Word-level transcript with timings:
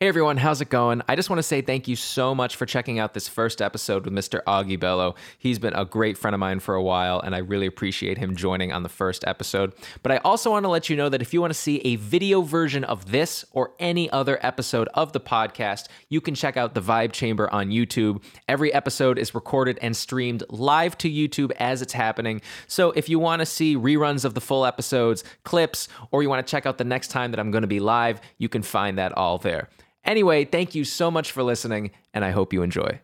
Hey 0.00 0.06
everyone, 0.06 0.36
how's 0.36 0.60
it 0.60 0.68
going? 0.70 1.02
I 1.08 1.16
just 1.16 1.28
want 1.28 1.40
to 1.40 1.42
say 1.42 1.60
thank 1.60 1.88
you 1.88 1.96
so 1.96 2.32
much 2.32 2.54
for 2.54 2.66
checking 2.66 3.00
out 3.00 3.14
this 3.14 3.26
first 3.26 3.60
episode 3.60 4.04
with 4.04 4.14
Mr. 4.14 4.40
Augie 4.44 4.78
Bello. 4.78 5.16
He's 5.40 5.58
been 5.58 5.74
a 5.74 5.84
great 5.84 6.16
friend 6.16 6.34
of 6.34 6.38
mine 6.38 6.60
for 6.60 6.76
a 6.76 6.82
while, 6.84 7.18
and 7.18 7.34
I 7.34 7.38
really 7.38 7.66
appreciate 7.66 8.16
him 8.16 8.36
joining 8.36 8.70
on 8.70 8.84
the 8.84 8.88
first 8.88 9.24
episode. 9.26 9.72
But 10.04 10.12
I 10.12 10.18
also 10.18 10.52
want 10.52 10.62
to 10.66 10.68
let 10.68 10.88
you 10.88 10.94
know 10.94 11.08
that 11.08 11.20
if 11.20 11.34
you 11.34 11.40
want 11.40 11.52
to 11.52 11.58
see 11.58 11.78
a 11.78 11.96
video 11.96 12.42
version 12.42 12.84
of 12.84 13.10
this 13.10 13.44
or 13.50 13.72
any 13.80 14.08
other 14.10 14.38
episode 14.40 14.86
of 14.94 15.12
the 15.12 15.18
podcast, 15.18 15.88
you 16.08 16.20
can 16.20 16.36
check 16.36 16.56
out 16.56 16.74
the 16.74 16.80
Vibe 16.80 17.10
Chamber 17.10 17.52
on 17.52 17.70
YouTube. 17.70 18.22
Every 18.46 18.72
episode 18.72 19.18
is 19.18 19.34
recorded 19.34 19.80
and 19.82 19.96
streamed 19.96 20.44
live 20.48 20.96
to 20.98 21.10
YouTube 21.10 21.50
as 21.56 21.82
it's 21.82 21.92
happening. 21.92 22.40
So 22.68 22.92
if 22.92 23.08
you 23.08 23.18
want 23.18 23.40
to 23.40 23.46
see 23.46 23.74
reruns 23.74 24.24
of 24.24 24.34
the 24.34 24.40
full 24.40 24.64
episodes, 24.64 25.24
clips, 25.42 25.88
or 26.12 26.22
you 26.22 26.28
want 26.28 26.46
to 26.46 26.48
check 26.48 26.66
out 26.66 26.78
the 26.78 26.84
next 26.84 27.08
time 27.08 27.32
that 27.32 27.40
I'm 27.40 27.50
going 27.50 27.62
to 27.62 27.66
be 27.66 27.80
live, 27.80 28.20
you 28.38 28.48
can 28.48 28.62
find 28.62 28.96
that 28.98 29.10
all 29.18 29.38
there. 29.38 29.68
Anyway, 30.04 30.44
thank 30.44 30.74
you 30.74 30.84
so 30.84 31.10
much 31.10 31.32
for 31.32 31.42
listening, 31.42 31.90
and 32.14 32.24
I 32.24 32.30
hope 32.30 32.52
you 32.52 32.62
enjoy. 32.62 33.00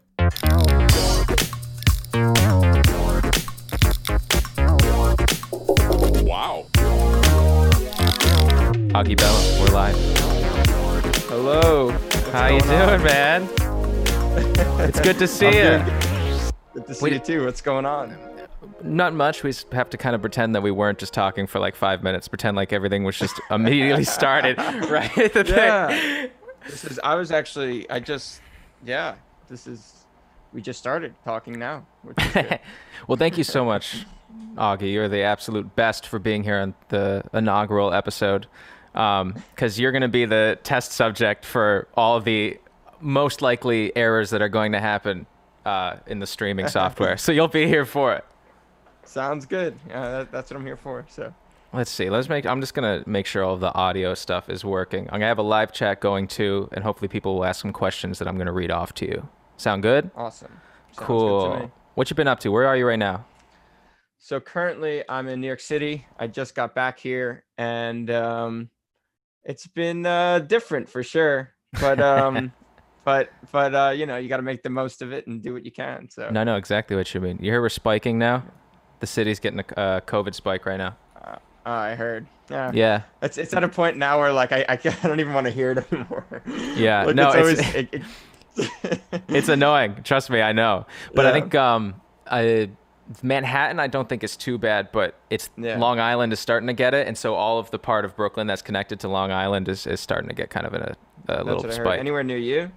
Wow. 6.23 6.67
Augie 8.95 9.17
Bello, 9.17 9.61
we're 9.61 9.75
live. 9.75 9.97
Hello. 11.29 11.91
How 12.33 12.47
you 12.49 12.61
going 12.61 12.61
doing, 12.61 13.03
man? 13.03 13.49
It's 14.81 15.01
good 15.01 15.19
to 15.19 15.27
see 15.27 15.47
you. 15.47 15.83
doing 15.83 15.85
Good 16.73 16.87
to 16.87 16.95
see 16.95 17.03
Wait. 17.03 17.13
you 17.15 17.19
too. 17.19 17.45
What's 17.45 17.61
going 17.61 17.85
on? 17.87 18.17
Not 18.83 19.15
much. 19.15 19.43
We 19.43 19.53
have 19.73 19.91
to 19.91 19.97
kind 19.99 20.15
of 20.15 20.21
pretend 20.21 20.55
that 20.55 20.63
we 20.63 20.71
weren't 20.71 20.99
just 20.99 21.13
talking 21.13 21.47
for 21.47 21.59
like 21.59 21.75
five 21.75 22.03
minutes. 22.03 22.29
Pretend 22.29 22.57
like 22.57 22.73
everything 22.73 23.05
was 23.05 23.19
just 23.19 23.41
immediately 23.51 24.05
started 24.05 24.57
right 24.89 25.17
at 25.19 25.33
the 25.35 25.45
thing. 25.45 26.31
This 26.67 26.85
is. 26.85 27.01
I 27.03 27.15
was 27.15 27.31
actually. 27.31 27.89
I 27.91 28.01
just. 28.01 28.41
Yeah. 28.85 29.17
This 29.49 29.67
is. 29.67 30.07
We 30.53 30.63
just 30.63 30.79
started 30.79 31.15
talking 31.25 31.59
now. 31.59 31.87
Which 32.03 32.17
is 32.25 32.33
good. 32.33 32.61
well, 33.09 33.17
thank 33.17 33.37
you 33.37 33.45
so 33.45 33.65
much, 33.65 34.07
Augie. 34.57 34.93
You're 34.93 35.09
the 35.09 35.23
absolute 35.23 35.75
best 35.75 36.07
for 36.07 36.19
being 36.19 36.45
here 36.45 36.59
on 36.59 36.75
the 36.89 37.25
inaugural 37.33 37.93
episode. 37.93 38.47
Because 38.93 39.81
you're 39.81 39.91
going 39.91 40.03
to 40.03 40.09
be 40.09 40.25
the 40.25 40.59
test 40.63 40.93
subject 40.93 41.45
for 41.45 41.89
all 41.95 42.17
of 42.17 42.25
the 42.25 42.59
most 43.01 43.43
likely 43.43 43.95
errors 43.97 44.31
that 44.31 44.41
are 44.41 44.49
going 44.49 44.73
to 44.73 44.81
happen 44.81 45.27
uh, 45.65 45.97
in 46.07 46.21
the 46.21 46.27
streaming 46.27 46.69
software. 46.81 47.17
so 47.17 47.33
you'll 47.33 47.49
be 47.49 47.67
here 47.67 47.85
for 47.85 48.15
it. 48.15 48.25
Sounds 49.05 49.47
good. 49.47 49.79
Yeah, 49.89 50.11
that, 50.11 50.33
that's 50.33 50.51
what 50.51 50.59
I'm 50.59 50.67
here 50.67 50.77
for. 50.77 51.05
So. 51.09 51.35
Let's 51.75 51.91
see. 51.91 52.09
Let's 52.09 52.29
make. 52.29 52.47
I'm 52.47 52.61
just 52.61 52.73
gonna 52.73 53.03
make 53.05 53.27
sure 53.27 53.43
all 53.43 53.55
of 53.55 53.61
the 53.61 53.75
audio 53.75 54.15
stuff 54.15 54.49
is 54.49 54.65
working. 54.65 55.07
I'm 55.07 55.15
gonna 55.15 55.27
have 55.27 55.39
a 55.39 55.43
live 55.43 55.73
chat 55.73 56.01
going 56.01 56.29
too, 56.29 56.69
and 56.73 56.85
hopefully 56.85 57.09
people 57.09 57.35
will 57.35 57.45
ask 57.45 57.61
some 57.61 57.73
questions 57.73 58.21
that 58.21 58.29
I'm 58.29 58.39
gonna 58.39 58.53
read 58.53 58.71
off 58.71 58.95
to 58.95 59.07
you. 59.07 59.29
Sound 59.57 59.83
good? 59.83 60.09
Awesome. 60.15 60.53
Sounds 60.93 61.07
cool. 61.07 61.59
me. 61.59 61.71
What 61.97 62.11
you 62.11 62.17
been 62.17 62.29
up 62.29 62.39
to? 62.41 62.51
Where 62.51 62.67
are 62.67 62.77
you 62.77 62.87
right 62.87 62.99
now? 62.99 63.25
So 64.19 64.39
currently, 64.39 65.03
I'm 65.09 65.27
in 65.27 65.41
New 65.41 65.49
York 65.49 65.61
City. 65.61 66.07
I 66.17 66.29
just 66.29 66.55
got 66.55 66.77
back 66.77 67.01
here, 67.01 67.45
and 67.59 68.09
um, 68.09 68.71
it's 69.43 69.67
been 69.67 70.07
uh, 70.07 70.39
different 70.39 70.89
for 70.89 71.03
sure. 71.03 71.55
But 71.81 72.01
um, 72.01 72.53
but 73.05 73.31
but 73.51 73.75
uh, 73.75 73.93
you 73.97 74.07
know, 74.07 74.17
you 74.17 74.29
got 74.29 74.37
to 74.37 74.45
make 74.45 74.63
the 74.63 74.71
most 74.71 75.03
of 75.03 75.13
it 75.13 75.27
and 75.27 75.43
do 75.43 75.53
what 75.53 75.65
you 75.65 75.73
can. 75.73 76.09
So 76.09 76.31
No, 76.31 76.41
I 76.41 76.45
know 76.45 76.57
exactly 76.57 76.97
what 76.97 77.13
you 77.13 77.21
mean. 77.21 77.39
You 77.41 77.51
hear 77.51 77.61
we're 77.61 77.69
spiking 77.69 78.17
now. 78.17 78.45
The 79.01 79.09
city's 79.09 79.41
getting 79.41 79.59
a 79.59 79.81
uh, 79.81 80.01
COVID 80.03 80.37
spike 80.37 80.67
right 80.67 80.79
now. 80.79 80.97
Uh, 81.67 81.71
I 81.71 81.95
heard. 81.95 82.27
Yeah. 82.51 82.71
Yeah. 82.75 83.03
It's 83.23 83.39
it's 83.39 83.55
at 83.55 83.65
a 83.65 83.69
point 83.69 83.97
now 83.97 84.19
where 84.19 84.33
like 84.33 84.53
I 84.53 84.65
I, 84.69 84.73
I 85.03 85.09
don't 85.09 85.21
even 85.21 85.33
want 85.35 85.47
to 85.47 85.53
hear 85.53 85.73
it 85.73 85.93
anymore. 85.93 86.25
Yeah, 86.77 87.05
Like, 87.05 87.17
no, 87.17 87.29
it's 87.29 87.37
always. 87.37 87.59
it's- 87.59 87.75
it- 87.93 87.95
it- 87.95 88.03
It's 89.29 89.49
annoying. 89.49 89.97
Trust 90.05 90.31
me, 90.31 90.41
I 90.41 90.53
know. 90.53 90.87
But 91.15 91.27
I 91.27 91.33
think 91.33 91.55
um, 91.57 92.01
I, 92.31 92.71
Manhattan, 93.23 93.81
I 93.81 93.87
don't 93.89 94.09
think 94.09 94.23
is 94.23 94.37
too 94.37 94.59
bad, 94.59 94.93
but 94.93 95.17
it's 95.29 95.51
Yeah. 95.57 95.77
Long 95.79 95.99
Island 95.99 96.33
is 96.33 96.39
starting 96.39 96.69
to 96.69 96.73
get 96.73 96.95
it, 96.95 97.09
and 97.09 97.19
so 97.19 97.35
all 97.35 97.59
of 97.59 97.71
the 97.73 97.79
part 97.81 98.05
of 98.05 98.15
Brooklyn 98.15 98.47
that's 98.47 98.63
connected 98.63 99.01
to 99.01 99.09
Long 99.09 99.33
Island 99.33 99.69
is, 99.69 99.87
is 99.89 100.01
starting 100.01 100.29
to 100.29 100.35
get 100.37 100.51
kind 100.51 100.67
of 100.67 100.75
in 100.75 100.83
a, 100.83 100.95
a 101.29 101.43
little 101.43 101.69
spike. 101.73 101.99
Anywhere 101.99 102.23
near 102.23 102.39
you? 102.39 102.71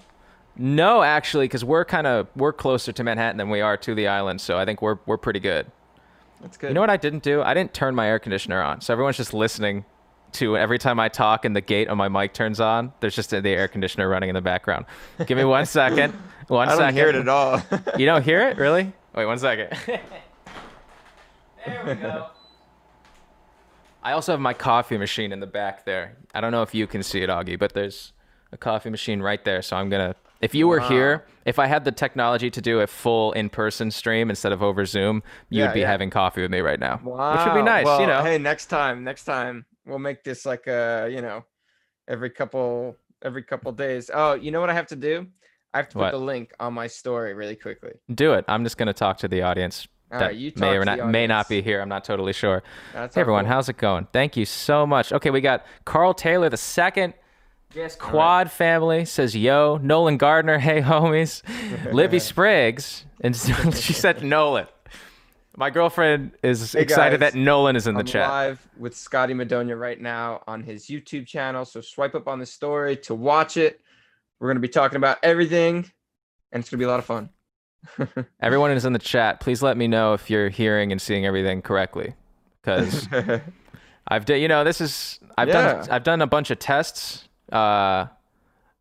No, 0.57 1.03
actually, 1.03 1.45
because 1.45 1.63
we're 1.63 1.85
kind 1.85 2.07
of 2.07 2.27
we're 2.35 2.53
closer 2.53 2.91
to 2.91 3.03
Manhattan 3.03 3.37
than 3.37 3.49
we 3.51 3.61
are 3.61 3.77
to 3.77 3.93
the 3.93 4.07
island, 4.07 4.41
so 4.41 4.57
I 4.57 4.65
think 4.65 4.81
we're 4.81 4.97
we're 5.05 5.17
pretty 5.17 5.39
good. 5.39 5.67
That's 6.41 6.57
good. 6.57 6.69
You 6.69 6.73
know 6.73 6.81
what 6.81 6.89
I 6.89 6.97
didn't 6.97 7.23
do? 7.23 7.41
I 7.41 7.53
didn't 7.53 7.73
turn 7.73 7.95
my 7.95 8.07
air 8.07 8.19
conditioner 8.19 8.61
on, 8.61 8.81
so 8.81 8.93
everyone's 8.93 9.17
just 9.17 9.33
listening 9.33 9.85
to 10.33 10.57
every 10.57 10.77
time 10.77 10.99
I 10.99 11.09
talk 11.09 11.45
and 11.45 11.55
the 11.55 11.61
gate 11.61 11.87
on 11.87 11.97
my 11.97 12.09
mic 12.09 12.33
turns 12.33 12.59
on. 12.59 12.93
There's 12.99 13.15
just 13.15 13.31
the 13.31 13.49
air 13.49 13.67
conditioner 13.67 14.07
running 14.07 14.29
in 14.29 14.35
the 14.35 14.41
background. 14.41 14.85
Give 15.25 15.37
me 15.37 15.43
one 15.45 15.65
second. 15.65 16.13
One 16.47 16.69
I 16.69 16.75
don't 16.75 16.93
hear 16.93 17.09
it 17.09 17.15
at 17.15 17.27
all. 17.27 17.61
You 17.97 18.05
don't 18.05 18.23
hear 18.23 18.47
it, 18.47 18.57
really? 18.57 18.93
Wait 19.15 19.25
one 19.25 19.39
second. 19.39 19.75
there 21.65 21.83
we 21.85 21.95
go. 21.95 22.27
I 24.03 24.13
also 24.13 24.31
have 24.31 24.39
my 24.39 24.53
coffee 24.53 24.97
machine 24.97 25.31
in 25.31 25.39
the 25.39 25.47
back 25.47 25.83
there. 25.83 26.15
I 26.33 26.39
don't 26.39 26.51
know 26.51 26.61
if 26.61 26.73
you 26.73 26.87
can 26.87 27.03
see 27.03 27.21
it, 27.23 27.29
Augie, 27.29 27.59
but 27.59 27.73
there's 27.73 28.13
a 28.51 28.57
coffee 28.57 28.89
machine 28.89 29.21
right 29.21 29.43
there. 29.43 29.61
So 29.61 29.75
I'm 29.75 29.89
gonna. 29.89 30.15
If 30.41 30.53
you 30.55 30.67
were 30.67 30.79
Wow. 30.79 30.89
here, 30.89 31.25
if 31.45 31.59
I 31.59 31.65
had 31.67 31.83
the 31.85 31.91
technology 31.91 32.49
to 32.51 32.61
do 32.61 32.79
a 32.81 32.87
full 32.87 33.31
in-person 33.33 33.91
stream 33.91 34.29
instead 34.29 34.51
of 34.51 34.61
over 34.61 34.85
Zoom, 34.85 35.23
you 35.49 35.59
Yeah, 35.59 35.67
would 35.67 35.73
be 35.73 35.79
yeah. 35.81 35.87
having 35.91 36.09
coffee 36.09 36.41
with 36.41 36.51
me 36.51 36.59
right 36.59 36.79
now, 36.79 36.99
wow. 37.03 37.35
which 37.37 37.45
would 37.45 37.59
be 37.59 37.63
nice. 37.63 37.85
Well, 37.85 38.01
you 38.01 38.07
know, 38.07 38.21
Hey, 38.21 38.37
next 38.37 38.67
time, 38.67 39.03
next 39.03 39.23
time 39.25 39.65
we'll 39.85 39.99
make 39.99 40.23
this 40.23 40.45
like 40.45 40.67
a 40.67 41.07
you 41.11 41.21
know, 41.21 41.45
every 42.07 42.29
couple 42.29 42.95
every 43.23 43.41
couple 43.43 43.71
days. 43.71 44.11
Oh, 44.13 44.33
you 44.35 44.51
know 44.51 44.59
what 44.61 44.69
I 44.69 44.73
have 44.73 44.87
to 44.87 44.95
do? 44.95 45.27
I 45.73 45.77
have 45.79 45.89
to 45.89 45.93
put 45.95 46.01
What? 46.01 46.11
the 46.11 46.17
link 46.19 46.53
on 46.59 46.73
my 46.73 46.87
story 46.87 47.33
really 47.33 47.55
quickly. 47.55 47.91
do 48.13 48.33
it. 48.33 48.45
I'm 48.47 48.63
just 48.63 48.77
gonna 48.77 48.93
talk 48.93 49.17
to 49.19 49.27
the 49.27 49.41
audience. 49.41 49.87
All 50.11 50.19
that 50.19 50.25
right, 50.27 50.35
you 50.35 50.53
may 50.55 50.77
or 50.77 50.85
not 50.85 51.09
may 51.09 51.27
not 51.27 51.49
be 51.49 51.61
here. 51.61 51.81
I'm 51.81 51.89
not 51.89 52.05
totally 52.05 52.31
sure. 52.31 52.63
That's 52.93 53.15
Hey 53.15 53.21
everyone, 53.21 53.43
cool. 53.43 53.53
how's 53.53 53.67
it 53.69 53.75
going? 53.77 54.07
Thank 54.13 54.37
you 54.37 54.45
so 54.45 54.85
much. 54.87 55.11
Okay, 55.11 55.31
we 55.31 55.41
got 55.41 55.65
Carl 55.83 56.13
Taylor 56.13 56.47
the 56.49 56.55
second. 56.57 57.13
Yes, 57.73 57.95
Quad 57.95 58.49
family 58.51 59.05
says 59.05 59.35
yo. 59.35 59.77
Nolan 59.81 60.17
Gardner, 60.17 60.57
hey 60.59 60.81
homies. 60.81 61.41
Libby 61.93 62.19
Spriggs, 62.19 63.05
and 63.21 63.35
she 63.75 63.93
said 63.93 64.23
Nolan. 64.23 64.67
My 65.55 65.69
girlfriend 65.71 66.31
is 66.43 66.73
Hey, 66.73 66.81
excited 66.81 67.19
guys. 67.19 67.33
that 67.33 67.39
Nolan 67.39 67.75
is 67.75 67.87
in 67.87 67.95
the 67.95 68.01
I'm 68.01 68.05
chat. 68.05 68.29
live 68.29 68.67
with 68.77 68.95
Scotty 68.95 69.33
Madonia 69.33 69.77
right 69.79 69.99
now 69.99 70.43
on 70.47 70.61
his 70.61 70.85
YouTube 70.85 71.25
channel. 71.25 71.65
So 71.65 71.81
swipe 71.81 72.13
up 72.15 72.27
on 72.27 72.39
the 72.39 72.45
story 72.45 72.95
to 72.97 73.15
watch 73.15 73.57
it. 73.57 73.81
We're 74.39 74.49
gonna 74.49 74.59
be 74.59 74.67
talking 74.69 74.97
about 74.97 75.17
everything, 75.23 75.91
and 76.51 76.61
it's 76.61 76.69
gonna 76.69 76.79
be 76.79 76.85
a 76.85 76.89
lot 76.89 76.99
of 76.99 77.05
fun. 77.05 77.29
Everyone 78.39 78.71
is 78.71 78.85
in 78.85 78.93
the 78.93 78.99
chat. 78.99 79.39
Please 79.39 79.61
let 79.63 79.77
me 79.77 79.87
know 79.87 80.13
if 80.13 80.29
you're 80.29 80.49
hearing 80.49 80.91
and 80.91 81.01
seeing 81.01 81.25
everything 81.25 81.61
correctly, 81.61 82.13
because 82.61 83.07
I've 84.07 84.25
done. 84.25 84.39
You 84.41 84.47
know, 84.47 84.63
this 84.63 84.79
is 84.81 85.19
I've 85.37 85.49
done. 85.49 85.87
I've 85.89 86.03
done 86.03 86.21
a 86.21 86.27
bunch 86.27 86.49
of 86.51 86.59
tests. 86.59 87.26
Uh, 87.51 88.07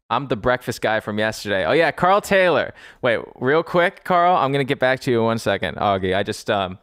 I'm 0.08 0.28
the 0.28 0.36
breakfast 0.36 0.80
guy 0.80 1.00
from 1.00 1.18
yesterday. 1.18 1.64
Oh 1.64 1.72
yeah, 1.72 1.90
Carl 1.90 2.20
Taylor. 2.20 2.72
Wait, 3.02 3.18
real 3.40 3.62
quick, 3.62 4.04
Carl. 4.04 4.36
I'm 4.36 4.52
gonna 4.52 4.64
get 4.64 4.78
back 4.78 5.00
to 5.00 5.10
you 5.10 5.18
in 5.20 5.24
one 5.24 5.38
second, 5.38 5.76
Augie. 5.78 6.16
I 6.16 6.22
just 6.22 6.48
um, 6.50 6.78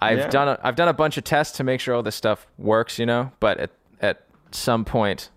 I've 0.00 0.18
Yeah. 0.18 0.28
done 0.28 0.48
a, 0.48 0.58
I've 0.62 0.76
done 0.76 0.88
a 0.88 0.92
bunch 0.92 1.16
of 1.16 1.24
tests 1.24 1.56
to 1.58 1.64
make 1.64 1.80
sure 1.80 1.94
all 1.94 2.02
this 2.02 2.16
stuff 2.16 2.46
works. 2.58 2.98
You 2.98 3.06
know, 3.06 3.32
but 3.40 3.58
at 3.58 3.70
at 4.02 4.24
some 4.50 4.84
point, 4.84 5.30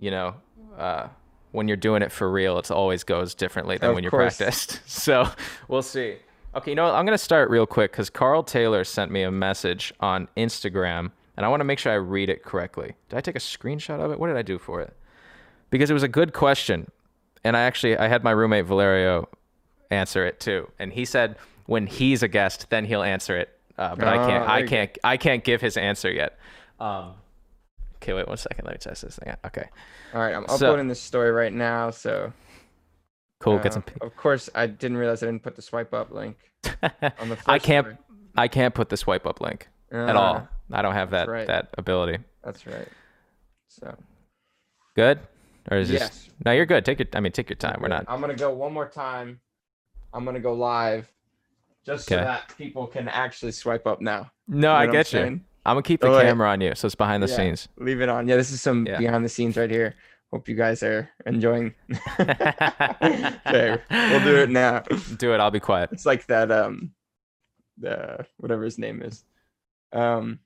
you 0.00 0.10
know, 0.10 0.34
uh, 0.76 1.08
when 1.52 1.68
you're 1.68 1.76
doing 1.76 2.02
it 2.02 2.10
for 2.10 2.28
real, 2.30 2.58
it 2.58 2.70
always 2.72 3.04
goes 3.04 3.34
differently 3.36 3.78
than 3.78 3.90
Of 3.90 3.94
when 3.94 4.02
you're 4.02 4.10
course. 4.10 4.38
practiced. 4.38 4.80
So 4.86 5.28
we'll 5.68 5.82
see. 5.82 6.16
Okay, 6.56 6.70
you 6.72 6.74
know 6.74 6.84
what? 6.86 6.94
I'm 6.94 7.04
gonna 7.04 7.18
start 7.18 7.50
real 7.50 7.66
quick 7.66 7.92
because 7.92 8.10
Carl 8.10 8.42
Taylor 8.42 8.82
sent 8.82 9.12
me 9.12 9.22
a 9.22 9.30
message 9.30 9.92
on 10.00 10.26
Instagram, 10.36 11.12
and 11.36 11.46
I 11.46 11.48
want 11.48 11.60
to 11.60 11.64
make 11.64 11.78
sure 11.78 11.92
I 11.92 11.96
read 11.96 12.28
it 12.30 12.42
correctly. 12.42 12.94
Did 13.08 13.16
I 13.16 13.20
take 13.20 13.36
a 13.36 13.40
screenshot 13.40 14.00
of 14.00 14.10
it? 14.10 14.18
What 14.18 14.26
did 14.26 14.36
I 14.36 14.42
do 14.42 14.58
for 14.58 14.80
it? 14.80 14.96
Because 15.74 15.90
it 15.90 15.92
was 15.92 16.04
a 16.04 16.08
good 16.08 16.32
question, 16.32 16.88
and 17.42 17.56
I 17.56 17.62
actually 17.62 17.98
I 17.98 18.06
had 18.06 18.22
my 18.22 18.30
roommate 18.30 18.64
Valerio 18.64 19.28
answer 19.90 20.24
it 20.24 20.38
too, 20.38 20.70
and 20.78 20.92
he 20.92 21.04
said 21.04 21.34
when 21.66 21.88
he's 21.88 22.22
a 22.22 22.28
guest, 22.28 22.70
then 22.70 22.84
he'll 22.84 23.02
answer 23.02 23.36
it. 23.36 23.48
Uh, 23.76 23.96
but 23.96 24.06
I 24.06 24.16
can't. 24.24 24.48
I 24.48 24.62
can't. 24.62 24.98
I 25.02 25.16
can't 25.16 25.42
give 25.42 25.60
his 25.60 25.76
answer 25.76 26.08
yet. 26.12 26.38
Um, 26.78 27.14
okay, 27.96 28.12
wait 28.12 28.28
one 28.28 28.36
second. 28.36 28.66
Let 28.66 28.74
me 28.74 28.78
test 28.78 29.02
this 29.02 29.16
thing 29.18 29.30
out. 29.30 29.40
Okay, 29.46 29.68
All 30.14 30.20
right, 30.20 30.32
I'm 30.32 30.46
So- 30.46 30.54
uploading 30.54 30.86
this 30.86 31.00
story 31.00 31.32
right 31.32 31.52
now. 31.52 31.90
So 31.90 32.32
cool. 33.40 33.54
uh, 33.58 33.62
Get 33.62 33.72
some. 33.72 33.82
Of 34.00 34.14
course, 34.16 34.48
I 34.54 34.68
didn't 34.68 34.96
realize 34.98 35.24
I 35.24 35.26
didn't 35.26 35.42
put 35.42 35.56
the 35.56 35.62
swipe 35.62 35.92
up 35.92 36.12
link 36.12 36.36
on 36.84 37.28
the. 37.30 37.34
First 37.34 37.48
I 37.48 37.58
can't. 37.58 37.84
story. 37.86 37.98
I 38.36 38.46
can't 38.46 38.74
put 38.76 38.90
the 38.90 38.96
swipe 38.96 39.26
up 39.26 39.40
link 39.40 39.66
at 39.90 40.14
Uh, 40.14 40.20
all. 40.20 40.48
I 40.70 40.82
don't 40.82 40.94
have 40.94 41.10
that 41.10 41.28
right. 41.28 41.48
that 41.48 41.70
ability. 41.76 42.18
That's 42.44 42.64
right. 42.64 42.86
So 43.70 43.96
Good, 44.94 45.18
or 45.70 45.78
is 45.78 45.88
this? 45.88 46.00
yes, 46.00 46.28
No, 46.44 46.52
you're 46.52 46.66
good. 46.66 46.84
Take 46.84 46.98
your. 46.98 47.08
I 47.14 47.20
mean, 47.20 47.32
take 47.32 47.48
your 47.50 47.56
time. 47.56 47.78
We're 47.80 47.88
not. 47.88 48.04
I'm 48.08 48.20
gonna 48.20 48.34
go 48.34 48.52
one 48.52 48.72
more 48.72 48.88
time. 48.88 49.40
I'm 50.12 50.24
gonna 50.24 50.40
go 50.40 50.52
live, 50.54 51.10
just 51.84 52.06
so 52.08 52.16
that 52.16 52.54
people 52.56 52.86
can 52.86 53.08
actually 53.08 53.52
swipe 53.52 53.86
up 53.86 54.00
now. 54.00 54.30
No, 54.46 54.56
You 54.56 54.60
know 54.60 54.70
I 54.72 54.74
what 54.80 54.82
I'm 54.88 54.92
get 54.92 55.12
you. 55.12 55.18
saying? 55.20 55.44
I'm 55.66 55.74
gonna 55.74 55.82
keep 55.82 56.00
the 56.00 56.08
Oh, 56.12 56.20
camera 56.20 56.50
on 56.50 56.60
you, 56.60 56.74
so 56.74 56.86
it's 56.86 56.94
behind 56.94 57.22
the 57.22 57.28
Yeah. 57.28 57.36
scenes. 57.36 57.68
Leave 57.78 58.00
it 58.02 58.08
on. 58.08 58.28
Yeah, 58.28 58.36
this 58.36 58.50
is 58.52 58.60
some 58.60 58.86
Yeah. 58.86 58.98
behind 58.98 59.24
the 59.24 59.28
scenes 59.30 59.56
right 59.56 59.70
here. 59.70 59.94
Hope 60.30 60.48
you 60.48 60.54
guys 60.56 60.82
are 60.82 61.08
enjoying. 61.26 61.74
okay, 62.20 63.78
we'll 63.90 64.24
do 64.24 64.36
it 64.42 64.50
now. 64.50 64.80
Do 65.16 65.32
it. 65.34 65.38
I'll 65.40 65.50
be 65.50 65.60
quiet. 65.60 65.90
It's 65.92 66.04
like 66.06 66.26
that 66.26 66.50
um 66.50 66.92
the 67.78 68.26
whatever 68.36 68.64
his 68.64 68.78
name 68.78 69.02
is. 69.02 69.24
Um 69.92 70.40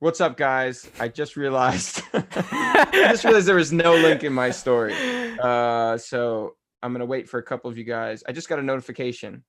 what's 0.00 0.20
up 0.20 0.36
guys? 0.36 0.88
I 1.00 1.08
just 1.08 1.36
realized 1.36 2.02
I 2.12 2.88
just 2.92 3.24
realized 3.24 3.48
there 3.48 3.56
was 3.56 3.72
no 3.72 3.94
link 3.94 4.22
in 4.24 4.32
my 4.32 4.50
story. 4.50 4.94
Uh 5.40 5.98
so 5.98 6.54
I'm 6.82 6.92
gonna 6.92 7.06
wait 7.06 7.28
for 7.28 7.38
a 7.38 7.42
couple 7.42 7.70
of 7.70 7.76
you 7.76 7.84
guys. 7.84 8.22
I 8.26 8.32
just 8.32 8.48
got 8.48 8.58
a 8.58 8.62
notification. 8.62 9.44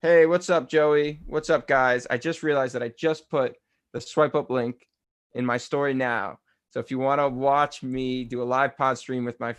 Hey, 0.00 0.26
what's 0.26 0.48
up, 0.50 0.68
Joey? 0.68 1.20
What's 1.26 1.50
up, 1.50 1.66
guys? 1.66 2.06
I 2.08 2.18
just 2.18 2.42
realized 2.42 2.74
that 2.74 2.82
I 2.82 2.92
just 2.96 3.28
put 3.28 3.56
the 3.92 4.00
swipe 4.00 4.34
up 4.34 4.50
link 4.50 4.86
in 5.34 5.44
my 5.44 5.56
story 5.56 5.94
now. 5.94 6.38
So 6.70 6.80
if 6.80 6.90
you 6.90 6.98
want 6.98 7.20
to 7.20 7.28
watch 7.28 7.82
me 7.82 8.24
do 8.24 8.42
a 8.42 8.44
live 8.44 8.76
pod 8.76 8.98
stream 8.98 9.24
with 9.24 9.40
my 9.40 9.54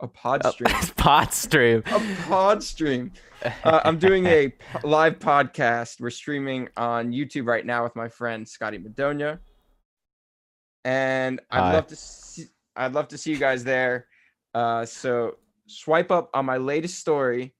a 0.00 0.08
pod 0.08 0.44
stream, 0.52 0.74
Pod 0.96 1.32
stream. 1.32 1.82
a 1.86 2.00
pod 2.26 2.62
stream. 2.62 3.12
Uh, 3.64 3.80
I'm 3.84 3.98
doing 3.98 4.26
a 4.26 4.52
live 4.84 5.18
podcast. 5.18 6.00
We're 6.00 6.10
streaming 6.10 6.68
on 6.76 7.12
YouTube 7.12 7.46
right 7.46 7.64
now 7.64 7.84
with 7.84 7.94
my 7.96 8.08
friend 8.08 8.46
Scotty 8.48 8.78
Madonia, 8.78 9.38
and 10.84 11.40
I'd 11.50 11.60
Hi. 11.60 11.72
love 11.74 11.86
to 11.88 11.96
see. 11.96 12.44
I'd 12.76 12.92
love 12.92 13.08
to 13.08 13.18
see 13.18 13.30
you 13.30 13.38
guys 13.38 13.62
there. 13.64 14.06
Uh, 14.52 14.84
so 14.84 15.36
swipe 15.66 16.10
up 16.10 16.28
on 16.34 16.44
my 16.44 16.56
latest 16.56 16.98
story 16.98 17.54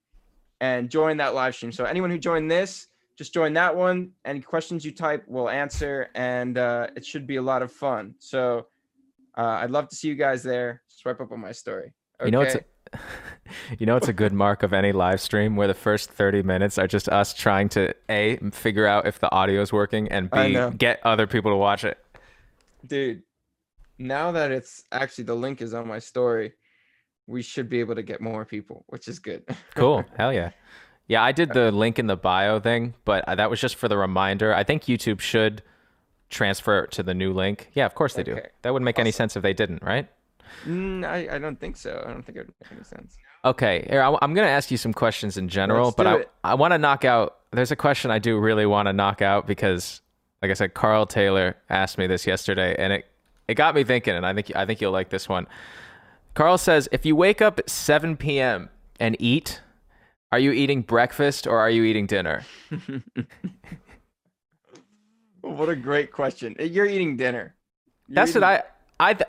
and 0.61 0.91
join 0.91 1.17
that 1.19 1.35
live 1.35 1.55
stream. 1.55 1.73
So 1.73 1.85
anyone 1.85 2.11
who 2.11 2.19
joined 2.19 2.51
this, 2.51 2.89
just 3.17 3.33
join 3.33 3.53
that 3.55 3.75
one. 3.75 4.11
Any 4.25 4.41
questions 4.41 4.85
you 4.85 4.91
type, 4.93 5.25
we'll 5.29 5.49
answer, 5.49 6.09
and 6.15 6.59
uh, 6.59 6.89
it 6.97 7.05
should 7.07 7.27
be 7.27 7.37
a 7.37 7.43
lot 7.43 7.63
of 7.63 7.71
fun. 7.73 8.15
So 8.19 8.67
uh, 9.39 9.59
I'd 9.63 9.71
love 9.71 9.89
to 9.91 9.97
see 9.97 10.09
you 10.09 10.15
guys 10.17 10.43
there. 10.43 10.83
Swipe 10.89 11.21
up 11.21 11.31
on 11.33 11.41
my 11.41 11.53
story. 11.53 11.93
You 12.25 12.31
know 12.31 12.43
it's 12.43 12.55
a, 12.55 12.65
you 13.79 13.87
know 13.87 13.97
it's 13.97 14.09
a 14.09 14.13
good 14.13 14.33
mark 14.33 14.63
of 14.63 14.73
any 14.73 14.93
live 14.93 15.21
stream 15.21 15.57
where 15.57 15.67
the 15.67 15.75
first 15.75 16.11
30 16.11 16.43
minutes 16.43 16.79
are 16.79 16.87
just 16.87 17.09
us 17.09 17.35
trying 17.35 17.69
to 17.71 17.95
a 18.09 18.37
figure 18.53 18.87
out 18.87 19.07
if 19.07 19.19
the 19.19 19.31
audio 19.33 19.61
is 19.63 19.73
working 19.73 20.11
and 20.11 20.31
b 20.31 20.59
get 20.77 21.01
other 21.05 21.27
people 21.27 21.51
to 21.51 21.57
watch 21.57 21.85
it. 21.85 21.99
dude 22.87 23.23
now 23.99 24.33
that 24.33 24.51
it's 24.51 24.85
actually 24.93 25.25
the 25.25 25.35
link 25.35 25.61
is 25.61 25.75
on 25.75 25.87
my 25.87 25.99
story 25.99 26.53
we 27.27 27.43
should 27.43 27.69
be 27.69 27.81
able 27.81 27.95
to 27.95 28.03
get 28.03 28.21
more 28.21 28.45
people 28.45 28.85
which 28.89 29.09
is 29.09 29.19
good 29.19 29.43
Cool. 29.75 30.05
Hell 30.17 30.33
yeah. 30.33 30.51
Yeah, 31.07 31.23
I 31.23 31.33
did 31.33 31.53
the 31.53 31.71
link 31.71 31.99
in 31.99 32.07
the 32.07 32.17
bio 32.17 32.61
thing, 32.61 32.95
but 33.05 33.29
uh, 33.29 33.35
that 33.35 33.51
was 33.51 33.61
just 33.61 33.77
for 33.77 33.89
the 33.89 33.97
reminder. 33.99 34.55
I 34.55 34.65
think 34.65 34.85
YouTube 34.85 35.21
should 35.21 35.63
transfer 36.31 36.85
it 36.85 36.93
to 36.93 37.03
the 37.03 37.13
new 37.13 37.33
link. 37.33 37.69
Yeah, 37.75 37.85
of 37.85 37.95
course 37.95 38.15
they 38.15 38.23
do. 38.23 38.39
That 38.63 38.73
wouldn't 38.73 38.87
make 38.87 38.99
any 38.99 39.11
sense 39.11 39.37
if 39.37 39.43
they 39.43 39.53
didn't, 39.53 39.83
right? 39.83 40.09
Mm, 40.65 41.05
I, 41.05 41.37
I 41.37 41.39
don't 41.39 41.59
think 41.59 41.77
so 41.77 42.03
i 42.07 42.13
don't 42.13 42.25
think 42.25 42.39
it 42.39 42.47
would 42.47 42.55
make 42.63 42.73
any 42.73 42.85
sense 42.85 43.17
Okay, 43.45 43.87
here, 43.91 44.01
I, 44.03 44.09
am 44.23 44.33
going 44.33 44.47
to 44.47 44.51
ask 44.51 44.71
you 44.71 44.79
some 44.79 44.95
questions 44.95 45.37
in 45.37 45.51
general, 45.51 45.87
Let's 45.87 45.97
but 45.97 46.07
I, 46.07 46.17
it. 46.21 46.31
I 46.43 46.55
want 46.55 46.73
to 46.73 46.79
knock 46.79 47.05
out. 47.05 47.41
There's 47.51 47.71
a 47.71 47.77
question 47.77 48.11
I 48.11 48.19
do 48.19 48.39
really 48.39 48.65
want 48.65 48.89
to 48.89 48.95
knock 48.95 49.21
out 49.21 49.47
because, 49.47 50.01
like 50.41 50.51
I 50.51 50.55
said, 50.55 50.73
Carl 50.73 51.05
Taylor 51.05 51.55
asked 51.69 51.99
me 51.99 52.07
this 52.07 52.27
yesterday, 52.27 52.75
and 52.79 52.91
it 52.95 53.05
it 53.47 53.55
got 53.55 53.75
me 53.75 53.85
thinking, 53.85 54.15
and 54.15 54.25
I 54.25 54.33
think 54.33 54.57
I 54.57 54.65
think 54.65 54.81
you'll 54.81 54.93
like 54.93 55.11
this 55.11 55.29
one. 55.29 55.47
Carl 56.33 56.57
says, 56.57 56.89
if 56.91 57.05
you 57.05 57.15
wake 57.15 57.43
up 57.43 57.59
at 57.59 57.69
7 57.69 58.17
p.m. 58.17 58.71
and 58.99 59.15
eat, 59.21 59.61
are 60.33 60.39
you 60.39 60.51
eating 60.51 60.81
breakfast 60.83 61.47
or 61.47 61.59
are 61.59 61.71
you 61.71 61.85
eating 61.85 62.07
dinner? 62.07 62.45
what 65.43 65.69
a 65.69 65.77
great 65.77 66.11
question 66.11 66.57
you're 66.59 66.87
eating 66.87 67.17
dinner 67.19 67.55
You're 68.09 68.15
That's 68.15 68.35
what 68.35 68.43
I 68.43 68.63
I 68.99 69.13
th- 69.15 69.29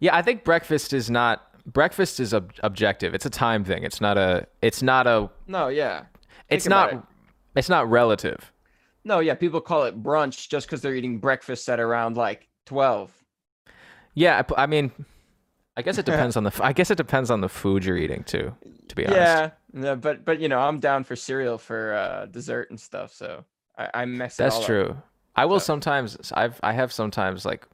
yeah 0.00 0.16
I 0.16 0.22
think 0.22 0.44
breakfast 0.44 0.92
is 0.92 1.10
not 1.10 1.44
breakfast 1.66 2.18
is 2.20 2.32
ob- 2.32 2.52
objective. 2.62 3.14
It's 3.14 3.26
a 3.26 3.30
time 3.30 3.64
thing. 3.64 3.82
It's 3.84 4.00
not 4.00 4.16
a 4.18 4.46
it's 4.62 4.82
not 4.82 5.06
a 5.06 5.30
no 5.46 5.68
yeah 5.68 6.04
it's 6.48 6.66
not 6.66 7.06
it's 7.54 7.68
not 7.68 7.90
relative. 7.90 8.52
no 9.04 9.18
yeah 9.20 9.34
people 9.34 9.60
call 9.60 9.84
it 9.84 10.02
brunch 10.02 10.48
just 10.48 10.66
because 10.66 10.80
they're 10.80 10.94
eating 10.94 11.18
breakfast 11.18 11.68
at 11.68 11.80
around 11.80 12.16
like 12.16 12.48
12 12.66 13.12
Yeah, 14.14 14.42
I 14.56 14.66
mean, 14.66 14.90
I 15.76 15.82
guess 15.82 15.98
it 15.98 16.06
depends 16.12 16.36
on 16.36 16.44
the. 16.44 16.52
I 16.62 16.72
guess 16.72 16.90
it 16.90 16.96
depends 16.96 17.30
on 17.30 17.40
the 17.40 17.48
food 17.48 17.84
you're 17.84 17.96
eating 17.96 18.24
too. 18.24 18.54
To 18.88 18.96
be 18.96 19.06
honest, 19.06 19.18
yeah 19.20 19.50
no, 19.74 19.96
but 19.96 20.24
but 20.24 20.40
you 20.40 20.48
know 20.48 20.58
i'm 20.58 20.80
down 20.80 21.04
for 21.04 21.14
cereal 21.14 21.58
for 21.58 21.92
uh 21.92 22.24
dessert 22.26 22.70
and 22.70 22.80
stuff 22.80 23.12
so 23.12 23.44
i, 23.76 23.90
I 23.92 24.04
mess 24.06 24.34
it 24.36 24.38
that's 24.44 24.54
all 24.54 24.60
up. 24.62 24.66
true. 24.66 24.96
I 25.36 25.44
will 25.44 25.60
So- 25.60 25.66
sometimes. 25.66 26.32
I've 26.34 26.58
I 26.62 26.72
have 26.72 26.90
sometimes 26.92 27.44
like, 27.44 27.66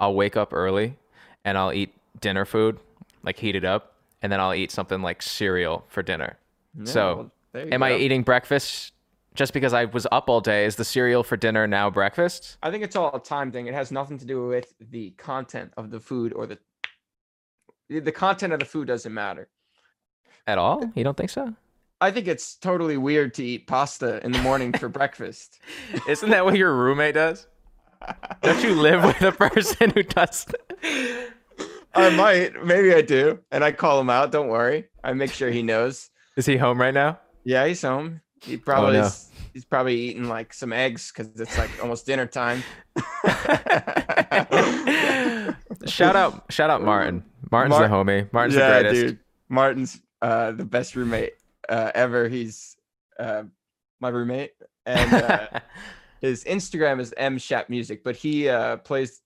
I'll 0.00 0.14
wake 0.14 0.36
up 0.36 0.52
early, 0.54 0.96
and 1.44 1.56
I'll 1.58 1.72
eat 1.72 1.94
dinner 2.20 2.44
food, 2.44 2.78
like 3.22 3.38
heat 3.38 3.56
it 3.56 3.64
up, 3.64 3.94
and 4.22 4.30
then 4.32 4.40
I'll 4.40 4.54
eat 4.54 4.70
something 4.70 5.02
like 5.02 5.22
cereal 5.22 5.84
for 5.88 6.02
dinner. 6.02 6.38
Yeah, 6.78 6.84
So, 6.84 7.30
well, 7.54 7.66
Am 7.72 7.82
I 7.82 7.94
eating 7.96 8.22
breakfast 8.22 8.92
just 9.34 9.52
because 9.52 9.72
I 9.74 9.84
was 9.86 10.06
up 10.10 10.28
all 10.30 10.40
day? 10.40 10.64
Is 10.64 10.76
the 10.76 10.84
cereal 10.84 11.22
for 11.22 11.36
dinner 11.36 11.66
now 11.66 11.90
breakfast? 11.90 12.56
I 12.62 12.70
think 12.70 12.82
it's 12.84 12.96
all 12.96 13.14
a 13.14 13.20
time 13.20 13.52
thing. 13.52 13.66
It 13.66 13.74
has 13.74 13.92
nothing 13.92 14.18
to 14.18 14.24
do 14.24 14.46
with 14.46 14.72
the 14.80 15.10
content 15.12 15.72
of 15.76 15.90
the 15.90 16.00
food 16.00 16.32
or 16.32 16.46
the 16.46 16.58
the- 17.88 18.00
the 18.00 18.12
content 18.12 18.54
of 18.54 18.58
the 18.58 18.64
food 18.64 18.86
doesn't 18.88 19.12
matter. 19.12 19.48
At 20.46 20.56
all? 20.56 20.90
You 20.94 21.04
don't 21.04 21.16
think 21.16 21.28
so? 21.28 21.52
I 22.00 22.10
think 22.10 22.26
it's 22.26 22.54
totally 22.56 22.96
weird 22.96 23.34
to 23.34 23.44
eat 23.44 23.66
pasta 23.66 24.24
in 24.24 24.32
the 24.32 24.38
morning 24.40 24.72
for 24.72 24.88
breakfast. 25.00 25.60
Isn't 26.08 26.30
that 26.30 26.44
what 26.44 26.56
your 26.56 26.74
roommate 26.74 27.14
does? 27.14 27.46
Don't 28.42 28.64
you 28.64 28.74
live 28.74 29.04
with 29.04 29.20
a 29.22 29.32
person 29.32 29.90
who 29.90 30.02
does? 30.02 30.46
I 30.82 32.10
might, 32.16 32.64
maybe 32.64 32.94
I 32.94 33.02
do, 33.02 33.38
and 33.50 33.62
I 33.62 33.72
call 33.72 34.00
him 34.00 34.10
out. 34.10 34.32
Don't 34.32 34.48
worry, 34.48 34.88
I 35.04 35.12
make 35.12 35.32
sure 35.32 35.50
he 35.50 35.62
knows. 35.62 36.10
Is 36.36 36.46
he 36.46 36.56
home 36.56 36.80
right 36.80 36.94
now? 36.94 37.18
Yeah, 37.44 37.66
he's 37.66 37.82
home. 37.82 38.20
He 38.40 38.56
probably 38.56 38.94
no. 38.94 39.04
is, 39.04 39.30
he's 39.52 39.64
probably 39.64 39.94
eating 39.94 40.28
like 40.28 40.52
some 40.54 40.72
eggs 40.72 41.12
because 41.12 41.38
it's 41.40 41.56
like 41.58 41.70
almost 41.80 42.06
dinner 42.06 42.26
time. 42.26 42.62
shout 45.86 46.16
out, 46.16 46.44
shout 46.50 46.70
out, 46.70 46.82
Martin. 46.82 47.22
Martin's 47.50 47.78
Mar- 47.78 47.88
the 47.88 47.94
homie. 47.94 48.32
Martin's 48.32 48.56
yeah, 48.56 48.78
the 48.78 48.82
greatest. 48.82 49.02
dude. 49.02 49.18
Martin's 49.48 50.00
uh, 50.22 50.52
the 50.52 50.64
best 50.64 50.96
roommate 50.96 51.34
uh, 51.68 51.92
ever. 51.94 52.28
He's 52.28 52.76
uh, 53.18 53.44
my 54.00 54.08
roommate, 54.08 54.52
and 54.86 55.12
uh, 55.12 55.46
his 56.20 56.44
Instagram 56.44 57.00
is 57.00 57.14
M 57.16 57.38
Music, 57.68 58.02
but 58.02 58.16
he 58.16 58.48
uh, 58.48 58.78
plays 58.78 59.20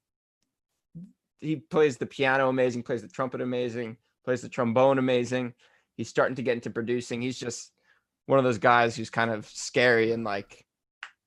he 1.40 1.56
plays 1.56 1.96
the 1.96 2.06
piano 2.06 2.48
amazing, 2.48 2.82
plays 2.82 3.02
the 3.02 3.08
trumpet 3.08 3.40
amazing, 3.40 3.96
plays 4.24 4.42
the 4.42 4.48
trombone 4.48 4.98
amazing. 4.98 5.54
He's 5.96 6.08
starting 6.08 6.36
to 6.36 6.42
get 6.42 6.54
into 6.54 6.70
producing. 6.70 7.22
He's 7.22 7.38
just 7.38 7.72
one 8.26 8.38
of 8.38 8.44
those 8.44 8.58
guys 8.58 8.96
who's 8.96 9.10
kind 9.10 9.30
of 9.30 9.46
scary 9.46 10.12
and 10.12 10.24
like 10.24 10.64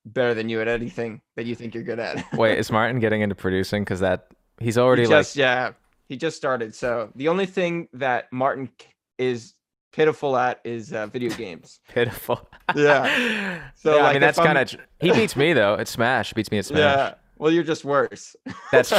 better 0.04 0.34
than 0.34 0.48
you 0.48 0.60
at 0.60 0.68
anything 0.68 1.20
that 1.36 1.46
you 1.46 1.54
think 1.54 1.74
you're 1.74 1.82
good 1.82 1.98
at. 1.98 2.24
Wait, 2.36 2.58
is 2.58 2.70
Martin 2.70 3.00
getting 3.00 3.20
into 3.22 3.34
producing? 3.34 3.82
Because 3.82 4.00
that 4.00 4.28
he's 4.58 4.76
he 4.76 4.80
already 4.80 5.06
just 5.06 5.36
yeah, 5.36 5.72
he 6.08 6.16
just 6.16 6.36
started. 6.36 6.74
So 6.74 7.10
the 7.14 7.28
only 7.28 7.46
thing 7.46 7.88
that 7.94 8.32
Martin 8.32 8.70
is 9.18 9.54
pitiful 9.92 10.36
at 10.36 10.60
is 10.64 10.92
uh, 10.92 11.06
video 11.06 11.34
games. 11.34 11.80
pitiful. 11.88 12.48
Yeah. 12.74 13.62
So 13.76 13.98
I 13.98 14.02
like, 14.02 14.12
mean, 14.14 14.20
that's 14.20 14.38
kind 14.38 14.58
of 14.58 14.76
he 15.00 15.10
beats 15.10 15.34
me 15.36 15.54
though. 15.54 15.74
At 15.74 15.88
Smash, 15.88 16.28
he 16.28 16.34
beats 16.34 16.50
me 16.50 16.58
at 16.58 16.66
Smash. 16.66 16.78
Yeah. 16.78 17.14
Well, 17.40 17.50
you're 17.50 17.64
just 17.64 17.86
worse. 17.86 18.36
That's 18.70 18.90
true. 18.96 18.98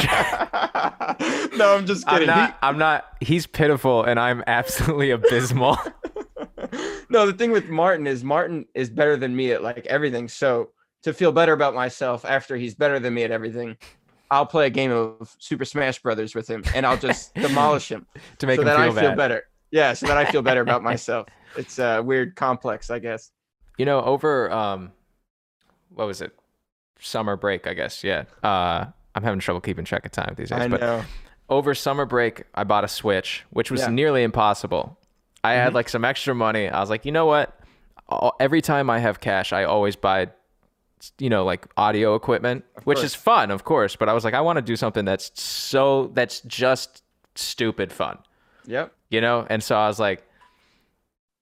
no, 1.56 1.76
I'm 1.76 1.86
just 1.86 2.04
I'm 2.08 2.18
kidding. 2.18 2.34
He- 2.34 2.52
I'm 2.60 2.76
not. 2.76 3.04
He's 3.20 3.46
pitiful, 3.46 4.02
and 4.02 4.18
I'm 4.18 4.42
absolutely 4.48 5.10
abysmal. 5.12 5.78
no, 7.08 7.24
the 7.24 7.32
thing 7.32 7.52
with 7.52 7.68
Martin 7.68 8.08
is 8.08 8.24
Martin 8.24 8.66
is 8.74 8.90
better 8.90 9.16
than 9.16 9.36
me 9.36 9.52
at 9.52 9.62
like 9.62 9.86
everything. 9.86 10.28
So 10.28 10.70
to 11.04 11.12
feel 11.12 11.30
better 11.30 11.52
about 11.52 11.72
myself 11.74 12.24
after 12.24 12.56
he's 12.56 12.74
better 12.74 12.98
than 12.98 13.14
me 13.14 13.22
at 13.22 13.30
everything, 13.30 13.76
I'll 14.28 14.46
play 14.46 14.66
a 14.66 14.70
game 14.70 14.90
of 14.90 15.36
Super 15.38 15.64
Smash 15.64 16.00
Brothers 16.02 16.34
with 16.34 16.48
him 16.48 16.64
and 16.74 16.84
I'll 16.84 16.96
just 16.96 17.32
demolish 17.36 17.90
him 17.90 18.06
to 18.38 18.46
make 18.48 18.56
so 18.56 18.62
him 18.62 18.66
that 18.66 18.76
feel 18.76 18.84
I 18.84 18.94
bad. 18.94 19.00
feel 19.00 19.16
better. 19.16 19.42
Yeah, 19.70 19.92
so 19.92 20.06
that 20.08 20.16
I 20.16 20.24
feel 20.24 20.42
better 20.42 20.62
about 20.62 20.82
myself. 20.82 21.28
It's 21.56 21.78
a 21.78 22.02
weird 22.02 22.34
complex, 22.34 22.90
I 22.90 22.98
guess. 22.98 23.30
You 23.78 23.84
know, 23.86 24.00
over 24.02 24.50
um, 24.50 24.90
what 25.90 26.08
was 26.08 26.20
it? 26.22 26.32
Summer 27.02 27.36
break, 27.36 27.66
I 27.66 27.74
guess. 27.74 28.02
Yeah. 28.04 28.24
Uh, 28.42 28.86
I'm 29.14 29.22
having 29.22 29.40
trouble 29.40 29.60
keeping 29.60 29.84
track 29.84 30.06
of 30.06 30.12
time 30.12 30.34
these 30.36 30.50
days. 30.50 30.58
I 30.60 30.68
but 30.68 30.80
know. 30.80 31.04
over 31.48 31.74
summer 31.74 32.06
break, 32.06 32.44
I 32.54 32.64
bought 32.64 32.84
a 32.84 32.88
Switch, 32.88 33.44
which 33.50 33.70
was 33.70 33.80
Yeah. 33.82 33.88
nearly 33.88 34.22
impossible. 34.22 34.98
I 35.44 35.54
had 35.54 35.72
Mhm. 35.72 35.74
like 35.74 35.88
some 35.88 36.04
extra 36.04 36.34
money. 36.34 36.68
I 36.68 36.80
was 36.80 36.88
like, 36.90 37.04
you 37.04 37.12
know 37.12 37.26
what? 37.26 37.58
Every 38.40 38.60
time 38.62 38.88
I 38.90 38.98
have 39.00 39.20
cash, 39.20 39.52
I 39.52 39.64
always 39.64 39.96
buy, 39.96 40.28
you 41.18 41.28
know, 41.30 41.44
like 41.44 41.66
audio 41.76 42.14
equipment, 42.14 42.64
which 42.84 43.00
is 43.02 43.14
fun, 43.14 43.50
of 43.50 43.64
course. 43.64 43.96
But 43.96 44.08
I 44.08 44.12
was 44.12 44.24
like, 44.24 44.34
I 44.34 44.40
want 44.40 44.56
to 44.58 44.62
do 44.62 44.76
something 44.76 45.04
that's 45.04 45.30
so 45.40 46.10
that's 46.14 46.40
just 46.42 47.02
stupid 47.34 47.92
fun, 47.92 48.18
Yep. 48.66 48.92
you 49.10 49.20
know. 49.20 49.46
And 49.50 49.62
so 49.64 49.76
I 49.76 49.88
was 49.88 49.98
like, 49.98 50.22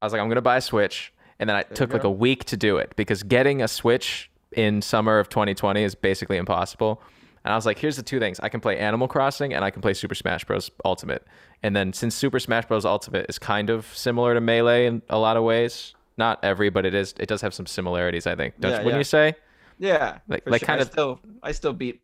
I 0.00 0.06
was 0.06 0.12
like, 0.12 0.22
I'm 0.22 0.28
gonna 0.28 0.40
buy 0.40 0.56
a 0.56 0.60
Switch, 0.62 1.12
and 1.38 1.48
then 1.50 1.56
I 1.56 1.64
you 1.68 1.74
took 1.76 1.92
like 1.92 2.04
a 2.04 2.10
week 2.10 2.44
to 2.46 2.56
do 2.56 2.78
it 2.78 2.92
because 2.96 3.22
getting 3.22 3.60
a 3.62 3.68
Switch 3.68 4.29
in 4.52 4.82
summer 4.82 5.18
of 5.18 5.28
2020 5.28 5.82
is 5.82 5.94
basically 5.94 6.36
impossible. 6.36 7.02
And 7.44 7.52
I 7.52 7.56
was 7.56 7.64
like, 7.64 7.78
here's 7.78 7.96
the 7.96 8.02
two 8.02 8.18
things. 8.18 8.38
I 8.40 8.48
can 8.50 8.60
play 8.60 8.78
Animal 8.78 9.08
Crossing 9.08 9.54
and 9.54 9.64
I 9.64 9.70
can 9.70 9.80
play 9.80 9.94
Super 9.94 10.14
Smash 10.14 10.44
Bros. 10.44 10.70
Ultimate. 10.84 11.26
And 11.62 11.74
then 11.74 11.92
since 11.92 12.14
Super 12.14 12.38
Smash 12.38 12.66
Bros. 12.66 12.84
Ultimate 12.84 13.26
is 13.28 13.38
kind 13.38 13.70
of 13.70 13.86
similar 13.96 14.34
to 14.34 14.40
Melee 14.40 14.86
in 14.86 15.00
a 15.08 15.18
lot 15.18 15.36
of 15.38 15.44
ways, 15.44 15.94
not 16.18 16.38
every, 16.42 16.68
but 16.68 16.84
it 16.84 16.94
is. 16.94 17.14
It 17.18 17.28
does 17.28 17.40
have 17.40 17.54
some 17.54 17.66
similarities, 17.66 18.26
I 18.26 18.34
think. 18.34 18.60
Don't 18.60 18.72
Yeah, 18.72 18.78
you, 18.80 18.84
wouldn't 18.84 18.96
yeah. 18.96 19.00
you 19.00 19.04
say? 19.04 19.34
Yeah, 19.78 20.18
Like- 20.28 20.42
like 20.48 20.60
sure. 20.60 20.66
kind 20.66 20.80
I 20.80 20.82
of- 20.82 20.88
still 20.92 21.20
I 21.42 21.52
still 21.52 21.72
beat 21.72 22.02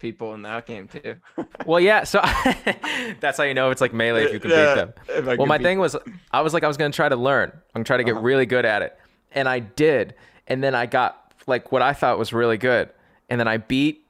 people 0.00 0.34
in 0.34 0.42
that 0.42 0.66
game 0.66 0.88
too. 0.88 1.14
Well, 1.66 1.78
yeah. 1.78 2.02
So 2.02 2.20
that's 3.20 3.38
how 3.38 3.44
you 3.44 3.54
know 3.54 3.70
it's 3.70 3.80
like 3.80 3.92
Melee 3.92 4.24
if 4.24 4.32
you 4.32 4.40
can 4.40 4.50
beat 4.50 4.56
them. 4.56 5.36
Well, 5.38 5.46
my 5.46 5.58
thing 5.58 5.78
was, 5.78 5.94
I 6.32 6.40
was 6.40 6.52
like, 6.54 6.64
I 6.64 6.68
was 6.68 6.76
gonna 6.76 6.92
try 6.92 7.08
to 7.08 7.14
learn. 7.16 7.50
I'm 7.54 7.60
gonna 7.74 7.84
try 7.84 7.98
to 7.98 8.04
get 8.04 8.14
Uh-huh. 8.14 8.22
really 8.22 8.46
good 8.46 8.64
at 8.64 8.82
it, 8.82 8.98
and 9.32 9.48
I 9.48 9.60
did. 9.60 10.14
And 10.48 10.62
then 10.62 10.74
I 10.74 10.86
got 10.86 11.21
like 11.46 11.72
what 11.72 11.82
I 11.82 11.92
thought 11.92 12.18
was 12.18 12.32
really 12.32 12.58
good, 12.58 12.90
and 13.28 13.38
then 13.40 13.48
I 13.48 13.56
beat. 13.58 14.04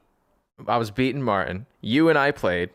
I 0.67 0.77
was 0.77 0.91
beating 0.91 1.21
Martin. 1.21 1.65
You 1.81 2.09
and 2.09 2.17
I 2.17 2.31
played, 2.31 2.69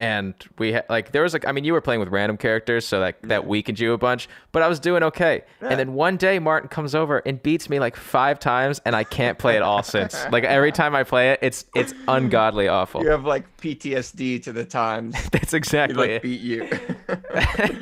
and 0.00 0.34
we 0.58 0.72
had 0.72 0.84
like 0.90 1.12
there 1.12 1.22
was 1.22 1.32
like 1.32 1.46
I 1.46 1.52
mean 1.52 1.62
you 1.64 1.72
were 1.72 1.80
playing 1.80 2.00
with 2.00 2.08
random 2.08 2.36
characters, 2.36 2.84
so 2.86 2.98
that 3.00 3.22
that 3.22 3.46
weakened 3.46 3.78
you 3.78 3.92
a 3.92 3.98
bunch. 3.98 4.28
But 4.50 4.62
I 4.62 4.68
was 4.68 4.80
doing 4.80 5.02
okay. 5.04 5.44
Yeah. 5.62 5.68
And 5.68 5.78
then 5.78 5.94
one 5.94 6.16
day 6.16 6.38
Martin 6.40 6.68
comes 6.68 6.94
over 6.94 7.18
and 7.24 7.40
beats 7.42 7.70
me 7.70 7.78
like 7.78 7.96
five 7.96 8.38
times, 8.40 8.80
and 8.84 8.96
I 8.96 9.04
can't 9.04 9.38
play 9.38 9.54
it 9.56 9.62
all 9.62 9.82
since. 9.84 10.16
Like 10.32 10.42
every 10.44 10.72
time 10.72 10.94
I 10.96 11.04
play 11.04 11.30
it, 11.30 11.38
it's 11.42 11.64
it's 11.76 11.94
ungodly 12.08 12.66
awful. 12.68 13.02
You 13.02 13.10
have 13.10 13.24
like 13.24 13.56
PTSD 13.58 14.42
to 14.42 14.52
the 14.52 14.64
times 14.64 15.14
That's 15.30 15.52
he 15.52 15.56
exactly 15.56 15.96
like 15.96 16.10
it. 16.10 16.22
beat 16.22 16.40
you. 16.40 16.68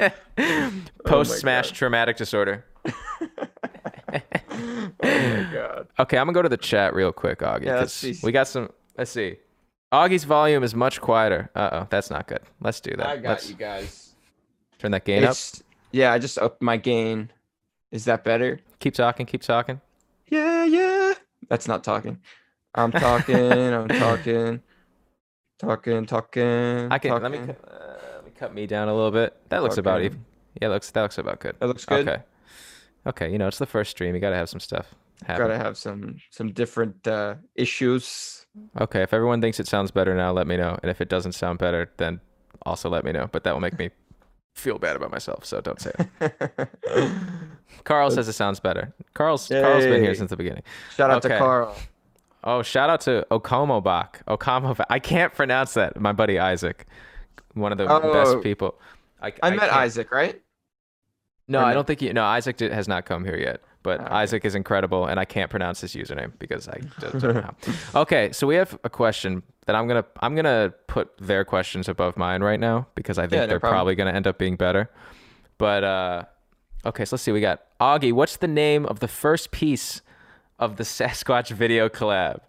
Oh 0.39 0.73
Post 1.05 1.39
smash 1.39 1.73
traumatic 1.73 2.17
disorder. 2.17 2.65
My 5.61 5.67
god. 5.69 5.89
Okay, 5.99 6.19
I'm 6.19 6.27
gonna 6.27 6.35
go 6.35 6.43
to 6.43 6.49
the 6.49 6.57
chat 6.57 6.95
real 6.95 7.13
quick, 7.13 7.41
Augie. 7.41 7.65
Yeah, 7.65 7.73
'cause 7.73 7.81
let's 7.81 7.93
see. 7.93 8.15
We 8.23 8.33
got 8.33 8.49
some. 8.49 8.71
Let's 8.97 9.11
see. 9.11 9.37
Augie's 9.93 10.25
volume 10.25 10.63
is 10.63 10.75
much 10.75 11.01
quieter. 11.01 11.51
Uh 11.55 11.69
oh, 11.73 11.87
that's 11.91 12.11
not 12.11 12.27
good. 12.29 12.41
Let's 12.61 12.81
do 12.81 12.95
that. 12.97 13.07
I 13.07 13.17
got 13.17 13.29
Let's 13.31 13.49
you 13.51 13.57
guys. 13.57 14.15
turn 14.79 14.93
that 14.93 15.05
gain 15.05 15.25
up. 15.25 15.37
Yeah, 15.93 16.13
I 16.13 16.19
just 16.19 16.39
upped 16.39 16.63
my 16.63 16.77
gain. 16.77 17.31
Is 17.91 18.05
that 18.05 18.23
better? 18.23 18.61
Keep 18.79 18.95
talking. 18.95 19.27
Keep 19.27 19.43
talking. 19.43 19.81
Yeah, 20.29 20.65
yeah. 20.65 21.15
That's 21.49 21.67
not 21.67 21.83
talking. 21.83 22.19
I'm 22.75 22.93
talking. 22.93 23.35
I'm 23.53 23.89
talking. 23.89 24.63
Talking, 25.59 26.07
talking. 26.07 26.89
I 26.91 26.99
can. 26.99 27.21
Let 27.21 27.31
me. 27.33 27.39
Uh, 27.39 27.45
let 28.15 28.25
me 28.25 28.31
cut 28.39 28.55
me 28.55 28.67
down 28.67 28.89
a 28.89 28.95
little 28.95 29.11
bit. 29.11 29.37
That 29.51 29.63
looks 29.63 29.77
about 29.77 30.03
even. 30.03 30.25
Yeah, 30.63 30.69
looks 30.69 30.91
that 30.93 31.03
looks 31.03 31.19
about 31.19 31.41
good. 31.41 31.57
That 31.59 31.67
looks 31.67 31.85
good. 31.85 32.09
Okay. 32.09 32.23
Okay, 33.07 33.31
you 33.33 33.39
know 33.39 33.49
it's 33.49 33.59
the 33.59 33.67
first 33.67 33.91
stream. 33.91 34.15
You 34.15 34.21
gotta 34.21 34.37
have 34.37 34.49
some 34.49 34.61
stuff. 34.61 34.95
Happen. 35.27 35.47
Gotta 35.49 35.59
have 35.59 35.77
some 35.77 36.17
some 36.31 36.53
different 36.53 37.07
uh, 37.07 37.35
issues. 37.55 38.47
Okay, 38.81 39.03
if 39.03 39.13
everyone 39.15 39.41
thinks 39.41 39.61
it 39.61 39.69
sounds 39.69 39.91
better 39.91 40.15
now, 40.15 40.33
let 40.33 40.47
me 40.47 40.57
know. 40.57 40.79
And 40.83 40.91
if 40.91 41.01
it 41.01 41.09
doesn't 41.09 41.33
sound 41.33 41.59
better, 41.59 41.91
then 41.99 42.21
also 42.67 42.89
let 42.89 43.05
me 43.05 43.13
know. 43.13 43.29
But 43.31 43.45
that 43.45 43.53
will 43.53 43.61
make 43.61 43.79
me 43.79 43.91
feel 44.55 44.79
bad 44.79 44.97
about 44.97 45.11
myself, 45.11 45.45
so 45.45 45.61
don't 45.61 45.81
say 45.81 45.93
it. 46.21 46.69
Carl 47.85 48.11
says 48.11 48.29
it 48.29 48.33
sounds 48.33 48.61
better. 48.61 48.93
Carl's 49.15 49.49
Carl's 49.49 49.85
been 49.85 50.03
here 50.03 50.15
since 50.15 50.31
the 50.31 50.37
beginning. 50.37 50.63
Shout 50.97 51.11
out 51.11 51.25
Okay. 51.25 51.35
to 51.35 51.39
Carl. 51.39 51.77
Oh, 52.43 52.63
shout 52.63 52.89
out 52.91 53.03
to 53.03 53.27
Okomobach. 53.31 54.23
Okomobach. 54.27 54.85
I 54.89 54.99
can't 54.99 55.33
pronounce 55.35 55.75
that. 55.75 56.01
My 56.01 56.13
buddy 56.13 56.39
Isaac, 56.39 56.87
one 57.55 57.71
of 57.73 57.79
the 57.79 57.87
Oh. 57.87 58.13
best 58.13 58.41
people. 58.43 58.79
I, 59.21 59.33
I, 59.43 59.51
met 59.51 59.61
can't- 59.61 59.73
Isaac, 59.73 60.11
right? 60.11 60.41
No, 61.47 61.61
or 61.61 61.65
I 61.65 61.75
don't 61.75 61.87
think 61.87 62.01
you. 62.01 62.13
No, 62.15 62.25
Isaac 62.25 62.57
did, 62.57 62.73
has 62.73 62.89
not 62.89 63.05
come 63.05 63.25
here 63.25 63.37
yet. 63.37 63.61
But 63.83 64.01
Ah, 64.01 64.05
okay. 64.05 64.15
Isaac 64.15 64.45
is 64.45 64.55
incredible, 64.55 65.07
and 65.07 65.19
I 65.19 65.25
can't 65.25 65.51
pronounce 65.51 65.81
his 65.81 65.95
username 65.95 66.33
because 66.39 66.69
I 66.69 66.81
don't 67.01 67.23
know. 67.23 67.51
Okay, 67.95 68.31
so 68.33 68.47
we 68.47 68.55
have 68.57 68.79
a 68.85 68.91
question 68.91 69.43
that 69.67 69.75
I'm 69.75 69.89
gonna 69.89 70.05
I'm 70.21 70.35
gonna 70.35 70.75
put 70.87 71.17
their 71.19 71.45
questions 71.45 71.89
above 71.89 72.17
mine 72.17 72.43
right 72.43 72.61
now 72.61 72.87
because 72.95 73.19
I 73.19 73.23
think 73.23 73.41
Yeah, 73.41 73.47
they're 73.47 73.59
problem. 73.61 73.77
probably 73.79 73.95
gonna 73.95 74.13
end 74.13 74.27
up 74.27 74.37
being 74.39 74.57
better. 74.57 74.91
But 75.57 75.85
uh, 75.85 76.25
okay, 76.85 77.05
so 77.07 77.15
let's 77.15 77.23
see. 77.23 77.33
We 77.33 77.41
got 77.41 77.63
Augie. 77.81 78.13
What's 78.13 78.37
the 78.37 78.49
name 78.49 78.85
of 78.87 79.01
the 79.01 79.09
first 79.09 79.51
piece 79.51 80.03
of 80.59 80.77
the 80.77 80.85
Sasquatch 80.85 81.49
video 81.51 81.89
collab? 81.89 82.41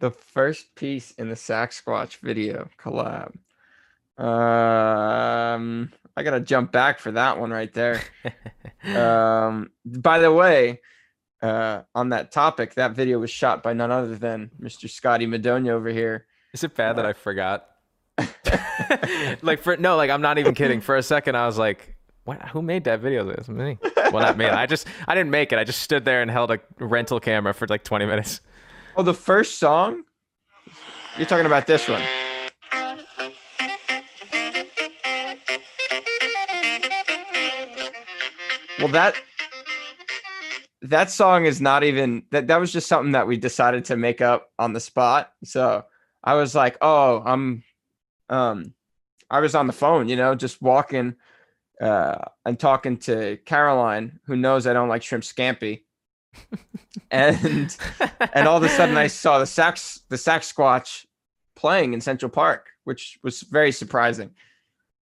The 0.00 0.10
first 0.10 0.74
piece 0.74 1.12
in 1.12 1.28
the 1.28 1.34
Sasquatch 1.36 2.16
video 2.18 2.68
collab. 2.78 3.32
Um, 4.18 5.92
I 6.16 6.22
gotta 6.22 6.40
jump 6.40 6.72
back 6.72 6.98
for 6.98 7.12
that 7.12 7.38
one 7.38 7.50
right 7.50 7.72
there. 7.72 8.02
um, 8.96 9.70
by 9.84 10.18
the 10.18 10.32
way, 10.32 10.80
uh, 11.40 11.82
on 11.94 12.10
that 12.10 12.30
topic, 12.30 12.74
that 12.74 12.92
video 12.92 13.18
was 13.18 13.30
shot 13.30 13.62
by 13.62 13.72
none 13.72 13.90
other 13.90 14.16
than 14.16 14.50
Mr. 14.60 14.88
Scotty 14.88 15.26
Madonia 15.26 15.70
over 15.70 15.88
here. 15.88 16.26
Is 16.52 16.64
it 16.64 16.74
bad 16.74 16.96
that 16.96 17.06
I 17.06 17.14
forgot? 17.14 17.66
like 19.42 19.60
for 19.60 19.76
no, 19.76 19.96
like 19.96 20.10
I'm 20.10 20.20
not 20.20 20.38
even 20.38 20.54
kidding. 20.54 20.80
For 20.80 20.96
a 20.96 21.02
second, 21.02 21.36
I 21.36 21.46
was 21.46 21.58
like, 21.58 21.96
"What? 22.24 22.40
Who 22.50 22.60
made 22.60 22.84
that 22.84 23.00
video?" 23.00 23.24
This 23.24 23.48
me? 23.48 23.78
Well, 23.96 24.22
not 24.22 24.36
me. 24.36 24.44
I 24.44 24.66
just 24.66 24.86
I 25.08 25.14
didn't 25.14 25.30
make 25.30 25.52
it. 25.52 25.58
I 25.58 25.64
just 25.64 25.80
stood 25.80 26.04
there 26.04 26.20
and 26.20 26.30
held 26.30 26.50
a 26.50 26.60
rental 26.78 27.20
camera 27.20 27.54
for 27.54 27.66
like 27.66 27.84
20 27.84 28.04
minutes. 28.04 28.40
Oh, 28.96 29.02
the 29.02 29.14
first 29.14 29.58
song? 29.58 30.04
You're 31.16 31.26
talking 31.26 31.46
about 31.46 31.66
this 31.66 31.88
one. 31.88 32.02
Well, 38.82 38.90
that 38.90 39.14
that 40.82 41.08
song 41.08 41.46
is 41.46 41.60
not 41.60 41.84
even 41.84 42.24
that 42.32 42.48
that 42.48 42.58
was 42.58 42.72
just 42.72 42.88
something 42.88 43.12
that 43.12 43.28
we 43.28 43.36
decided 43.36 43.84
to 43.84 43.96
make 43.96 44.20
up 44.20 44.50
on 44.58 44.72
the 44.72 44.80
spot. 44.80 45.30
So 45.44 45.84
I 46.24 46.34
was 46.34 46.56
like, 46.56 46.78
"Oh, 46.80 47.22
I'm 47.24 47.62
um 48.28 48.74
I 49.30 49.38
was 49.38 49.54
on 49.54 49.68
the 49.68 49.72
phone, 49.72 50.08
you 50.08 50.16
know, 50.16 50.34
just 50.34 50.60
walking 50.60 51.14
uh 51.80 52.24
and 52.44 52.58
talking 52.58 52.96
to 52.98 53.36
Caroline, 53.44 54.18
who 54.26 54.34
knows 54.34 54.66
I 54.66 54.72
don't 54.72 54.88
like 54.88 55.04
shrimp 55.04 55.22
scampi. 55.22 55.82
and 57.12 57.76
and 58.34 58.48
all 58.48 58.56
of 58.56 58.64
a 58.64 58.68
sudden 58.68 58.96
I 58.96 59.06
saw 59.06 59.38
the 59.38 59.46
sax 59.46 60.00
the 60.08 60.18
sax 60.18 60.52
squatch 60.52 61.06
playing 61.54 61.94
in 61.94 62.00
Central 62.00 62.30
Park, 62.30 62.70
which 62.82 63.20
was 63.22 63.42
very 63.42 63.70
surprising 63.70 64.30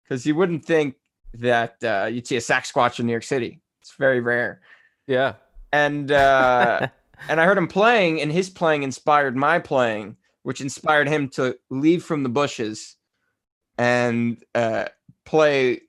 because 0.03 0.27
you 0.27 0.35
wouldn't 0.35 0.65
think 0.65 0.97
that 1.35 1.77
uh, 1.85 2.09
you'd 2.11 2.27
see 2.27 2.37
a 2.37 2.41
sax 2.41 2.73
squatch 2.73 2.99
in 2.99 3.07
New 3.07 3.13
York 3.13 3.23
City. 3.23 3.61
It's 3.81 3.95
very 3.99 4.21
rare. 4.21 4.61
yeah. 5.07 5.35
And 5.73 6.11
uh, 6.11 6.89
and 7.29 7.41
I 7.41 7.45
heard 7.45 7.59
him 7.59 7.69
playing, 7.69 8.21
and 8.21 8.33
his 8.33 8.49
playing 8.51 8.83
inspired 8.83 9.37
my 9.37 9.59
playing, 9.59 10.17
which 10.43 10.61
inspired 10.61 11.09
him 11.09 11.29
to 11.31 11.59
leave 11.71 12.03
from 12.03 12.23
the 12.23 12.29
bushes 12.29 12.97
and 13.77 14.43
uh, 14.55 14.87
play 15.25 15.83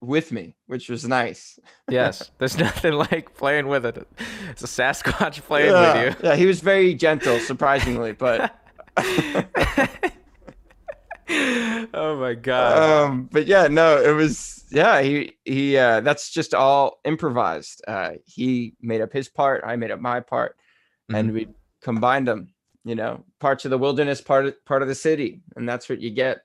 with 0.00 0.32
me, 0.32 0.54
which 0.66 0.88
was 0.88 1.06
nice. 1.06 1.58
yes. 1.88 2.30
There's 2.38 2.58
nothing 2.58 2.94
like 2.94 3.34
playing 3.34 3.68
with 3.68 3.86
it. 3.86 4.06
It's 4.50 4.62
a 4.62 4.66
Sasquatch 4.66 5.42
playing 5.42 5.70
yeah, 5.70 6.04
with 6.04 6.20
you. 6.20 6.28
yeah, 6.28 6.36
he 6.36 6.46
was 6.46 6.60
very 6.60 6.94
gentle, 6.94 7.38
surprisingly, 7.40 8.12
but. 8.12 8.54
oh 11.94 12.16
my 12.20 12.34
god. 12.34 13.06
um 13.08 13.28
but 13.32 13.46
yeah 13.46 13.66
no 13.66 14.00
it 14.00 14.12
was 14.12 14.64
yeah 14.70 15.00
he 15.02 15.36
he 15.44 15.76
uh 15.76 16.00
that's 16.00 16.30
just 16.30 16.54
all 16.54 17.00
improvised. 17.04 17.82
Uh 17.86 18.12
he 18.24 18.74
made 18.80 19.00
up 19.00 19.12
his 19.12 19.28
part 19.28 19.64
i 19.66 19.76
made 19.76 19.90
up 19.90 20.00
my 20.00 20.20
part 20.20 20.56
and 21.08 21.32
we 21.32 21.48
combined 21.82 22.26
them 22.28 22.48
you 22.84 22.94
know 22.94 23.24
parts 23.40 23.64
of 23.64 23.70
the 23.70 23.78
wilderness 23.78 24.20
part 24.20 24.46
of, 24.46 24.64
part 24.64 24.82
of 24.82 24.88
the 24.88 24.94
city 24.94 25.40
and 25.56 25.68
that's 25.68 25.88
what 25.88 26.00
you 26.00 26.10
get 26.10 26.42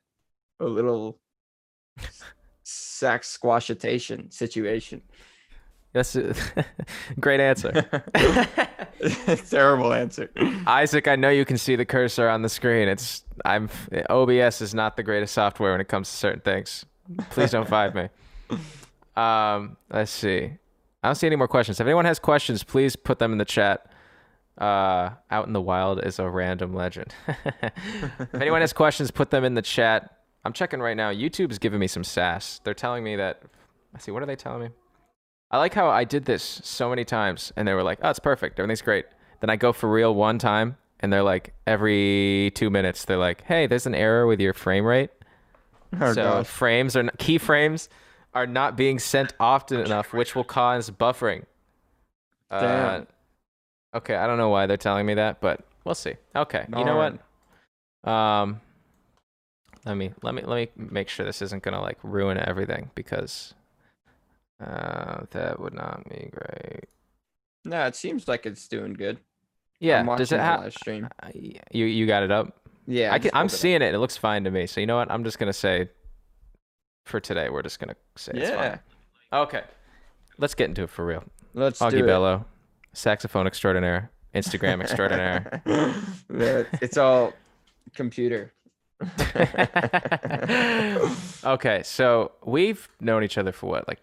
a 0.60 0.66
little 0.66 1.20
sax 2.64 3.30
squashitation 3.30 4.32
situation 4.32 5.02
That's 5.94 6.16
a 6.16 6.34
great 7.20 7.40
answer. 7.40 7.72
terrible 9.50 9.94
answer 9.94 10.30
Isaac, 10.68 11.08
I 11.08 11.16
know 11.16 11.30
you 11.30 11.44
can 11.44 11.58
see 11.58 11.76
the 11.76 11.86
cursor 11.86 12.30
on 12.30 12.44
the 12.44 12.50
screen. 12.50 12.88
It's 12.88 13.24
I'm 13.44 13.70
OBS 14.10 14.62
is 14.62 14.74
not 14.74 14.96
the 14.96 15.04
greatest 15.04 15.34
software 15.34 15.72
when 15.72 15.82
it 15.82 15.88
comes 15.88 16.10
to 16.10 16.16
certain 16.16 16.42
things. 16.42 16.86
Please 17.32 17.52
don't 17.52 17.68
find 17.68 17.94
me. 17.94 18.10
Um, 19.16 19.78
let's 19.90 20.12
see. 20.12 20.52
I 21.04 21.08
don't 21.08 21.16
see 21.16 21.28
any 21.28 21.36
more 21.36 21.48
questions. 21.48 21.80
If 21.80 21.86
anyone 21.86 22.06
has 22.06 22.20
questions, 22.20 22.64
please 22.64 22.96
put 22.96 23.20
them 23.20 23.32
in 23.32 23.38
the 23.38 23.46
chat. 23.46 23.92
Uh, 24.58 25.12
out 25.32 25.48
in 25.48 25.54
the 25.54 25.62
wild 25.62 26.04
is 26.06 26.20
a 26.20 26.30
random 26.30 26.76
legend. 26.76 27.14
if 27.28 28.36
anyone 28.36 28.62
has 28.62 28.74
questions, 28.74 29.10
put 29.10 29.32
them 29.32 29.44
in 29.44 29.56
the 29.56 29.62
chat. 29.62 30.18
I'm 30.46 30.54
checking 30.54 30.80
right 30.80 30.96
now. 30.96 31.12
YouTube's 31.12 31.58
giving 31.58 31.80
me 31.80 31.88
some 31.88 32.04
sass. 32.04 32.62
They're 32.64 32.74
telling 32.74 33.04
me 33.04 33.16
that. 33.16 33.42
Let's 33.94 34.06
see. 34.06 34.12
What 34.12 34.22
are 34.22 34.28
they 34.28 34.36
telling 34.36 34.62
me? 34.62 34.70
I 35.52 35.58
like 35.58 35.74
how 35.74 35.90
I 35.90 36.06
did 36.06 36.26
this 36.26 36.62
so 36.64 36.90
many 36.90 37.04
times, 37.04 37.52
and 37.56 37.68
they 37.68 37.74
were 37.74 37.84
like, 37.84 38.00
"Oh, 38.02 38.10
it's 38.10 38.20
perfect. 38.20 38.58
Everything's 38.60 38.82
great." 38.82 39.06
Then 39.42 39.50
I 39.50 39.58
go 39.58 39.74
for 39.74 39.92
real 39.92 40.16
one 40.16 40.40
time, 40.40 40.78
and 41.02 41.12
they're 41.12 41.24
like, 41.24 41.54
every 41.68 42.52
two 42.56 42.70
minutes, 42.70 43.06
they're 43.06 43.18
like, 43.18 43.44
"Hey, 43.44 43.68
there's 43.68 43.86
an 43.86 43.96
error 43.96 44.26
with 44.26 44.40
your 44.40 44.54
frame 44.54 44.86
rate." 44.86 45.10
oh, 46.00 46.14
so 46.14 46.24
gosh. 46.24 46.48
frames 46.48 46.96
are 46.96 47.04
keyframes 47.04 47.90
are 48.34 48.48
not 48.48 48.78
being 48.78 48.98
sent 48.98 49.34
often 49.40 49.82
enough, 49.82 50.14
which 50.14 50.36
will 50.36 50.44
cause 50.44 50.90
buffering. 50.90 51.44
Uh, 52.50 53.02
okay, 53.94 54.16
I 54.16 54.28
don't 54.28 54.38
know 54.38 54.50
why 54.50 54.68
they're 54.68 54.78
telling 54.78 55.06
me 55.06 55.16
that, 55.16 55.42
but 55.42 55.66
we'll 55.84 55.96
see. 55.96 56.14
Okay, 56.36 56.66
you 56.78 56.86
know 56.86 56.96
what? 56.96 58.10
Um, 58.10 58.62
let 59.86 59.96
me 59.96 60.12
let 60.22 60.34
me 60.34 60.44
let 60.44 60.76
me 60.78 60.86
make 60.92 61.10
sure 61.10 61.26
this 61.26 61.42
isn't 61.42 61.64
gonna 61.64 61.82
like 61.82 61.98
ruin 62.04 62.38
everything 62.38 62.92
because 62.96 63.54
uh, 64.62 65.22
that 65.32 65.60
would 65.60 65.74
not 65.74 66.08
be 66.10 66.30
great. 66.32 66.86
No, 67.66 67.86
it 67.86 67.96
seems 67.96 68.28
like 68.28 68.46
it's 68.46 68.68
doing 68.68 68.94
good. 68.94 69.18
Yeah, 69.80 70.02
I'm 70.02 70.18
does 70.18 70.32
it 70.32 70.40
have? 70.40 70.62
live 70.62 70.74
stream? 70.74 71.08
You 71.72 71.86
you 71.86 72.06
got 72.06 72.24
it 72.24 72.32
up? 72.32 72.58
Yeah, 72.88 73.14
I 73.14 73.20
can, 73.20 73.32
I'm, 73.34 73.48
pulled 73.48 73.54
it 73.54 73.58
seeing 73.58 73.82
it. 73.82 73.94
It 73.94 74.00
looks 74.00 74.18
fine 74.18 74.44
to 74.44 74.52
me. 74.52 74.68
So 74.68 74.80
you 74.80 74.88
know 74.88 74.98
what? 74.98 75.12
I'm 75.12 75.24
just 75.24 75.40
gonna 75.40 75.54
say 75.54 75.90
for 77.06 77.20
today, 77.20 77.50
we're 77.50 77.64
just 77.64 77.80
gonna 77.80 77.96
say 78.16 78.34
it's 78.36 78.50
Yeah, 78.50 78.78
fine. 79.32 79.42
Okay, 79.42 79.62
let's 80.38 80.54
get 80.54 80.70
into 80.70 80.84
it 80.84 80.90
for 80.90 81.06
real. 81.06 81.24
let's 81.54 81.80
Augie 81.80 81.92
do 81.92 82.04
it. 82.04 82.08
Bello, 82.08 82.46
saxophone 82.94 83.48
extraordinaire, 83.48 84.12
Instagram 84.36 84.82
extraordinaire. 84.82 85.62
It's 86.82 86.98
all 86.98 87.34
computer. 87.96 88.54
okay, 91.44 91.82
so 91.84 92.32
we've 92.46 92.88
known 93.00 93.24
each 93.24 93.38
other 93.38 93.52
for 93.52 93.70
what, 93.70 93.88
like 93.88 94.00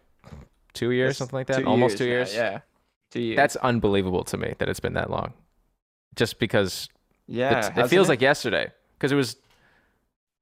two 0.75 0.91
years, 0.91 1.11
It's 1.11 1.19
something 1.19 1.37
like 1.39 1.47
that? 1.49 1.59
two 1.61 1.67
Almost 1.67 1.99
two 1.99 2.05
years. 2.07 2.35
Yeah, 2.35 2.61
two 3.11 3.21
years. 3.21 3.37
That's 3.37 3.57
unbelievable 3.57 4.25
to 4.25 4.37
me 4.37 4.55
that 4.59 4.69
it's 4.69 4.81
been 4.81 4.95
that 4.95 5.11
long. 5.11 5.33
Just 6.17 6.39
because 6.39 6.89
yeah. 7.27 7.59
it's- 7.59 7.79
it 7.79 7.89
feels 7.89 8.09
like 8.09 8.21
yesterday, 8.21 8.71
because 8.95 9.13
it 9.13 9.17
was 9.17 9.37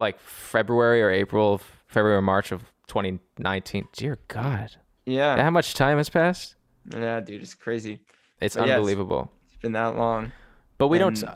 like 0.01 0.19
February 0.21 1.03
or 1.03 1.11
April, 1.11 1.61
February 1.87 2.19
or 2.19 2.23
March 2.23 2.53
of 2.53 2.65
2019. 2.89 3.89
Dear 3.93 4.19
God, 4.29 4.77
yeah, 5.05 5.43
how 5.43 5.51
much 5.51 5.75
time 5.75 5.99
has 5.99 6.09
passed? 6.09 6.55
yeah, 6.93 7.21
dude, 7.21 7.43
it's 7.43 7.55
crazy. 7.55 8.01
It's 8.41 8.55
But 8.55 8.69
unbelievable. 8.69 9.31
It's 9.49 9.57
been 9.63 9.73
that 9.73 9.97
long. 9.97 10.33
But 10.79 10.89
we 10.89 10.99
don't. 10.99 11.23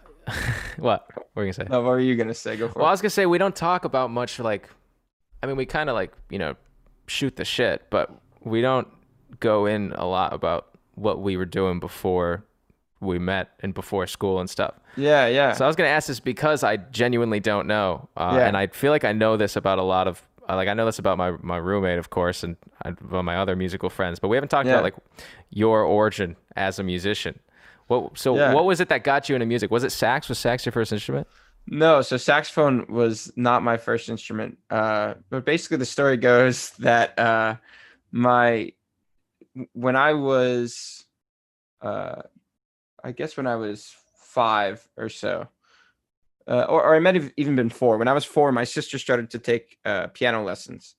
What? 0.76 1.08
What 1.14 1.26
were 1.34 1.44
you 1.44 1.52
gonna 1.52 1.52
say? 1.54 1.66
No, 1.68 1.80
what 1.80 1.88
were 1.90 2.00
you 2.00 2.14
gonna 2.14 2.34
say? 2.34 2.56
Go 2.56 2.68
for 2.68 2.78
Well, 2.80 2.88
I 2.88 2.90
was 2.92 3.00
gonna 3.00 3.10
say 3.10 3.26
we 3.26 3.38
don't 3.38 3.56
talk 3.56 3.84
about 3.84 4.10
much 4.10 4.38
like, 4.38 4.68
I 5.42 5.46
mean, 5.46 5.56
we 5.56 5.66
kind 5.66 5.88
of 5.90 5.94
like 5.94 6.12
you 6.28 6.38
know, 6.38 6.54
shoot 7.08 7.34
the 7.36 7.44
shit, 7.44 7.86
but 7.90 8.10
we 8.42 8.60
don't 8.60 8.88
go 9.40 9.66
in 9.66 9.92
a 9.92 10.06
lot 10.06 10.32
about 10.32 10.66
what 10.94 11.20
we 11.20 11.36
were 11.36 11.44
doing 11.44 11.80
before 11.80 12.44
we 13.00 13.18
met 13.18 13.50
and 13.60 13.72
before 13.72 14.06
school 14.06 14.40
and 14.40 14.50
stuff. 14.50 14.74
Yeah, 14.96 15.26
yeah. 15.26 15.52
So 15.52 15.64
I 15.64 15.68
was 15.68 15.76
gonna 15.76 15.88
ask 15.88 16.08
this 16.08 16.20
because 16.20 16.62
I 16.62 16.76
genuinely 16.76 17.40
don't 17.40 17.66
know, 17.66 18.08
uh, 18.16 18.34
Yeah. 18.36 18.46
and 18.46 18.56
I 18.56 18.66
feel 18.66 18.92
like 18.92 19.04
I 19.04 19.12
know 19.12 19.36
this 19.36 19.56
about 19.56 19.78
a 19.78 19.82
lot 19.84 20.06
of. 20.08 20.22
uh, 20.48 20.56
Like 20.56 20.68
I 20.68 20.74
know 20.74 20.84
this 20.84 20.98
about 20.98 21.16
my, 21.16 21.30
my 21.42 21.56
roommate, 21.56 21.98
of 21.98 22.10
course, 22.10 22.42
and 22.42 22.56
I- 22.84 22.88
about 22.90 23.24
my 23.24 23.36
other 23.36 23.54
musical 23.56 23.88
friends, 23.88 24.18
but 24.18 24.28
we 24.28 24.36
haven't 24.36 24.48
talked 24.50 24.66
Yeah. 24.66 24.72
about 24.74 24.84
like 24.84 24.94
your 25.50 25.82
origin 25.84 26.36
as 26.56 26.78
a 26.78 26.82
musician. 26.82 27.38
What 27.86 28.18
so 28.18 28.36
Yeah. 28.36 28.52
what 28.52 28.64
was 28.64 28.80
it 28.80 28.88
that 28.88 29.04
got 29.04 29.28
you 29.28 29.34
into 29.36 29.46
music? 29.46 29.70
Was 29.70 29.84
it 29.84 29.90
sax? 29.90 30.28
Was 30.28 30.38
sax 30.38 30.66
your 30.66 30.72
first 30.72 30.92
instrument? 30.92 31.26
No, 31.66 32.02
so 32.02 32.16
saxophone 32.16 32.84
was 32.88 33.32
not 33.36 33.62
my 33.62 33.76
first 33.76 34.08
instrument. 34.08 34.58
Uh, 34.70 35.14
but 35.30 35.44
basically, 35.44 35.76
the 35.76 35.84
story 35.86 36.16
goes 36.16 36.70
that 36.80 37.16
uh, 37.18 37.54
my 38.12 38.72
when 39.72 39.96
I 39.96 40.14
was, 40.14 41.04
uh, 41.82 42.22
I 43.02 43.12
guess 43.12 43.36
when 43.36 43.46
I 43.46 43.56
was 43.56 43.94
five 44.16 44.86
or 44.96 45.08
so, 45.08 45.48
uh, 46.48 46.66
or, 46.68 46.84
or 46.84 46.94
I 46.94 47.00
might 47.00 47.14
have 47.16 47.32
even 47.36 47.56
been 47.56 47.70
four. 47.70 47.98
When 47.98 48.08
I 48.08 48.12
was 48.12 48.24
four, 48.24 48.52
my 48.52 48.64
sister 48.64 48.98
started 48.98 49.30
to 49.30 49.38
take 49.38 49.78
uh, 49.84 50.08
piano 50.08 50.42
lessons, 50.42 50.94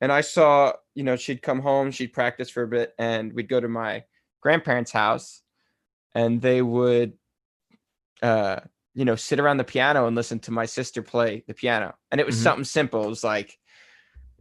and 0.00 0.12
I 0.12 0.20
saw, 0.20 0.72
you 0.94 1.04
know, 1.04 1.16
she'd 1.16 1.42
come 1.42 1.60
home, 1.60 1.90
she'd 1.90 2.12
practice 2.12 2.50
for 2.50 2.62
a 2.62 2.68
bit, 2.68 2.94
and 2.98 3.32
we'd 3.32 3.48
go 3.48 3.60
to 3.60 3.68
my 3.68 4.04
grandparents' 4.40 4.92
house, 4.92 5.42
and 6.14 6.40
they 6.40 6.62
would. 6.62 7.14
Uh, 8.22 8.60
you 8.94 9.04
know, 9.04 9.16
sit 9.16 9.40
around 9.40 9.56
the 9.56 9.64
piano 9.64 10.06
and 10.06 10.14
listen 10.14 10.38
to 10.38 10.50
my 10.50 10.66
sister 10.66 11.02
play 11.02 11.42
the 11.48 11.54
piano. 11.54 11.94
And 12.10 12.20
it 12.20 12.26
was 12.26 12.36
Mhm. 12.36 12.42
something 12.42 12.64
simple. 12.64 13.04
It 13.04 13.08
was 13.08 13.24
like, 13.24 13.58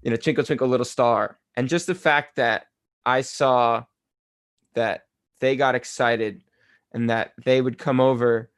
you 0.03 0.11
know, 0.11 0.17
Twinkle 0.17 0.43
Twinkle 0.43 0.67
Little 0.67 0.85
Star. 0.85 1.39
And 1.55 1.67
just 1.69 1.87
the 1.87 1.95
fact 1.95 2.35
that 2.37 2.67
I 3.05 3.21
saw 3.21 3.83
that 4.73 5.05
they 5.39 5.55
got 5.55 5.75
excited 5.75 6.43
and 6.93 7.09
that 7.09 7.33
they 7.43 7.61
would 7.61 7.77
come 7.77 7.99
over 7.99 8.51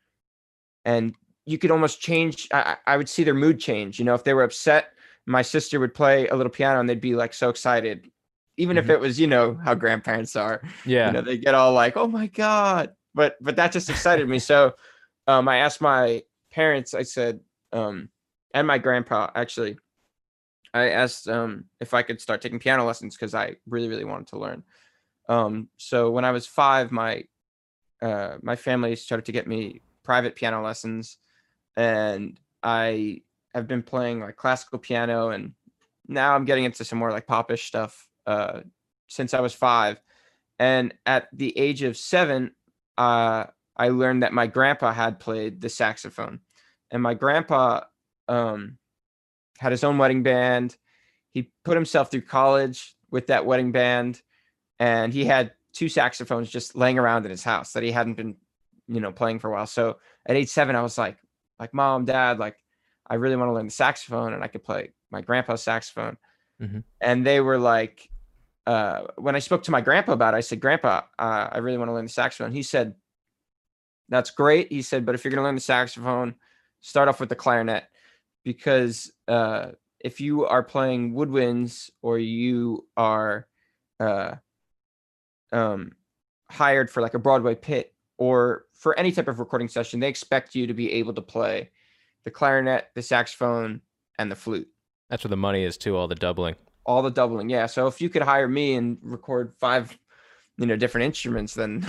and 0.86 1.14
you 1.46 1.58
could 1.58 1.72
almost 1.72 2.02
change. 2.02 2.48
I, 2.54 2.78
I 2.86 2.98
would 2.98 3.10
see 3.10 3.24
their 3.24 3.34
mood 3.34 3.60
change. 3.60 4.00
You 4.00 4.06
know, 4.06 4.14
if 4.14 4.24
they 4.24 4.34
were 4.34 4.44
upset, 4.44 4.90
my 5.26 5.42
sister 5.42 5.80
would 5.80 5.94
play 5.94 6.28
a 6.28 6.36
little 6.36 6.52
piano 6.52 6.80
and 6.80 6.88
they'd 6.90 7.02
be 7.02 7.16
like 7.16 7.34
so 7.34 7.50
excited. 7.50 8.10
Even 8.58 8.78
if 8.78 8.86
Mhm. 8.86 8.92
it 8.92 9.00
was, 9.00 9.20
you 9.20 9.28
know, 9.28 9.60
how 9.64 9.74
grandparents 9.74 10.36
are 10.36 10.62
Yeah. 10.86 11.08
you 11.08 11.14
know 11.14 11.22
they 11.22 11.38
get 11.38 11.56
all 11.56 11.74
like 11.74 11.98
oh 11.98 12.08
my 12.08 12.28
god 12.28 12.94
but 13.16 13.36
but 13.42 13.56
that 13.56 13.72
just 13.72 13.90
excited 13.90 14.28
me 14.30 14.38
so 14.40 14.74
um 15.28 15.48
i 15.48 15.58
asked 15.58 15.82
my 15.82 16.22
parents 16.52 16.94
i 16.94 17.02
said 17.02 17.40
um 17.72 18.10
and 18.54 18.68
my 18.68 18.78
grandpa 18.78 19.30
actually 19.36 19.78
i 20.74 20.90
asked 20.90 21.28
um 21.28 21.66
if 21.80 21.94
i 21.94 22.02
could 22.02 22.22
start 22.22 22.42
taking 22.42 22.60
piano 22.60 22.86
lessons 22.86 23.16
because 23.16 23.34
i 23.34 23.56
really 23.68 23.90
really 23.90 24.06
wanted 24.06 24.28
to 24.28 24.40
learn. 24.40 24.64
Um 25.30 25.70
so 25.78 26.12
when 26.12 26.26
i 26.26 26.32
was 26.32 26.46
five 26.46 26.92
my 26.92 27.24
uh 28.02 28.36
my 28.42 28.56
family 28.56 28.96
started 28.96 29.26
to 29.26 29.32
get 29.32 29.48
me 29.48 29.82
private 30.04 30.36
piano 30.36 30.62
lessons 30.62 31.18
and 31.78 32.40
i 32.62 33.22
have 33.54 33.68
been 33.68 33.84
playing 33.84 34.20
like 34.20 34.36
classical 34.36 34.80
piano 34.80 35.30
and 35.30 35.54
now 36.08 36.36
i'm 36.36 36.46
getting 36.46 36.66
into 36.66 36.84
some 36.84 37.00
more 37.00 37.12
like 37.12 37.28
popish 37.28 37.66
stuff 37.66 38.10
uh 38.28 38.60
since 39.08 39.34
i 39.34 39.40
was 39.40 39.54
five. 39.54 40.02
And 40.60 40.94
at 41.06 41.28
the 41.34 41.58
age 41.58 41.84
of 41.84 41.98
seven, 41.98 42.52
uh, 42.98 43.46
I 43.76 43.90
learned 43.90 44.24
that 44.24 44.34
my 44.34 44.48
grandpa 44.48 44.94
had 44.94 45.20
played 45.20 45.62
the 45.62 45.70
saxophone, 45.70 46.42
and 46.92 47.02
my 47.02 47.16
grandpa 47.16 47.82
um, 48.28 48.78
had 49.64 49.72
his 49.72 49.84
own 49.84 49.98
wedding 49.98 50.22
band. 50.22 50.78
He 51.32 51.52
put 51.66 51.76
himself 51.76 52.12
through 52.12 52.22
college 52.22 52.96
with 53.10 53.28
that 53.28 53.46
wedding 53.46 53.72
band, 53.72 54.22
and 54.80 55.14
he 55.14 55.26
had 55.26 55.54
two 55.74 55.90
saxophones 55.90 56.50
just 56.50 56.76
laying 56.76 57.00
around 57.00 57.26
in 57.26 57.32
his 57.32 57.44
house 57.44 57.74
that 57.74 57.82
he 57.82 57.92
hadn't 57.92 58.14
been, 58.14 58.36
you 58.88 59.00
know, 59.00 59.12
playing 59.12 59.40
for 59.40 59.50
a 59.50 59.54
while. 59.54 59.66
So 59.66 59.98
at 60.28 60.36
age 60.36 60.50
seven, 60.50 60.76
I 60.76 60.82
was 60.82 60.98
like, 60.98 61.18
like 61.60 61.74
mom, 61.74 62.06
dad, 62.06 62.38
like 62.38 62.58
I 63.10 63.16
really 63.16 63.36
want 63.36 63.50
to 63.50 63.54
learn 63.54 63.66
the 63.66 63.72
saxophone, 63.72 64.34
and 64.34 64.44
I 64.44 64.48
could 64.48 64.64
play 64.64 64.92
my 65.10 65.22
grandpa's 65.22 65.64
saxophone. 65.64 66.18
Mhm. 66.62 66.84
And 67.02 67.26
they 67.26 67.40
were 67.40 67.58
like, 67.58 68.10
uh, 68.66 69.08
when 69.18 69.36
I 69.36 69.40
spoke 69.40 69.64
to 69.64 69.72
my 69.72 69.82
grandpa 69.82 70.14
about 70.14 70.34
it, 70.34 70.38
I 70.38 70.42
said, 70.42 70.60
Grandpa, 70.60 71.02
uh, 71.18 71.48
I 71.52 71.58
really 71.60 71.78
want 71.78 71.90
to 71.90 71.94
learn 71.94 72.06
the 72.06 72.12
saxophone. 72.12 72.52
He 72.52 72.64
said, 72.64 72.96
That's 74.10 74.32
great. 74.32 74.72
He 74.72 74.82
said, 74.82 75.06
but 75.06 75.16
if 75.16 75.24
you're 75.24 75.32
going 75.32 75.42
to 75.42 75.44
learn 75.44 75.56
the 75.56 75.62
saxophone, 75.62 76.36
start 76.82 77.08
off 77.08 77.20
with 77.20 77.30
the 77.30 77.36
clarinet 77.36 77.86
because 78.44 79.12
uh, 79.28 79.72
if 80.00 80.20
you 80.22 80.46
are 80.46 80.64
playing 80.64 81.14
woodwinds 81.14 81.90
or 82.02 82.20
you 82.20 82.86
are 82.98 83.48
uh, 84.00 84.36
um, 85.52 85.94
hired 86.50 86.90
for 86.90 87.02
like 87.02 87.14
a 87.14 87.20
Broadway 87.20 87.56
pit 87.56 87.94
or 88.18 88.66
for 88.74 88.98
any 88.98 89.12
type 89.12 89.28
of 89.28 89.40
recording 89.40 89.68
session, 89.68 90.00
they 90.00 90.08
expect 90.10 90.56
you 90.56 90.68
to 90.68 90.74
be 90.74 90.92
able 90.94 91.14
to 91.14 91.22
play 91.22 91.70
the 92.26 92.32
clarinet, 92.32 92.90
the 92.96 93.02
saxophone, 93.02 93.82
and 94.20 94.32
the 94.32 94.36
flute 94.36 94.68
That's 95.10 95.24
where 95.24 95.30
the 95.30 95.36
money 95.38 95.64
is 95.64 95.78
too. 95.78 95.96
All 95.96 96.08
the 96.08 96.16
doubling. 96.16 96.56
all 96.86 97.02
the 97.02 97.10
doubling 97.10 97.50
yeah 97.50 97.66
so 97.66 97.88
if 97.88 98.00
you 98.02 98.10
could 98.10 98.22
hire 98.22 98.48
me 98.48 98.76
and 98.76 98.98
record 99.02 99.54
five 99.60 99.98
you 100.58 100.66
know 100.68 100.76
different 100.76 101.06
instruments 101.06 101.54
then 101.56 101.88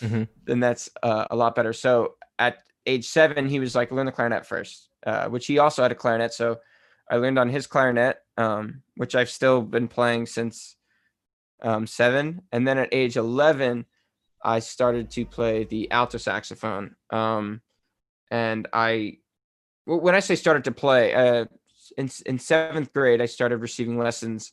Mhm. 0.00 0.28
then 0.44 0.60
that's 0.60 0.88
uh, 1.02 1.24
a 1.30 1.36
lot 1.36 1.54
better 1.56 1.72
so 1.72 2.14
at 2.38 2.58
age 2.86 3.06
seven 3.08 3.48
he 3.48 3.58
was 3.58 3.74
like 3.74 3.90
learn 3.90 4.06
the 4.06 4.12
clarinet 4.12 4.44
first 4.46 4.90
uh, 5.06 5.28
which 5.28 5.46
he 5.46 5.58
also 5.58 5.82
had 5.82 5.90
a 5.92 5.94
clarinet 5.94 6.32
so 6.34 6.58
i 7.10 7.16
learned 7.16 7.38
on 7.38 7.48
his 7.48 7.66
clarinet 7.66 8.18
um, 8.36 8.82
which 8.96 9.14
i've 9.14 9.30
still 9.30 9.62
been 9.62 9.88
playing 9.88 10.26
since 10.26 10.76
um, 11.62 11.86
seven. 11.86 12.42
And 12.52 12.68
then 12.68 12.78
at 12.78 12.90
age 12.92 13.16
11 13.16 13.86
i 14.44 14.58
started 14.58 15.10
to 15.12 15.24
play 15.24 15.64
the 15.64 15.90
alto 15.90 16.18
saxophone. 16.18 16.94
Um, 17.10 17.62
and 18.30 18.68
I, 18.72 19.18
when 19.86 20.14
i 20.14 20.20
say 20.20 20.34
started 20.34 20.64
to 20.64 20.72
play 20.72 21.14
uh, 21.14 21.46
in, 21.96 22.10
in 22.26 22.38
seventh 22.38 22.92
grade 22.92 23.20
i 23.20 23.26
started 23.26 23.58
receiving 23.58 23.98
lessons 23.98 24.52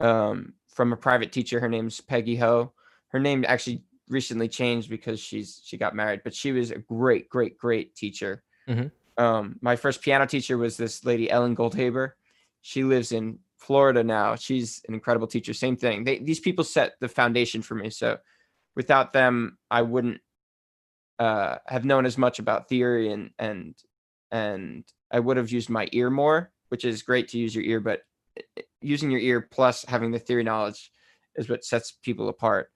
um, 0.00 0.54
from 0.68 0.92
a 0.92 0.96
private 0.96 1.32
teacher. 1.32 1.60
Her 1.60 1.68
name's 1.68 2.00
peggy 2.00 2.36
ho. 2.36 2.72
Her 3.08 3.20
name 3.20 3.44
actually 3.46 3.84
recently 4.08 4.48
changed 4.48 4.88
because 4.88 5.20
she's 5.20 5.60
she 5.64 5.76
got 5.76 5.94
married 5.94 6.22
but 6.24 6.34
she 6.34 6.50
was 6.52 6.70
a 6.72 6.78
great 6.78 7.28
great 7.28 7.58
great 7.58 7.94
teacher. 7.94 8.42
Mhm. 8.68 8.90
Um, 9.20 9.56
my 9.60 9.76
first 9.76 10.02
piano 10.02 10.26
teacher 10.26 10.58
was 10.58 10.76
this 10.76 11.04
lady 11.04 11.30
ellen 11.30 11.54
goldhaber. 11.54 12.12
She 12.62 12.84
lives 12.84 13.12
in 13.12 13.38
florida 13.58 14.02
now. 14.02 14.34
She's 14.34 14.82
an 14.88 14.94
incredible 14.94 15.26
teacher. 15.26 15.52
Same 15.54 15.76
thing. 15.76 16.04
They, 16.04 16.18
these 16.18 16.40
people 16.40 16.64
set 16.64 16.94
the 17.00 17.08
foundation 17.08 17.62
for 17.62 17.74
me. 17.74 17.90
So 17.90 18.18
without 18.76 19.12
them 19.12 19.58
i 19.70 19.82
wouldn't 19.82 20.20
uh, 21.18 21.56
have 21.66 21.84
known 21.84 22.06
as 22.06 22.16
much 22.16 22.38
about 22.38 22.68
theory 22.68 23.12
and 23.12 23.30
and 23.38 23.74
and 24.30 24.84
i 25.10 25.18
would 25.18 25.36
have 25.36 25.50
used 25.50 25.68
my 25.68 25.88
ear 25.92 26.08
more 26.08 26.50
which 26.70 26.84
is 26.84 27.02
great 27.02 27.28
to 27.28 27.38
use 27.38 27.54
your 27.54 27.64
ear 27.64 27.80
but 27.80 28.00
i- 28.38 28.62
using 28.80 29.10
your 29.10 29.20
ear 29.20 29.40
plus 29.40 29.84
having 29.88 30.12
the 30.12 30.18
theory 30.18 30.44
knowledge 30.44 30.90
is 31.36 31.48
what 31.48 31.64
sets 31.64 31.92
people 32.02 32.28
apart. 32.28 32.70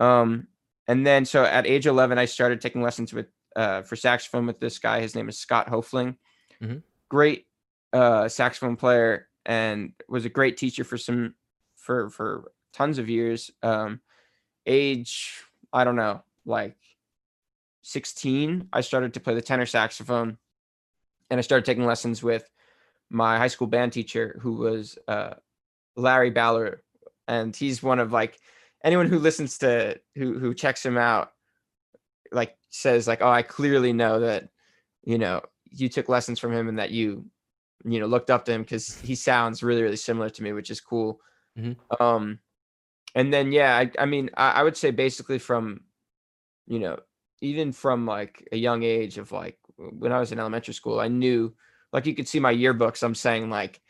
Um, 0.00 0.48
and 0.86 1.06
then 1.06 1.24
so 1.24 1.44
at 1.44 1.66
age 1.66 1.86
11, 1.86 2.18
I 2.18 2.26
started 2.26 2.60
taking 2.60 2.82
lessons 2.82 3.12
with 3.12 3.26
uh, 3.56 3.82
for 3.82 3.96
saxophone 3.96 4.46
with 4.46 4.60
this 4.60 4.78
guy. 4.78 5.00
His 5.00 5.14
name 5.14 5.28
is 5.28 5.38
Scott 5.38 5.68
Hofling. 5.68 6.16
Mhm. 6.62 6.82
great 7.08 7.46
uh, 7.92 8.28
saxophone 8.28 8.76
player 8.76 9.28
and 9.44 9.92
was 10.08 10.24
a 10.24 10.28
great 10.28 10.56
teacher 10.56 10.84
for 10.84 10.96
some 10.98 11.34
for 11.76 12.10
for 12.10 12.52
tons 12.72 12.98
of 12.98 13.08
years. 13.08 13.50
Um, 13.62 14.00
age 14.66 15.42
I 15.72 15.84
don't 15.84 15.96
know, 15.96 16.22
like 16.46 16.76
16, 17.82 18.68
I 18.72 18.80
started 18.80 19.14
to 19.14 19.20
play 19.20 19.34
the 19.34 19.42
tenor 19.42 19.66
saxophone, 19.66 20.38
and 21.30 21.38
I 21.38 21.42
started 21.42 21.64
taking 21.66 21.84
lessons 21.84 22.22
with 22.22 22.48
my 23.10 23.36
high 23.38 23.48
school 23.48 23.66
band 23.66 23.92
teacher, 23.92 24.38
who 24.40 24.54
was 24.54 24.98
uh, 25.06 25.34
Larry 25.96 26.32
Baller, 26.32 26.78
and 27.28 27.54
he's 27.54 27.82
one 27.82 27.98
of 27.98 28.12
like 28.12 28.38
anyone 28.82 29.06
who 29.08 29.18
listens 29.18 29.58
to 29.58 30.00
who 30.14 30.38
who 30.38 30.54
checks 30.54 30.84
him 30.84 30.96
out, 30.96 31.32
like 32.32 32.56
says 32.74 33.06
like, 33.06 33.22
oh, 33.22 33.30
I 33.30 33.42
clearly 33.42 33.92
know 33.92 34.20
that 34.20 34.48
you 35.04 35.18
know 35.18 35.42
you 35.64 35.88
took 35.88 36.08
lessons 36.08 36.40
from 36.40 36.52
him 36.52 36.68
and 36.68 36.78
that 36.78 36.90
you 36.90 37.24
you 37.84 38.00
know 38.00 38.06
looked 38.06 38.30
up 38.30 38.44
to 38.44 38.52
him 38.52 38.62
because 38.62 38.98
he 39.00 39.14
sounds 39.14 39.62
really 39.62 39.82
really 39.82 39.96
similar 39.96 40.28
to 40.30 40.42
me, 40.42 40.52
which 40.52 40.70
is 40.70 40.80
cool. 40.80 41.20
Mhm. 41.56 41.76
Um, 42.00 42.40
and 43.14 43.32
then 43.32 43.52
yeah, 43.52 43.76
I, 43.76 43.90
I 43.98 44.06
mean 44.06 44.30
I, 44.36 44.50
I 44.50 44.62
would 44.64 44.76
say 44.76 44.90
basically 44.90 45.38
from 45.38 45.82
you 46.66 46.80
know 46.80 46.98
even 47.40 47.72
from 47.72 48.06
like 48.06 48.48
a 48.50 48.56
young 48.56 48.82
age 48.82 49.18
of 49.18 49.30
like 49.30 49.58
when 49.76 50.12
I 50.12 50.18
was 50.18 50.32
in 50.32 50.40
elementary 50.40 50.74
school, 50.74 50.98
I 50.98 51.08
knew 51.08 51.54
like 51.92 52.06
you 52.06 52.14
could 52.14 52.28
see 52.28 52.40
my 52.40 52.52
yearbooks. 52.52 53.04
I'm 53.04 53.14
saying 53.14 53.50
like 53.50 53.80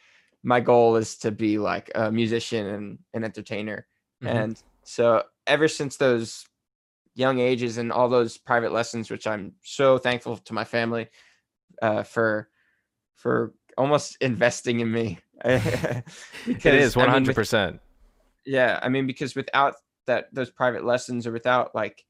my 0.43 0.61
goal 0.61 0.97
is 0.97 1.17
to 1.19 1.31
be 1.31 1.57
like 1.57 1.91
a 1.95 2.13
musician 2.13 2.67
and 2.67 2.99
an 3.15 3.25
entertainer. 3.25 3.87
Mhm. 4.23 4.29
And 4.29 4.63
so 4.83 5.23
ever 5.47 5.69
since 5.69 5.97
those 5.97 6.45
young 7.15 7.39
ages 7.39 7.79
and 7.79 7.93
all 7.93 8.09
those 8.09 8.37
private 8.39 8.73
lessons, 8.73 9.11
which 9.11 9.27
I'm 9.27 9.53
so 9.63 9.99
thankful 9.99 10.37
to 10.39 10.53
my 10.53 10.65
family 10.65 11.09
uh, 11.83 12.03
for 12.03 12.49
for 13.17 13.55
almost 13.79 14.17
investing 14.21 14.81
in 14.81 14.91
me. 14.91 15.19
it 15.45 16.05
is 16.47 16.65
I 16.67 16.71
mean, 16.71 16.83
one 16.85 17.07
with- 17.07 17.09
hundred 17.09 17.35
percent. 17.35 17.81
yeah, 18.47 18.79
I 18.83 18.89
mean, 18.89 19.07
because 19.07 19.35
without 19.35 19.75
that 20.07 20.27
those 20.35 20.51
private 20.51 20.85
lessons 20.85 21.27
or 21.27 21.33
without 21.33 21.75
like 21.75 22.05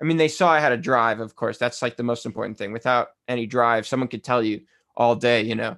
I 0.00 0.04
mean, 0.04 0.16
they 0.16 0.28
saw 0.28 0.50
I 0.50 0.60
had 0.60 0.72
a 0.72 0.76
drive, 0.78 1.20
of 1.20 1.36
course. 1.36 1.58
That's 1.58 1.82
like 1.82 1.96
the 1.96 2.02
most 2.02 2.24
important 2.24 2.56
thing. 2.56 2.72
Without 2.72 3.08
any 3.28 3.46
drive, 3.46 3.86
someone 3.86 4.08
could 4.08 4.24
tell 4.24 4.42
you 4.42 4.62
all 4.96 5.14
day, 5.14 5.42
you 5.42 5.54
know, 5.54 5.76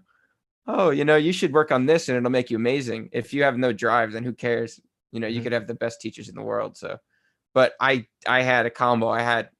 oh, 0.69 0.91
you 0.91 1.05
know, 1.05 1.17
you 1.17 1.33
should 1.33 1.53
work 1.53 1.73
on 1.73 1.87
this 1.87 2.09
and 2.09 2.17
it'll 2.17 2.31
make 2.31 2.49
you 2.51 2.57
amazing. 2.57 3.09
If 3.13 3.35
you 3.35 3.43
have 3.43 3.59
no 3.59 3.73
drive, 3.73 4.13
then 4.13 4.23
who 4.23 4.33
cares? 4.33 4.79
You 5.11 5.19
know, 5.21 5.27
you 5.27 5.41
Mhm. 5.41 5.45
could 5.45 5.53
have 5.53 5.67
the 5.67 5.75
best 5.75 6.01
teachers 6.01 6.29
in 6.29 6.37
the 6.37 6.43
world. 6.43 6.77
So, 6.77 6.99
but 7.55 7.75
I 7.81 8.07
I 8.27 8.43
had 8.43 8.67
a 8.67 8.71
combo. 8.71 9.09
I 9.09 9.23
had 9.23 9.51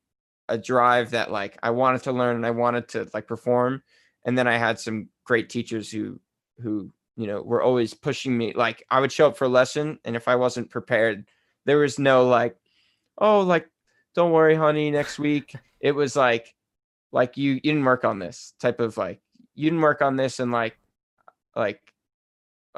a 0.49 0.59
drive 0.59 1.11
that 1.11 1.31
like 1.31 1.59
I 1.63 1.71
wanted 1.71 2.03
to 2.05 2.13
learn 2.13 2.37
and 2.37 2.47
I 2.47 2.51
wanted 2.51 2.89
to 2.89 3.09
like 3.15 3.27
perform, 3.27 3.83
and 4.25 4.37
then 4.37 4.47
I 4.47 4.57
had 4.57 4.79
some 4.79 5.09
great 5.25 5.49
teachers 5.49 5.91
who 5.91 6.21
who 6.61 6.93
you 7.17 7.27
know 7.27 7.43
were 7.43 7.63
always 7.63 7.95
pushing 7.95 8.37
me. 8.37 8.53
Like 8.53 8.85
I 8.91 9.01
would 9.01 9.13
show 9.13 9.29
up 9.29 9.37
for 9.37 9.45
a 9.45 9.49
lesson, 9.49 9.99
and 10.05 10.17
if 10.17 10.29
I 10.29 10.37
wasn't 10.37 10.71
prepared, 10.71 11.27
there 11.65 11.79
was 11.79 11.99
no 11.99 12.27
like, 12.27 12.57
oh, 13.19 13.41
like 13.41 13.69
don't 14.15 14.33
worry, 14.33 14.55
honey, 14.55 14.91
next 14.91 15.19
week. 15.19 15.55
It 15.83 15.97
was 15.97 16.15
like 16.15 16.55
like 17.11 17.37
you 17.37 17.55
you 17.55 17.61
didn't 17.61 17.85
work 17.85 18.05
on 18.05 18.21
this 18.21 18.55
type 18.61 18.79
of 18.79 18.97
like 18.97 19.21
you 19.57 19.69
didn't 19.69 19.83
work 19.83 20.01
on 20.01 20.15
this 20.15 20.39
and 20.39 20.53
like 20.53 20.77
like 21.57 21.81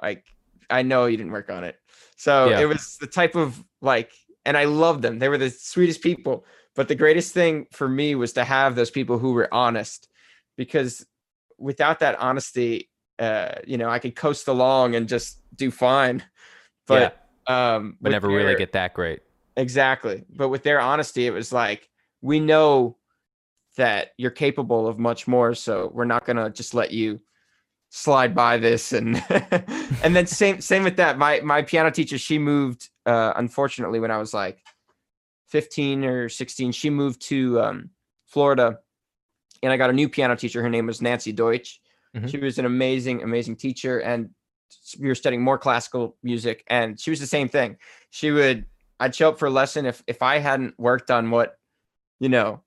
like 0.02 0.24
I 0.70 0.80
know 0.80 1.04
you 1.04 1.18
didn't 1.18 1.32
work 1.32 1.50
on 1.50 1.64
it. 1.64 1.76
So 2.16 2.48
Yeah. 2.48 2.60
it 2.60 2.64
was 2.64 2.96
the 2.98 3.06
type 3.06 3.36
of 3.36 3.62
like 3.82 4.12
and 4.44 4.56
I 4.56 4.64
loved 4.64 5.02
them. 5.02 5.18
They 5.18 5.28
were 5.28 5.38
the 5.38 5.50
sweetest 5.50 6.02
people. 6.02 6.44
But 6.74 6.88
the 6.88 6.94
greatest 6.94 7.32
thing 7.32 7.66
for 7.72 7.88
me 7.88 8.14
was 8.14 8.32
to 8.32 8.44
have 8.44 8.74
those 8.74 8.90
people 8.90 9.18
who 9.18 9.32
were 9.32 9.52
honest 9.52 10.08
because 10.56 11.06
without 11.58 12.00
that 12.00 12.18
honesty, 12.18 12.90
uh, 13.18 13.56
you 13.64 13.78
know, 13.78 13.88
I 13.88 14.00
could 14.00 14.16
coast 14.16 14.48
along 14.48 14.96
and 14.96 15.08
just 15.08 15.40
do 15.54 15.70
fine. 15.70 16.22
But 16.86 17.16
um 17.46 17.96
But 17.98 18.10
never 18.12 18.28
really 18.28 18.56
get 18.56 18.72
that 18.72 18.92
great. 18.92 19.22
Exactly. 19.56 20.22
But 20.28 20.50
with 20.50 20.64
their 20.64 20.80
honesty, 20.80 21.26
it 21.26 21.30
was 21.30 21.50
like, 21.50 21.88
we 22.20 22.40
know 22.40 22.98
that 23.78 24.10
you're 24.18 24.30
capable 24.30 24.86
of 24.86 24.98
much 24.98 25.26
more. 25.26 25.54
So 25.54 25.90
we're 25.94 26.04
not 26.04 26.26
gonna 26.26 26.50
just 26.50 26.74
let 26.74 26.90
you 26.90 27.20
slide 27.96 28.34
by 28.34 28.58
this. 28.58 28.92
And 28.92 29.22
and 30.02 30.16
then 30.16 30.26
same 30.26 30.60
same 30.60 30.82
with 30.82 30.96
that. 30.96 31.16
My 31.16 31.40
my 31.40 31.62
piano 31.62 31.90
teacher, 31.92 32.18
she 32.18 32.38
moved 32.38 32.90
uh 33.06 33.32
unfortunately 33.36 34.00
when 34.00 34.10
I 34.10 34.18
was 34.18 34.34
like 34.34 34.58
15 35.48 36.04
or 36.04 36.28
16, 36.28 36.72
she 36.72 36.90
moved 36.90 37.22
to 37.22 37.60
um 37.60 37.90
Florida 38.26 38.80
and 39.62 39.72
I 39.72 39.76
got 39.76 39.90
a 39.90 39.92
new 39.92 40.08
piano 40.08 40.34
teacher. 40.34 40.60
Her 40.60 40.68
name 40.68 40.86
was 40.86 41.00
Nancy 41.00 41.32
Deutsch. 41.32 41.80
Mhm. 42.16 42.28
She 42.28 42.38
was 42.38 42.58
an 42.58 42.64
amazing, 42.66 43.22
amazing 43.22 43.56
teacher. 43.56 44.00
And 44.00 44.30
we 44.98 45.06
were 45.06 45.14
studying 45.14 45.42
more 45.42 45.56
classical 45.56 46.16
music. 46.24 46.64
And 46.66 46.98
she 46.98 47.10
was 47.10 47.20
the 47.20 47.28
same 47.28 47.48
thing. 47.48 47.76
She 48.10 48.32
would 48.32 48.66
I'd 48.98 49.14
show 49.14 49.28
up 49.28 49.38
for 49.38 49.46
a 49.46 49.50
lesson 49.50 49.86
if 49.86 50.02
if 50.08 50.20
I 50.20 50.38
hadn't 50.38 50.74
worked 50.80 51.12
on 51.12 51.30
what, 51.30 51.58
you 52.18 52.28
know, 52.28 52.60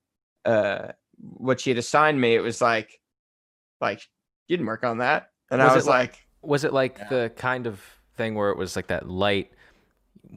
uh 0.45 0.93
what 1.19 1.59
she 1.59 1.69
had 1.71 1.77
assigned 1.77 2.21
me, 2.21 2.33
it 2.33 2.39
was 2.41 2.61
like 2.61 3.01
like 3.81 4.07
you 4.47 4.57
didn't 4.57 4.67
work 4.67 4.83
on 4.83 4.99
that. 4.99 5.31
And 5.51 5.61
Was 5.61 5.69
I 5.69 5.73
it 5.73 5.75
was 5.75 5.85
li- 5.85 5.91
like, 5.91 6.27
Was 6.41 6.63
it 6.63 6.73
like 6.73 6.97
Yeah. 6.97 7.09
the 7.09 7.31
kind 7.35 7.67
of 7.67 7.81
thing 8.15 8.35
where 8.35 8.49
it 8.49 8.57
was 8.57 8.75
like 8.75 8.87
that 8.87 9.07
light, 9.09 9.51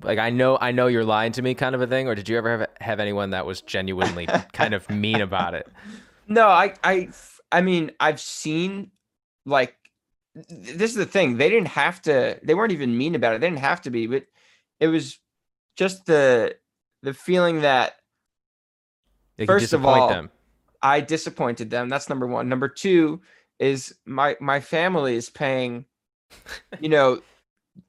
like 0.02 0.18
I 0.18 0.30
know 0.30 0.58
I 0.60 0.72
know 0.72 0.86
you're 0.86 1.04
lying 1.04 1.32
to 1.32 1.42
me 1.42 1.54
kind 1.54 1.74
of 1.74 1.80
a 1.80 1.86
thing, 1.86 2.08
or 2.08 2.14
did 2.14 2.28
you 2.28 2.36
ever 2.38 2.58
have 2.58 2.68
have 2.80 3.00
anyone 3.00 3.30
that 3.30 3.46
was 3.46 3.60
genuinely 3.62 4.26
kind 4.52 4.74
of 4.74 4.88
mean 4.90 5.20
about 5.20 5.54
it? 5.54 5.68
No, 6.28 6.46
I 6.48 6.74
I 6.84 7.08
I 7.52 7.60
mean, 7.60 7.90
I've 7.98 8.20
seen 8.20 8.90
like 9.46 9.74
this 10.34 10.90
is 10.92 10.96
the 10.96 11.06
thing. 11.06 11.38
They 11.38 11.48
didn't 11.50 11.68
have 11.68 12.00
to 12.02 12.38
they 12.42 12.54
weren't 12.54 12.72
even 12.72 12.96
mean 12.96 13.14
about 13.14 13.34
it. 13.34 13.40
They 13.40 13.48
didn't 13.48 13.60
have 13.60 13.80
to 13.82 13.90
be, 13.90 14.06
but 14.06 14.26
it 14.78 14.88
was 14.88 15.18
just 15.76 16.06
the 16.06 16.56
the 17.02 17.14
feeling 17.14 17.62
that 17.62 17.94
They 19.38 19.46
First 19.46 19.72
of 19.72 19.84
all, 19.84 20.08
them. 20.08 20.30
I 20.82 21.00
disappointed 21.00 21.70
them. 21.70 21.88
That's 21.88 22.08
number 22.08 22.26
1. 22.26 22.48
Number 22.48 22.68
2 22.68 23.20
is 23.60 23.94
my 24.06 24.36
my 24.40 24.58
family 24.58 25.14
is 25.14 25.30
paying 25.30 25.84
you 26.80 26.88
know 26.96 27.20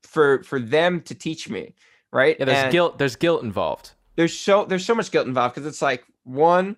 for 0.04 0.44
for 0.44 0.60
them 0.60 1.02
to 1.02 1.16
teach 1.16 1.50
me, 1.50 1.74
right? 2.14 2.36
Yeah, 2.38 2.46
there's 2.46 2.64
And- 2.66 2.72
guilt. 2.72 2.98
There's 3.00 3.16
guilt 3.16 3.42
involved. 3.44 3.92
there's 4.18 4.38
so 4.38 4.66
there's 4.66 4.86
so 4.86 4.94
much 4.94 5.10
guilt 5.12 5.26
involved 5.28 5.56
because 5.56 5.66
it's 5.68 5.82
like 5.82 6.04
one 6.24 6.76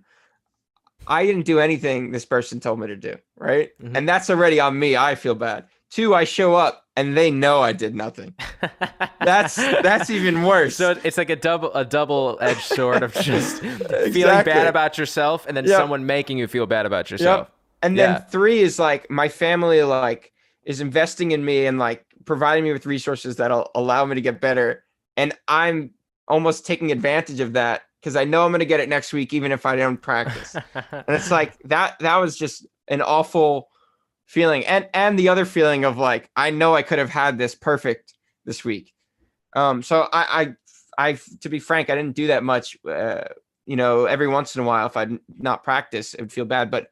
i 1.07 1.25
didn't 1.25 1.43
do 1.45 1.59
anything 1.59 2.11
this 2.11 2.23
person 2.25 2.59
told 2.61 2.79
me 2.79 2.87
to 2.87 2.95
do 2.95 3.15
right 3.37 3.71
Mhm. 3.81 3.97
and 3.97 4.07
that's 4.07 4.29
already 4.29 4.61
on 4.61 4.79
me 4.79 4.95
i 4.95 5.15
feel 5.15 5.35
bad 5.35 5.65
two 5.89 6.15
i 6.15 6.23
show 6.23 6.55
up 6.55 6.85
and 6.95 7.17
they 7.17 7.29
know 7.29 7.61
i 7.61 7.73
did 7.73 7.93
nothing 7.93 8.33
that's 9.19 9.55
that's 9.55 10.09
even 10.09 10.43
worse 10.51 10.77
So 10.77 10.95
it's 11.03 11.17
like 11.17 11.29
a 11.29 11.35
double 11.35 11.73
a 11.73 11.83
double 11.83 12.37
edged 12.39 12.61
sword 12.61 13.03
of 13.03 13.13
just 13.15 13.59
feeling 14.13 14.45
bad 14.45 14.67
about 14.67 14.97
yourself 14.97 15.45
and 15.45 15.57
then 15.57 15.65
Yep. 15.65 15.77
someone 15.77 16.05
making 16.05 16.37
you 16.37 16.47
feel 16.47 16.65
bad 16.67 16.85
about 16.85 17.11
yourself. 17.11 17.49
And 17.83 17.99
then 17.99 18.09
yeah. 18.11 18.19
three 18.19 18.59
is 18.61 18.79
like 18.79 19.09
my 19.11 19.27
family 19.27 19.83
like 19.83 20.31
is 20.63 20.81
investing 20.81 21.31
in 21.31 21.43
me 21.43 21.65
and 21.65 21.77
like 21.77 22.05
providing 22.25 22.63
me 22.63 22.71
with 22.71 22.85
resources 22.85 23.35
that'll 23.35 23.69
allow 23.75 24.05
me 24.05 24.15
to 24.15 24.21
get 24.21 24.41
better. 24.41 24.83
And 25.17 25.33
i'm 25.47 25.91
almost 26.27 26.65
taking 26.65 26.91
advantage 26.91 27.41
of 27.41 27.53
that 27.53 27.81
because 27.99 28.15
i 28.15 28.23
know 28.23 28.45
i'm 28.45 28.51
going 28.51 28.59
to 28.59 28.65
get 28.65 28.79
it 28.79 28.87
next 28.87 29.11
week 29.11 29.33
even 29.33 29.51
if 29.51 29.65
i 29.65 29.75
don't 29.75 30.01
practice. 30.01 30.55
And 30.91 31.03
it's 31.09 31.29
like 31.29 31.57
that 31.65 31.99
that 31.99 32.17
was 32.17 32.37
just 32.37 32.65
an 32.87 33.01
awful 33.01 33.67
feeling. 34.25 34.65
And 34.65 34.87
and 34.93 35.19
the 35.19 35.29
other 35.29 35.45
feeling 35.45 35.83
of 35.85 35.97
like 35.97 36.29
i 36.35 36.49
know 36.49 36.73
i 36.73 36.81
could 36.81 36.99
have 36.99 37.09
had 37.09 37.37
this 37.37 37.53
perfect 37.53 38.13
this 38.45 38.63
week. 38.63 38.93
Um 39.55 39.83
so 39.83 40.07
i 40.13 40.55
i 40.97 41.09
i 41.09 41.19
to 41.41 41.49
be 41.49 41.59
frank 41.59 41.89
i 41.89 41.95
didn't 41.95 42.15
do 42.15 42.27
that 42.27 42.43
much 42.43 42.77
uh 42.87 43.23
you 43.65 43.75
know 43.75 44.05
every 44.05 44.27
once 44.27 44.55
in 44.55 44.61
a 44.61 44.65
while 44.65 44.85
if 44.85 44.95
i 44.95 45.07
not 45.37 45.63
practice 45.63 46.13
it 46.13 46.21
would 46.21 46.31
feel 46.31 46.45
bad. 46.45 46.71
But 46.71 46.87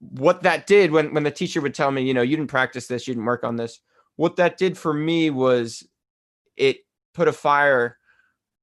what 0.00 0.42
that 0.42 0.66
did 0.66 0.90
when 0.92 1.12
when 1.14 1.24
the 1.24 1.30
teacher 1.30 1.60
would 1.60 1.74
tell 1.74 1.90
me 1.90 2.02
you 2.02 2.14
know 2.14 2.22
you 2.22 2.36
didn't 2.36 2.50
practice 2.50 2.86
this 2.86 3.08
you 3.08 3.14
didn't 3.14 3.26
work 3.26 3.42
on 3.44 3.56
this 3.56 3.80
what 4.16 4.36
that 4.36 4.56
did 4.56 4.78
for 4.78 4.92
me 4.94 5.28
was 5.30 5.86
it 6.56 6.78
put 7.14 7.26
a 7.28 7.32
fire 7.32 7.96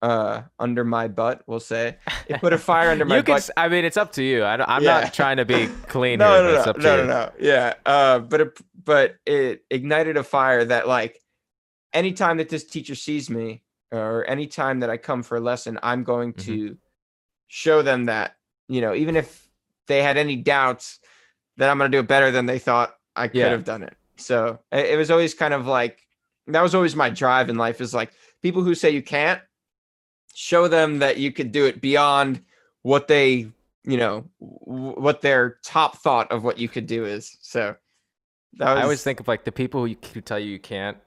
uh 0.02 0.42
under 0.60 0.84
my 0.86 1.08
butt 1.08 1.42
we'll 1.48 1.60
say 1.60 1.98
it 2.28 2.40
put 2.40 2.54
a 2.54 2.58
fire 2.58 2.90
under 2.90 3.04
my 3.14 3.22
can. 3.22 3.36
butt 3.36 3.50
I 3.58 3.68
mean, 3.70 3.84
it's 3.86 3.98
up 3.98 4.12
to 4.14 4.24
you. 4.24 4.44
I, 4.44 4.78
am 4.78 4.84
Yeah. 4.84 5.02
not 5.02 5.14
trying 5.14 5.38
to 5.38 5.46
be 5.46 5.68
clean 5.88 6.20
no, 6.20 6.36
here. 6.36 6.54
no, 6.56 6.66
no, 6.66 6.74
to 6.74 6.80
no, 6.80 6.96
you. 6.96 7.02
no, 7.02 7.08
no. 7.08 7.32
Yeah. 7.40 7.74
Uh, 7.86 8.20
but 8.20 8.42
it, 8.42 8.60
but 8.84 9.16
it 9.26 9.66
ignited 9.72 10.18
a 10.18 10.24
fire 10.24 10.64
that 10.66 10.88
like 10.88 11.20
anytime 11.94 12.38
that 12.38 12.50
this 12.50 12.66
teacher 12.66 12.96
sees 12.96 13.30
me 13.30 13.64
or 13.92 14.26
anytime 14.30 14.82
that 14.82 14.90
I 14.90 14.98
come 14.98 15.24
for 15.24 15.38
a 15.38 15.42
lesson, 15.42 15.80
I'm 15.82 16.04
going 16.04 16.34
Mhm. 16.34 16.44
to 16.46 16.78
show 17.48 17.82
them 17.82 18.06
that, 18.06 18.36
you 18.68 18.82
know, 18.82 18.94
even 18.94 19.16
if 19.16 19.48
they 19.88 20.02
had 20.04 20.18
any 20.18 20.36
doubts 20.36 21.00
that 21.58 21.70
I'm 21.70 21.78
going 21.78 21.92
to 21.92 21.96
do 21.96 22.00
it 22.00 22.08
better 22.08 22.32
than 22.32 22.46
they 22.46 22.60
thought 22.60 22.96
I 23.16 23.28
could 23.28 23.38
Yeah. 23.38 23.50
have 23.50 23.64
done 23.64 23.84
it. 23.84 23.96
So 24.18 24.60
it, 24.72 24.98
was 24.98 25.12
always 25.12 25.34
kind 25.34 25.54
of 25.54 25.68
like, 25.68 26.00
that 26.48 26.62
was 26.62 26.76
always 26.76 26.96
my 26.96 27.10
drive 27.10 27.50
in 27.50 27.58
life 27.58 27.82
is 27.82 27.94
like 27.94 28.12
people 28.42 28.62
who 28.64 28.76
say 28.76 28.90
you 28.92 29.02
can't 29.02 29.42
show 30.34 30.68
them 30.68 31.00
that 31.00 31.18
you 31.18 31.32
could 31.32 31.52
do 31.52 31.66
it 31.66 31.82
beyond 31.82 32.42
what 32.82 33.08
they 33.08 33.48
you 33.84 33.98
know 33.98 34.26
w- 34.42 35.00
what 35.00 35.22
their 35.22 35.58
top 35.64 35.98
thought 35.98 36.32
of 36.32 36.44
what 36.44 36.58
you 36.60 36.68
could 36.68 36.88
do 36.88 37.06
is. 37.06 37.38
So 37.42 37.76
that 38.58 38.74
was, 38.74 38.80
I 38.80 38.84
always 38.84 39.04
think 39.04 39.20
of 39.20 39.28
like 39.28 39.44
the 39.44 39.52
people 39.52 39.86
who, 39.86 39.96
who 40.14 40.22
tell 40.22 40.40
you 40.40 40.52
you 40.52 40.60
can't 40.60 40.98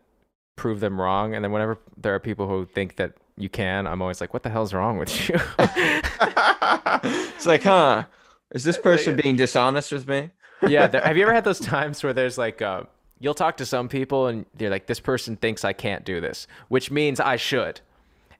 prove 0.56 0.80
them 0.80 1.00
wrong, 1.00 1.34
and 1.34 1.44
then 1.44 1.52
whenever 1.52 1.78
there 1.96 2.14
are 2.14 2.20
people 2.20 2.48
who 2.48 2.66
think 2.66 2.96
that 2.96 3.12
you 3.36 3.48
can, 3.48 3.86
I'm 3.86 4.02
always 4.02 4.20
like, 4.20 4.32
what 4.34 4.42
the 4.42 4.50
hell's 4.50 4.74
wrong 4.74 4.98
with 4.98 5.28
you? 5.28 5.36
it's 5.58 7.46
like, 7.46 7.62
huh? 7.62 8.04
Is 8.52 8.64
this 8.64 8.78
person 8.78 9.14
being 9.16 9.36
dishonest 9.36 9.92
with 9.92 10.08
me? 10.08 10.30
Yeah. 10.66 10.86
There, 10.86 11.00
have 11.00 11.16
you 11.16 11.22
ever 11.22 11.34
had 11.34 11.44
those 11.44 11.60
times 11.60 12.02
where 12.02 12.12
there's 12.12 12.38
like, 12.38 12.62
uh, 12.62 12.82
you'll 13.20 13.34
talk 13.34 13.56
to 13.58 13.66
some 13.66 13.88
people 13.88 14.26
and 14.26 14.46
they're 14.54 14.70
like, 14.70 14.86
this 14.86 15.00
person 15.00 15.36
thinks 15.36 15.64
I 15.64 15.72
can't 15.72 16.04
do 16.04 16.20
this, 16.20 16.46
which 16.68 16.90
means 16.90 17.20
I 17.20 17.36
should. 17.36 17.80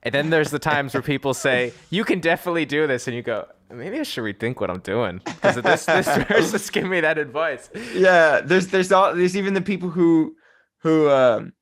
And 0.03 0.15
then 0.15 0.29
there's 0.29 0.51
the 0.51 0.59
times 0.59 0.93
where 0.93 1.03
people 1.03 1.33
say, 1.33 1.73
you 1.89 2.05
can 2.05 2.19
definitely 2.19 2.65
do 2.65 2.87
this. 2.87 3.07
And 3.07 3.15
you 3.15 3.21
go, 3.21 3.47
maybe 3.69 3.99
I 3.99 4.03
should 4.03 4.23
rethink 4.23 4.61
what 4.61 4.69
I'm 4.69 4.79
doing 4.79 5.21
because 5.25 5.55
this 5.55 5.85
this 5.85 6.07
person's 6.25 6.69
giving 6.69 6.89
me 6.89 7.01
that 7.01 7.17
advice. 7.17 7.69
Yeah, 7.93 8.41
there's 8.41 8.67
there's 8.67 8.91
all 8.91 9.13
there's 9.13 9.35
even 9.35 9.53
the 9.53 9.61
people 9.61 9.89
who 9.89 10.35
who 10.81 11.09
um 11.09 11.53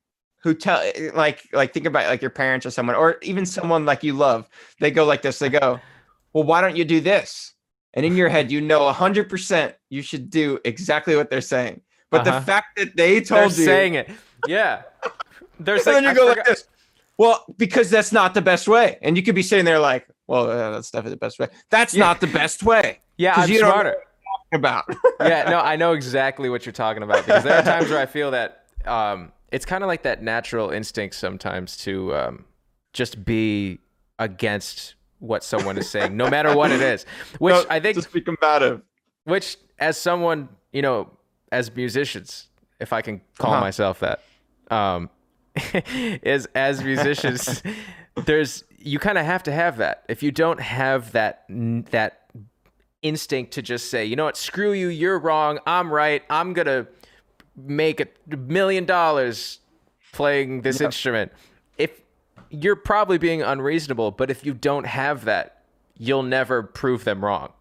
who 0.42 0.54
tell 0.54 0.82
like 1.14 1.42
like 1.52 1.74
think 1.74 1.86
about 1.86 2.06
like 2.06 2.22
your 2.22 2.30
parents 2.30 2.64
or 2.64 2.70
someone 2.70 2.94
or 2.94 3.18
even 3.22 3.44
someone 3.44 3.84
like 3.84 4.02
you 4.04 4.12
love. 4.12 4.48
They 4.80 4.90
go 4.90 5.04
like 5.04 5.22
this. 5.22 5.38
They 5.38 5.48
go, 5.48 5.80
well, 6.32 6.44
why 6.44 6.60
don't 6.60 6.76
you 6.76 6.84
do 6.84 7.00
this? 7.00 7.54
And 7.98 8.06
in 8.06 8.14
your 8.14 8.28
head, 8.28 8.52
you 8.52 8.60
know 8.60 8.92
hundred 8.92 9.28
percent 9.28 9.74
you 9.90 10.02
should 10.02 10.30
do 10.30 10.60
exactly 10.64 11.16
what 11.16 11.30
they're 11.30 11.40
saying. 11.40 11.80
But 12.10 12.20
uh-huh. 12.20 12.38
the 12.38 12.46
fact 12.46 12.76
that 12.76 12.96
they 12.96 13.20
told 13.20 13.50
you. 13.50 13.64
they're 13.64 13.64
you 13.64 13.64
saying 13.64 13.94
it, 13.94 14.10
yeah. 14.46 14.82
There's 15.58 15.84
like, 15.86 15.96
then 15.96 16.04
you 16.04 16.10
I 16.10 16.14
go 16.14 16.28
forgot- 16.28 16.46
like 16.46 16.46
this. 16.46 16.68
Well, 17.16 17.44
because 17.56 17.90
that's 17.90 18.12
not 18.12 18.34
the 18.34 18.40
best 18.40 18.68
way. 18.68 18.98
And 19.02 19.16
you 19.16 19.24
could 19.24 19.34
be 19.34 19.42
sitting 19.42 19.64
there 19.64 19.80
like, 19.80 20.06
well, 20.28 20.46
yeah, 20.46 20.70
that's 20.70 20.92
definitely 20.92 21.14
the 21.14 21.16
best 21.16 21.40
way. 21.40 21.48
That's 21.70 21.92
yeah. 21.92 22.04
not 22.04 22.20
the 22.20 22.28
best 22.28 22.62
way. 22.62 23.00
Yeah, 23.16 23.34
I'm 23.34 23.50
you 23.50 23.58
smarter. 23.58 23.96
about. 24.52 24.84
yeah, 25.20 25.50
no, 25.50 25.58
I 25.58 25.74
know 25.74 25.94
exactly 25.94 26.48
what 26.48 26.64
you're 26.64 26.72
talking 26.72 27.02
about 27.02 27.26
because 27.26 27.42
there 27.42 27.58
are 27.58 27.62
times 27.64 27.90
where 27.90 27.98
I 27.98 28.06
feel 28.06 28.30
that 28.30 28.66
um, 28.84 29.32
it's 29.50 29.64
kind 29.64 29.82
of 29.82 29.88
like 29.88 30.04
that 30.04 30.22
natural 30.22 30.70
instinct 30.70 31.16
sometimes 31.16 31.76
to 31.78 32.14
um, 32.14 32.44
just 32.92 33.24
be 33.24 33.80
against 34.20 34.94
what 35.18 35.44
someone 35.44 35.78
is 35.78 35.88
saying, 35.90 36.16
no 36.16 36.28
matter 36.30 36.56
what 36.56 36.70
it 36.70 36.80
is. 36.80 37.04
Which 37.38 37.54
no, 37.54 37.64
I 37.68 37.80
think 37.80 37.96
just 37.96 38.12
be 38.12 38.20
combative. 38.20 38.82
Which, 39.24 39.56
as 39.78 39.98
someone, 39.98 40.48
you 40.72 40.82
know, 40.82 41.10
as 41.52 41.74
musicians, 41.74 42.48
if 42.80 42.92
I 42.92 43.02
can 43.02 43.20
call 43.38 43.52
uh-huh. 43.52 43.60
myself 43.60 44.00
that, 44.00 44.22
um, 44.70 45.10
is 45.84 46.46
as 46.54 46.82
musicians, 46.82 47.62
there's 48.26 48.64
you 48.78 48.98
kind 48.98 49.18
of 49.18 49.26
have 49.26 49.42
to 49.44 49.52
have 49.52 49.78
that. 49.78 50.04
If 50.08 50.22
you 50.22 50.30
don't 50.30 50.60
have 50.60 51.12
that 51.12 51.44
that 51.90 52.30
instinct 53.02 53.52
to 53.52 53.62
just 53.62 53.90
say, 53.90 54.04
you 54.04 54.16
know 54.16 54.24
what, 54.24 54.36
screw 54.36 54.72
you, 54.72 54.88
you're 54.88 55.18
wrong, 55.18 55.58
I'm 55.66 55.92
right, 55.92 56.22
I'm 56.30 56.52
gonna 56.52 56.86
make 57.56 58.00
a 58.00 58.36
million 58.36 58.84
dollars 58.84 59.60
playing 60.12 60.62
this 60.62 60.80
yep. 60.80 60.88
instrument. 60.88 61.32
If 61.76 62.02
you're 62.50 62.76
probably 62.76 63.18
being 63.18 63.42
unreasonable, 63.42 64.10
but 64.10 64.30
if 64.30 64.44
you 64.44 64.54
don't 64.54 64.86
have 64.86 65.24
that, 65.24 65.62
you'll 65.96 66.22
never 66.22 66.62
prove 66.62 67.04
them 67.04 67.24
wrong. 67.24 67.52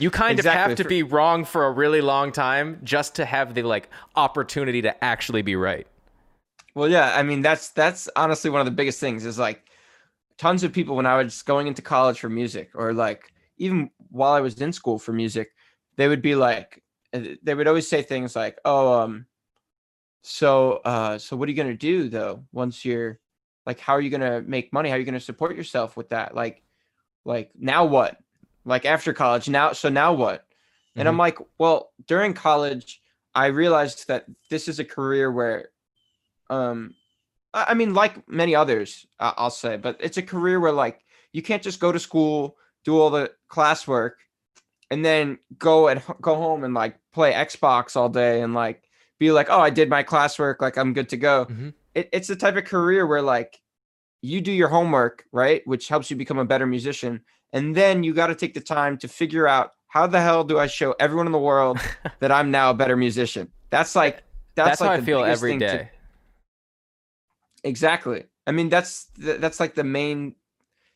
You 0.00 0.10
kind 0.10 0.38
exactly. 0.38 0.62
of 0.62 0.68
have 0.68 0.76
to 0.78 0.88
be 0.88 1.02
wrong 1.02 1.44
for 1.44 1.66
a 1.66 1.70
really 1.70 2.00
long 2.00 2.32
time 2.32 2.80
just 2.82 3.14
to 3.16 3.24
have 3.24 3.54
the 3.54 3.62
like 3.62 3.88
opportunity 4.16 4.82
to 4.82 5.04
actually 5.04 5.42
be 5.42 5.54
right. 5.54 5.86
Well, 6.74 6.88
yeah, 6.88 7.12
I 7.14 7.22
mean 7.22 7.42
that's 7.42 7.70
that's 7.70 8.08
honestly 8.16 8.50
one 8.50 8.60
of 8.60 8.66
the 8.66 8.72
biggest 8.72 8.98
things 8.98 9.24
is 9.24 9.38
like 9.38 9.62
tons 10.36 10.64
of 10.64 10.72
people 10.72 10.96
when 10.96 11.06
I 11.06 11.16
was 11.16 11.42
going 11.42 11.68
into 11.68 11.82
college 11.82 12.18
for 12.18 12.28
music 12.28 12.70
or 12.74 12.92
like 12.92 13.32
even 13.58 13.90
while 14.10 14.32
I 14.32 14.40
was 14.40 14.60
in 14.60 14.72
school 14.72 14.98
for 14.98 15.12
music, 15.12 15.52
they 15.96 16.08
would 16.08 16.22
be 16.22 16.34
like 16.34 16.82
uh, 17.12 17.20
they 17.44 17.54
would 17.54 17.68
always 17.68 17.88
say 17.88 18.02
things 18.02 18.34
like, 18.34 18.58
"Oh, 18.64 19.00
um 19.00 19.26
so 20.22 20.80
uh 20.86 21.18
so 21.18 21.36
what 21.36 21.46
are 21.46 21.52
you 21.52 21.56
going 21.56 21.68
to 21.68 21.76
do 21.76 22.08
though 22.08 22.42
once 22.50 22.82
you're 22.82 23.20
like 23.66 23.80
how 23.80 23.94
are 23.94 24.00
you 24.00 24.10
going 24.10 24.20
to 24.20 24.42
make 24.42 24.72
money? 24.72 24.88
How 24.88 24.96
are 24.96 24.98
you 24.98 25.04
going 25.04 25.14
to 25.14 25.20
support 25.20 25.56
yourself 25.56 25.96
with 25.96 26.10
that? 26.10 26.34
Like 26.34 26.62
like 27.24 27.50
now 27.58 27.84
what? 27.84 28.18
Like 28.64 28.84
after 28.84 29.12
college, 29.12 29.48
now 29.48 29.72
so 29.72 29.88
now 29.88 30.12
what?" 30.12 30.40
Mm-hmm. 30.40 31.00
And 31.00 31.08
I'm 31.08 31.12
mm-hmm. 31.14 31.20
like, 31.20 31.38
"Well, 31.58 31.92
during 32.06 32.34
college, 32.34 33.00
I 33.34 33.46
realized 33.46 34.08
that 34.08 34.26
this 34.50 34.68
is 34.68 34.78
a 34.78 34.84
career 34.84 35.30
where 35.30 35.70
um 36.50 36.94
I 37.54 37.74
mean, 37.74 37.94
like 37.94 38.28
many 38.28 38.56
others, 38.56 39.06
I'll 39.20 39.50
say, 39.50 39.76
but 39.76 39.96
it's 40.00 40.16
a 40.16 40.22
career 40.22 40.58
where 40.58 40.72
like 40.72 41.00
you 41.32 41.40
can't 41.40 41.62
just 41.62 41.78
go 41.78 41.92
to 41.92 42.00
school, 42.00 42.56
do 42.84 42.98
all 42.98 43.10
the 43.10 43.30
classwork, 43.48 44.14
and 44.90 45.04
then 45.04 45.38
go 45.56 45.86
and 45.88 46.02
go 46.20 46.34
home 46.34 46.64
and 46.64 46.74
like 46.74 46.98
play 47.12 47.32
Xbox 47.32 47.96
all 47.96 48.08
day 48.08 48.42
and 48.42 48.54
like 48.54 48.82
be 49.20 49.30
like, 49.30 49.46
oh, 49.50 49.60
I 49.60 49.70
did 49.70 49.88
my 49.88 50.02
classwork, 50.02 50.60
like 50.60 50.76
I'm 50.76 50.92
good 50.92 51.08
to 51.10 51.16
go. 51.16 51.46
Mm-hmm. 51.46 51.68
It, 51.94 52.08
it's 52.12 52.28
the 52.28 52.36
type 52.36 52.56
of 52.56 52.64
career 52.64 53.06
where 53.06 53.22
like 53.22 53.60
you 54.22 54.40
do 54.40 54.52
your 54.52 54.68
homework, 54.68 55.24
right, 55.32 55.62
which 55.66 55.88
helps 55.88 56.10
you 56.10 56.16
become 56.16 56.38
a 56.38 56.44
better 56.44 56.66
musician, 56.66 57.20
and 57.52 57.74
then 57.74 58.02
you 58.02 58.14
got 58.14 58.28
to 58.28 58.34
take 58.34 58.54
the 58.54 58.60
time 58.60 58.98
to 58.98 59.08
figure 59.08 59.46
out 59.46 59.72
how 59.88 60.06
the 60.06 60.20
hell 60.20 60.42
do 60.42 60.58
I 60.58 60.66
show 60.66 60.94
everyone 60.98 61.26
in 61.26 61.32
the 61.32 61.38
world 61.38 61.78
that 62.20 62.32
I'm 62.32 62.50
now 62.50 62.70
a 62.70 62.74
better 62.74 62.96
musician. 62.96 63.52
That's 63.70 63.94
like 63.94 64.22
that's, 64.54 64.70
that's 64.70 64.80
like 64.80 64.90
how 64.90 64.96
I 64.96 65.00
feel 65.00 65.24
every 65.24 65.56
day. 65.58 65.78
To, 65.78 65.88
Exactly. 67.68 68.24
I 68.46 68.52
mean, 68.52 68.68
that's 68.68 69.06
that's 69.18 69.58
like 69.58 69.74
the 69.74 69.84
main 69.84 70.34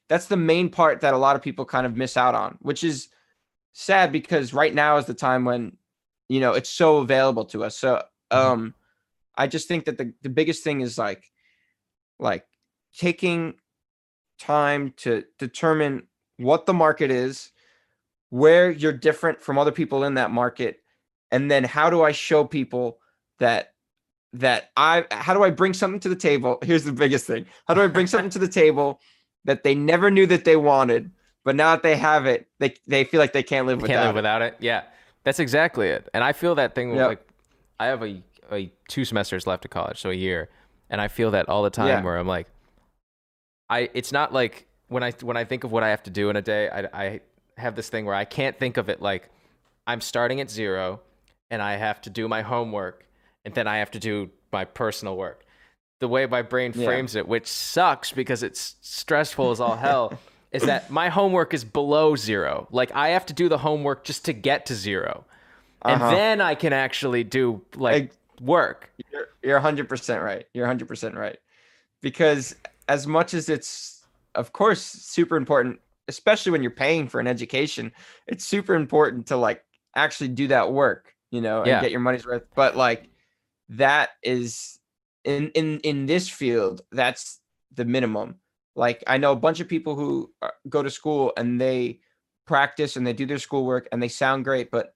that's 0.09 0.27
the 0.27 0.37
main 0.37 0.69
part 0.69 1.01
that 1.03 1.15
a 1.15 1.19
lot 1.19 1.37
of 1.37 1.43
people 1.43 1.65
kind 1.65 1.87
of 1.87 1.97
miss 1.97 2.17
out 2.17 2.35
on, 2.35 2.59
which 2.61 2.83
is 2.83 3.09
sad 3.73 4.11
because 4.11 4.53
right 4.53 4.75
now 4.75 4.97
is 4.97 5.07
the 5.07 5.15
time 5.15 5.45
when 5.45 5.77
you 6.29 6.41
know 6.41 6.53
it's 6.53 6.71
so 6.71 6.99
available 6.99 7.45
to 7.47 7.65
us. 7.65 7.77
So 7.77 8.03
mm-hmm. 8.33 8.37
um 8.37 8.75
I 9.39 9.47
just 9.47 9.69
think 9.69 9.87
that 9.87 9.97
the 9.97 10.13
the 10.23 10.29
biggest 10.29 10.63
thing 10.65 10.83
is 10.83 10.99
like 10.99 11.25
like 12.19 12.45
taking 12.97 13.55
time 14.39 14.93
to 14.99 15.25
determine 15.39 16.09
what 16.37 16.67
the 16.67 16.75
market 16.75 17.11
is, 17.11 17.51
where 18.31 18.71
you're 18.71 18.93
different 18.93 19.41
from 19.41 19.59
other 19.59 19.73
people 19.73 20.05
in 20.05 20.15
that 20.15 20.31
market, 20.31 20.81
and 21.31 21.51
then 21.51 21.65
how 21.65 21.89
do 21.89 22.03
I 22.03 22.13
show 22.13 22.45
people 22.45 22.99
that 23.39 23.75
that 24.35 24.71
I 24.77 25.07
how 25.11 25.33
do 25.33 25.43
I 25.43 25.51
bring 25.51 25.73
something 25.73 26.01
to 26.01 26.09
the 26.09 26.17
table? 26.17 26.59
Here's 26.65 26.85
the 26.85 26.93
biggest 26.93 27.27
thing. 27.27 27.47
How 27.67 27.75
do 27.75 27.83
I 27.83 27.87
bring 27.87 28.09
something 28.09 28.31
to 28.31 28.39
the 28.39 28.49
table 28.49 29.01
that 29.45 29.63
they 29.63 29.75
never 29.75 30.11
knew 30.11 30.27
that 30.27 30.45
they 30.45 30.57
wanted, 30.57 31.13
but 31.45 31.57
now 31.57 31.71
that 31.71 31.83
they 31.83 31.97
have 31.97 32.27
it, 32.27 32.49
they 32.59 32.75
they 32.87 33.05
feel 33.05 33.21
like 33.21 33.33
they 33.33 33.43
can't 33.43 33.67
live 33.67 33.81
without 33.81 33.95
can't 33.95 34.07
live 34.07 34.17
it. 34.17 34.19
without 34.19 34.43
it. 34.43 34.57
Yeah. 34.59 34.83
That's 35.25 35.41
exactly 35.41 35.89
it. 35.89 36.09
And 36.15 36.25
I 36.25 36.33
feel 36.33 36.55
that 36.55 36.75
thing 36.75 36.95
yep. 36.95 37.09
like 37.09 37.29
I 37.79 37.87
have 37.87 38.03
a, 38.03 38.23
a 38.51 38.73
two 38.89 39.05
semesters 39.05 39.47
left 39.47 39.65
of 39.65 39.71
college, 39.71 40.01
so 40.01 40.11
a 40.11 40.15
year. 40.15 40.49
And 40.91 41.01
I 41.01 41.09
feel 41.09 41.31
that 41.33 41.49
all 41.49 41.63
the 41.63 41.71
time 41.71 41.89
yeah. 41.89 42.03
where 42.03 42.17
I'm 42.17 42.27
like 42.27 42.47
I 43.69 43.91
it's 43.95 44.13
not 44.13 44.33
like 44.33 44.67
when 44.89 45.03
I 45.03 45.13
when 45.23 45.37
I 45.37 45.45
think 45.45 45.65
of 45.65 45.73
what 45.73 45.83
I 45.83 45.91
have 45.91 46.03
to 46.05 46.11
do 46.11 46.31
in 46.31 46.37
a 46.37 46.43
day, 46.43 46.69
I 46.69 46.89
I 46.93 47.21
have 47.57 47.77
this 47.77 47.89
thing 47.89 48.05
where 48.05 48.15
I 48.15 48.25
can't 48.25 48.59
think 48.59 48.77
of 48.77 48.89
it 48.89 49.03
like 49.03 49.29
I'm 49.87 50.01
starting 50.01 50.41
at 50.41 50.51
zero 50.51 51.01
and 51.51 51.61
I 51.61 51.77
have 51.77 52.01
to 52.03 52.11
do 52.11 52.29
my 52.29 52.43
homework 52.43 53.05
and 53.45 53.55
then 53.55 53.67
I 53.67 53.79
have 53.79 53.91
to 53.93 53.99
do 53.99 54.31
my 54.53 54.65
personal 54.65 55.17
work. 55.17 55.45
The 56.01 56.09
way 56.09 56.27
my 56.27 56.43
brain 56.43 56.73
frames 56.73 57.15
yeah. 57.15 57.21
it, 57.21 57.29
which 57.29 57.49
sucks 57.49 58.13
because 58.13 58.43
it's 58.43 58.77
stressful 58.81 59.51
as 59.51 59.61
all 59.61 59.77
hell, 59.89 60.19
is 60.53 60.63
that 60.63 60.91
my 60.91 61.09
homework 61.09 61.53
is 61.53 61.65
below 61.65 62.15
zero. 62.15 62.69
Like 62.71 62.93
I 62.95 63.09
have 63.09 63.27
to 63.27 63.33
do 63.33 63.49
the 63.49 63.59
homework 63.59 64.05
just 64.05 64.25
to 64.27 64.33
get 64.33 64.67
to 64.67 64.75
0 64.75 65.25
and 65.83 66.03
uh-huh. 66.03 66.11
then 66.11 66.41
I 66.41 66.55
can 66.55 66.73
actually 66.73 67.25
do 67.25 67.63
like 67.77 68.13
work. 68.41 68.91
You're, 69.13 69.29
you're 69.43 69.61
100% 69.61 70.25
right. 70.25 70.47
You're 70.55 70.67
100% 70.67 71.15
right. 71.15 71.39
Because 72.01 72.55
as 72.89 73.07
much 73.07 73.35
as 73.35 73.49
it's, 73.49 74.07
of 74.35 74.53
course, 74.53 74.81
super 74.81 75.37
important, 75.37 75.81
especially 76.07 76.53
when 76.53 76.63
you're 76.63 76.71
paying 76.71 77.09
for 77.09 77.21
an 77.21 77.27
education, 77.27 77.93
it's 78.27 78.45
super 78.45 78.75
important 78.75 79.27
to 79.27 79.37
like 79.37 79.65
actually 79.95 80.29
do 80.29 80.49
that 80.49 80.73
work, 80.73 81.15
you 81.31 81.41
know, 81.41 81.59
and 81.59 81.67
yeah. 81.67 81.81
get 81.81 81.91
your 81.91 82.01
money's 82.01 82.27
worth. 82.27 82.45
But 82.55 82.77
like, 82.77 83.09
that 83.71 84.11
is 84.23 84.79
in 85.25 85.51
in 85.51 85.79
in 85.81 86.07
this 86.07 86.29
field 86.29 86.81
that's 86.93 87.41
the 87.75 87.85
minimum 87.85 88.37
like 88.75 89.03
i 89.07 89.19
know 89.19 89.33
a 89.33 89.37
bunch 89.37 89.61
of 89.61 89.69
people 89.69 89.95
who 89.95 90.33
uh, 90.43 90.49
go 90.69 90.83
to 90.83 90.91
school 90.91 91.33
and 91.37 91.61
they 91.61 92.01
practice 92.47 92.97
and 92.97 93.07
they 93.07 93.13
do 93.13 93.27
their 93.27 93.39
schoolwork 93.39 93.89
and 93.93 94.03
they 94.03 94.09
sound 94.09 94.45
great 94.45 94.71
but 94.71 94.95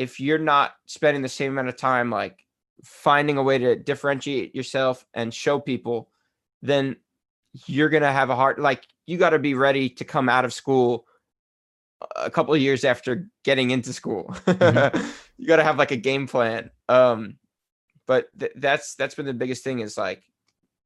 if 0.00 0.18
you're 0.18 0.38
not 0.38 0.72
spending 0.86 1.20
the 1.20 1.28
same 1.28 1.52
amount 1.52 1.68
of 1.68 1.76
time 1.76 2.10
like 2.10 2.46
finding 2.82 3.36
a 3.36 3.42
way 3.42 3.58
to 3.58 3.76
differentiate 3.76 4.54
yourself 4.54 5.04
and 5.12 5.34
show 5.34 5.60
people 5.60 6.08
then 6.62 6.96
you're 7.66 7.90
going 7.90 8.02
to 8.02 8.10
have 8.10 8.30
a 8.30 8.34
hard 8.34 8.58
like 8.58 8.86
you 9.06 9.18
got 9.18 9.30
to 9.30 9.38
be 9.38 9.52
ready 9.52 9.90
to 9.90 10.04
come 10.04 10.30
out 10.30 10.46
of 10.46 10.54
school 10.54 11.06
a 12.16 12.30
couple 12.30 12.54
of 12.54 12.62
years 12.62 12.82
after 12.82 13.28
getting 13.44 13.70
into 13.70 13.92
school. 13.92 14.34
Mm-hmm. 14.46 15.06
you 15.36 15.46
got 15.46 15.56
to 15.56 15.64
have 15.64 15.76
like 15.76 15.90
a 15.90 15.96
game 15.96 16.26
plan. 16.26 16.70
Um 16.88 17.36
but 18.06 18.28
th- 18.38 18.52
that's 18.56 18.94
that's 18.94 19.14
been 19.14 19.26
the 19.26 19.34
biggest 19.34 19.62
thing 19.62 19.80
is 19.80 19.98
like 19.98 20.22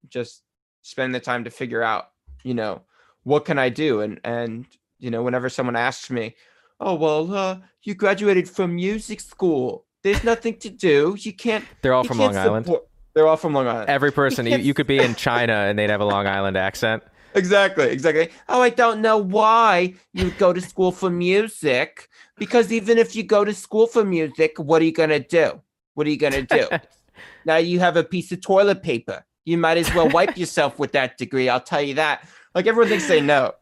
just 0.09 0.43
spend 0.83 1.15
the 1.15 1.21
time 1.21 1.45
to 1.45 1.51
figure 1.51 1.83
out 1.83 2.07
you 2.43 2.53
know 2.53 2.83
what 3.23 3.45
can 3.45 3.61
i 3.61 3.69
do? 3.69 4.01
And 4.01 4.21
and 4.25 4.67
you 4.99 5.13
know 5.13 5.23
whenever 5.23 5.49
someone 5.49 5.77
asks 5.77 6.11
me 6.11 6.35
oh 6.81 6.95
well, 6.95 7.33
uh, 7.35 7.59
you 7.83 7.95
graduated 7.95 8.49
from 8.49 8.75
music 8.75 9.21
school. 9.21 9.87
There's 10.03 10.23
nothing 10.23 10.57
to 10.59 10.71
do. 10.71 11.17
You 11.19 11.33
can't. 11.33 11.65
They're 11.83 11.95
all 11.95 12.05
from 12.05 12.19
Long 12.19 12.37
Island. 12.37 12.67
support-" 12.67 12.89
They're 13.15 13.27
all 13.27 13.37
from 13.37 13.55
Long 13.55 13.67
Island. 13.69 13.89
Every 13.89 14.13
person, 14.13 14.45
you, 14.45 14.53
can't 14.53 14.63
you 14.63 14.75
could 14.75 14.87
be 14.87 14.99
in 14.99 15.15
China 15.29 15.53
and 15.53 15.79
they'd 15.79 15.91
have 15.91 16.01
a 16.01 16.05
Long 16.05 16.27
Island 16.27 16.57
accent. 16.57 17.03
Exactly, 17.35 17.87
exactly. 17.87 18.31
Oh, 18.49 18.61
I 18.61 18.71
don't 18.71 19.01
know 19.01 19.19
why 19.19 19.95
you 20.13 20.31
go 20.33 20.53
to 20.53 20.61
school 20.61 20.93
for 20.93 21.11
music. 21.11 22.09
Because 22.37 22.73
even 22.73 22.99
if 22.99 23.15
you 23.15 23.23
go 23.23 23.45
to 23.45 23.55
school 23.55 23.87
for 23.87 24.05
music, 24.05 24.59
what 24.59 24.83
are 24.83 24.85
you 24.85 24.93
gonna 24.93 25.21
do? 25.21 25.61
What 25.95 26.07
are 26.07 26.11
you 26.11 26.17
gonna 26.17 26.43
do? 26.43 26.67
now 27.45 27.57
you 27.57 27.79
have 27.81 27.97
a 27.97 28.05
piece 28.05 28.33
of 28.33 28.41
toilet 28.41 28.83
paper. 28.83 29.25
You 29.45 29.59
might 29.59 29.79
as 29.79 29.93
well 29.95 30.09
wipe 30.09 30.37
yourself 30.37 30.79
with 30.79 30.93
that 30.93 31.17
degree. 31.17 31.49
I'll 31.49 31.61
tell 31.61 31.83
you 31.83 31.95
that. 31.95 32.27
Like 32.55 32.67
everyone 32.67 32.89
thinks 32.89 33.07
they 33.07 33.21
know. 33.21 33.53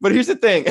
But 0.00 0.12
here's 0.12 0.28
the 0.28 0.36
thing. 0.36 0.66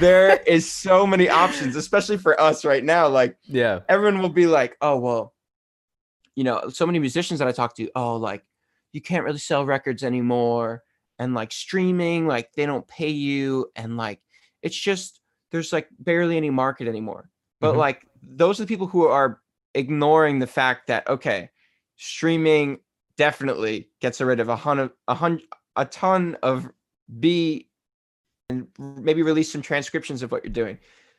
There 0.00 0.36
is 0.46 0.70
so 0.70 1.06
many 1.06 1.28
options, 1.28 1.76
especially 1.76 2.16
for 2.16 2.38
us 2.40 2.64
right 2.64 2.84
now. 2.84 3.08
Like 3.08 3.36
Yeah. 3.44 3.80
everyone 3.88 4.20
will 4.20 4.28
be 4.28 4.46
like, 4.46 4.76
oh, 4.80 4.96
well, 4.98 5.34
you 6.34 6.44
know, 6.44 6.68
so 6.68 6.86
many 6.86 6.98
musicians 6.98 7.38
that 7.38 7.48
I 7.48 7.52
talk 7.52 7.74
to, 7.76 7.90
oh, 7.94 8.16
like 8.16 8.44
you 8.92 9.00
can't 9.00 9.24
really 9.24 9.38
sell 9.38 9.64
records 9.64 10.02
anymore. 10.02 10.82
And 11.18 11.34
like 11.34 11.50
streaming, 11.52 12.26
like 12.26 12.52
they 12.52 12.66
don't 12.66 12.86
pay 12.86 13.08
you. 13.08 13.70
And 13.74 13.96
like 13.96 14.20
it's 14.62 14.76
just, 14.78 15.20
there's 15.50 15.72
like 15.72 15.88
barely 15.98 16.36
any 16.36 16.50
market 16.50 16.88
anymore. 16.88 17.30
But 17.60 17.74
Mhm. 17.74 17.78
like 17.78 18.06
those 18.22 18.60
are 18.60 18.64
the 18.64 18.68
people 18.68 18.86
who 18.86 19.06
are 19.06 19.40
ignoring 19.74 20.38
the 20.38 20.46
fact 20.46 20.88
that, 20.88 21.08
okay, 21.08 21.50
streaming 21.96 22.80
definitely 23.16 23.88
gets 24.00 24.20
rid 24.20 24.40
of 24.40 24.48
a 24.48 24.56
hundred, 24.56 24.90
a 25.08 25.14
hundred, 25.14 25.42
a 25.76 25.84
ton 25.86 26.36
of 26.42 26.68
B 27.20 27.68
and 28.50 28.68
maybe 28.78 29.22
release 29.22 29.50
some 29.50 29.62
transcriptions 29.62 30.22
of 30.22 30.30
what 30.30 30.44
you're 30.44 30.52
doing. 30.52 30.78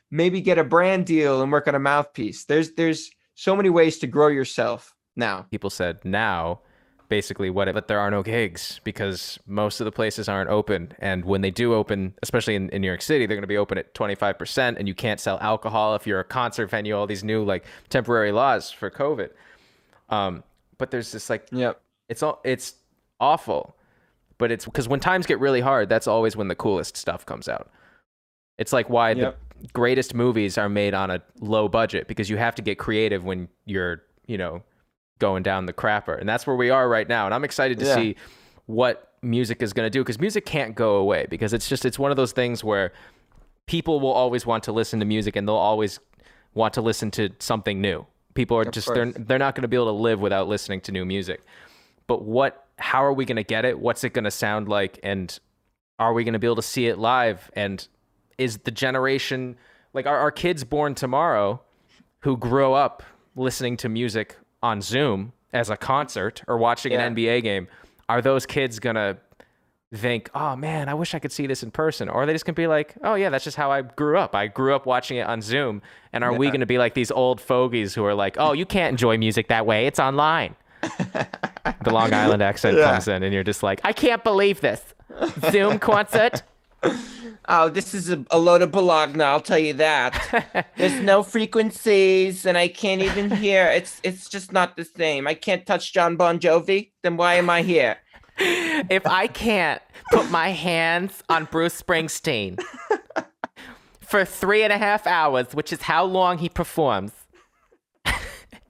Maybe 0.10 0.40
get 0.42 0.58
a 0.58 0.64
brand 0.64 1.06
deal 1.06 1.42
and 1.42 1.52
work 1.52 1.68
on 1.68 1.76
a 1.76 1.80
mouthpiece. 1.80 2.46
There's 2.46 2.74
there's 2.74 3.12
so 3.36 3.56
many 3.56 3.70
ways 3.70 4.00
to 4.00 4.08
grow 4.08 4.30
yourself 4.30 4.96
now. 5.16 5.46
People 5.52 5.70
said 5.70 6.04
now, 6.06 6.62
basically, 7.10 7.50
what 7.50 7.68
if 7.68 7.74
but 7.74 7.88
there 7.88 8.00
are 8.00 8.10
no 8.10 8.24
gigs 8.24 8.80
because 8.86 9.38
most 9.46 9.82
of 9.82 9.86
the 9.86 9.92
places 9.92 10.30
aren't 10.30 10.50
open. 10.50 10.94
And 11.00 11.26
when 11.26 11.42
they 11.42 11.52
do 11.52 11.74
open, 11.74 12.14
especially 12.24 12.56
in, 12.56 12.70
in 12.70 12.82
New 12.82 12.88
York 12.88 13.02
City, 13.02 13.26
they're 13.26 13.36
going 13.36 13.42
to 13.42 13.48
be 13.48 13.58
open 13.58 13.78
at 13.78 13.94
25% 13.94 14.78
and 14.78 14.88
you 14.88 14.96
can't 14.96 15.20
sell 15.20 15.38
alcohol 15.42 15.96
if 15.96 16.08
you're 16.08 16.22
a 16.22 16.26
concert 16.26 16.70
venue, 16.70 16.98
all 16.98 17.08
these 17.08 17.24
new 17.24 17.44
like 17.44 17.66
temporary 17.90 18.32
laws 18.32 18.72
for 18.72 18.90
COVID. 18.90 19.30
Um, 20.10 20.44
but 20.78 20.92
there's 20.92 21.12
this 21.12 21.30
like 21.30 21.48
yep. 21.52 21.82
it's 22.08 22.24
all 22.24 22.40
it's 22.46 22.76
awful 23.20 23.76
but 24.38 24.52
it's 24.52 24.66
because 24.66 24.88
when 24.88 25.00
times 25.00 25.26
get 25.26 25.40
really 25.40 25.62
hard 25.62 25.90
that's 25.90 26.08
always 26.08 26.36
when 26.36 26.48
the 26.48 26.56
coolest 26.56 26.96
stuff 26.98 27.26
comes 27.26 27.48
out 27.48 27.70
it's 28.58 28.74
like 28.74 28.90
why 28.90 29.12
Yep. 29.12 29.38
the 29.62 29.68
greatest 29.74 30.14
movies 30.14 30.58
are 30.58 30.70
made 30.70 30.94
on 30.94 31.10
a 31.12 31.22
low 31.40 31.68
budget 31.68 32.08
because 32.08 32.30
you 32.30 32.38
have 32.38 32.56
to 32.56 32.62
get 32.62 32.78
creative 32.78 33.24
when 33.24 33.48
you're 33.66 34.02
you 34.28 34.38
know 34.38 34.62
going 35.20 35.42
down 35.44 35.66
the 35.66 35.74
crapper 35.74 36.20
and 36.20 36.28
that's 36.30 36.46
where 36.46 36.56
we 36.56 36.70
are 36.70 36.88
right 36.88 37.08
now 37.10 37.26
and 37.26 37.34
i'm 37.34 37.44
excited 37.44 37.80
to 37.80 37.86
Yeah. 37.86 37.96
see 37.96 38.16
what 38.66 39.14
music 39.24 39.62
is 39.64 39.74
going 39.74 39.86
to 39.86 39.90
do 39.90 40.02
because 40.04 40.20
music 40.20 40.46
can't 40.46 40.76
go 40.76 40.96
away 40.98 41.26
because 41.30 41.54
it's 41.54 41.68
just 41.68 41.86
it's 41.86 41.98
one 41.98 42.12
of 42.12 42.18
those 42.18 42.32
things 42.34 42.64
where 42.64 42.92
people 43.66 44.00
will 44.00 44.12
always 44.12 44.46
want 44.46 44.64
to 44.66 44.72
listen 44.72 45.00
to 45.00 45.06
music 45.06 45.36
and 45.36 45.48
they'll 45.48 45.56
always 45.56 46.00
want 46.54 46.74
to 46.76 46.82
listen 46.82 47.10
to 47.12 47.30
something 47.40 47.82
new 47.82 48.06
people 48.36 48.56
are 48.58 48.62
Of 48.62 48.72
just 48.72 48.94
they're, 48.94 49.12
they're 49.12 49.40
not 49.40 49.56
going 49.56 49.64
to 49.64 49.68
be 49.68 49.76
able 49.76 49.88
to 49.88 49.92
live 49.92 50.20
without 50.20 50.48
listening 50.48 50.82
to 50.82 50.92
new 50.92 51.06
music 51.06 51.42
but 52.06 52.22
what 52.22 52.67
how 52.78 53.04
are 53.04 53.14
we 53.14 53.26
going 53.26 53.36
to 53.38 53.44
get 53.44 53.66
it? 53.66 53.80
What's 53.80 54.04
it 54.04 54.14
going 54.14 54.26
to 54.26 54.32
sound 54.32 54.68
like? 54.68 55.00
And 55.04 55.38
are 56.00 56.14
we 56.14 56.24
going 56.24 56.34
to 56.34 56.40
be 56.40 56.48
able 56.48 56.56
to 56.58 56.62
see 56.62 56.88
it 56.88 56.98
live? 56.98 57.50
And 57.54 57.88
is 58.38 58.60
the 58.60 58.72
generation 58.72 59.58
like 59.94 60.06
our, 60.06 60.18
our 60.18 60.32
kids 60.32 60.64
born 60.64 60.94
tomorrow 60.96 61.62
who 62.20 62.38
grow 62.38 62.74
up 62.74 63.04
listening 63.36 63.78
to 63.78 63.90
music 63.90 64.38
on 64.62 64.82
zoom 64.82 65.34
as 65.54 65.70
a 65.70 65.78
concert 65.78 66.44
or 66.48 66.58
watching 66.58 66.92
Yeah. 66.92 67.06
an 67.06 67.16
nba 67.16 67.42
game? 67.44 67.68
Are 68.10 68.22
those 68.22 68.46
kids 68.46 68.80
going 68.80 68.96
to 68.96 69.18
think 69.94 70.30
oh 70.36 70.54
man 70.54 70.90
i 70.90 70.94
wish 70.94 71.16
i 71.16 71.20
could 71.20 71.32
see 71.32 71.48
this 71.48 71.64
in 71.64 71.72
person 71.72 72.10
or 72.10 72.24
are 72.24 72.26
they 72.26 72.34
just 72.34 72.44
going 72.46 72.54
to 72.54 72.62
be 72.62 72.68
like 72.68 72.94
oh 73.06 73.16
yeah 73.16 73.30
that's 73.30 73.46
just 73.46 73.56
how 73.56 73.72
i 73.72 73.82
grew 73.82 74.18
up. 74.18 74.36
I 74.36 74.48
grew 74.48 74.76
up 74.76 74.86
watching 74.86 75.16
it 75.16 75.26
on 75.26 75.42
zoom. 75.42 75.82
And 76.12 76.26
are 76.26 76.34
we 76.34 76.48
going 76.48 76.60
to 76.60 76.66
be 76.66 76.78
like 76.78 76.94
these 76.94 77.10
old 77.10 77.40
fogies 77.40 77.96
who 77.96 78.04
are 78.04 78.14
like 78.14 78.36
oh 78.38 78.52
you 78.52 78.66
can't 78.66 78.92
enjoy 78.92 79.18
music 79.18 79.48
that 79.48 79.66
way. 79.66 79.88
It's 79.88 79.98
online 79.98 80.58
the 81.88 81.94
Long 81.94 82.14
Island 82.24 82.44
accent 82.44 82.78
Yeah. 82.78 82.92
comes 82.92 83.08
in, 83.08 83.24
and 83.24 83.34
you're 83.34 83.44
just 83.44 83.64
like, 83.64 83.80
I 83.84 83.94
can't 83.94 84.24
believe 84.24 84.62
this. 84.62 84.82
Zoom 85.52 85.80
concert. 85.80 86.44
oh 87.50 87.70
this 87.70 87.96
is 87.96 88.12
a, 88.12 88.24
a 88.30 88.38
load 88.38 88.62
of 88.62 88.72
bologna 88.72 89.24
i'll 89.24 89.42
tell 89.42 89.58
you 89.58 89.74
that 89.74 90.68
there's 90.78 91.02
no 91.02 91.24
frequencies 91.24 92.46
and 92.46 92.56
i 92.56 92.68
can't 92.68 93.02
even 93.02 93.32
hear 93.32 93.66
it's 93.66 94.00
it's 94.04 94.30
just 94.30 94.52
not 94.52 94.76
the 94.78 94.86
same 94.86 95.26
i 95.28 95.34
can't 95.34 95.66
touch 95.66 95.92
john 95.92 96.16
bon 96.16 96.38
jovi 96.38 96.92
then 97.02 97.18
why 97.18 97.34
am 97.34 97.50
i 97.50 97.64
here 97.64 97.98
if 98.38 99.08
I 99.08 99.26
can't 99.26 99.82
put 100.12 100.30
my 100.30 100.50
hands 100.50 101.24
on 101.28 101.46
Bruce 101.46 101.82
Springsteen 101.82 102.62
for 104.00 104.24
three 104.26 104.62
and 104.62 104.72
a 104.72 104.78
half 104.78 105.08
hours, 105.08 105.56
which 105.56 105.74
is 105.74 105.82
how 105.82 106.04
long 106.06 106.38
he 106.38 106.48
performs. 106.48 107.12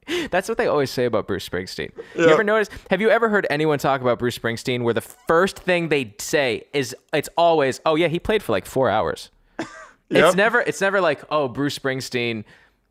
That's 0.32 0.48
what 0.50 0.58
they 0.58 0.68
always 0.68 0.92
say 0.92 1.06
about 1.06 1.28
Bruce 1.28 1.48
Springsteen. 1.48 1.92
You 2.16 2.28
ever 2.28 2.44
notice? 2.44 2.70
Have 2.90 3.02
you 3.02 3.10
ever 3.10 3.30
heard 3.30 3.46
anyone 3.50 3.80
talk 3.80 4.02
about 4.02 4.20
Bruce 4.20 4.38
Springsteen 4.38 4.84
where 4.84 4.94
the 4.94 5.02
first 5.02 5.60
thing 5.60 5.90
they 5.90 6.14
say 6.20 6.64
is 6.74 6.96
it's 7.14 7.30
always, 7.38 7.80
"Oh 7.86 7.96
yeah, 7.96 8.08
he 8.08 8.20
played 8.20 8.44
for 8.44 8.52
like 8.52 8.66
four 8.66 8.90
hours." 8.90 9.30
It's 10.10 10.38
never 10.38 10.62
it's 10.62 10.80
never 10.80 11.02
like, 11.02 11.22
"Oh, 11.30 11.50
Bruce 11.50 11.78
Springsteen, 11.78 12.46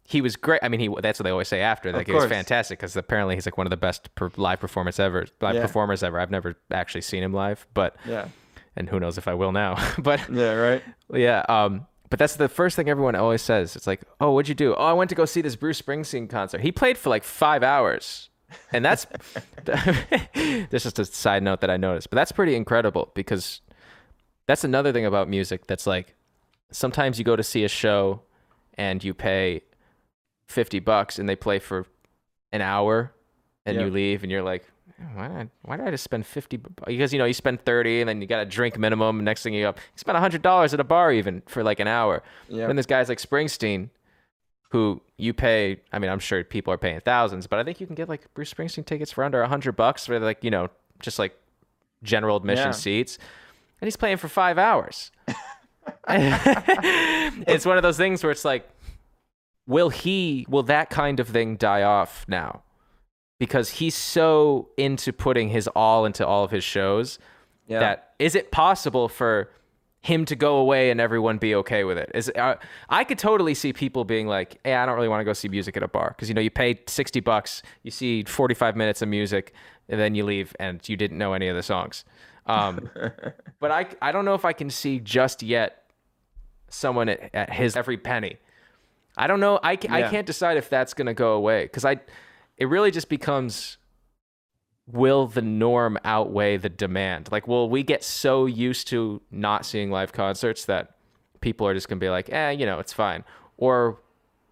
he 0.05 0.21
was 0.21 0.37
great." 0.37 0.61
I 0.63 0.69
mean, 0.69 0.81
he 0.81 0.91
that's 1.01 1.19
what 1.19 1.25
they 1.25 1.31
always 1.31 1.49
say 1.49 1.63
after. 1.63 1.91
Like 1.91 2.07
he 2.07 2.13
was 2.13 2.27
fantastic 2.27 2.79
because 2.79 2.95
apparently 2.95 3.35
he's 3.37 3.47
like 3.47 3.57
one 3.57 3.67
of 3.67 3.71
the 3.71 3.79
best 3.79 4.15
per, 4.17 4.31
live 4.37 4.61
performers 4.61 5.01
ever, 5.01 5.27
live 5.41 5.55
Yeah. 5.55 5.63
performers 5.63 6.03
ever. 6.03 6.21
I've 6.21 6.31
never 6.31 6.57
actually 6.71 7.01
seen 7.01 7.23
him 7.23 7.33
live, 7.33 7.67
but 7.73 7.97
yeah 8.07 8.29
and 8.77 8.89
who 8.89 9.01
knows 9.01 9.17
if 9.19 9.27
I 9.27 9.35
will 9.35 9.53
now. 9.53 9.77
but 9.99 10.21
yeah 10.31 10.53
right 10.53 10.83
yeah, 11.15 11.45
um, 11.49 11.87
but 12.11 12.19
that's 12.19 12.37
the 12.37 12.49
first 12.49 12.77
thing 12.77 12.89
everyone 12.89 13.15
always 13.15 13.43
says. 13.43 13.77
It's 13.77 13.87
like, 13.87 14.03
oh, 14.21 14.33
what'd 14.33 14.49
you 14.49 14.55
do? 14.55 14.75
Oh, 14.75 14.85
I 14.85 14.93
went 14.93 15.11
to 15.11 15.17
go 15.17 15.25
see 15.25 15.41
this 15.41 15.57
Bruce 15.57 15.81
Springsteen 15.81 16.29
concert. 16.29 16.61
He 16.61 16.73
played 16.73 16.97
for 16.97 17.11
like 17.11 17.25
five 17.25 17.63
hours, 17.63 18.31
and 18.73 18.85
that's 18.85 19.07
that's 19.65 20.85
just 20.85 20.99
a 20.99 21.05
side 21.05 21.43
note 21.43 21.61
that 21.61 21.71
I 21.71 21.77
noticed. 21.77 22.11
But 22.11 22.17
that's 22.17 22.33
pretty 22.33 22.55
incredible 22.55 23.11
because 23.15 23.61
that's 24.47 24.65
another 24.65 24.93
thing 24.93 25.05
about 25.05 25.29
music 25.29 25.67
that's 25.67 25.87
like 25.87 26.15
sometimes 26.71 27.19
you 27.19 27.25
go 27.25 27.37
to 27.37 27.43
see 27.43 27.65
a 27.65 27.69
show 27.69 28.23
and 28.75 29.03
you 29.03 29.15
pay 29.15 29.63
fifty 30.49 30.79
bucks 30.79 31.19
and 31.19 31.29
they 31.29 31.37
play 31.37 31.59
for 31.59 31.87
an 32.53 32.61
hour 32.61 33.13
and 33.65 33.77
you 33.81 33.91
leave 33.91 34.23
and 34.23 34.31
you're 34.31 34.43
like 34.43 34.71
why 35.15 35.29
did 35.29 35.37
I, 35.37 35.49
why 35.63 35.77
did 35.77 35.87
I 35.87 35.91
just 35.91 36.05
spend 36.05 36.25
50 36.27 36.57
bu- 36.57 36.71
because 36.87 37.13
you 37.13 37.19
know 37.19 37.25
you 37.27 37.35
spend 37.35 37.61
30 37.65 38.01
and 38.01 38.09
then 38.09 38.21
you 38.23 38.27
got 38.27 38.41
a 38.41 38.47
drink 38.47 38.79
minimum 38.79 39.23
next 39.25 39.43
thing 39.43 39.53
you 39.55 39.67
up 39.67 39.77
you 39.79 39.99
spend 39.99 40.17
$100 40.17 40.73
at 40.73 40.81
a 40.81 40.85
bar 40.85 41.13
even 41.13 41.43
for 41.47 41.63
like 41.63 41.81
an 41.81 41.89
hour. 41.89 42.23
Yeah. 42.49 42.67
Then 42.67 42.77
there's 42.77 42.87
guys 42.87 43.09
like 43.09 43.19
Springsteen 43.19 43.91
who 44.71 45.01
you 45.19 45.33
pay 45.35 45.81
I 45.93 45.99
mean 45.99 46.11
I'm 46.11 46.19
sure 46.19 46.43
people 46.45 46.73
are 46.73 46.79
paying 46.79 47.01
thousands 47.01 47.47
but 47.47 47.59
I 47.59 47.65
think 47.65 47.81
you 47.81 47.87
can 47.87 47.95
get 47.95 48.09
like 48.09 48.33
Bruce 48.35 48.53
Springsteen 48.53 48.87
tickets 48.87 49.13
for 49.13 49.23
under 49.25 49.41
100 49.41 49.73
bucks 49.73 50.07
for 50.07 50.19
like 50.19 50.43
you 50.43 50.51
know 50.51 50.69
just 51.01 51.19
like 51.19 51.39
general 52.03 52.37
admission 52.39 52.67
Yeah. 52.69 52.71
seats. 52.73 53.19
And 53.81 53.87
he's 53.87 53.97
playing 53.97 54.17
for 54.17 54.29
5 54.29 54.57
hours. 54.59 55.11
It's 56.09 57.65
one 57.67 57.77
of 57.77 57.83
those 57.83 57.97
things 57.97 58.23
where 58.23 58.33
it's 58.33 58.45
like 58.45 58.69
will 59.67 59.89
he 59.91 60.47
will 60.49 60.63
that 60.65 60.91
kind 60.91 61.21
of 61.21 61.29
thing 61.29 61.57
die 61.57 61.83
off 61.83 62.25
now 62.29 62.63
because 63.39 63.71
he's 63.71 63.95
so 63.95 64.69
into 64.77 65.13
putting 65.13 65.49
his 65.49 65.69
all 65.69 66.05
into 66.05 66.27
all 66.27 66.45
of 66.45 66.51
his 66.51 66.65
shows 66.65 67.19
yeah. 67.67 67.81
that 67.81 68.15
is 68.19 68.35
it 68.35 68.51
possible 68.51 69.09
for 69.09 69.51
him 70.01 70.25
to 70.25 70.37
go 70.37 70.59
away 70.59 70.91
and 70.91 71.01
everyone 71.01 71.37
be 71.37 71.55
okay 71.55 71.83
with 71.83 71.99
it? 71.99 72.11
Is 72.15 72.31
uh, 72.37 72.55
i 72.89 73.05
could 73.05 73.19
totally 73.19 73.55
see 73.55 73.73
people 73.73 74.05
being 74.05 74.27
like 74.27 74.59
hey 74.65 74.75
i 74.75 74.87
don't 74.87 74.95
really 74.95 75.09
want 75.09 75.21
to 75.21 75.25
go 75.25 75.33
see 75.33 75.49
music 75.49 75.77
at 75.77 75.83
a 75.83 75.89
bar. 75.89 76.15
Because 76.17 76.29
you 76.29 76.35
know 76.35 76.41
you 76.41 76.51
pay 76.51 76.79
60 76.87 77.21
bucks 77.21 77.63
you 77.83 77.91
see 77.91 78.23
45 78.23 78.77
minutes 78.77 79.03
of 79.03 79.09
music 79.09 79.53
and 79.89 80.01
then 80.01 80.15
you 80.15 80.25
leave 80.25 80.55
and 80.59 80.87
you 80.89 80.97
didn't 80.97 81.19
know 81.19 81.33
any 81.33 81.49
of 81.49 81.57
the 81.57 81.63
songs. 81.63 82.05
Um, 82.47 82.89
but 83.61 83.71
I, 83.71 83.87
I 84.01 84.13
don't 84.13 84.25
know 84.25 84.35
if 84.35 84.45
i 84.45 84.53
can 84.53 84.71
see 84.71 85.01
just 85.01 85.43
yet 85.43 85.91
someone 86.69 87.09
at, 87.09 87.35
at 87.35 87.53
his 87.53 87.77
every 87.77 87.97
penny. 87.97 88.39
I 89.19 89.27
don't 89.27 89.41
know 89.41 89.59
i, 89.63 89.77
ca- 89.77 89.93
I 89.93 90.03
can't 90.09 90.27
decide 90.27 90.57
if 90.57 90.69
that's 90.69 90.95
going 90.95 91.07
to 91.07 91.15
go 91.15 91.33
away 91.33 91.65
because 91.65 91.85
i 91.85 91.99
it 92.57 92.67
really 92.67 92.91
just 92.91 93.09
becomes 93.09 93.79
will 94.87 95.27
the 95.27 95.43
norm 95.43 95.99
outweigh 96.05 96.57
the 96.57 96.69
demand? 96.69 97.29
Like, 97.33 97.49
will 97.49 97.69
we 97.69 97.83
get 97.83 98.05
so 98.05 98.47
used 98.47 98.87
to 98.89 99.21
not 99.31 99.67
seeing 99.67 99.91
live 99.91 100.13
concerts 100.13 100.65
that 100.67 100.95
people 101.41 101.67
are 101.67 101.75
just 101.75 101.89
going 101.89 101.99
to 101.99 102.05
be 102.05 102.11
like, 102.11 102.31
eh, 102.31 102.51
you 102.51 102.67
know, 102.67 102.79
it's 102.79 102.93
fine? 102.93 103.25
Or 103.57 103.99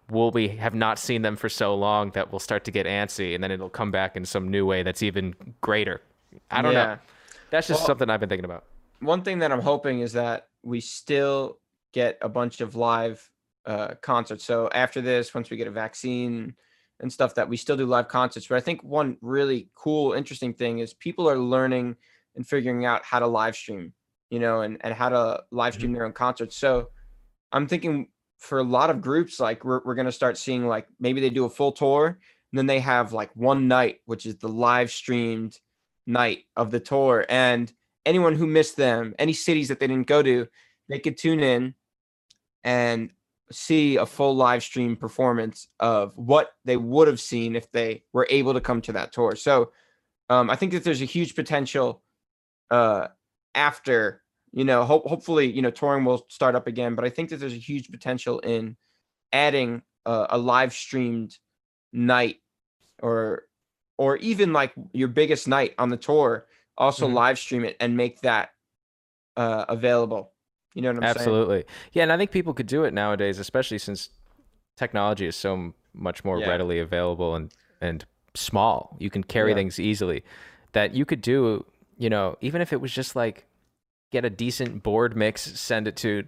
will 0.09 0.31
we 0.31 0.49
have 0.49 0.75
not 0.75 0.99
seen 0.99 1.21
them 1.21 1.35
for 1.37 1.47
so 1.49 1.73
long 1.73 2.11
that 2.11 2.31
we'll 2.31 2.39
start 2.39 2.65
to 2.65 2.71
get 2.71 2.85
antsy 2.85 3.33
and 3.33 3.43
then 3.43 3.49
it'll 3.49 3.69
come 3.69 3.91
back 3.91 4.17
in 4.17 4.25
some 4.25 4.49
new 4.49 4.65
way 4.65 4.83
that's 4.83 5.01
even 5.01 5.33
greater? 5.61 6.01
I 6.51 6.61
don't 6.61 6.73
know. 6.73 6.97
That's 7.49 7.67
just 7.67 7.79
Well- 7.81 7.87
something 7.87 8.09
I've 8.09 8.19
been 8.19 8.29
thinking 8.29 8.45
about. 8.45 8.65
one 8.99 9.21
thing 9.21 9.39
that 9.39 9.51
I'm 9.51 9.61
hoping 9.61 9.99
is 9.99 10.13
that 10.13 10.47
we 10.63 10.79
still 10.81 11.59
get 11.93 12.17
a 12.21 12.27
bunch 12.29 12.59
of 12.59 12.75
live 12.75 13.29
uh, 13.65 13.95
concerts. 14.01 14.43
So 14.43 14.69
after 14.73 14.99
this, 15.01 15.33
once 15.33 15.49
we 15.49 15.57
get 15.57 15.67
a 15.67 15.71
vaccine 15.71 16.55
and 16.99 17.11
stuff, 17.11 17.35
that 17.35 17.49
we 17.49 17.57
still 17.57 17.77
do 17.77 17.85
live 17.85 18.07
concerts. 18.07 18.47
But 18.47 18.57
I 18.57 18.61
think 18.61 18.83
one 18.83 19.17
really 19.21 19.69
cool, 19.75 20.13
interesting 20.13 20.53
thing 20.53 20.79
is 20.79 20.93
people 20.93 21.29
are 21.29 21.37
learning 21.37 21.95
and 22.35 22.47
figuring 22.47 22.85
out 22.85 23.03
how 23.03 23.19
to 23.19 23.27
live 23.27 23.55
stream, 23.55 23.93
you 24.29 24.39
know, 24.39 24.61
and 24.61 24.77
and 24.81 24.93
how 24.93 25.09
to 25.09 25.43
live 25.51 25.73
mm-hmm. 25.73 25.79
stream 25.79 25.93
their 25.93 26.05
own 26.05 26.13
concerts. 26.13 26.57
So 26.57 26.89
I'm 27.51 27.67
thinking 27.67 28.09
for 28.37 28.59
a 28.59 28.63
lot 28.63 28.89
of 28.89 29.01
groups, 29.01 29.39
like 29.39 29.63
we're 29.63 29.81
we're 29.83 29.95
gonna 29.95 30.11
start 30.11 30.37
seeing 30.37 30.67
like 30.67 30.87
maybe 30.99 31.21
they 31.21 31.29
do 31.29 31.45
a 31.45 31.49
full 31.49 31.71
tour 31.71 32.07
and 32.07 32.59
then 32.59 32.65
they 32.67 32.79
have 32.79 33.13
like 33.13 33.31
one 33.35 33.67
night, 33.67 34.01
which 34.05 34.25
is 34.25 34.37
the 34.37 34.47
live 34.47 34.91
streamed 34.91 35.59
night 36.05 36.45
of 36.55 36.71
the 36.71 36.79
tour, 36.79 37.25
and 37.29 37.71
anyone 38.05 38.35
who 38.35 38.45
missed 38.45 38.77
them, 38.77 39.15
any 39.17 39.33
cities 39.33 39.67
that 39.67 39.79
they 39.79 39.87
didn't 39.87 40.07
go 40.07 40.21
to, 40.21 40.47
they 40.87 40.99
could 40.99 41.17
tune 41.17 41.39
in 41.39 41.73
and 42.63 43.11
see 43.51 43.97
a 43.97 44.05
full 44.05 44.35
live 44.35 44.63
stream 44.63 44.95
performance 44.95 45.67
of 45.79 46.17
what 46.17 46.53
they 46.65 46.77
would 46.77 47.07
have 47.07 47.19
seen 47.19 47.55
if 47.55 47.71
they 47.71 48.03
were 48.13 48.27
able 48.29 48.53
to 48.53 48.61
come 48.61 48.81
to 48.81 48.91
that 48.93 49.11
tour. 49.11 49.35
So 49.35 49.71
um, 50.29 50.49
I 50.49 50.55
think 50.55 50.71
that 50.71 50.83
there's 50.83 51.01
a 51.01 51.05
huge 51.05 51.35
potential 51.35 52.01
uh, 52.71 53.07
after 53.53 54.23
you 54.51 54.63
know 54.63 54.83
ho- 54.83 55.03
hopefully 55.05 55.51
you 55.51 55.61
know 55.61 55.69
touring 55.71 56.05
will 56.05 56.25
start 56.29 56.55
up 56.55 56.65
again, 56.67 56.95
but 56.95 57.05
I 57.05 57.09
think 57.09 57.29
that 57.29 57.37
there's 57.37 57.53
a 57.53 57.57
huge 57.57 57.91
potential 57.91 58.39
in 58.39 58.77
adding 59.31 59.83
a, 60.05 60.27
a 60.31 60.37
live 60.37 60.73
streamed 60.73 61.37
night 61.93 62.37
or 63.01 63.43
or 63.97 64.17
even 64.17 64.53
like 64.53 64.73
your 64.93 65.07
biggest 65.07 65.47
night 65.47 65.73
on 65.77 65.89
the 65.89 65.97
tour 65.97 66.47
also 66.77 67.07
Mhm. 67.07 67.13
live 67.13 67.39
stream 67.39 67.63
it 67.63 67.77
and 67.79 67.95
make 67.95 68.21
that 68.21 68.49
uh, 69.37 69.65
available. 69.69 70.33
You 70.75 70.81
know 70.83 70.89
what 70.89 70.97
I'm 70.97 71.03
saying? 71.03 71.15
Absolutely. 71.17 71.63
Yeah, 71.93 72.03
and 72.03 72.11
I 72.11 72.17
think 72.17 72.29
people 72.31 72.53
could 72.53 72.67
do 72.67 72.83
it 72.83 72.93
nowadays, 72.93 73.39
especially 73.39 73.77
since 73.79 74.09
technology 74.77 75.25
is 75.25 75.35
so 75.35 75.73
much 75.93 76.23
more 76.23 76.39
Yeah. 76.39 76.49
readily 76.49 76.79
available 76.79 77.33
and 77.35 77.51
and 77.81 78.05
small. 78.35 78.95
You 78.99 79.09
can 79.09 79.23
carry 79.23 79.51
Yeah. 79.51 79.55
things 79.55 79.79
easily. 79.79 80.23
That 80.73 80.93
you 80.93 81.05
could 81.05 81.21
do, 81.21 81.65
you 81.97 82.09
know, 82.09 82.37
even 82.41 82.61
if 82.61 82.71
it 82.73 82.81
was 82.81 82.93
just 82.93 83.15
like 83.15 83.45
get 84.11 84.25
a 84.25 84.29
decent 84.29 84.81
board 84.83 85.15
mix, 85.15 85.41
send 85.59 85.87
it 85.87 85.95
to, 85.97 86.23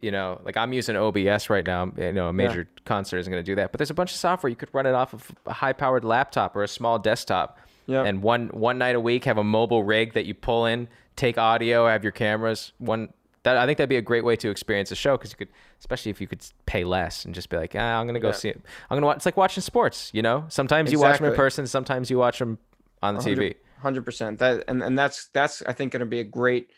you 0.00 0.10
know, 0.10 0.40
like 0.44 0.56
I'm 0.56 0.72
using 0.72 0.96
OBS 0.96 1.50
right 1.50 1.64
now. 1.66 1.90
You 1.96 2.12
know, 2.12 2.28
a 2.28 2.32
major 2.32 2.68
concert 2.84 3.18
isn't 3.18 3.30
going 3.30 3.42
to 3.42 3.50
do 3.50 3.54
that, 3.56 3.70
but 3.72 3.78
there's 3.78 3.90
a 3.90 3.94
bunch 3.94 4.10
of 4.12 4.16
software 4.16 4.50
you 4.50 4.56
could 4.56 4.72
run 4.72 4.86
it 4.86 4.94
off 4.94 5.12
of 5.14 5.30
a 5.46 5.52
high-powered 5.52 6.04
laptop 6.04 6.54
or 6.56 6.62
a 6.62 6.68
small 6.68 6.98
desktop 6.98 7.58
Yeah. 7.86 8.02
and 8.04 8.22
one 8.22 8.48
one 8.48 8.78
night 8.78 8.94
a 8.96 9.00
week 9.00 9.24
have 9.24 9.38
a 9.38 9.44
mobile 9.44 9.82
rig 9.84 10.12
that 10.14 10.26
you 10.26 10.34
pull 10.34 10.66
in, 10.66 10.88
take 11.16 11.38
audio, 11.38 11.86
have 11.88 12.02
your 12.04 12.12
cameras. 12.12 12.72
One 12.78 13.12
that 13.44 13.56
I 13.56 13.66
think 13.66 13.78
that'd 13.78 13.88
be 13.88 13.96
a 13.96 14.02
great 14.02 14.24
way 14.24 14.36
to 14.36 14.50
experience 14.50 14.90
a 14.90 14.94
show 14.94 15.16
because 15.16 15.32
you 15.32 15.36
could, 15.36 15.48
especially 15.80 16.10
if 16.10 16.20
you 16.20 16.26
could 16.26 16.44
pay 16.66 16.84
less 16.84 17.24
and 17.24 17.34
just 17.34 17.48
be 17.48 17.56
like, 17.56 17.74
ah, 17.76 17.98
I'm 18.00 18.06
gonna 18.06 18.20
go 18.20 18.28
Yeah. 18.28 18.34
see 18.34 18.48
it. 18.50 18.60
I'm 18.88 18.96
gonna 18.96 19.06
watch. 19.06 19.16
It's 19.16 19.26
like 19.26 19.36
watching 19.36 19.62
sports, 19.62 20.10
you 20.12 20.22
know. 20.22 20.44
Sometimes 20.48 20.92
you 20.92 21.00
watch 21.00 21.18
them 21.18 21.28
in 21.28 21.34
person, 21.34 21.66
sometimes 21.66 22.10
you 22.10 22.18
watch 22.18 22.38
them 22.38 22.58
on 23.02 23.16
the 23.16 23.20
TV. 23.20 23.54
Hundred 23.80 24.04
percent. 24.04 24.38
That 24.38 24.64
and 24.68 24.82
and 24.82 24.96
that's 24.96 25.26
that's 25.32 25.62
I 25.62 25.72
think 25.72 25.90
going 25.92 26.00
to 26.00 26.06
be 26.06 26.20
a 26.20 26.24
great 26.24 26.70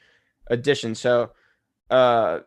addition. 0.46 0.94
So, 0.94 1.32
uh, 1.90 2.40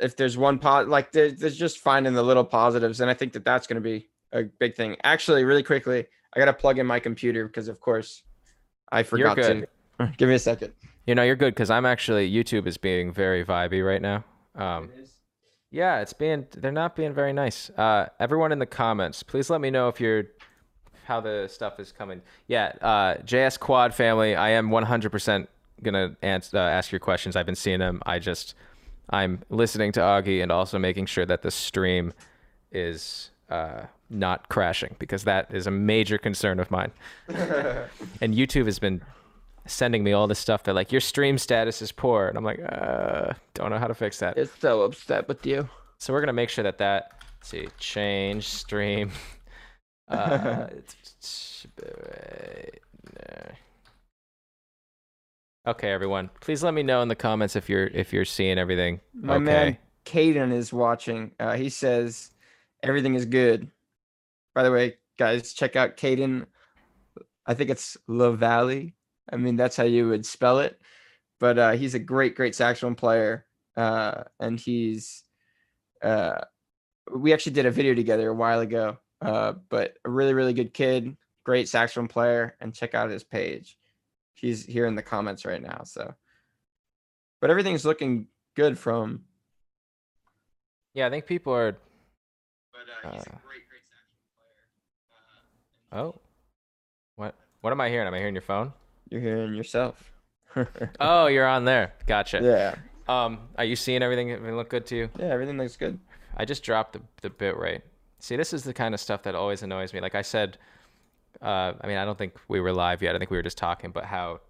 if 0.00 0.16
there's 0.16 0.38
one 0.38 0.58
pot, 0.58 0.88
like 0.88 1.12
there, 1.12 1.30
there's 1.30 1.56
just 1.56 1.78
finding 1.78 2.14
the 2.14 2.22
little 2.22 2.44
positives, 2.44 3.02
and 3.02 3.10
I 3.10 3.14
think 3.14 3.34
that 3.34 3.44
that's 3.44 3.66
going 3.66 3.76
to 3.76 3.86
be 3.86 4.08
a 4.32 4.44
big 4.44 4.74
thing. 4.74 4.96
Actually, 5.04 5.44
really 5.44 5.62
quickly, 5.62 6.06
I 6.34 6.38
got 6.38 6.46
to 6.46 6.54
plug 6.54 6.78
in 6.78 6.86
my 6.86 6.98
computer 6.98 7.46
because 7.46 7.68
of 7.68 7.78
course 7.78 8.22
I 8.90 9.02
forgot 9.02 9.36
to. 9.36 9.66
Give 10.16 10.30
me 10.30 10.34
a 10.36 10.38
second. 10.38 10.72
You 11.06 11.14
know, 11.14 11.22
you're 11.22 11.36
good 11.36 11.54
because 11.54 11.70
I'm 11.70 11.84
actually 11.84 12.30
YouTube 12.30 12.66
is 12.66 12.78
being 12.78 13.12
very 13.12 13.44
vibey 13.44 13.86
right 13.86 14.00
now. 14.00 14.24
Um, 14.54 14.90
yeah, 15.70 16.00
it's 16.00 16.12
being 16.12 16.46
they're 16.52 16.72
not 16.72 16.96
being 16.96 17.12
very 17.12 17.32
nice. 17.32 17.68
Uh, 17.70 18.08
everyone 18.20 18.52
in 18.52 18.58
the 18.58 18.66
comments, 18.66 19.22
please 19.22 19.50
let 19.50 19.60
me 19.60 19.70
know 19.70 19.88
if 19.88 20.00
you're 20.00 20.24
how 21.04 21.20
the 21.20 21.48
stuff 21.50 21.78
is 21.78 21.92
coming. 21.92 22.22
Yeah, 22.46 22.72
uh, 22.80 23.16
JS 23.16 23.58
Quad 23.60 23.94
family, 23.94 24.34
I 24.34 24.50
am 24.50 24.70
100% 24.70 25.46
gonna 25.82 26.16
answer, 26.22 26.56
uh, 26.56 26.60
ask 26.60 26.90
your 26.92 27.00
questions. 27.00 27.36
I've 27.36 27.44
been 27.44 27.54
seeing 27.54 27.80
them. 27.80 28.00
I 28.06 28.18
just 28.18 28.54
I'm 29.10 29.42
listening 29.50 29.92
to 29.92 30.00
Augie 30.00 30.42
and 30.42 30.50
also 30.50 30.78
making 30.78 31.06
sure 31.06 31.26
that 31.26 31.42
the 31.42 31.50
stream 31.50 32.12
is 32.72 33.30
uh, 33.50 33.82
not 34.08 34.48
crashing 34.48 34.96
because 34.98 35.24
that 35.24 35.52
is 35.52 35.66
a 35.66 35.70
major 35.70 36.18
concern 36.18 36.58
of 36.58 36.70
mine. 36.70 36.92
and 37.28 38.34
YouTube 38.34 38.66
has 38.66 38.78
been 38.78 39.02
sending 39.66 40.04
me 40.04 40.12
all 40.12 40.26
this 40.26 40.38
stuff. 40.38 40.62
They're 40.62 40.74
like, 40.74 40.92
your 40.92 41.00
stream 41.00 41.38
status 41.38 41.82
is 41.82 41.92
poor, 41.92 42.28
and 42.28 42.36
I'm 42.36 42.44
like, 42.44 42.60
uh, 42.68 43.32
don't 43.54 43.70
know 43.70 43.78
how 43.78 43.86
to 43.86 43.94
fix 43.94 44.18
that. 44.20 44.36
It's 44.36 44.52
so 44.58 44.82
upset 44.82 45.28
with 45.28 45.44
you. 45.46 45.68
So 45.98 46.12
we're 46.12 46.20
gonna 46.20 46.32
make 46.32 46.50
sure 46.50 46.64
that 46.64 46.78
that 46.78 47.22
let's 47.38 47.48
see 47.48 47.68
change 47.78 48.48
stream. 48.48 49.10
Uh, 50.06 50.68
okay, 55.66 55.90
everyone, 55.90 56.28
please 56.42 56.62
let 56.62 56.74
me 56.74 56.82
know 56.82 57.00
in 57.00 57.08
the 57.08 57.16
comments 57.16 57.56
if 57.56 57.70
you're 57.70 57.86
if 57.86 58.12
you're 58.12 58.26
seeing 58.26 58.58
everything. 58.58 59.00
My 59.14 59.36
okay. 59.36 59.44
man 59.44 59.78
Caden 60.04 60.52
is 60.52 60.72
watching. 60.72 61.32
Uh, 61.40 61.56
he 61.56 61.68
says 61.70 62.30
everything 62.82 63.14
is 63.14 63.24
good. 63.24 63.70
By 64.54 64.62
the 64.62 64.70
way, 64.70 64.98
guys, 65.18 65.52
check 65.52 65.76
out 65.76 65.96
Caden. 65.96 66.46
I 67.46 67.54
think 67.54 67.70
it's 67.70 67.96
La 68.06 68.30
Valley. 68.32 68.93
I 69.32 69.36
mean, 69.36 69.56
that's 69.56 69.76
how 69.76 69.84
you 69.84 70.08
would 70.08 70.26
spell 70.26 70.60
it. 70.60 70.80
But 71.40 71.58
uh, 71.58 71.72
he's 71.72 71.94
a 71.94 71.98
great, 71.98 72.36
great 72.36 72.54
saxophone 72.54 72.94
player. 72.94 73.46
Uh, 73.76 74.24
and 74.38 74.58
he's, 74.58 75.24
uh, 76.02 76.42
we 77.12 77.32
actually 77.32 77.52
did 77.52 77.66
a 77.66 77.70
video 77.70 77.94
together 77.94 78.28
a 78.28 78.34
while 78.34 78.60
ago. 78.60 78.98
Uh, 79.20 79.54
but 79.68 79.96
a 80.04 80.10
really, 80.10 80.34
really 80.34 80.52
good 80.52 80.74
kid, 80.74 81.16
great 81.44 81.68
saxophone 81.68 82.08
player. 82.08 82.56
And 82.60 82.74
check 82.74 82.94
out 82.94 83.10
his 83.10 83.24
page. 83.24 83.78
He's 84.34 84.64
here 84.64 84.86
in 84.86 84.94
the 84.94 85.02
comments 85.02 85.44
right 85.44 85.62
now. 85.62 85.82
So, 85.84 86.14
but 87.40 87.50
everything's 87.50 87.84
looking 87.84 88.28
good 88.54 88.78
from 88.78 89.24
Yeah, 90.94 91.08
I 91.08 91.10
think 91.10 91.26
people 91.26 91.52
are. 91.52 91.72
But 92.72 93.12
he's 93.12 93.22
a 93.22 93.30
great, 93.30 93.66
great 93.68 93.82
saxophone 93.90 94.22
player. 95.90 96.04
Oh, 96.04 96.20
what? 97.16 97.34
What 97.60 97.72
am 97.72 97.80
I 97.80 97.88
hearing? 97.88 98.06
Am 98.06 98.14
I 98.14 98.18
hearing 98.18 98.34
your 98.34 98.42
phone? 98.42 98.72
You're 99.10 99.20
hearing 99.20 99.54
yourself. 99.54 100.10
Oh, 101.00 101.26
you're 101.26 101.46
on 101.48 101.64
there. 101.64 101.94
Gotcha. 102.06 102.40
yeah. 102.40 102.74
Um, 103.12 103.40
are 103.58 103.64
you 103.64 103.74
seeing 103.74 104.02
everything? 104.02 104.30
Everything 104.30 104.56
look 104.56 104.68
good 104.70 104.86
to 104.86 104.96
you? 104.96 105.10
Yeah, 105.18 105.26
everything 105.26 105.58
looks 105.58 105.76
good. 105.76 105.98
I 106.36 106.44
just 106.44 106.62
dropped 106.62 106.92
the, 106.92 107.00
the 107.22 107.30
bit 107.30 107.56
rate. 107.56 107.80
See, 108.20 108.36
this 108.36 108.52
is 108.52 108.62
the 108.62 108.72
kind 108.72 108.94
of 108.94 109.00
stuff 109.00 109.24
that 109.24 109.34
always 109.34 109.62
annoys 109.64 109.92
me. 109.92 110.00
Like 110.00 110.14
I 110.14 110.22
said, 110.22 110.56
uh, 111.42 111.72
I 111.80 111.86
mean, 111.88 111.96
I 111.98 112.04
don't 112.04 112.16
think 112.16 112.34
we 112.46 112.60
were 112.60 112.72
live 112.72 113.02
yet. 113.02 113.16
I 113.16 113.18
think 113.18 113.30
we 113.32 113.36
were 113.36 113.42
just 113.42 113.58
talking, 113.58 113.90
but 113.90 114.04
how 114.04 114.40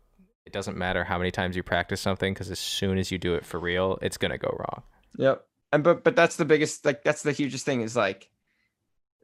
it 0.44 0.52
doesn't 0.52 0.76
matter 0.76 1.04
how 1.04 1.16
many 1.16 1.30
times 1.30 1.56
you 1.56 1.62
practice 1.62 2.02
something 2.02 2.34
because 2.34 2.50
as 2.50 2.58
soon 2.58 2.98
as 2.98 3.10
you 3.10 3.16
do 3.16 3.34
it 3.34 3.46
for 3.46 3.58
real, 3.58 3.98
it's 4.02 4.18
gonna 4.18 4.36
go 4.38 4.54
wrong. 4.58 4.82
Yep. 5.16 5.44
And 5.72 5.82
but 5.82 6.04
but 6.04 6.14
that's 6.14 6.36
the 6.36 6.44
biggest 6.44 6.84
like 6.84 7.02
that's 7.02 7.22
the 7.22 7.32
hugest 7.32 7.64
thing 7.64 7.80
is 7.80 7.96
like 7.96 8.30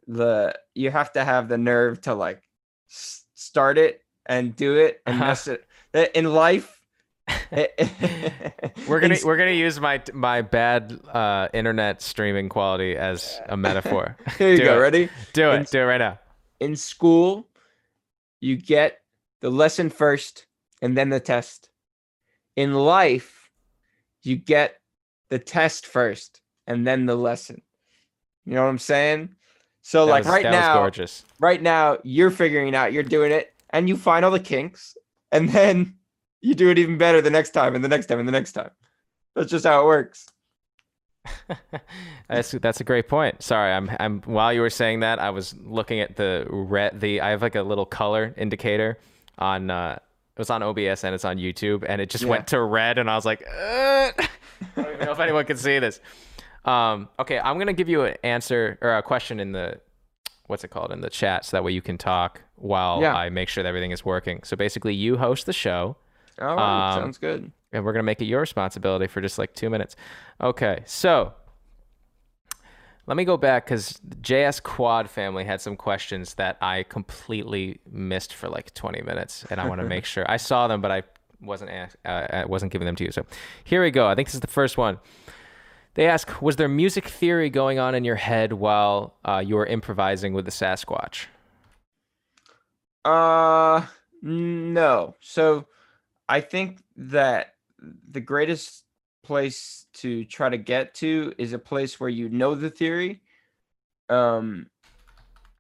the 0.06 0.58
you 0.74 0.90
have 0.90 1.12
to 1.12 1.24
have 1.24 1.48
the 1.48 1.58
nerve 1.58 2.00
to 2.02 2.14
like 2.14 2.42
s- 2.90 3.24
start 3.34 3.76
it 3.76 4.00
and 4.30 4.56
do 4.56 4.76
it 4.76 5.02
and 5.04 5.16
Uh-huh. 5.16 5.26
mess 5.26 5.46
it 5.48 5.66
Uh, 5.92 6.06
in 6.14 6.32
life. 6.32 6.80
We're 8.88 9.00
gonna 9.00 9.16
we're 9.24 9.36
gonna 9.36 9.50
use 9.52 9.78
my 9.80 10.00
my 10.14 10.42
bad 10.42 10.98
uh, 11.12 11.48
internet 11.52 12.02
streaming 12.02 12.48
quality 12.48 12.96
as 12.96 13.40
a 13.48 13.56
metaphor. 13.56 14.16
Here 14.38 14.50
you 14.52 14.56
do 14.58 14.64
go. 14.64 14.76
it. 14.76 14.80
Ready? 14.80 15.08
do 15.32 15.50
in- 15.50 15.62
it. 15.62 15.70
Do 15.70 15.80
it 15.80 15.84
right 15.84 15.98
now. 15.98 16.18
in 16.60 16.76
school, 16.76 17.48
you 18.40 18.56
get 18.56 19.00
the 19.40 19.50
lesson 19.50 19.90
first 19.90 20.46
and 20.82 20.96
then 20.96 21.08
the 21.10 21.20
test. 21.20 21.70
In 22.56 22.74
life, 22.74 23.50
you 24.22 24.36
get 24.36 24.80
the 25.28 25.38
test 25.38 25.86
first 25.86 26.40
and 26.66 26.86
then 26.86 27.06
the 27.06 27.14
lesson. 27.16 27.62
You 28.44 28.54
know 28.54 28.62
what 28.64 28.70
I'm 28.70 28.78
saying? 28.78 29.34
So 29.82 30.04
That 30.06 30.10
like 30.12 30.24
was- 30.24 30.32
right 30.34 30.44
now, 30.50 30.74
gorgeous. 30.78 31.24
right 31.38 31.62
now 31.62 31.98
you're 32.02 32.30
figuring 32.30 32.68
it 32.68 32.74
out, 32.74 32.92
you're 32.92 33.02
doing 33.02 33.32
it, 33.32 33.52
and 33.70 33.88
you 33.88 33.96
find 33.96 34.24
all 34.24 34.30
the 34.30 34.40
kinks, 34.40 34.96
and 35.32 35.48
then 35.50 35.94
you 36.40 36.54
do 36.54 36.70
it 36.70 36.78
even 36.78 36.98
better 36.98 37.20
the 37.20 37.30
next 37.30 37.50
time 37.50 37.74
and 37.74 37.84
the 37.84 37.88
next 37.88 38.06
time 38.06 38.18
and 38.18 38.28
the 38.28 38.32
next 38.32 38.52
time. 38.52 38.70
That's 39.34 39.50
just 39.50 39.64
how 39.66 39.82
it 39.82 39.84
works. 39.84 40.26
that's 42.28 42.52
that's 42.52 42.80
a 42.80 42.84
great 42.84 43.08
point. 43.08 43.42
Sorry, 43.42 43.72
I'm 43.72 43.90
I'm 44.00 44.22
while 44.22 44.52
you 44.52 44.60
were 44.62 44.70
saying 44.70 45.00
that, 45.00 45.18
I 45.18 45.30
was 45.30 45.54
looking 45.64 46.00
at 46.00 46.16
the 46.16 46.46
red 46.48 47.00
the 47.00 47.20
I 47.20 47.30
have 47.30 47.42
like 47.42 47.54
a 47.54 47.62
little 47.62 47.84
color 47.86 48.34
indicator 48.36 48.98
on 49.38 49.70
uh 49.70 49.98
it 50.36 50.38
was 50.38 50.48
on 50.50 50.62
OBS 50.62 51.04
and 51.04 51.14
it's 51.14 51.24
on 51.24 51.36
YouTube 51.36 51.84
and 51.86 52.00
it 52.00 52.08
just 52.08 52.24
Yeah. 52.24 52.30
went 52.30 52.46
to 52.48 52.60
red 52.62 52.96
and 52.98 53.10
I 53.10 53.16
was 53.16 53.26
like, 53.26 53.42
uh, 53.46 53.50
I 54.16 54.28
don't 54.76 54.86
even 54.94 55.04
know 55.06 55.12
if 55.12 55.20
anyone 55.20 55.44
can 55.44 55.58
see 55.58 55.78
this. 55.78 56.00
Um, 56.64 57.08
okay, 57.18 57.38
I'm 57.38 57.58
gonna 57.58 57.74
give 57.74 57.88
you 57.90 58.02
an 58.04 58.16
answer 58.22 58.78
or 58.80 58.96
a 58.96 59.02
question 59.02 59.40
in 59.40 59.52
the 59.52 59.80
what's 60.51 60.64
it 60.64 60.68
called 60.68 60.92
in 60.92 61.01
the 61.01 61.09
chat 61.11 61.44
so 61.46 61.57
that 61.57 61.64
way 61.64 61.72
you 61.72 61.80
can 61.82 61.96
talk 61.96 62.42
while 62.57 63.01
Yeah. 63.01 63.14
I 63.14 63.30
make 63.30 63.48
sure 63.48 63.62
that 63.62 63.68
everything 63.68 63.90
is 63.92 64.05
working. 64.05 64.42
So 64.42 64.57
basically, 64.57 64.92
you 64.94 65.16
host 65.16 65.46
the 65.46 65.53
show. 65.53 65.96
All 66.40 66.57
right, 66.57 66.94
Um, 66.96 67.03
sounds 67.03 67.18
good. 67.18 67.51
and 67.72 67.84
we're 67.84 67.92
gonna 67.92 68.03
make 68.03 68.20
it 68.20 68.26
your 68.26 68.40
responsibility 68.40 69.07
for 69.07 69.20
just 69.20 69.38
like 69.38 69.55
two 69.55 69.70
minutes. 69.70 69.96
Okay, 70.40 70.82
so 70.86 71.32
let 73.07 73.16
me 73.16 73.24
go 73.24 73.36
back 73.36 73.64
because 73.64 74.01
JS 74.20 74.61
Quad 74.62 75.09
family 75.11 75.44
had 75.44 75.61
some 75.61 75.76
questions 75.76 76.34
that 76.34 76.57
I 76.61 76.84
completely 76.84 77.80
missed 77.90 78.32
for 78.34 78.48
like 78.48 78.72
20 78.74 79.03
minutes, 79.03 79.44
and 79.51 79.61
I 79.61 79.66
want 79.66 79.80
to 79.80 79.86
make 79.86 80.05
sure 80.14 80.24
I 80.30 80.36
saw 80.36 80.68
them, 80.68 80.80
but 80.80 80.90
I 80.90 81.03
wasn't 81.40 81.70
uh, 81.70 82.09
I 82.09 82.44
wasn't 82.44 82.70
giving 82.72 82.86
them 82.86 82.96
to 82.96 83.05
you. 83.05 83.11
So 83.12 83.24
here 83.64 83.82
we 83.82 83.90
go. 83.90 84.07
I 84.07 84.14
think 84.14 84.28
this 84.28 84.34
is 84.34 84.40
the 84.40 84.46
first 84.46 84.76
one. 84.76 84.98
They 86.01 86.07
ask, 86.07 86.40
was 86.40 86.57
there 86.57 86.66
music 86.66 87.05
theory 87.05 87.51
going 87.51 87.78
on 87.78 87.94
in 87.94 88.05
your 88.05 88.16
head 88.16 88.55
while 88.55 89.18
uh, 89.22 89.44
you 89.46 89.57
were 89.57 89.66
improvising 89.66 90.32
with 90.32 90.46
the 90.46 90.51
Sasquatch? 90.51 91.26
Uh, 93.05 93.84
no. 94.22 95.14
So 95.20 95.66
I 96.26 96.40
think 96.40 96.78
that 96.96 97.57
the 98.11 98.22
greatest 98.22 98.84
place 99.22 99.84
to 99.96 100.24
try 100.24 100.48
to 100.48 100.57
get 100.57 100.94
to 100.94 101.34
is 101.36 101.53
a 101.53 101.59
place 101.59 102.01
where 102.01 102.09
you 102.09 102.30
know 102.30 102.55
the 102.55 102.70
theory. 102.70 103.20
Um, 104.09 104.68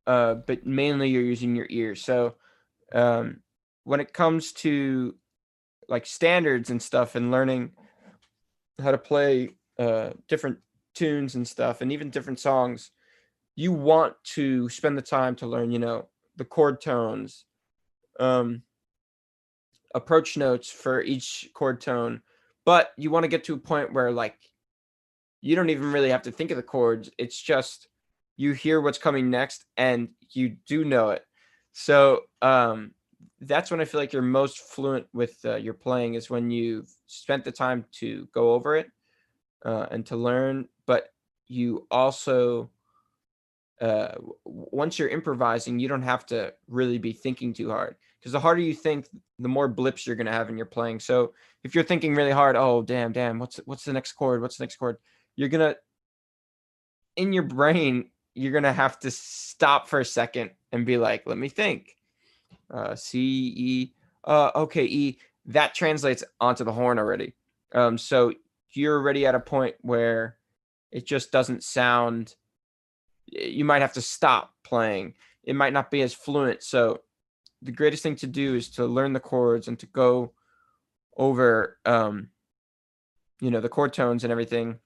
uh, 0.06 0.36
but 0.36 0.64
mainly 0.64 1.10
you're 1.10 1.20
using 1.20 1.54
your 1.54 1.66
ears. 1.68 2.02
So, 2.02 2.36
um, 2.94 3.42
when 3.84 4.00
it 4.00 4.14
comes 4.14 4.52
to 4.52 5.16
like 5.86 6.06
standards 6.06 6.70
and 6.70 6.80
stuff 6.80 7.14
and 7.14 7.30
learning 7.30 7.72
how 8.78 8.92
to 8.92 8.96
play 8.96 9.50
uh, 9.80 10.10
different 10.28 10.58
tunes 10.94 11.34
and 11.34 11.48
stuff 11.48 11.80
and 11.80 11.90
even 11.90 12.10
different 12.10 12.38
songs 12.38 12.90
you 13.56 13.72
want 13.72 14.14
to 14.22 14.68
spend 14.68 14.96
the 14.96 15.02
time 15.02 15.34
to 15.34 15.46
learn 15.46 15.70
you 15.70 15.78
know 15.78 16.06
the 16.36 16.44
chord 16.44 16.80
tones 16.80 17.44
um 18.18 18.62
approach 19.94 20.36
notes 20.36 20.70
for 20.70 21.02
each 21.02 21.48
chord 21.54 21.80
tone. 21.80 22.22
But 22.64 22.90
you 22.96 23.10
want 23.10 23.24
to 23.24 23.28
get 23.28 23.44
to 23.44 23.54
a 23.54 23.58
point 23.58 23.92
where 23.92 24.12
like 24.12 24.36
you 25.40 25.56
don't 25.56 25.70
even 25.70 25.92
really 25.92 26.10
have 26.10 26.22
to 26.22 26.30
think 26.30 26.50
of 26.50 26.58
the 26.58 26.62
chords 26.62 27.10
it's 27.16 27.40
just 27.40 27.88
you 28.36 28.52
hear 28.52 28.80
what's 28.80 28.98
coming 28.98 29.30
next 29.30 29.64
and 29.76 30.08
you 30.30 30.56
do 30.66 30.84
know 30.84 31.10
it. 31.10 31.24
So 31.72 32.22
um 32.42 32.92
that's 33.42 33.70
when 33.70 33.80
i 33.80 33.84
feel 33.84 34.00
like 34.00 34.12
you're 34.12 34.22
most 34.22 34.58
fluent 34.58 35.06
with 35.12 35.36
uh, 35.44 35.56
your 35.56 35.74
playing 35.74 36.14
is 36.14 36.30
when 36.30 36.50
you've 36.50 36.90
spent 37.06 37.44
the 37.44 37.52
time 37.52 37.84
to 37.92 38.26
go 38.32 38.52
over 38.52 38.76
it 38.76 38.86
uh, 39.64 39.86
and 39.90 40.06
to 40.06 40.16
learn, 40.16 40.68
but 40.86 41.12
you 41.46 41.86
also 41.90 42.70
uh, 43.80 44.14
once 44.44 44.98
you're 44.98 45.08
improvising, 45.08 45.78
you 45.78 45.88
don't 45.88 46.02
have 46.02 46.26
to 46.26 46.52
really 46.68 46.98
be 46.98 47.12
thinking 47.12 47.54
too 47.54 47.70
hard 47.70 47.96
because 48.18 48.32
the 48.32 48.40
harder 48.40 48.60
you 48.60 48.74
think, 48.74 49.08
the 49.38 49.48
more 49.48 49.68
blips 49.68 50.06
you're 50.06 50.16
gonna 50.16 50.32
have 50.32 50.50
in 50.50 50.56
your 50.56 50.66
playing. 50.66 51.00
So 51.00 51.32
if 51.64 51.74
you're 51.74 51.84
thinking 51.84 52.14
really 52.14 52.30
hard, 52.30 52.56
oh 52.56 52.82
damn, 52.82 53.12
damn, 53.12 53.38
what's 53.38 53.56
what's 53.64 53.84
the 53.84 53.94
next 53.94 54.12
chord? 54.12 54.42
What's 54.42 54.58
the 54.58 54.64
next 54.64 54.76
chord? 54.76 54.98
You're 55.34 55.48
gonna 55.48 55.76
in 57.16 57.32
your 57.32 57.42
brain, 57.44 58.10
you're 58.34 58.52
gonna 58.52 58.72
have 58.72 58.98
to 59.00 59.10
stop 59.10 59.88
for 59.88 60.00
a 60.00 60.04
second 60.04 60.50
and 60.72 60.84
be 60.84 60.98
like, 60.98 61.22
let 61.26 61.38
me 61.38 61.48
think. 61.48 61.96
Uh, 62.70 62.94
C 62.94 63.54
E, 63.56 63.92
uh, 64.24 64.50
okay, 64.54 64.84
E. 64.84 65.18
That 65.46 65.74
translates 65.74 66.22
onto 66.38 66.64
the 66.64 66.72
horn 66.72 66.98
already. 66.98 67.32
Um, 67.72 67.96
so 67.96 68.34
you're 68.72 68.96
already 68.96 69.26
at 69.26 69.34
a 69.34 69.40
point 69.40 69.76
where 69.80 70.36
it 70.90 71.06
just 71.06 71.32
doesn't 71.32 71.62
sound 71.62 72.34
you 73.32 73.64
might 73.64 73.82
have 73.82 73.92
to 73.92 74.02
stop 74.02 74.54
playing. 74.64 75.14
It 75.44 75.54
might 75.54 75.72
not 75.72 75.90
be 75.90 76.02
as 76.02 76.12
fluent. 76.12 76.62
So 76.62 77.00
the 77.62 77.72
greatest 77.72 78.02
thing 78.02 78.16
to 78.16 78.26
do 78.26 78.56
is 78.56 78.70
to 78.70 78.86
learn 78.86 79.12
the 79.12 79.20
chords 79.20 79.68
and 79.68 79.78
to 79.78 79.86
go 79.86 80.32
over 81.16 81.78
um 81.84 82.28
you 83.40 83.50
know 83.50 83.60
the 83.60 83.68
chord 83.68 83.92
tones 83.92 84.24
and 84.24 84.30
everything 84.30 84.78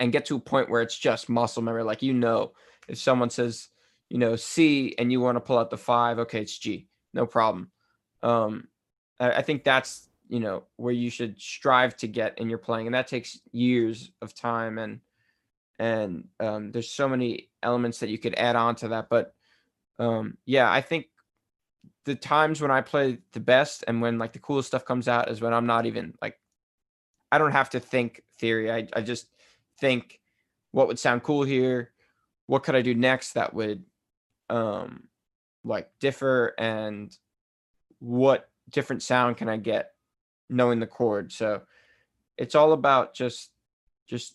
and 0.00 0.12
get 0.12 0.24
to 0.26 0.36
a 0.36 0.40
point 0.40 0.70
where 0.70 0.82
it's 0.82 0.98
just 0.98 1.28
muscle 1.28 1.62
memory. 1.62 1.82
Like 1.82 2.02
you 2.02 2.12
know 2.12 2.52
if 2.88 2.98
someone 2.98 3.30
says 3.30 3.68
you 4.08 4.18
know 4.18 4.36
c 4.36 4.94
and 4.98 5.12
you 5.12 5.20
want 5.20 5.36
to 5.36 5.40
pull 5.40 5.58
out 5.58 5.70
the 5.70 5.78
five 5.78 6.18
okay 6.18 6.42
it's 6.42 6.58
g. 6.58 6.88
No 7.14 7.26
problem. 7.26 7.70
Um 8.22 8.68
I, 9.18 9.32
I 9.32 9.42
think 9.42 9.64
that's 9.64 10.08
you 10.30 10.40
know 10.40 10.62
where 10.76 10.92
you 10.92 11.10
should 11.10 11.40
strive 11.40 11.96
to 11.96 12.06
get 12.06 12.38
in 12.38 12.48
your 12.48 12.58
playing 12.58 12.86
and 12.86 12.94
that 12.94 13.08
takes 13.08 13.40
years 13.52 14.12
of 14.22 14.34
time 14.34 14.78
and 14.78 15.00
and 15.78 16.28
um, 16.40 16.72
there's 16.72 16.90
so 16.90 17.08
many 17.08 17.48
elements 17.62 17.98
that 18.00 18.10
you 18.10 18.18
could 18.18 18.34
add 18.36 18.56
on 18.56 18.74
to 18.76 18.88
that 18.88 19.08
but 19.10 19.34
um, 19.98 20.38
yeah 20.46 20.70
i 20.70 20.80
think 20.80 21.06
the 22.04 22.14
times 22.14 22.60
when 22.60 22.70
i 22.70 22.80
play 22.80 23.18
the 23.32 23.40
best 23.40 23.84
and 23.88 24.00
when 24.00 24.18
like 24.18 24.32
the 24.32 24.38
coolest 24.38 24.68
stuff 24.68 24.84
comes 24.84 25.08
out 25.08 25.30
is 25.30 25.40
when 25.40 25.52
i'm 25.52 25.66
not 25.66 25.84
even 25.84 26.14
like 26.22 26.38
i 27.32 27.36
don't 27.36 27.52
have 27.52 27.70
to 27.70 27.80
think 27.80 28.22
theory 28.38 28.70
i, 28.70 28.86
I 28.94 29.02
just 29.02 29.26
think 29.80 30.20
what 30.72 30.86
would 30.86 30.98
sound 30.98 31.22
cool 31.22 31.42
here? 31.42 31.90
What 32.46 32.62
could 32.62 32.76
i 32.76 32.82
do 32.82 32.94
next 32.94 33.32
that 33.32 33.54
would 33.54 33.84
um 34.48 35.04
like 35.64 35.90
differ 36.00 36.54
and 36.58 37.16
what 37.98 38.48
different 38.68 39.02
sound 39.02 39.36
can 39.36 39.48
i 39.48 39.56
get 39.56 39.92
knowing 40.50 40.80
the 40.80 40.86
chord. 40.86 41.32
So 41.32 41.62
it's 42.36 42.54
all 42.54 42.72
about 42.72 43.14
just 43.14 43.50
just 44.06 44.34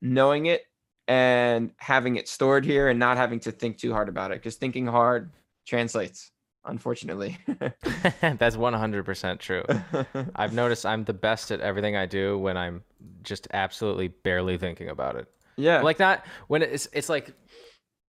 knowing 0.00 0.46
it 0.46 0.62
and 1.08 1.72
having 1.78 2.16
it 2.16 2.28
stored 2.28 2.64
here 2.64 2.88
and 2.88 2.98
not 2.98 3.16
having 3.16 3.40
to 3.40 3.50
think 3.50 3.78
too 3.78 3.92
hard 3.92 4.08
about 4.08 4.30
it 4.30 4.34
because 4.34 4.56
thinking 4.56 4.86
hard 4.86 5.30
translates 5.66 6.30
unfortunately. 6.66 7.38
That's 8.20 8.56
100% 8.56 9.38
true. 9.38 9.64
I've 10.36 10.52
noticed 10.52 10.84
i'm 10.84 11.04
the 11.04 11.14
best 11.14 11.50
at 11.50 11.60
everything 11.60 11.96
i 11.96 12.04
do 12.04 12.38
when 12.38 12.56
i'm 12.56 12.82
just 13.22 13.48
absolutely 13.52 14.08
barely 14.08 14.58
thinking 14.58 14.88
about 14.88 15.16
it. 15.16 15.26
Yeah. 15.56 15.82
Like 15.82 15.98
not 15.98 16.24
when 16.46 16.62
it's 16.62 16.88
it's 16.92 17.08
like 17.08 17.32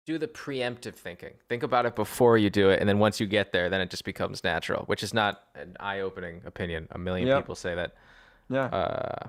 do 0.06 0.18
the 0.18 0.28
preemptive 0.28 0.93
thinking. 0.93 1.34
Think 1.49 1.64
about 1.64 1.86
it 1.86 1.95
before 1.95 2.38
you 2.38 2.49
do 2.49 2.70
it, 2.70 2.80
and 2.80 2.88
then 2.88 2.99
once 2.99 3.20
you 3.20 3.26
get 3.26 3.51
there, 3.51 3.70
then 3.70 3.82
it 3.82 3.89
just 3.89 4.06
becomes 4.06 4.43
natural. 4.43 4.84
Which 4.86 5.01
is 5.03 5.14
not 5.14 5.43
an 5.56 5.76
eye-opening 5.80 6.41
opinion. 6.45 6.88
A 6.91 6.97
million 6.97 7.28
yep. 7.28 7.39
people 7.39 7.56
say 7.56 7.76
that. 7.76 7.95
Yeah. 8.49 8.66
Uh, 8.66 9.28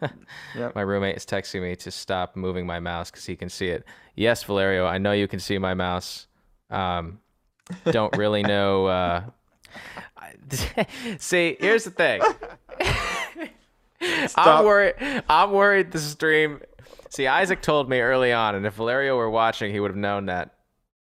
yep. 0.56 0.74
My 0.74 0.80
roommate 0.80 1.16
is 1.16 1.26
texting 1.26 1.62
me 1.62 1.76
to 1.76 1.90
stop 1.90 2.34
moving 2.34 2.66
my 2.66 2.80
mouse 2.80 3.10
because 3.10 3.26
he 3.26 3.36
can 3.36 3.50
see 3.50 3.68
it. 3.68 3.84
Yes, 4.16 4.42
Valerio, 4.42 4.86
I 4.86 4.98
know 4.98 5.12
you 5.12 5.28
can 5.28 5.38
see 5.38 5.58
my 5.58 5.74
mouse. 5.74 6.26
Um, 6.70 7.20
don't 7.84 8.16
really 8.16 8.42
know. 8.42 8.86
Uh, 8.86 9.22
see, 11.18 11.56
here's 11.60 11.84
the 11.84 11.90
thing. 11.90 12.22
I'm 14.34 14.64
worried. 14.64 14.94
I'm 15.28 15.52
worried 15.52 15.92
the 15.92 15.98
stream 15.98 16.60
See, 17.12 17.26
Isaac 17.26 17.60
told 17.60 17.90
me 17.90 18.00
early 18.00 18.32
on, 18.32 18.54
and 18.54 18.64
if 18.64 18.72
Valerio 18.72 19.18
were 19.18 19.28
watching, 19.28 19.70
he 19.70 19.80
would 19.80 19.90
have 19.90 19.98
known 19.98 20.26
that. 20.26 20.54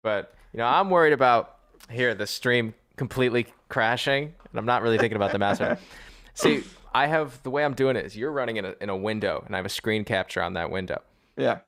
But 0.03 0.35
you 0.53 0.59
know, 0.59 0.67
I'm 0.67 0.91
worried 0.91 1.13
about 1.13 1.59
here 1.89 2.13
the 2.13 2.27
stream 2.27 2.75
completely 2.97 3.47
crashing, 3.69 4.25
and 4.25 4.59
I'm 4.59 4.67
not 4.67 4.83
really 4.83 4.99
thinking 4.99 5.15
about 5.15 5.31
the 5.31 5.39
master. 5.39 5.79
See, 6.35 6.65
I 6.93 7.07
have 7.07 7.41
the 7.45 7.51
way 7.51 7.65
I'm 7.65 7.75
doing 7.75 7.95
it 7.95 8.05
is 8.05 8.17
you're 8.17 8.33
running 8.33 8.57
in 8.57 8.65
a 8.65 8.75
in 8.81 8.89
a 8.89 8.97
window, 8.97 9.45
and 9.47 9.55
I 9.55 9.59
have 9.61 9.67
a 9.67 9.69
screen 9.69 10.05
capture 10.05 10.43
on 10.43 10.55
that 10.55 10.73
window. 10.73 11.01
Yeah. 11.37 11.61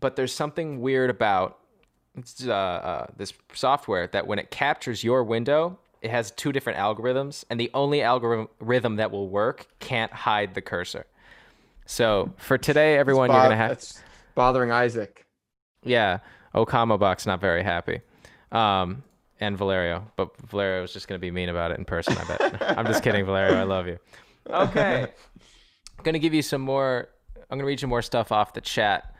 But 0.00 0.16
there's 0.16 0.32
something 0.32 0.82
weird 0.82 1.08
about 1.08 1.58
uh, 2.46 2.52
uh, 2.52 3.06
this 3.16 3.32
software 3.54 4.06
that 4.08 4.26
when 4.26 4.38
it 4.38 4.50
captures 4.50 5.02
your 5.02 5.24
window, 5.24 5.78
it 6.02 6.10
has 6.10 6.30
two 6.30 6.52
different 6.52 6.78
algorithms, 6.78 7.46
and 7.48 7.58
the 7.58 7.70
only 7.72 8.02
algorithm 8.02 8.96
that 8.96 9.10
will 9.10 9.30
work 9.30 9.66
can't 9.78 10.12
hide 10.12 10.52
the 10.52 10.60
cursor. 10.60 11.06
So 11.86 12.32
for 12.38 12.58
today, 12.58 12.96
everyone, 12.96 13.28
bo- 13.28 13.34
you're 13.34 13.42
gonna 13.44 13.56
have 13.56 13.82
bothering 14.34 14.70
Isaac. 14.70 15.26
Yeah, 15.82 16.18
Okama 16.54 16.98
box 16.98 17.26
not 17.26 17.40
very 17.40 17.62
happy, 17.62 18.00
um, 18.52 19.02
and 19.40 19.56
Valerio, 19.58 20.10
but 20.16 20.36
Valerio 20.38 20.82
was 20.82 20.92
just 20.92 21.08
gonna 21.08 21.18
be 21.18 21.30
mean 21.30 21.48
about 21.48 21.70
it 21.70 21.78
in 21.78 21.84
person. 21.84 22.16
I 22.16 22.24
bet. 22.24 22.78
I'm 22.78 22.86
just 22.86 23.02
kidding, 23.02 23.24
Valerio. 23.24 23.56
I 23.56 23.64
love 23.64 23.86
you. 23.86 23.98
Okay, 24.48 25.02
I'm 25.02 26.04
gonna 26.04 26.18
give 26.18 26.34
you 26.34 26.42
some 26.42 26.62
more. 26.62 27.08
I'm 27.50 27.58
gonna 27.58 27.66
read 27.66 27.82
you 27.82 27.88
more 27.88 28.02
stuff 28.02 28.32
off 28.32 28.54
the 28.54 28.60
chat. 28.60 29.14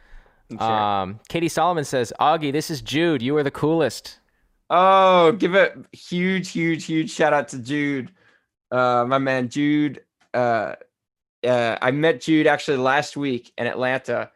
Sure. 0.50 0.62
Um, 0.62 1.20
Katie 1.28 1.48
Solomon 1.48 1.84
says, 1.84 2.12
"Augie, 2.20 2.52
this 2.52 2.70
is 2.70 2.80
Jude. 2.80 3.22
You 3.22 3.36
are 3.36 3.42
the 3.42 3.50
coolest." 3.50 4.18
Oh, 4.70 5.32
give 5.32 5.54
a 5.54 5.72
huge, 5.92 6.50
huge, 6.50 6.86
huge 6.86 7.10
shout 7.10 7.34
out 7.34 7.48
to 7.48 7.58
Jude, 7.58 8.10
uh, 8.70 9.04
my 9.06 9.18
man 9.18 9.48
Jude. 9.50 10.00
Uh, 10.32 10.74
uh, 11.44 11.78
I 11.80 11.90
met 11.90 12.20
Jude 12.22 12.46
actually 12.46 12.78
last 12.78 13.16
week 13.16 13.52
in 13.58 13.66
Atlanta, 13.66 14.30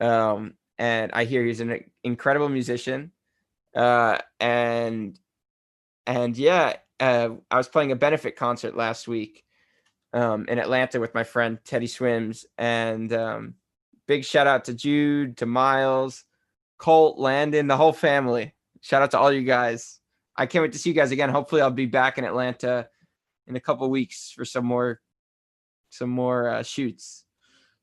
um, 0.00 0.54
and 0.78 1.12
I 1.12 1.24
hear 1.24 1.44
he's 1.44 1.60
an 1.60 1.84
incredible 2.02 2.48
musician. 2.48 3.12
Uh, 3.74 4.18
and 4.40 5.18
and 6.06 6.36
yeah, 6.36 6.76
uh, 6.98 7.30
I 7.50 7.56
was 7.56 7.68
playing 7.68 7.92
a 7.92 7.96
benefit 7.96 8.36
concert 8.36 8.76
last 8.76 9.06
week 9.06 9.44
um, 10.12 10.46
in 10.48 10.58
Atlanta 10.58 11.00
with 11.00 11.14
my 11.14 11.24
friend 11.24 11.58
Teddy 11.64 11.86
Swims, 11.86 12.46
and 12.58 13.12
um, 13.12 13.54
big 14.06 14.24
shout 14.24 14.46
out 14.46 14.64
to 14.64 14.74
Jude, 14.74 15.36
to 15.38 15.46
Miles, 15.46 16.24
Colt, 16.78 17.18
Landon, 17.18 17.68
the 17.68 17.76
whole 17.76 17.92
family. 17.92 18.54
Shout 18.80 19.02
out 19.02 19.12
to 19.12 19.18
all 19.18 19.32
you 19.32 19.42
guys. 19.42 20.00
I 20.36 20.46
can't 20.46 20.62
wait 20.62 20.72
to 20.72 20.78
see 20.78 20.90
you 20.90 20.96
guys 20.96 21.12
again. 21.12 21.28
Hopefully, 21.28 21.60
I'll 21.60 21.70
be 21.70 21.86
back 21.86 22.18
in 22.18 22.24
Atlanta 22.24 22.88
in 23.46 23.56
a 23.56 23.60
couple 23.60 23.88
weeks 23.90 24.32
for 24.34 24.44
some 24.44 24.64
more 24.64 25.00
some 25.90 26.08
more 26.08 26.48
uh, 26.48 26.62
shoots, 26.62 27.24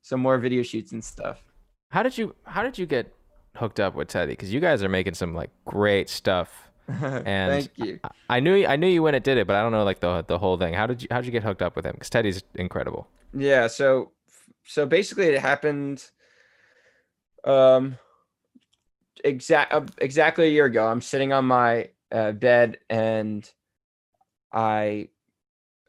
some 0.02 0.20
more 0.20 0.38
video 0.38 0.64
shoots 0.64 0.92
and 0.92 1.04
stuff. 1.04 1.44
How 1.90 2.04
did 2.04 2.18
you 2.18 2.36
How 2.44 2.64
did 2.64 2.78
you 2.78 2.86
get 2.86 3.14
hooked 3.56 3.80
up 3.80 3.96
with 3.96 4.08
Teddy? 4.08 4.34
Because 4.34 4.52
you 4.54 4.60
guys 4.60 4.84
are 4.84 4.90
making 4.90 5.14
some 5.14 5.36
like 5.36 5.52
great 5.66 6.10
stuff. 6.10 6.64
And 6.90 7.52
Thank 7.52 7.72
you. 7.76 8.00
I, 8.04 8.38
I 8.38 8.40
knew 8.40 8.66
I 8.66 8.78
knew 8.78 8.88
you 8.88 9.04
when 9.04 9.14
it 9.14 9.24
did 9.24 9.38
it, 9.38 9.46
but 9.46 9.58
I 9.58 9.62
don't 9.62 9.74
know 9.74 9.84
like 9.84 10.00
the 10.00 10.24
the 10.26 10.38
whole 10.40 10.58
thing. 10.58 10.74
How 10.74 10.88
did 10.88 11.02
you 11.02 11.08
How 11.12 11.18
did 11.18 11.26
you 11.26 11.34
get 11.34 11.44
hooked 11.44 11.62
up 11.62 11.76
with 11.76 11.86
him? 11.86 11.94
Because 11.94 12.10
Teddy's 12.10 12.44
incredible. 12.56 13.10
Yeah, 13.34 13.68
so 13.68 14.14
so 14.66 14.86
basically 14.86 15.26
it 15.26 15.42
happened 15.42 16.10
um 17.44 17.98
exact 19.24 19.74
uh, 19.74 19.86
exactly 19.98 20.48
a 20.48 20.50
year 20.50 20.66
ago. 20.66 20.88
I'm 20.88 21.02
sitting 21.02 21.34
on 21.34 21.46
my 21.46 21.90
uh, 22.12 22.32
bed 22.32 22.78
and 22.90 23.50
I 24.54 25.10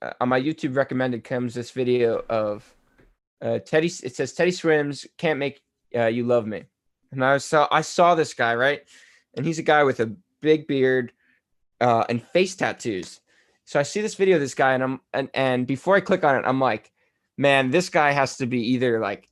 uh, 0.03 0.13
on 0.21 0.29
my 0.29 0.41
YouTube 0.41 0.77
recommended 0.77 1.25
comes 1.25 1.55
this 1.55 1.71
video 1.71 2.25
of 2.29 2.75
uh 3.41 3.59
Teddy 3.61 3.87
it 4.03 4.17
says 4.17 4.33
Teddy 4.33 4.51
swims 4.51 5.07
can't 5.17 5.39
make 5.39 5.61
uh, 5.97 6.07
you 6.07 6.25
love 6.25 6.47
me. 6.47 6.65
And 7.13 7.25
I 7.25 7.39
saw 7.39 7.69
I 7.71 7.81
saw 7.81 8.15
this 8.15 8.35
guy, 8.35 8.55
right? 8.55 8.83
And 9.37 9.47
he's 9.47 9.59
a 9.59 9.63
guy 9.63 9.85
with 9.85 10.01
a 10.01 10.15
big 10.41 10.67
beard 10.67 11.13
uh 11.81 12.05
and 12.09 12.23
face 12.23 12.57
tattoos. 12.57 13.21
So 13.65 13.79
I 13.79 13.83
see 13.83 14.01
this 14.01 14.15
video 14.15 14.37
of 14.37 14.41
this 14.41 14.55
guy 14.55 14.75
and 14.75 14.83
I'm 14.83 15.01
and 15.13 15.31
and 15.35 15.67
before 15.67 15.97
I 15.97 16.01
click 16.01 16.25
on 16.25 16.37
it, 16.37 16.45
I'm 16.47 16.61
like, 16.61 16.91
man, 17.37 17.71
this 17.71 17.89
guy 17.89 18.13
has 18.13 18.39
to 18.39 18.47
be 18.47 18.73
either 18.73 19.01
like 19.01 19.29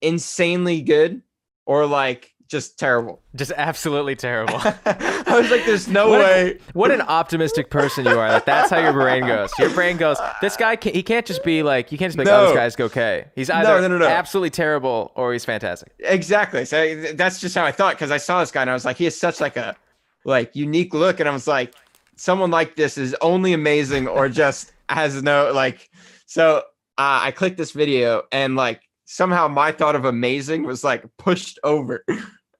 insanely 0.00 0.82
good 0.82 1.22
or 1.66 1.86
like 1.86 2.32
just 2.48 2.78
terrible. 2.78 3.22
Just 3.36 3.52
absolutely 3.56 4.16
terrible. 4.16 4.54
I 4.86 5.24
was 5.38 5.50
like, 5.50 5.66
there's 5.66 5.88
no 5.88 6.08
What 6.08 6.20
a- 6.20 6.24
way. 6.24 6.58
what 6.72 6.90
an 6.90 7.02
optimistic 7.02 7.68
person 7.70 8.04
you 8.06 8.18
are. 8.18 8.28
Like 8.30 8.44
that's 8.46 8.70
how 8.70 8.78
your 8.78 8.92
brain 8.94 9.26
goes. 9.26 9.50
Your 9.58 9.68
brain 9.70 9.96
goes. 9.98 10.16
This 10.40 10.56
guy 10.56 10.76
can, 10.76 10.94
he 10.94 11.02
can't 11.02 11.26
just 11.26 11.44
be 11.44 11.62
like 11.62 11.92
you 11.92 11.98
can't 11.98 12.08
just 12.10 12.16
be 12.18 12.24
like 12.24 12.32
oh 12.32 12.42
No. 12.44 12.46
this 12.64 12.76
guy's 12.76 12.86
okay. 12.86 13.26
He's 13.34 13.50
either 13.50 13.80
no, 13.82 13.88
no, 13.88 13.98
no. 13.98 14.06
absolutely 14.06 14.50
terrible 14.50 15.12
or 15.16 15.32
he's 15.34 15.44
fantastic. 15.44 15.92
Exactly. 15.98 16.64
So 16.64 17.12
that's 17.14 17.40
just 17.40 17.54
how 17.54 17.64
I 17.64 17.72
thought 17.72 17.94
because 17.96 18.10
I 18.10 18.16
saw 18.16 18.40
this 18.40 18.50
guy 18.50 18.62
and 18.62 18.70
I 18.70 18.74
was 18.74 18.84
like, 18.86 18.96
he 18.96 19.04
has 19.04 19.16
such 19.18 19.40
like 19.40 19.56
a 19.56 19.76
like 20.24 20.56
unique 20.56 20.94
look, 20.94 21.20
and 21.20 21.28
I 21.28 21.32
was 21.32 21.46
like, 21.46 21.74
someone 22.16 22.50
like 22.50 22.76
this 22.76 22.96
is 22.96 23.14
only 23.20 23.52
amazing 23.52 24.08
or 24.08 24.28
just 24.28 24.72
has 24.88 25.22
no 25.22 25.52
like. 25.52 25.90
So 26.26 26.58
uh, 26.98 27.20
I 27.22 27.30
clicked 27.32 27.58
this 27.58 27.72
video 27.72 28.22
and 28.32 28.56
like 28.56 28.80
somehow 29.04 29.46
my 29.46 29.70
thought 29.70 29.94
of 29.94 30.04
amazing 30.04 30.64
was 30.64 30.82
like 30.82 31.04
pushed 31.18 31.58
over, 31.62 32.02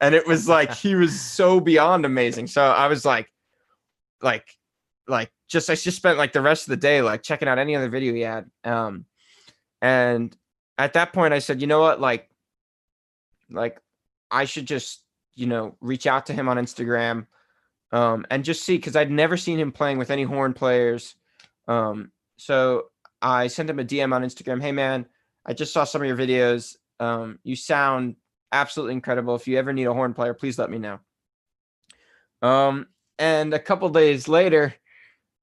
and 0.00 0.14
it 0.14 0.26
was 0.26 0.48
like 0.48 0.72
he 0.74 0.94
was 0.94 1.20
so 1.20 1.60
beyond 1.60 2.04
amazing. 2.04 2.46
So 2.46 2.62
I 2.62 2.88
was 2.88 3.04
like, 3.04 3.32
like, 4.22 4.46
like 5.08 5.30
just 5.48 5.70
I 5.70 5.74
just 5.74 5.96
spent 5.96 6.18
like 6.18 6.32
the 6.32 6.40
rest 6.40 6.64
of 6.64 6.70
the 6.70 6.76
day 6.76 7.02
like 7.02 7.22
checking 7.22 7.48
out 7.48 7.58
any 7.58 7.76
other 7.76 7.88
video 7.88 8.14
he 8.14 8.20
had. 8.20 8.50
Um, 8.64 9.04
and 9.80 10.36
at 10.78 10.94
that 10.94 11.12
point 11.12 11.34
I 11.34 11.38
said, 11.38 11.60
you 11.60 11.66
know 11.66 11.80
what, 11.80 12.00
like 12.00 12.28
like 13.50 13.80
I 14.30 14.44
should 14.44 14.66
just 14.66 15.02
you 15.34 15.46
know 15.46 15.76
reach 15.80 16.06
out 16.06 16.26
to 16.26 16.32
him 16.32 16.48
on 16.48 16.56
Instagram 16.56 17.26
um 17.92 18.26
and 18.30 18.44
just 18.44 18.64
see 18.64 18.76
because 18.76 18.96
I'd 18.96 19.10
never 19.10 19.36
seen 19.36 19.58
him 19.58 19.72
playing 19.72 19.98
with 19.98 20.10
any 20.10 20.24
horn 20.24 20.52
players 20.52 21.14
um 21.68 22.10
so 22.36 22.86
I 23.22 23.46
sent 23.46 23.70
him 23.70 23.78
a 23.78 23.84
DM 23.84 24.14
on 24.14 24.22
Instagram 24.22 24.60
hey 24.60 24.72
man 24.72 25.06
I 25.44 25.52
just 25.52 25.72
saw 25.72 25.84
some 25.84 26.02
of 26.02 26.08
your 26.08 26.16
videos 26.16 26.76
um 26.98 27.38
you 27.44 27.54
sound 27.54 28.16
absolutely 28.52 28.94
incredible. 28.94 29.34
If 29.34 29.46
you 29.48 29.58
ever 29.58 29.72
need 29.72 29.84
a 29.86 29.92
horn 29.94 30.14
player 30.14 30.34
please 30.34 30.58
let 30.58 30.70
me 30.70 30.78
know. 30.78 30.98
Um 32.42 32.86
and 33.18 33.54
a 33.54 33.58
couple 33.58 33.88
days 33.88 34.28
later 34.28 34.74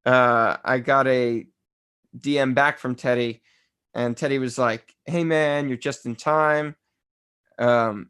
uh 0.06 0.58
I 0.64 0.80
got 0.80 1.08
a 1.08 1.46
DM 2.18 2.54
back 2.54 2.78
from 2.80 2.96
Teddy 2.96 3.42
and 3.94 4.16
Teddy 4.16 4.40
was 4.40 4.58
like 4.58 4.94
hey 5.06 5.24
man 5.24 5.68
you're 5.68 5.78
just 5.78 6.06
in 6.06 6.16
time. 6.16 6.76
Um 7.58 8.10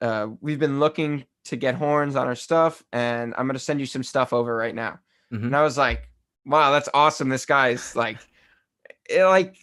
uh 0.00 0.28
we've 0.40 0.58
been 0.58 0.80
looking 0.80 1.24
to 1.46 1.56
get 1.56 1.74
horns 1.74 2.16
on 2.16 2.26
our 2.26 2.34
stuff 2.34 2.82
and 2.90 3.34
i'm 3.36 3.46
going 3.46 3.52
to 3.54 3.58
send 3.60 3.78
you 3.78 3.84
some 3.84 4.02
stuff 4.02 4.32
over 4.32 4.56
right 4.56 4.74
now. 4.74 4.98
Mhm. 5.32 5.44
and 5.44 5.56
i 5.56 5.62
was 5.62 5.76
like 5.78 6.08
wow 6.46 6.70
that's 6.72 6.88
awesome. 6.92 7.28
This 7.28 7.46
guy's 7.46 7.94
like 7.96 8.18
it, 9.08 9.24
like 9.24 9.56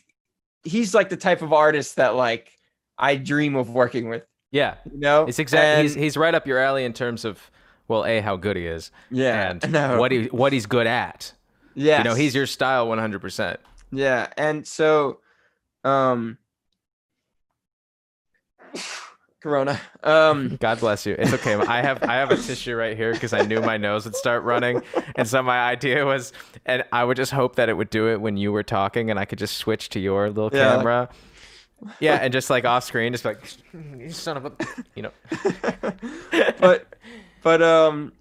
he's 0.63 0.93
like 0.93 1.09
the 1.09 1.17
type 1.17 1.41
of 1.41 1.53
artist 1.53 1.95
that 1.97 2.15
like 2.15 2.51
i 2.97 3.15
dream 3.15 3.55
of 3.55 3.69
working 3.69 4.09
with 4.09 4.23
Yeah, 4.51 4.75
you 4.91 4.99
know 4.99 5.23
it's 5.25 5.39
exactly. 5.39 5.81
He's 5.83 5.93
he's 5.93 6.17
right 6.17 6.35
up 6.35 6.45
your 6.45 6.59
alley 6.59 6.83
in 6.85 6.93
terms 6.93 7.25
of 7.25 7.49
well, 7.87 8.05
a 8.05 8.21
how 8.21 8.35
good 8.37 8.55
he 8.57 8.67
is, 8.67 8.91
yeah 9.09 9.51
and 9.51 9.71
no, 9.71 9.99
what 9.99 10.11
he 10.11 10.25
what 10.27 10.53
he's 10.53 10.65
good 10.65 10.87
at. 10.87 11.33
Yeah, 11.73 11.99
You 11.99 12.03
know, 12.09 12.15
he's 12.15 12.35
your 12.35 12.45
style 12.45 12.87
100. 12.87 13.19
percent 13.19 13.59
yeah 13.93 14.27
and 14.37 14.65
so 14.67 15.19
um 15.83 16.37
corona 19.41 19.79
um 20.03 20.57
God 20.59 20.79
bless 20.79 21.05
you. 21.05 21.15
It's 21.17 21.33
okay. 21.33 21.55
I 21.55 21.81
have 21.81 22.03
I 22.03 22.15
have 22.15 22.31
a 22.31 22.35
tissue 22.37 22.75
right 22.75 22.95
here 22.95 23.13
because 23.13 23.33
I 23.33 23.41
knew 23.47 23.61
my 23.61 23.77
nose 23.77 24.05
would 24.05 24.15
start 24.15 24.43
running, 24.43 24.81
and 25.15 25.27
so 25.27 25.41
my 25.41 25.59
idea 25.59 26.05
was, 26.05 26.31
and 26.65 26.83
I 26.91 27.03
would 27.03 27.17
just 27.17 27.31
hope 27.31 27.55
that 27.55 27.69
it 27.69 27.73
would 27.73 27.89
do 27.89 28.09
it 28.09 28.21
when 28.21 28.37
you 28.37 28.51
were 28.51 28.63
talking, 28.63 29.09
and 29.09 29.19
I 29.19 29.25
could 29.25 29.39
just 29.39 29.57
switch 29.57 29.89
to 29.89 29.99
your 29.99 30.29
little 30.29 30.51
Yeah, 30.53 30.77
camera. 30.77 31.09
Yeah, 31.99 32.15
and 32.15 32.31
just 32.33 32.49
like 32.49 32.65
off 32.65 32.83
screen, 32.83 33.11
just 33.11 33.25
like 33.25 33.39
you 33.97 34.09
son 34.09 34.37
of 34.37 34.45
a, 34.45 34.51
you 34.95 35.03
know. 35.03 35.11
but 36.59 36.87
but 37.43 37.61
um 37.61 38.13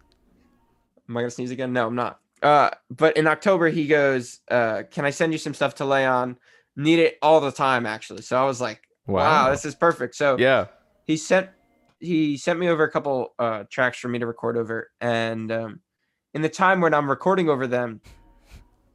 am 1.08 1.16
i 1.16 1.20
gonna 1.20 1.30
sneeze 1.30 1.50
again 1.50 1.72
no 1.72 1.86
i'm 1.86 1.94
not 1.94 2.20
uh 2.42 2.70
but 2.90 3.16
in 3.16 3.26
october 3.26 3.68
he 3.68 3.86
goes 3.86 4.40
uh 4.50 4.82
can 4.90 5.04
i 5.04 5.10
send 5.10 5.32
you 5.32 5.38
some 5.38 5.52
stuff 5.54 5.74
to 5.74 5.84
lay 5.84 6.06
on 6.06 6.36
need 6.76 6.98
it 6.98 7.18
all 7.20 7.40
the 7.40 7.50
time 7.52 7.84
actually 7.86 8.22
so 8.22 8.40
i 8.40 8.44
was 8.44 8.60
like 8.60 8.80
wow, 9.06 9.44
Wow. 9.46 9.50
this 9.50 9.64
is 9.64 9.74
perfect 9.74 10.14
so 10.14 10.36
Yeah. 10.38 10.66
he 11.04 11.16
sent 11.16 11.50
he 11.98 12.36
sent 12.38 12.58
me 12.58 12.68
over 12.68 12.84
a 12.84 12.90
couple 12.90 13.34
uh 13.38 13.64
tracks 13.70 13.98
for 13.98 14.08
me 14.08 14.18
to 14.20 14.26
record 14.26 14.56
over 14.56 14.90
and 15.00 15.50
um 15.52 15.80
in 16.32 16.42
the 16.42 16.48
time 16.48 16.80
when 16.80 16.94
i'm 16.94 17.10
recording 17.10 17.48
over 17.50 17.66
them 17.66 18.00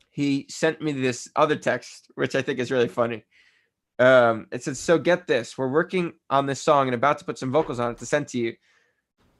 he 0.09 0.45
sent 0.49 0.81
me 0.81 0.91
this 0.93 1.29
other 1.35 1.55
text 1.55 2.09
which 2.15 2.33
i 2.35 2.41
think 2.41 2.59
is 2.59 2.71
really 2.71 2.87
funny 2.87 3.25
um 3.99 4.47
it 4.51 4.63
says 4.63 4.77
so 4.79 4.97
get 4.97 5.25
this 5.25 5.57
we're 5.57 5.69
working 5.69 6.11
on 6.29 6.45
this 6.45 6.61
song 6.61 6.87
and 6.87 6.95
about 6.95 7.17
to 7.17 7.23
put 7.23 7.37
some 7.37 7.51
vocals 7.51 7.79
on 7.79 7.91
it 7.91 7.97
to 7.97 8.05
send 8.05 8.27
to 8.27 8.37
you 8.37 8.53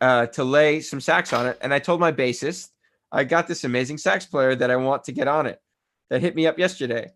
uh 0.02 0.26
to 0.28 0.44
lay 0.44 0.80
some 0.80 1.02
sax 1.02 1.34
on 1.34 1.46
it. 1.46 1.58
And 1.62 1.74
i 1.74 1.80
told 1.80 2.00
my 2.00 2.12
bassist 2.12 2.70
i 3.12 3.24
got 3.24 3.48
this 3.48 3.64
amazing 3.64 3.98
sax 3.98 4.26
player 4.26 4.56
that 4.56 4.72
i 4.72 4.76
want 4.76 5.04
to 5.06 5.12
get 5.12 5.28
on 5.28 5.46
it 5.46 5.62
that 6.10 6.22
hit 6.22 6.36
me 6.36 6.48
up 6.48 6.58
yesterday. 6.60 7.12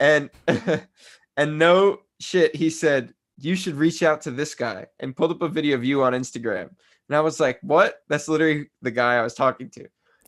And 0.00 0.30
and 1.36 1.58
no 1.58 2.00
shit 2.20 2.54
he 2.54 2.70
said 2.70 3.12
you 3.38 3.56
should 3.56 3.74
reach 3.74 4.02
out 4.02 4.22
to 4.22 4.30
this 4.30 4.54
guy 4.54 4.86
and 5.00 5.16
pulled 5.16 5.32
up 5.32 5.42
a 5.42 5.48
video 5.48 5.74
of 5.76 5.84
you 5.84 6.02
on 6.02 6.12
instagram. 6.12 6.70
And 7.08 7.16
i 7.16 7.20
was 7.20 7.40
like 7.40 7.58
what? 7.62 8.02
That's 8.08 8.28
literally 8.28 8.70
the 8.82 8.90
guy 8.90 9.16
i 9.16 9.22
was 9.22 9.34
talking 9.34 9.68
to. 9.70 9.86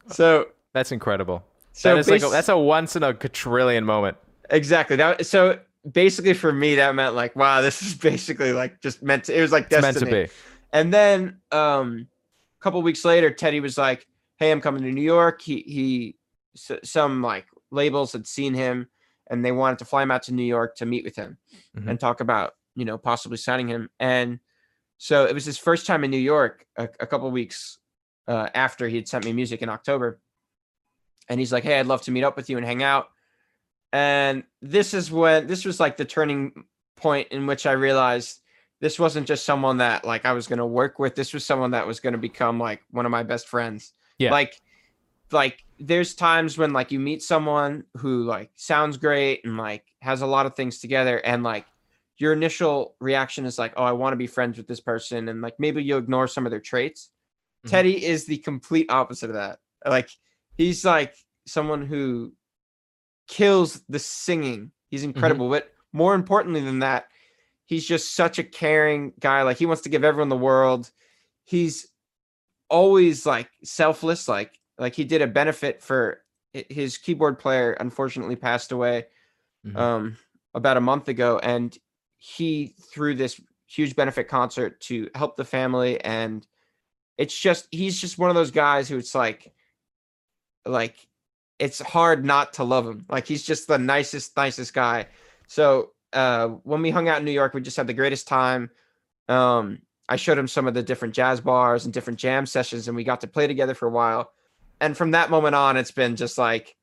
So 0.08 0.48
That's 0.72 0.92
incredible. 0.92 1.44
so 1.72 1.94
that 1.94 2.00
is 2.00 2.08
like 2.08 2.22
a, 2.22 2.28
that's 2.28 2.48
a 2.48 2.58
once 2.58 2.96
in 2.96 3.02
a 3.02 3.14
quadrillion 3.14 3.84
moment. 3.84 4.16
exactly. 4.50 4.96
That 4.96 5.26
so 5.26 5.58
basically 5.90 6.34
for 6.34 6.52
me 6.52 6.74
that 6.76 6.94
meant 6.94 7.14
like 7.14 7.36
wow 7.36 7.60
this 7.60 7.82
is 7.82 7.94
basically 8.10 8.52
like 8.52 8.80
just 8.80 9.02
meant 9.02 9.24
to 9.24 9.36
it 9.36 9.40
was 9.40 9.52
like 9.52 9.64
It's 9.64 9.72
meant 9.82 9.94
destiny 9.94 10.10
to 10.24 10.26
be. 10.28 10.32
And 10.72 10.92
then 10.92 11.40
um 11.52 12.08
a 12.60 12.62
couple 12.62 12.82
weeks 12.82 13.04
later, 13.04 13.30
Teddy 13.30 13.60
was 13.60 13.78
like, 13.78 14.06
"Hey, 14.38 14.50
I'm 14.50 14.60
coming 14.60 14.82
to 14.82 14.90
New 14.90 15.02
York." 15.02 15.40
He 15.42 15.60
he 15.60 16.16
some 16.84 17.22
like 17.22 17.46
labels 17.70 18.12
had 18.12 18.26
seen 18.26 18.54
him 18.54 18.88
and 19.30 19.44
they 19.44 19.52
wanted 19.52 19.78
to 19.78 19.84
fly 19.84 20.02
him 20.02 20.10
out 20.10 20.22
to 20.24 20.34
New 20.34 20.42
York 20.44 20.74
to 20.76 20.86
meet 20.86 21.04
with 21.04 21.16
him 21.16 21.36
Mhm. 21.76 21.90
and 21.90 22.00
talk 22.00 22.20
about, 22.20 22.54
you 22.74 22.84
know, 22.84 22.96
possibly 22.96 23.36
signing 23.36 23.68
him. 23.68 23.90
And 24.00 24.40
so 24.98 25.26
it 25.26 25.34
was 25.34 25.44
his 25.44 25.58
first 25.58 25.86
time 25.86 26.02
in 26.04 26.10
New 26.10 26.16
York 26.18 26.64
a, 26.78 26.88
a 27.00 27.06
couple 27.06 27.30
weeks 27.30 27.78
uh, 28.26 28.48
after 28.54 28.88
he 28.88 28.96
had 28.96 29.06
sent 29.06 29.24
me 29.24 29.32
music 29.32 29.62
in 29.62 29.68
October. 29.68 30.20
And 31.28 31.38
he's 31.40 31.52
like, 31.52 31.64
"Hey, 31.64 31.78
I'd 31.78 31.86
love 31.86 32.02
to 32.02 32.10
meet 32.10 32.24
up 32.24 32.36
with 32.36 32.48
you 32.50 32.56
and 32.56 32.66
hang 32.66 32.82
out." 32.82 33.08
And 33.92 34.44
this 34.60 34.94
is 34.94 35.10
when 35.10 35.46
this 35.46 35.64
was 35.64 35.80
like 35.80 35.96
the 35.96 36.04
turning 36.04 36.64
point 36.96 37.28
in 37.28 37.46
which 37.46 37.66
I 37.66 37.72
realized 37.72 38.40
this 38.80 38.98
wasn't 38.98 39.26
just 39.26 39.44
someone 39.44 39.78
that 39.78 40.04
like 40.04 40.24
I 40.24 40.32
was 40.32 40.46
going 40.46 40.58
to 40.58 40.66
work 40.66 40.98
with. 40.98 41.14
This 41.14 41.32
was 41.32 41.44
someone 41.44 41.70
that 41.70 41.86
was 41.86 42.00
going 42.00 42.12
to 42.12 42.18
become 42.18 42.58
like 42.58 42.82
one 42.90 43.06
of 43.06 43.12
my 43.12 43.22
best 43.22 43.48
friends. 43.48 43.92
Yeah. 44.18 44.30
Like 44.30 44.60
like 45.32 45.64
there's 45.78 46.14
times 46.14 46.56
when 46.56 46.72
like 46.72 46.92
you 46.92 47.00
meet 47.00 47.22
someone 47.22 47.84
who 47.96 48.24
like 48.24 48.50
sounds 48.54 48.96
great 48.96 49.44
and 49.44 49.56
like 49.56 49.84
has 50.00 50.22
a 50.22 50.26
lot 50.26 50.46
of 50.46 50.54
things 50.54 50.78
together 50.78 51.18
and 51.18 51.42
like 51.42 51.66
your 52.18 52.32
initial 52.32 52.94
reaction 52.98 53.44
is 53.44 53.58
like, 53.58 53.74
"Oh, 53.76 53.84
I 53.84 53.92
want 53.92 54.12
to 54.14 54.16
be 54.16 54.26
friends 54.26 54.56
with 54.56 54.66
this 54.66 54.80
person." 54.80 55.28
And 55.28 55.42
like 55.42 55.56
maybe 55.58 55.82
you 55.82 55.98
ignore 55.98 56.26
some 56.26 56.46
of 56.46 56.50
their 56.50 56.60
traits. 56.60 57.10
Mhm. 57.66 57.70
Teddy 57.70 58.04
is 58.04 58.24
the 58.24 58.38
complete 58.38 58.90
opposite 58.90 59.28
of 59.28 59.36
that. 59.36 59.58
Like 59.84 60.08
he's 60.56 60.84
like 60.84 61.14
someone 61.46 61.84
who 61.84 62.32
kills 63.28 63.82
the 63.88 63.98
singing. 63.98 64.70
He's 64.88 65.02
incredible. 65.04 65.48
But 65.48 65.72
more 65.92 66.14
importantly 66.14 66.60
than 66.60 66.80
that, 66.80 67.06
he's 67.64 67.86
just 67.86 68.14
such 68.14 68.38
a 68.38 68.44
caring 68.44 69.12
guy. 69.20 69.42
Like 69.42 69.56
he 69.58 69.66
wants 69.66 69.82
to 69.82 69.88
give 69.88 70.04
everyone 70.04 70.28
the 70.28 70.36
world. 70.36 70.90
He's 71.44 71.88
always 72.68 73.26
like 73.26 73.50
selfless. 73.64 74.28
Like 74.28 74.58
like 74.78 74.94
he 74.94 75.04
did 75.04 75.22
a 75.22 75.26
benefit 75.26 75.82
for 75.82 76.22
his 76.52 76.98
keyboard 76.98 77.38
player 77.38 77.72
unfortunately 77.72 78.36
passed 78.36 78.72
away 78.72 79.06
Mhm. 79.66 79.76
um, 79.76 80.16
about 80.54 80.76
a 80.76 80.80
month 80.80 81.08
ago, 81.08 81.38
and 81.42 81.76
he 82.18 82.74
threw 82.92 83.14
this 83.14 83.40
huge 83.66 83.96
benefit 83.96 84.28
concert 84.28 84.80
to 84.80 85.10
help 85.14 85.36
the 85.36 85.44
family. 85.44 86.00
And 86.02 86.46
it's 87.18 87.38
just 87.38 87.66
he's 87.72 88.00
just 88.00 88.16
one 88.18 88.30
of 88.30 88.36
those 88.36 88.50
guys 88.52 88.88
who 88.88 88.96
it's 88.96 89.14
like, 89.14 89.52
like 90.64 90.96
it's 91.58 91.80
hard 91.80 92.24
not 92.24 92.54
to 92.54 92.64
love 92.64 92.86
him. 92.86 93.06
Like 93.08 93.26
he's 93.26 93.42
just 93.42 93.68
the 93.68 93.78
nicest, 93.78 94.36
nicest 94.36 94.74
guy. 94.74 95.06
So 95.46 95.92
uh, 96.12 96.48
when 96.48 96.82
we 96.82 96.90
hung 96.90 97.08
out 97.08 97.18
in 97.18 97.24
New 97.24 97.32
York, 97.32 97.54
we 97.54 97.60
just 97.60 97.76
had 97.76 97.86
the 97.86 97.94
greatest 97.94 98.28
time. 98.28 98.70
Um, 99.28 99.80
I 100.08 100.16
showed 100.16 100.38
him 100.38 100.48
some 100.48 100.66
of 100.66 100.74
the 100.74 100.82
different 100.82 101.14
jazz 101.14 101.40
bars 101.40 101.84
and 101.84 101.92
different 101.92 102.18
jam 102.18 102.46
sessions, 102.46 102.88
and 102.88 102.96
we 102.96 103.04
got 103.04 103.22
to 103.22 103.26
play 103.26 103.46
together 103.46 103.74
for 103.74 103.86
a 103.86 103.90
while. 103.90 104.30
And 104.80 104.96
from 104.96 105.12
that 105.12 105.30
moment 105.30 105.54
on, 105.54 105.76
it's 105.76 105.90
been 105.90 106.16
just 106.16 106.38
like, 106.38 106.76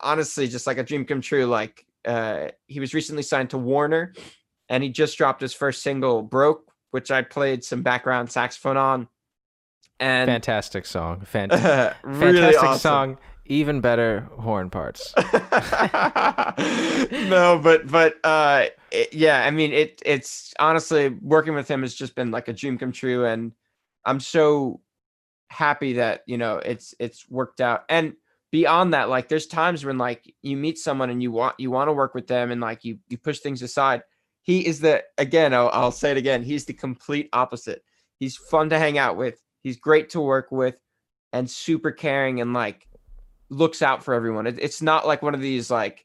honestly, 0.00 0.48
just 0.48 0.66
like 0.66 0.78
a 0.78 0.82
dream 0.82 1.04
come 1.04 1.20
true. 1.20 1.46
Like 1.46 1.84
uh, 2.04 2.48
he 2.66 2.80
was 2.80 2.94
recently 2.94 3.22
signed 3.22 3.50
to 3.50 3.58
Warner, 3.58 4.14
and 4.68 4.82
he 4.82 4.88
just 4.88 5.18
dropped 5.18 5.40
his 5.40 5.52
first 5.52 5.82
single, 5.82 6.22
"Broke," 6.22 6.72
which 6.92 7.10
I 7.10 7.22
played 7.22 7.64
some 7.64 7.82
background 7.82 8.30
saxophone 8.30 8.76
on. 8.76 9.08
And 10.00 10.28
Fantastic 10.28 10.86
song. 10.86 11.20
Fan- 11.24 11.50
really 11.50 12.40
fantastic 12.40 12.62
awesome. 12.62 12.78
song. 12.78 13.18
Even 13.46 13.80
better 13.80 14.28
horn 14.38 14.70
parts. 14.70 15.12
no, 17.28 17.60
but 17.62 17.86
but 17.86 18.14
uh, 18.24 18.66
it, 18.90 19.12
yeah, 19.12 19.44
I 19.44 19.50
mean 19.50 19.70
it. 19.72 20.00
It's 20.06 20.54
honestly 20.58 21.08
working 21.20 21.54
with 21.54 21.70
him 21.70 21.82
has 21.82 21.94
just 21.94 22.14
been 22.14 22.30
like 22.30 22.48
a 22.48 22.54
dream 22.54 22.78
come 22.78 22.90
true, 22.92 23.26
and 23.26 23.52
I'm 24.06 24.20
so 24.20 24.80
happy 25.48 25.92
that 25.94 26.22
you 26.26 26.38
know 26.38 26.56
it's 26.56 26.94
it's 26.98 27.28
worked 27.28 27.60
out. 27.60 27.84
And 27.90 28.14
beyond 28.50 28.94
that, 28.94 29.10
like 29.10 29.28
there's 29.28 29.46
times 29.46 29.84
when 29.84 29.98
like 29.98 30.32
you 30.40 30.56
meet 30.56 30.78
someone 30.78 31.10
and 31.10 31.22
you 31.22 31.30
want 31.30 31.56
you 31.58 31.70
want 31.70 31.88
to 31.88 31.92
work 31.92 32.14
with 32.14 32.26
them, 32.26 32.50
and 32.50 32.62
like 32.62 32.82
you 32.82 32.98
you 33.08 33.18
push 33.18 33.40
things 33.40 33.60
aside. 33.60 34.02
He 34.40 34.66
is 34.66 34.80
the 34.80 35.04
again. 35.18 35.52
I'll, 35.52 35.68
I'll 35.70 35.92
say 35.92 36.10
it 36.12 36.16
again. 36.16 36.42
He's 36.42 36.64
the 36.64 36.72
complete 36.72 37.28
opposite. 37.34 37.82
He's 38.18 38.36
fun 38.38 38.70
to 38.70 38.78
hang 38.78 38.96
out 38.96 39.18
with. 39.18 39.42
He's 39.62 39.76
great 39.76 40.08
to 40.10 40.20
work 40.22 40.50
with, 40.50 40.76
and 41.34 41.50
super 41.50 41.90
caring 41.92 42.40
and 42.40 42.54
like 42.54 42.88
looks 43.54 43.80
out 43.82 44.04
for 44.04 44.14
everyone. 44.14 44.46
It, 44.46 44.58
it's 44.60 44.82
not 44.82 45.06
like 45.06 45.22
one 45.22 45.34
of 45.34 45.40
these 45.40 45.70
like 45.70 46.04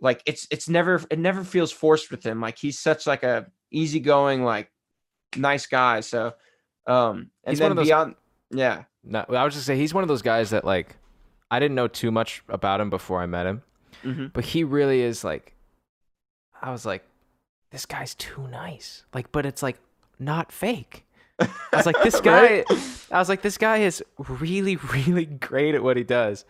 like 0.00 0.22
it's 0.26 0.46
it's 0.50 0.68
never 0.68 1.00
it 1.10 1.18
never 1.18 1.44
feels 1.44 1.70
forced 1.72 2.10
with 2.10 2.24
him. 2.24 2.40
Like 2.40 2.58
he's 2.58 2.78
such 2.78 3.06
like 3.06 3.22
a 3.22 3.46
easygoing 3.70 4.42
like 4.44 4.70
nice 5.36 5.66
guy. 5.66 6.00
So 6.00 6.34
um 6.86 7.30
and 7.44 7.52
He's 7.52 7.58
then 7.58 7.76
those- 7.76 7.86
beyond 7.86 8.14
yeah. 8.50 8.84
No, 9.02 9.24
I 9.30 9.44
was 9.44 9.54
just 9.54 9.66
say 9.66 9.76
he's 9.76 9.94
one 9.94 10.04
of 10.04 10.08
those 10.08 10.22
guys 10.22 10.50
that 10.50 10.64
like 10.64 10.96
I 11.50 11.58
didn't 11.58 11.74
know 11.74 11.88
too 11.88 12.10
much 12.10 12.42
about 12.48 12.80
him 12.80 12.90
before 12.90 13.20
I 13.22 13.26
met 13.26 13.46
him, 13.46 13.62
Mhm. 14.04 14.32
but 14.32 14.44
he 14.44 14.62
really 14.64 15.00
is 15.02 15.24
like 15.24 15.54
I 16.60 16.70
was 16.70 16.84
like 16.84 17.04
this 17.70 17.86
guy's 17.86 18.14
too 18.14 18.46
nice. 18.48 19.04
Like 19.14 19.30
but 19.32 19.46
it's 19.46 19.62
like 19.62 19.78
not 20.18 20.50
fake. 20.52 21.04
I 21.40 21.76
was 21.76 21.86
like 21.86 22.02
this 22.02 22.20
guy 22.30 22.42
Right? 22.42 22.64
I 23.10 23.18
was 23.18 23.28
like 23.28 23.42
this 23.42 23.58
guy 23.58 23.78
is 23.78 24.02
really 24.18 24.76
really 24.94 25.24
great 25.26 25.74
at 25.74 25.82
what 25.82 25.96
he 25.96 26.04
does 26.04 26.44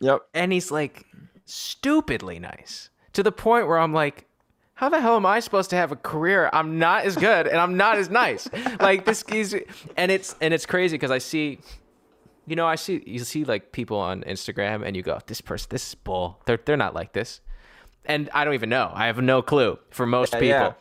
Yep. 0.00 0.22
and 0.34 0.52
he's 0.52 0.70
like 0.70 1.06
stupidly 1.44 2.38
nice 2.38 2.90
to 3.14 3.22
the 3.22 3.32
point 3.32 3.66
where 3.66 3.78
I'm 3.78 3.92
like 3.92 4.26
how 4.74 4.90
the 4.90 5.00
hell 5.00 5.16
am 5.16 5.24
I 5.24 5.40
supposed 5.40 5.70
to 5.70 5.76
have 5.76 5.90
a 5.90 5.96
career? 5.96 6.50
I'm 6.52 6.78
not 6.78 7.06
as 7.06 7.16
good 7.16 7.46
and 7.46 7.56
I'm 7.56 7.78
not 7.78 7.96
as 7.96 8.10
nice. 8.10 8.46
like 8.80 9.06
this 9.06 9.22
is 9.32 9.56
and 9.96 10.12
it's 10.12 10.34
and 10.42 10.52
it's 10.52 10.66
crazy 10.66 10.94
because 10.96 11.10
I 11.10 11.16
see 11.16 11.60
you 12.46 12.54
know, 12.56 12.66
I 12.66 12.74
see 12.74 13.02
you 13.06 13.18
see 13.20 13.44
like 13.44 13.72
people 13.72 13.98
on 13.98 14.22
Instagram 14.24 14.84
and 14.86 14.94
you 14.94 15.02
go, 15.02 15.18
This 15.26 15.40
person 15.40 15.68
this 15.70 15.88
is 15.88 15.94
bull. 15.94 16.42
They're 16.44 16.58
they're 16.62 16.76
not 16.76 16.94
like 16.94 17.14
this. 17.14 17.40
And 18.04 18.28
I 18.34 18.44
don't 18.44 18.52
even 18.52 18.68
know. 18.68 18.92
I 18.94 19.06
have 19.06 19.18
no 19.20 19.40
clue 19.40 19.78
for 19.90 20.04
most 20.06 20.34
Yeah, 20.34 20.40
people. 20.40 20.48
yeah. 20.60 20.72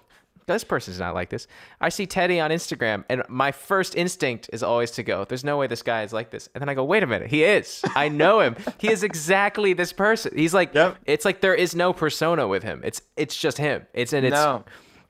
This 0.47 0.63
person's 0.63 0.99
not 0.99 1.15
like 1.15 1.29
this. 1.29 1.47
I 1.81 1.89
see 1.89 2.05
Teddy 2.05 2.39
on 2.39 2.51
Instagram, 2.51 3.03
and 3.09 3.23
my 3.27 3.51
first 3.51 3.95
instinct 3.95 4.49
is 4.53 4.61
always 4.61 4.91
to 4.91 5.03
go, 5.03 5.25
There's 5.25 5.43
no 5.43 5.57
way 5.57 5.65
this 5.67 5.81
guy 5.81 6.03
is 6.03 6.13
like 6.13 6.29
this. 6.29 6.49
And 6.53 6.61
then 6.61 6.69
I 6.69 6.75
go, 6.75 6.83
Wait 6.83 7.01
a 7.01 7.07
minute, 7.07 7.29
he 7.29 7.43
is. 7.43 7.81
I 7.95 8.09
know 8.09 8.39
him. 8.41 8.55
he 8.77 8.89
is 8.91 9.01
exactly 9.03 9.73
this 9.73 9.91
person. 9.91 10.33
He's 10.35 10.53
like, 10.53 10.73
Yep. 10.75 10.97
it's 11.05 11.25
like 11.25 11.41
there 11.41 11.55
is 11.55 11.75
no 11.75 11.93
persona 11.93 12.47
with 12.47 12.61
him. 12.63 12.81
It's 12.83 13.01
it's 13.17 13.35
just 13.35 13.57
him. 13.57 13.87
It's 13.93 14.13
and 14.13 14.25
it's 14.25 14.33
No. 14.35 14.63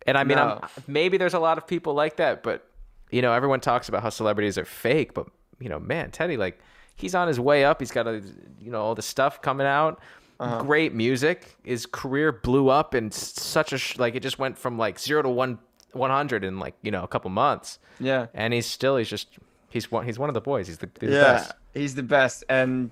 and 0.07 0.17
I 0.17 0.23
mean, 0.23 0.37
No. 0.37 0.61
Maybe 0.87 1.17
there's 1.17 1.33
a 1.33 1.39
lot 1.39 1.57
of 1.57 1.67
people 1.67 1.93
like 1.93 2.15
that, 2.17 2.41
but 2.41 2.67
you 3.11 3.21
know, 3.21 3.33
everyone 3.33 3.59
talks 3.59 3.89
about 3.89 4.03
how 4.03 4.09
celebrities 4.09 4.57
are 4.57 4.65
fake, 4.65 5.13
but 5.13 5.27
you 5.59 5.69
know, 5.69 5.79
man, 5.79 6.11
Teddy, 6.11 6.37
like, 6.37 6.59
he's 6.95 7.13
on 7.15 7.27
his 7.27 7.39
way 7.39 7.63
up. 7.65 7.79
He's 7.81 7.91
got 7.91 8.07
a, 8.07 8.21
you 8.59 8.71
know, 8.71 8.81
all 8.81 8.95
the 8.95 9.01
stuff 9.01 9.41
coming 9.41 9.67
out. 9.67 9.99
Uh-huh. 10.39 10.61
Great 10.63 10.93
music. 10.93 11.55
His 11.63 11.85
career 11.85 12.31
blew 12.31 12.69
up 12.69 12.93
in 12.93 13.07
s- 13.07 13.39
such 13.41 13.71
a 13.73 13.77
sh- 13.77 13.97
like 13.97 14.15
it 14.15 14.19
just 14.21 14.37
went 14.37 14.57
from 14.57 14.77
like 14.77 14.99
zero 14.99 15.21
to 15.21 15.29
one, 15.29 15.59
one 15.93 16.11
hundred 16.11 16.43
in 16.43 16.59
like 16.59 16.75
you 16.81 16.91
know 16.91 17.03
a 17.03 17.07
couple 17.07 17.29
months, 17.31 17.79
Yeah. 17.99 18.27
and 18.33 18.53
he's 18.53 18.65
still 18.65 18.97
he's 18.97 19.09
just 19.09 19.29
he's 19.69 19.89
one 19.89 20.05
he's 20.05 20.19
one 20.19 20.29
of 20.29 20.33
the 20.33 20.41
boys. 20.41 20.67
He's 20.67 20.77
the, 20.79 20.89
he's 20.99 21.09
the 21.11 21.15
best. 21.15 21.51
He's 21.73 21.95
the 21.95 22.03
best. 22.03 22.43
And 22.49 22.91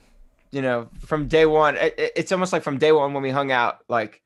you 0.52 0.62
know, 0.62 0.88
from 1.06 1.28
day 1.28 1.46
one, 1.46 1.76
it, 1.76 1.94
it- 1.98 2.12
it's 2.16 2.32
almost 2.32 2.54
like 2.54 2.64
from 2.64 2.78
day 2.78 2.92
one 2.94 3.14
when 3.14 3.24
we 3.24 3.32
hung 3.32 3.52
out, 3.52 3.80
like 3.90 4.22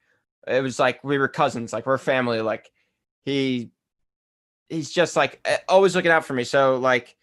it 0.45 0.61
was 0.61 0.78
like 0.78 1.03
we 1.03 1.18
were 1.18 1.28
cousins, 1.28 1.74
like 1.74 1.86
we're 1.88 1.97
family. 1.97 2.41
Like 2.41 2.70
he 3.26 3.72
he's 4.70 4.91
just 4.91 5.15
like 5.15 5.45
always 5.68 5.95
looking 5.95 6.11
out 6.11 6.24
for 6.26 6.34
me. 6.34 6.43
So 6.43 6.78
like 6.78 7.15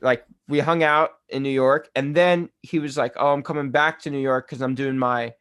like 0.00 0.24
we 0.48 0.60
hung 0.60 0.82
out 0.82 1.10
in 1.28 1.42
New 1.42 1.50
York 1.50 1.90
and 1.94 2.14
then 2.14 2.48
he 2.62 2.78
was 2.78 2.96
like, 2.96 3.14
"Oh, 3.16 3.32
I'm 3.32 3.42
coming 3.42 3.70
back 3.70 4.00
to 4.02 4.10
New 4.10 4.20
York 4.20 4.48
cuz 4.48 4.60
I'm 4.60 4.74
doing 4.74 4.98
my 4.98 5.34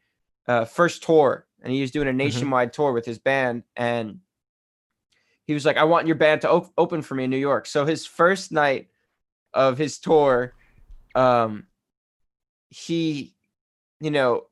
uh, 0.47 0.65
first 0.65 1.03
tour." 1.03 1.47
And 1.61 1.73
he 1.73 1.81
was 1.81 1.91
doing 1.91 2.07
a 2.07 2.13
nationwide 2.13 2.73
tour 2.73 2.91
with 2.91 3.05
his 3.05 3.19
band 3.19 3.63
and 3.75 4.19
he 5.45 5.53
was 5.53 5.65
like, 5.65 5.77
"I 5.77 5.85
want 5.85 6.07
your 6.07 6.17
band 6.17 6.41
to 6.41 6.51
op- 6.51 6.73
open 6.77 7.01
for 7.01 7.15
me 7.15 7.23
in 7.23 7.29
New 7.29 7.37
York." 7.37 7.65
So 7.65 7.85
his 7.85 8.05
first 8.05 8.51
night 8.51 8.89
of 9.53 9.77
his 9.77 9.97
tour 9.97 10.53
um 11.15 11.67
he 12.69 13.33
you 14.01 14.11
know 14.11 14.47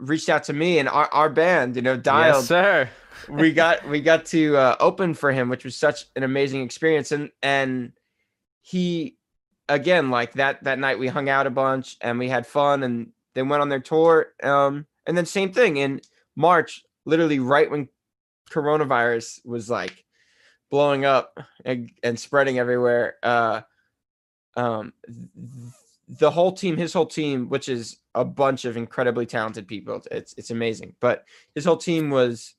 reached 0.00 0.28
out 0.28 0.44
to 0.44 0.52
me 0.52 0.78
and 0.78 0.88
our, 0.88 1.08
our 1.12 1.28
band, 1.28 1.76
you 1.76 1.82
know, 1.82 1.96
dialed 1.96 2.42
Yes, 2.42 2.48
sir. 2.48 2.88
we 3.28 3.52
got 3.52 3.86
we 3.88 4.00
got 4.00 4.26
to 4.26 4.56
uh, 4.56 4.76
open 4.80 5.14
for 5.14 5.32
him, 5.32 5.48
which 5.48 5.64
was 5.64 5.76
such 5.76 6.06
an 6.16 6.22
amazing 6.22 6.62
experience. 6.62 7.12
And 7.12 7.30
and 7.42 7.92
he 8.62 9.17
again 9.68 10.10
like 10.10 10.32
that 10.34 10.64
that 10.64 10.78
night 10.78 10.98
we 10.98 11.08
hung 11.08 11.28
out 11.28 11.46
a 11.46 11.50
bunch 11.50 11.96
and 12.00 12.18
we 12.18 12.28
had 12.28 12.46
fun 12.46 12.82
and 12.82 13.12
they 13.34 13.42
went 13.42 13.62
on 13.62 13.68
their 13.68 13.80
tour. 13.80 14.32
Um, 14.42 14.86
and 15.06 15.16
then 15.16 15.26
same 15.26 15.52
thing 15.52 15.76
in 15.76 16.00
March, 16.34 16.84
literally 17.04 17.38
right 17.38 17.70
when 17.70 17.88
coronavirus 18.50 19.44
was 19.44 19.70
like 19.70 20.04
blowing 20.70 21.04
up 21.04 21.38
and, 21.64 21.90
and 22.02 22.18
spreading 22.18 22.58
everywhere. 22.58 23.16
Uh, 23.22 23.62
um, 24.56 24.92
th- 25.06 25.72
the 26.08 26.30
whole 26.30 26.52
team, 26.52 26.76
his 26.76 26.92
whole 26.92 27.06
team, 27.06 27.48
which 27.48 27.68
is 27.68 27.98
a 28.14 28.24
bunch 28.24 28.64
of 28.64 28.76
incredibly 28.76 29.26
talented 29.26 29.68
people, 29.68 30.02
it's 30.10 30.34
it's 30.38 30.50
amazing. 30.50 30.94
But 31.00 31.24
his 31.54 31.66
whole 31.66 31.76
team 31.76 32.10
was 32.10 32.54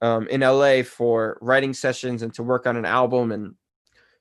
um, 0.00 0.26
in 0.28 0.40
LA 0.40 0.82
for 0.82 1.38
writing 1.40 1.74
sessions 1.74 2.22
and 2.22 2.32
to 2.34 2.42
work 2.42 2.66
on 2.66 2.76
an 2.76 2.86
album 2.86 3.32
and 3.32 3.54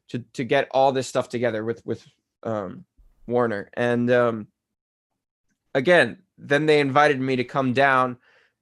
to 0.10 0.20
to 0.34 0.44
get 0.44 0.68
all 0.72 0.92
this 0.92 1.08
stuff 1.08 1.30
together 1.30 1.64
with 1.64 1.86
with 1.86 2.06
um, 2.46 2.86
Warner. 3.28 3.70
And 3.74 4.10
um, 4.12 4.48
again, 5.74 6.20
then 6.38 6.66
they 6.66 6.80
invited 6.80 7.20
me 7.20 7.36
to 7.38 7.43
come 7.43 7.74
down, 7.74 8.18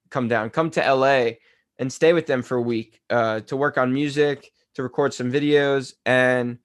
come 0.10 0.28
down, 0.28 0.50
come 0.50 0.70
to 0.72 0.94
LA 0.94 1.32
and 1.78 1.92
stay 1.92 2.14
with 2.14 2.28
them 2.28 2.42
for 2.44 2.58
a 2.58 2.62
week 2.62 3.02
uh, 3.10 3.42
to 3.42 3.58
work 3.58 3.78
on 3.78 3.94
music, 3.94 4.52
to 4.76 4.84
record 4.84 5.14
some 5.14 5.32
videos, 5.32 5.94
and 6.06 6.60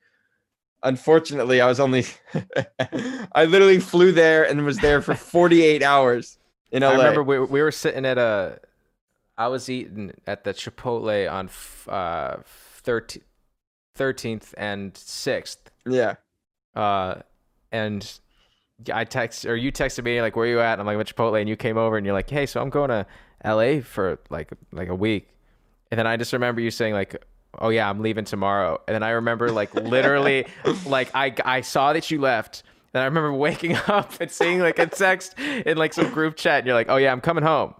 unfortunately, 0.82 1.60
I 1.60 1.66
was 1.66 1.80
only 1.80 2.04
I 3.32 3.44
literally 3.46 3.80
flew 3.80 4.12
there 4.12 4.44
and 4.48 4.64
was 4.64 4.78
there 4.78 5.02
for 5.02 5.14
48 5.14 5.82
hours 5.82 6.38
in 6.70 6.82
LA. 6.82 6.88
I 6.90 6.96
remember 6.96 7.22
we, 7.22 7.40
we 7.40 7.62
were 7.62 7.72
sitting 7.72 8.04
at 8.04 8.18
a, 8.18 8.60
I 9.36 9.48
was 9.48 9.68
eating 9.68 10.12
at 10.26 10.44
the 10.44 10.52
Chipotle 10.52 11.30
on 11.30 11.46
f- 11.46 11.88
uh, 11.88 12.36
13th, 12.84 13.22
13th 13.96 14.54
and 14.56 14.94
6th. 14.94 15.56
yeah. 15.86 16.16
Uh, 16.74 17.16
and 17.72 18.10
I 18.92 19.04
text 19.04 19.44
or 19.44 19.56
you 19.56 19.72
texted 19.72 20.04
me 20.04 20.20
like, 20.22 20.36
where 20.36 20.46
are 20.46 20.48
you 20.48 20.60
at? 20.60 20.78
And 20.78 20.80
I'm 20.80 20.86
like, 20.86 20.98
at 20.98 21.14
Chipotle. 21.14 21.38
And 21.38 21.48
you 21.48 21.56
came 21.56 21.76
over 21.76 21.96
and 21.96 22.06
you're 22.06 22.14
like, 22.14 22.30
hey, 22.30 22.46
so 22.46 22.60
I'm 22.60 22.70
going 22.70 22.90
to 22.90 23.06
LA 23.44 23.80
for 23.80 24.18
like, 24.30 24.50
like 24.72 24.88
a 24.88 24.94
week. 24.94 25.28
And 25.90 25.98
then 25.98 26.06
I 26.06 26.16
just 26.16 26.32
remember 26.32 26.60
you 26.60 26.70
saying 26.70 26.94
like, 26.94 27.24
oh 27.58 27.70
yeah, 27.70 27.88
I'm 27.88 28.00
leaving 28.00 28.24
tomorrow. 28.24 28.80
And 28.86 28.94
then 28.94 29.02
I 29.02 29.10
remember 29.10 29.50
like 29.50 29.74
literally, 29.74 30.46
like 30.86 31.10
I, 31.14 31.34
I 31.44 31.60
saw 31.62 31.92
that 31.92 32.10
you 32.10 32.20
left. 32.20 32.62
And 32.94 33.02
I 33.02 33.04
remember 33.04 33.32
waking 33.32 33.76
up 33.86 34.20
and 34.20 34.30
seeing 34.30 34.60
like 34.60 34.78
a 34.78 34.86
text 34.86 35.38
in 35.38 35.76
like 35.76 35.92
some 35.92 36.10
group 36.10 36.36
chat. 36.36 36.58
And 36.58 36.66
you're 36.66 36.76
like, 36.76 36.88
oh 36.88 36.96
yeah, 36.96 37.12
I'm 37.12 37.20
coming 37.20 37.44
home. 37.44 37.74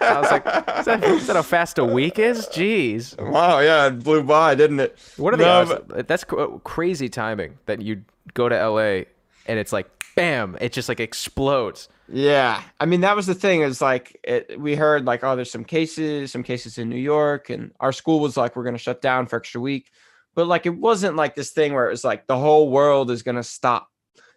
I 0.00 0.20
was 0.20 0.30
like, 0.30 0.46
is 0.46 0.84
that, 0.86 1.04
is 1.04 1.26
that 1.26 1.36
how 1.36 1.42
fast 1.42 1.78
a 1.78 1.84
week 1.84 2.18
is? 2.18 2.46
Jeez. 2.48 3.18
Wow, 3.20 3.60
yeah, 3.60 3.86
it 3.86 4.02
blew 4.02 4.22
by, 4.22 4.54
didn't 4.54 4.80
it? 4.80 4.98
What 5.16 5.34
are 5.34 5.36
the 5.36 5.44
No, 5.44 5.60
odds? 5.94 6.06
That's 6.06 6.24
crazy 6.64 7.08
timing 7.08 7.58
that 7.66 7.82
you 7.82 8.04
go 8.34 8.48
to 8.48 8.54
LA 8.68 9.04
and 9.46 9.58
it's 9.58 9.72
like 9.72 9.88
bam, 10.14 10.56
it 10.60 10.72
just 10.72 10.88
like 10.88 11.00
explodes. 11.00 11.88
Yeah, 12.08 12.62
I 12.78 12.84
mean 12.86 13.00
that 13.00 13.16
was 13.16 13.26
the 13.26 13.34
thing. 13.34 13.62
Is 13.62 13.80
like 13.80 14.20
it, 14.22 14.60
we 14.60 14.74
heard 14.76 15.06
like 15.06 15.24
oh, 15.24 15.34
there's 15.36 15.50
some 15.50 15.64
cases, 15.64 16.30
some 16.30 16.42
cases 16.42 16.76
in 16.78 16.88
New 16.90 16.96
York, 17.00 17.48
and 17.48 17.72
our 17.80 17.92
school 17.92 18.20
was 18.20 18.36
like 18.36 18.54
we're 18.54 18.64
gonna 18.64 18.76
shut 18.78 19.00
down 19.00 19.26
for 19.26 19.36
extra 19.36 19.60
week, 19.60 19.90
but 20.34 20.46
like 20.46 20.66
it 20.66 20.76
wasn't 20.76 21.16
like 21.16 21.34
this 21.34 21.50
thing 21.50 21.72
where 21.72 21.86
it 21.86 21.90
was 21.90 22.04
like 22.04 22.26
the 22.26 22.36
whole 22.38 22.70
world 22.70 23.10
is 23.10 23.22
gonna 23.22 23.42
stop. 23.42 23.88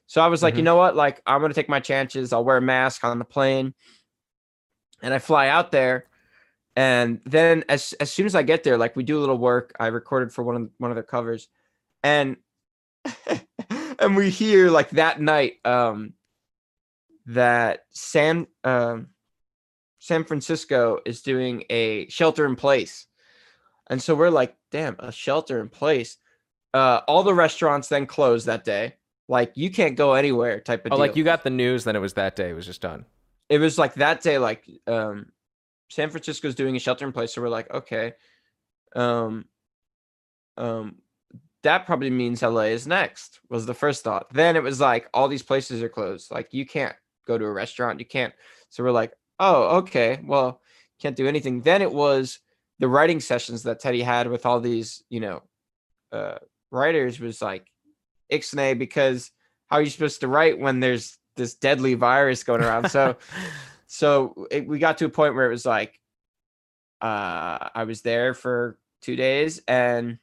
So 0.08 0.22
I 0.22 0.28
was 0.28 0.42
like, 0.44 0.54
Mhm. 0.54 0.58
you 0.58 0.64
know 0.64 0.76
what? 0.78 0.96
Like 0.96 1.22
I'm 1.26 1.42
gonna 1.42 1.54
take 1.54 1.68
my 1.68 1.82
chances. 1.82 2.32
I'll 2.32 2.46
wear 2.46 2.58
a 2.58 2.62
mask 2.62 3.04
on 3.04 3.20
the 3.20 3.26
plane, 3.26 3.74
and 5.02 5.14
I 5.14 5.20
fly 5.20 5.48
out 5.48 5.72
there, 5.72 6.06
and 6.76 7.22
then 7.26 7.64
as 7.70 7.94
as 8.00 8.12
soon 8.12 8.26
as 8.26 8.36
I 8.36 8.44
get 8.44 8.64
there, 8.64 8.78
like 8.78 8.96
we 8.96 9.04
do 9.04 9.18
a 9.18 9.22
little 9.22 9.38
work. 9.38 9.74
I 9.80 9.88
recorded 9.88 10.32
for 10.34 10.44
one 10.44 10.56
of 10.56 10.70
one 10.78 10.92
of 10.92 10.96
their 10.96 11.04
covers, 11.04 11.48
and 12.04 12.38
and 14.00 14.16
we 14.16 14.30
hear 14.30 14.70
like 14.70 14.90
that 14.92 15.22
night 15.22 15.54
um 15.66 16.14
that 17.28 17.86
San 17.92 18.48
um 18.64 19.08
San 20.00 20.24
Francisco 20.24 21.00
is 21.06 21.22
doing 21.22 21.64
a 21.70 22.08
shelter 22.10 22.46
in 22.46 22.56
place. 22.56 23.08
And 23.90 24.02
so 24.02 24.16
we're 24.16 24.30
like, 24.30 24.56
damn, 24.72 24.96
a 25.00 25.12
shelter 25.12 25.60
in 25.60 25.70
place. 25.70 26.18
Uh 26.74 27.02
all 27.08 27.24
the 27.24 27.34
restaurants 27.34 27.88
then 27.88 28.06
closed 28.06 28.46
that 28.48 28.64
day. 28.64 28.96
Like 29.28 29.54
you 29.56 29.72
can't 29.72 29.96
go 29.96 30.14
anywhere 30.14 30.60
type 30.60 30.86
of 30.86 30.92
Oh, 30.92 30.96
deal. 30.96 31.00
like 31.00 31.16
you 31.16 31.24
got 31.24 31.44
the 31.44 31.50
news, 31.50 31.84
then 31.84 31.96
it 31.96 32.00
was 32.00 32.14
that 32.14 32.36
day. 32.36 32.50
It 32.52 32.54
was 32.54 32.66
just 32.66 32.82
done. 32.82 33.06
It 33.50 33.60
was 33.60 33.78
like 33.78 33.94
that 33.96 34.22
day 34.22 34.38
like 34.38 34.68
um 34.88 35.32
san 35.90 36.10
francisco's 36.10 36.56
doing 36.56 36.76
a 36.76 36.80
shelter 36.80 37.06
in 37.06 37.12
place 37.12 37.34
so 37.34 37.42
we're 37.42 37.50
like 37.50 37.72
okay 37.72 38.14
um 38.96 39.46
um 40.58 40.96
that 41.66 41.88
probably 41.88 42.12
means 42.12 42.44
la 42.44 42.62
is 42.62 42.86
next 42.86 43.40
was 43.50 43.66
the 43.66 43.74
first 43.74 44.04
thought. 44.04 44.32
Then 44.32 44.56
it 44.56 44.62
was 44.62 44.80
like 44.80 45.10
all 45.16 45.28
these 45.28 45.42
places 45.42 45.82
are 45.82 45.90
closed. 45.90 46.30
Like 46.30 46.54
you 46.54 46.64
can't 46.64 46.96
go 47.26 47.40
to 47.40 47.46
a 47.46 47.52
restaurant. 47.52 48.00
You 48.00 48.06
can't 48.06 48.36
so 48.70 48.84
we're 48.84 48.92
like 48.92 49.14
oh 49.40 49.78
okay. 49.78 50.22
Well 50.24 50.62
can't 51.02 51.16
do 51.16 51.28
anything. 51.28 51.62
Then 51.62 51.82
it 51.82 51.92
was 51.92 52.38
the 52.78 52.88
writing 52.88 53.20
sessions 53.20 53.64
that 53.64 53.80
teddy 53.80 54.04
had 54.04 54.28
with 54.28 54.46
all 54.46 54.60
these 54.60 55.04
you 55.10 55.20
know 55.20 55.42
uh 56.12 56.38
writers 56.70 57.20
was 57.20 57.42
like 57.42 57.66
ixnay 58.32 58.78
because 58.78 59.32
how 59.66 59.78
are 59.78 59.82
you 59.82 59.90
supposed 59.90 60.22
to 60.22 60.28
write 60.28 60.60
when 60.60 60.80
there's 60.80 61.18
this 61.36 61.54
deadly 61.56 61.94
virus 61.94 62.44
going 62.44 62.62
around. 62.62 62.90
So 62.90 63.18
so 63.88 64.48
it, 64.52 64.68
we 64.68 64.80
got 64.80 64.98
to 65.00 65.06
a 65.06 65.10
point 65.10 65.36
where 65.36 65.46
it 65.46 65.52
was 65.52 65.66
like 65.66 66.00
uh 67.02 67.70
i 67.76 67.84
was 67.86 68.02
there 68.02 68.34
for 68.34 68.78
two 69.02 69.16
days 69.16 69.62
and 69.68 70.18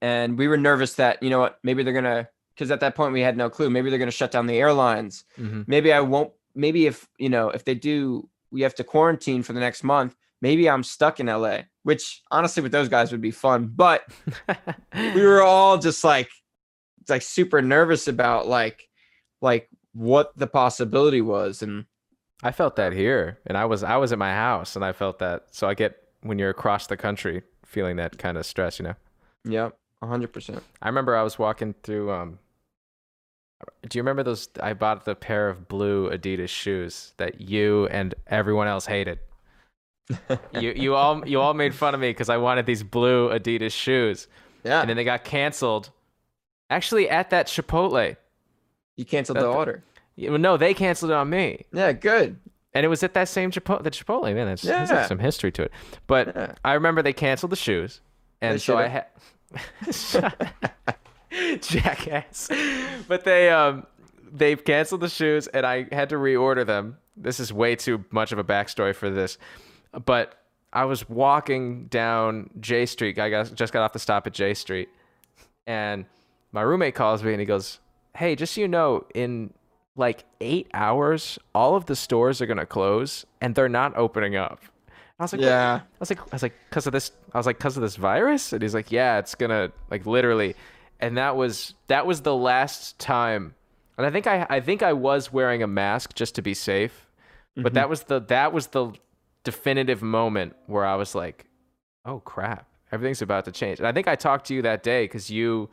and 0.00 0.38
we 0.38 0.48
were 0.48 0.56
nervous 0.56 0.94
that 0.94 1.22
you 1.22 1.30
know 1.30 1.40
what 1.40 1.58
maybe 1.62 1.82
they're 1.82 1.92
gonna 1.92 2.28
because 2.54 2.70
at 2.70 2.80
that 2.80 2.94
point 2.94 3.12
we 3.12 3.20
had 3.20 3.36
no 3.36 3.50
clue 3.50 3.68
maybe 3.68 3.90
they're 3.90 3.98
gonna 3.98 4.10
shut 4.10 4.30
down 4.30 4.46
the 4.46 4.56
airlines. 4.58 5.24
Hmm 5.36 5.62
maybe 5.66 5.92
i 5.92 6.00
won't 6.00 6.32
maybe 6.54 6.86
if 6.86 7.08
you 7.18 7.28
know 7.28 7.50
if 7.50 7.64
they 7.64 7.74
do 7.74 8.28
we 8.50 8.62
have 8.62 8.74
to 8.76 8.84
quarantine 8.84 9.42
for 9.42 9.52
the 9.52 9.60
next 9.60 9.82
month 9.82 10.16
maybe 10.40 10.70
i'm 10.70 10.82
stuck 10.82 11.18
in 11.20 11.26
la 11.26 11.58
which 11.82 12.22
honestly 12.30 12.62
with 12.62 12.72
those 12.72 12.88
guys 12.88 13.10
would 13.10 13.20
be 13.20 13.30
fun 13.32 13.66
but 13.66 14.04
we 14.94 15.22
were 15.22 15.42
all 15.42 15.76
just 15.76 16.04
like 16.04 16.28
like 17.08 17.22
super 17.22 17.60
nervous 17.60 18.08
about 18.08 18.46
like 18.46 18.88
like 19.46 19.70
what 19.94 20.36
the 20.36 20.46
possibility 20.46 21.22
was 21.22 21.62
and 21.62 21.86
I 22.42 22.52
felt 22.52 22.76
that 22.76 22.92
here, 22.92 23.38
and 23.46 23.56
I 23.56 23.64
was 23.64 23.82
I 23.82 23.96
was 23.96 24.12
at 24.12 24.18
my 24.18 24.32
house, 24.32 24.76
and 24.76 24.84
I 24.84 24.92
felt 24.92 25.18
that. 25.20 25.46
So 25.52 25.68
I 25.68 25.74
get 25.74 25.96
when 26.20 26.38
you're 26.38 26.50
across 26.50 26.86
the 26.86 26.96
country, 26.96 27.42
feeling 27.64 27.96
that 27.96 28.18
kind 28.18 28.36
of 28.36 28.44
stress, 28.44 28.78
you 28.78 28.84
know. 28.84 28.94
Yep, 29.44 29.76
hundred 30.04 30.32
percent. 30.32 30.62
I 30.82 30.88
remember 30.88 31.16
I 31.16 31.22
was 31.22 31.38
walking 31.38 31.74
through. 31.82 32.12
Um, 32.12 32.38
do 33.88 33.96
you 33.96 34.02
remember 34.02 34.22
those? 34.22 34.48
I 34.62 34.74
bought 34.74 35.06
the 35.06 35.14
pair 35.14 35.48
of 35.48 35.66
blue 35.66 36.10
Adidas 36.10 36.50
shoes 36.50 37.14
that 37.16 37.40
you 37.40 37.86
and 37.86 38.14
everyone 38.26 38.68
else 38.68 38.84
hated. 38.84 39.18
you 40.60 40.72
you 40.76 40.94
all 40.94 41.26
you 41.26 41.40
all 41.40 41.54
made 41.54 41.74
fun 41.74 41.94
of 41.94 42.00
me 42.00 42.10
because 42.10 42.28
I 42.28 42.36
wanted 42.36 42.66
these 42.66 42.82
blue 42.82 43.30
Adidas 43.30 43.72
shoes, 43.72 44.28
Yeah, 44.62 44.80
and 44.80 44.90
then 44.90 44.96
they 44.98 45.04
got 45.04 45.24
canceled. 45.24 45.90
Actually, 46.68 47.08
at 47.08 47.30
that 47.30 47.46
Chipotle. 47.46 48.16
You 48.96 49.04
canceled 49.04 49.36
that- 49.36 49.42
the 49.42 49.48
order. 49.48 49.82
Yeah, 50.16 50.36
no, 50.36 50.56
they 50.56 50.72
canceled 50.72 51.10
it 51.10 51.14
on 51.14 51.28
me, 51.28 51.66
Yeah, 51.72 51.92
good. 51.92 52.38
and 52.72 52.86
it 52.86 52.88
was 52.88 53.02
at 53.02 53.12
that 53.14 53.28
same 53.28 53.50
Chipotle. 53.50 53.82
The 53.82 53.90
Chipotle, 53.90 54.34
man, 54.34 54.46
that's, 54.46 54.62
there's 54.62 54.88
like 54.88 55.00
Yeah. 55.00 55.06
some 55.06 55.18
history 55.18 55.52
to 55.52 55.62
it. 55.64 55.72
But 56.06 56.28
Yeah. 56.34 56.54
I 56.64 56.72
remember 56.72 57.02
they 57.02 57.12
canceled 57.12 57.52
the 57.52 57.56
shoes, 57.56 58.00
and 58.40 58.54
They 58.54 58.58
so 58.58 58.78
I 58.78 58.86
had 58.88 59.06
jackass. 61.60 62.48
But 63.08 63.24
they 63.24 63.50
um 63.50 63.86
they've 64.32 64.62
canceled 64.64 65.00
the 65.02 65.08
shoes, 65.08 65.46
and 65.48 65.66
I 65.66 65.86
had 65.92 66.08
to 66.10 66.16
reorder 66.16 66.66
them. 66.66 66.98
This 67.16 67.40
is 67.40 67.52
way 67.52 67.76
too 67.76 68.04
much 68.10 68.32
of 68.32 68.38
a 68.38 68.44
backstory 68.44 68.94
for 68.94 69.10
this, 69.10 69.38
but 70.04 70.38
I 70.72 70.84
was 70.84 71.08
walking 71.08 71.86
down 71.86 72.50
Jay 72.60 72.86
Street. 72.86 73.18
I 73.18 73.30
got 73.30 73.54
just 73.54 73.72
got 73.72 73.82
off 73.82 73.92
the 73.92 73.98
stop 73.98 74.26
at 74.26 74.32
Jay 74.34 74.54
Street, 74.54 74.88
and 75.66 76.04
my 76.52 76.62
roommate 76.62 76.94
calls 76.94 77.22
me 77.22 77.32
and 77.32 77.40
he 77.40 77.46
goes, 77.46 77.80
"Hey, 78.16 78.34
just 78.34 78.54
so 78.54 78.60
you 78.60 78.68
know, 78.68 79.04
in 79.14 79.52
like 79.96 80.24
eight 80.40 80.68
hours, 80.74 81.38
all 81.54 81.74
of 81.76 81.86
the 81.86 81.96
stores 81.96 82.40
are 82.40 82.46
gonna 82.46 82.66
close, 82.66 83.24
and 83.40 83.54
they're 83.54 83.68
not 83.68 83.96
opening 83.96 84.36
up." 84.36 84.60
I 85.18 85.24
was 85.24 85.32
like, 85.32 85.42
Yeah, 85.42 85.80
I 85.82 85.98
was 85.98 86.10
like, 86.10 86.20
I 86.20 86.24
was 86.32 86.42
like, 86.42 86.54
because 86.68 86.86
of 86.86 86.92
this. 86.92 87.10
I 87.32 87.38
was 87.38 87.46
like, 87.46 87.58
because 87.58 87.76
of 87.76 87.82
this 87.82 87.96
virus, 87.96 88.52
and 88.52 88.62
he's 88.62 88.74
like, 88.74 88.92
yeah, 88.92 89.18
it's 89.18 89.34
gonna 89.34 89.72
like 89.90 90.04
literally, 90.06 90.54
and 91.00 91.16
that 91.16 91.36
was 91.36 91.74
that 91.86 92.06
was 92.06 92.20
the 92.22 92.34
last 92.34 92.98
time, 92.98 93.54
and 93.96 94.06
I 94.06 94.10
think 94.10 94.26
I 94.26 94.46
I 94.48 94.60
think 94.60 94.82
I 94.82 94.92
was 94.92 95.32
wearing 95.32 95.62
a 95.62 95.66
mask 95.66 96.14
just 96.14 96.34
to 96.34 96.42
be 96.42 96.52
safe, 96.52 97.08
but 97.54 97.64
mm-hmm. 97.64 97.74
that 97.74 97.88
was 97.88 98.04
the 98.04 98.20
that 98.20 98.52
was 98.52 98.68
the 98.68 98.92
definitive 99.42 100.02
moment 100.02 100.54
where 100.66 100.84
I 100.84 100.96
was 100.96 101.14
like, 101.14 101.46
oh 102.04 102.20
crap, 102.20 102.66
everything's 102.92 103.22
about 103.22 103.46
to 103.46 103.52
change, 103.52 103.78
and 103.78 103.86
I 103.86 103.92
think 103.92 104.08
I 104.08 104.16
talked 104.16 104.46
to 104.48 104.54
you 104.54 104.62
that 104.62 104.82
day 104.82 105.04
because 105.04 105.30
you 105.30 105.70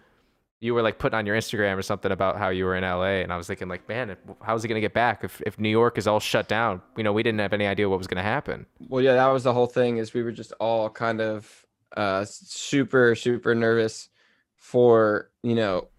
you 0.63 0.73
were 0.73 0.81
like 0.81 0.97
putting 0.97 1.17
on 1.17 1.25
your 1.25 1.35
Instagram 1.35 1.77
or 1.77 1.81
something 1.81 2.09
about 2.09 2.37
how 2.37 2.47
you 2.47 2.63
were 2.63 2.73
in 2.77 2.83
LA, 2.83 3.21
and 3.21 3.33
I 3.33 3.37
was 3.37 3.47
thinking 3.47 3.67
like, 3.67 3.87
man, 3.89 4.15
how's 4.41 4.63
he 4.63 4.69
gonna 4.69 4.79
get 4.79 4.93
back 4.93 5.25
if 5.25 5.41
if 5.45 5.59
New 5.59 5.69
York 5.69 5.97
is 5.97 6.07
all 6.07 6.21
shut 6.21 6.47
down? 6.47 6.81
You 6.95 7.03
know, 7.03 7.11
we 7.11 7.21
didn't 7.21 7.41
have 7.41 7.51
any 7.51 7.67
idea 7.67 7.89
what 7.89 7.97
was 7.97 8.07
gonna 8.07 8.23
happen. 8.23 8.65
well, 8.87 9.03
yeah, 9.03 9.13
that 9.13 9.27
was 9.27 9.43
the 9.43 9.51
whole 9.51 9.67
thing. 9.67 9.97
Is 9.97 10.13
we 10.13 10.23
were 10.23 10.31
just 10.31 10.53
all 10.61 10.89
kind 10.89 11.19
of 11.19 11.65
uh 11.97 12.23
super 12.25 13.13
super 13.13 13.53
nervous 13.53 14.07
for 14.55 15.29
you 15.43 15.53
know, 15.53 15.89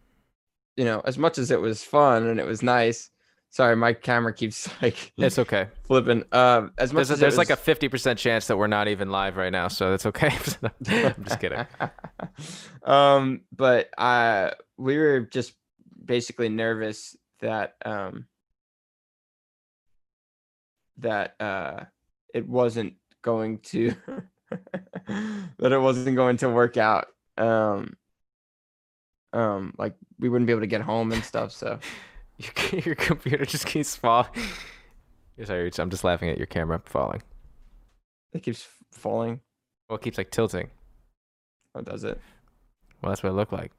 you 0.78 0.86
know, 0.86 1.02
as 1.04 1.18
much 1.18 1.36
as 1.36 1.50
it 1.50 1.60
was 1.60 1.84
fun 1.84 2.26
and 2.26 2.40
it 2.40 2.46
was 2.46 2.62
nice. 2.62 3.10
Sorry, 3.54 3.76
my 3.76 3.92
camera 3.92 4.34
keeps 4.34 4.68
like 4.82 5.12
It's 5.16 5.38
okay. 5.38 5.68
flipping. 5.84 6.24
Um, 6.32 6.72
as 6.76 6.92
much 6.92 7.06
There's, 7.06 7.10
as 7.12 7.20
there's 7.20 7.38
like 7.38 7.50
a 7.50 7.56
fifty 7.56 7.88
percent 7.88 8.18
chance 8.18 8.48
that 8.48 8.56
we're 8.56 8.66
not 8.66 8.88
even 8.88 9.12
live 9.12 9.36
right 9.36 9.52
now, 9.52 9.68
so 9.68 9.92
that's 9.92 10.06
okay. 10.06 10.36
I'm 10.88 11.24
just 11.24 11.38
kidding. 11.38 11.64
um, 12.82 13.42
but 13.54 13.90
uh, 13.96 14.50
we 14.76 14.98
were 14.98 15.20
just 15.20 15.54
basically 16.04 16.48
nervous 16.48 17.16
that 17.40 17.74
um 17.84 18.26
that 20.98 21.40
uh 21.40 21.84
it 22.34 22.48
wasn't 22.48 22.94
going 23.22 23.58
to 23.58 23.94
that 25.60 25.72
it 25.72 25.80
wasn't 25.80 26.16
going 26.16 26.38
to 26.38 26.48
work 26.48 26.76
out. 26.76 27.06
Um, 27.38 27.96
um, 29.32 29.74
like 29.78 29.94
we 30.18 30.28
wouldn't 30.28 30.48
be 30.48 30.52
able 30.52 30.62
to 30.62 30.66
get 30.66 30.80
home 30.80 31.12
and 31.12 31.22
stuff. 31.22 31.52
So 31.52 31.78
Your, 32.72 32.80
your 32.80 32.94
computer 32.96 33.44
just 33.44 33.66
keeps 33.66 33.94
falling. 33.94 34.28
Sorry, 35.44 35.70
I'm 35.78 35.90
just 35.90 36.04
laughing 36.04 36.30
at 36.30 36.38
your 36.38 36.46
camera 36.46 36.80
falling. 36.84 37.22
it 38.32 38.42
keeps 38.42 38.66
falling. 38.92 39.40
Well, 39.88 39.96
it 39.96 40.02
keeps 40.02 40.18
like 40.18 40.30
tilting. 40.30 40.70
Oh, 41.74 41.80
does 41.80 42.04
it? 42.04 42.20
Well, 43.02 43.10
that's 43.10 43.22
what 43.22 43.30
it 43.30 43.34
looked 43.34 43.52
like. 43.52 43.72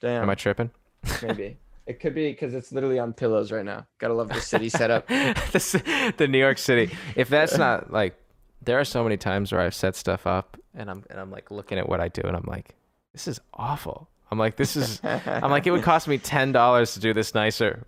Damn. 0.00 0.22
Am 0.22 0.30
I 0.30 0.34
tripping? 0.34 0.70
Maybe. 1.22 1.56
It 1.86 2.00
could 2.00 2.14
be 2.14 2.30
because 2.30 2.54
it's 2.54 2.72
literally 2.72 2.98
on 2.98 3.12
pillows 3.12 3.52
right 3.52 3.64
now. 3.64 3.86
Gotta 3.98 4.14
love 4.14 4.28
the 4.28 4.40
city 4.40 4.68
setup. 4.68 5.06
This- 5.52 5.72
the 6.16 6.26
New 6.28 6.38
York 6.38 6.58
City. 6.58 6.94
If 7.14 7.28
that's 7.28 7.56
not 7.58 7.92
like, 7.92 8.16
there 8.62 8.80
are 8.80 8.84
so 8.84 9.02
many 9.04 9.16
times 9.18 9.52
where 9.52 9.60
I've 9.60 9.74
set 9.74 9.94
stuff 9.94 10.26
up 10.26 10.56
and 10.74 10.90
I'm 10.90 11.04
and 11.10 11.20
I'm 11.20 11.30
like 11.30 11.50
looking 11.50 11.78
at 11.78 11.88
what 11.88 12.00
I 12.00 12.08
do 12.08 12.22
and 12.24 12.34
I'm 12.36 12.46
like, 12.46 12.74
this 13.12 13.28
is 13.28 13.40
awful. 13.52 14.08
I'm 14.30 14.38
like, 14.38 14.56
this 14.56 14.76
is. 14.76 15.00
I'm 15.04 15.50
like, 15.50 15.66
it 15.66 15.70
would 15.70 15.82
cost 15.92 16.08
me 16.08 16.18
ten 16.18 16.52
dollars 16.52 16.94
to 16.94 17.00
do 17.00 17.12
this 17.12 17.34
nicer. 17.34 17.86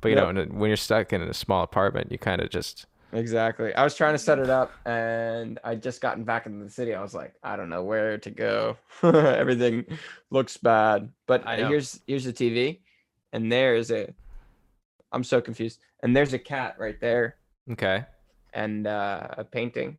But 0.00 0.10
you 0.10 0.16
Yep. 0.16 0.34
know, 0.34 0.44
when 0.44 0.68
you're 0.68 0.76
stuck 0.76 1.12
in 1.12 1.22
a 1.22 1.34
small 1.34 1.62
apartment, 1.64 2.12
you 2.12 2.18
kind 2.18 2.40
of 2.40 2.50
just. 2.50 2.86
Exactly. 3.12 3.74
I 3.74 3.82
was 3.84 3.94
trying 3.96 4.12
to 4.14 4.18
set 4.18 4.38
it 4.38 4.50
up 4.50 4.70
and 4.84 5.58
I 5.64 5.74
just 5.76 6.02
gotten 6.02 6.24
back 6.24 6.44
into 6.44 6.62
the 6.62 6.70
city. 6.70 6.94
I 6.94 7.00
was 7.00 7.14
like, 7.14 7.34
I 7.42 7.56
don't 7.56 7.70
know 7.70 7.82
where 7.82 8.18
to 8.18 8.30
go. 8.30 8.76
Everything 9.02 9.86
looks 10.30 10.58
bad. 10.58 11.10
But 11.26 11.42
here's 11.48 12.00
here's 12.06 12.24
the 12.24 12.34
TV 12.34 12.80
and 13.32 13.50
there 13.50 13.74
is 13.76 13.90
a 13.90 14.12
I'm 15.10 15.24
so 15.24 15.40
confused. 15.40 15.80
And 16.02 16.14
there's 16.14 16.34
a 16.34 16.38
cat 16.38 16.76
right 16.78 17.00
there 17.00 17.36
Okay. 17.72 18.04
and 18.52 18.86
uh, 18.86 19.28
a 19.38 19.42
painting. 19.44 19.96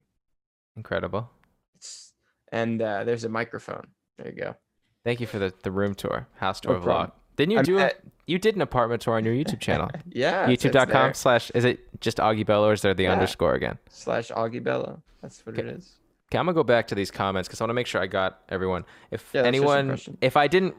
Incredible. 0.77 1.29
It's, 1.75 2.13
and 2.51 2.79
uh, 2.79 3.03
there's 3.05 3.23
a 3.23 3.29
microphone. 3.29 3.87
There 4.19 4.27
you 4.31 4.39
go. 4.39 4.55
Thank 5.03 5.19
you 5.21 5.27
for 5.27 5.39
the, 5.39 5.53
the 5.63 5.71
room 5.71 5.95
tour, 5.95 6.27
house 6.35 6.59
tour 6.59 6.73
No 6.79 6.85
vlog. 6.85 7.11
Didn't 7.35 7.51
you 7.53 7.59
I 7.59 7.63
do 7.63 7.77
it? 7.79 8.03
you 8.27 8.37
did 8.37 8.55
an 8.55 8.61
apartment 8.61 9.01
tour 9.01 9.15
on 9.15 9.23
your 9.25 9.33
YouTube 9.33 9.59
channel? 9.59 9.89
Yeah. 10.11 10.45
YouTube.com 10.47 11.13
slash 11.13 11.49
is 11.51 11.63
it 11.65 11.79
just 12.01 12.17
Augie 12.17 12.45
Bello 12.45 12.69
or 12.69 12.73
is 12.73 12.81
there 12.81 12.93
the 12.93 13.03
Yeah. 13.03 13.13
underscore 13.13 13.53
again? 13.53 13.77
slash 13.89 14.29
Augie 14.29 14.61
Bello. 14.63 15.01
That's 15.21 15.45
what 15.45 15.57
it 15.57 15.61
Okay. 15.65 15.69
is. 15.69 15.95
Okay, 16.29 16.37
I'm 16.37 16.45
gonna 16.45 16.53
go 16.53 16.63
back 16.63 16.87
to 16.87 16.95
these 16.95 17.09
comments 17.11 17.47
because 17.47 17.59
I 17.61 17.63
want 17.63 17.69
to 17.69 17.73
make 17.75 17.87
sure 17.87 18.01
I 18.01 18.07
got 18.07 18.41
everyone. 18.49 18.85
If 19.09 19.29
Yeah, 19.33 19.43
that's 19.43 19.55
just 19.57 19.63
a 19.65 19.77
anyone, 19.77 19.99
if 20.21 20.37
I 20.37 20.47
didn't, 20.47 20.75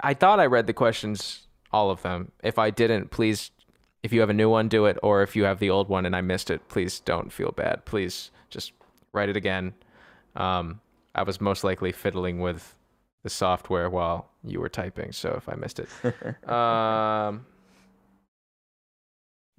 I 0.00 0.14
thought 0.14 0.40
I 0.40 0.46
read 0.46 0.66
the 0.66 0.72
questions, 0.72 1.46
all 1.72 1.90
of 1.90 2.02
them. 2.02 2.32
If 2.42 2.58
I 2.58 2.70
didn't, 2.70 3.10
please, 3.10 3.50
if 4.02 4.12
you 4.12 4.20
have 4.20 4.30
a 4.30 4.34
new 4.34 4.48
one, 4.48 4.68
do 4.68 4.86
it. 4.86 4.96
Or 5.02 5.22
if 5.22 5.36
you 5.36 5.44
have 5.44 5.58
the 5.58 5.68
old 5.70 5.88
one 5.88 6.06
and 6.06 6.14
I 6.16 6.20
missed 6.22 6.50
it, 6.50 6.66
please 6.68 7.00
don't 7.00 7.30
feel 7.32 7.50
bad. 7.50 7.84
Please 7.84 8.30
just 8.48 8.72
write 9.12 9.28
it 9.28 9.36
again. 9.36 9.74
Um, 10.34 10.80
I 11.14 11.24
was 11.24 11.40
most 11.40 11.62
likely 11.64 11.92
fiddling 11.92 12.40
with 12.40 12.74
the 13.26 13.30
software 13.30 13.90
while 13.90 14.28
you 14.44 14.60
were 14.60 14.68
typing, 14.68 15.10
so 15.10 15.34
if 15.36 15.48
I 15.48 15.56
missed 15.56 15.80
it, 15.80 15.88
um, 16.48 17.44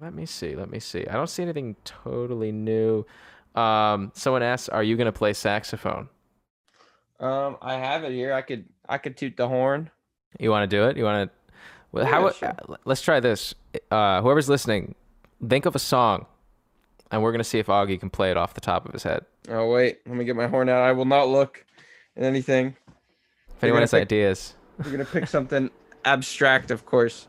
let 0.00 0.14
me 0.14 0.24
see. 0.26 0.54
Let 0.56 0.70
me 0.70 0.80
see. 0.80 1.06
I 1.06 1.12
don't 1.12 1.28
see 1.28 1.42
anything 1.42 1.76
totally 1.84 2.50
new. 2.50 3.04
Um, 3.54 4.10
someone 4.14 4.42
asks, 4.42 4.68
"Are 4.70 4.82
you 4.82 4.96
gonna 4.96 5.12
play 5.12 5.32
saxophone?" 5.34 6.08
Um, 7.20 7.58
I 7.60 7.74
have 7.74 8.04
it 8.04 8.12
here. 8.12 8.32
I 8.32 8.40
could 8.42 8.64
I 8.88 8.96
could 8.98 9.16
toot 9.16 9.36
the 9.36 9.48
horn. 9.48 9.90
You 10.40 10.50
want 10.50 10.68
to 10.70 10.76
do 10.76 10.84
it? 10.88 10.96
You 10.96 11.04
want 11.04 11.30
to? 11.30 11.54
Well, 11.92 12.04
Yeah, 12.04 12.10
how? 12.10 12.30
sure. 12.30 12.48
uh, 12.68 12.76
Let's 12.84 13.02
try 13.02 13.20
this. 13.20 13.54
Uh, 13.90 14.22
whoever's 14.22 14.48
listening, 14.48 14.94
think 15.46 15.66
of 15.66 15.74
a 15.74 15.78
song, 15.78 16.24
and 17.10 17.22
we're 17.22 17.32
gonna 17.32 17.44
see 17.44 17.58
if 17.58 17.66
Augie 17.66 18.00
can 18.00 18.08
play 18.10 18.30
it 18.30 18.36
off 18.38 18.54
the 18.54 18.60
top 18.62 18.86
of 18.86 18.92
his 18.92 19.02
head. 19.02 19.26
Oh 19.48 19.68
wait, 19.70 19.98
let 20.06 20.14
me 20.16 20.24
get 20.24 20.36
my 20.36 20.46
horn 20.46 20.68
out. 20.68 20.82
I 20.82 20.92
will 20.92 21.04
not 21.06 21.28
look 21.28 21.64
at 22.16 22.22
anything. 22.22 22.76
If 23.58 23.64
anyone 23.64 23.82
has 23.82 23.90
pick- 23.90 24.02
ideas, 24.02 24.54
We're 24.78 24.90
gonna 24.92 25.04
pick 25.04 25.26
something 25.26 25.70
abstract, 26.04 26.70
of 26.70 26.86
course. 26.86 27.26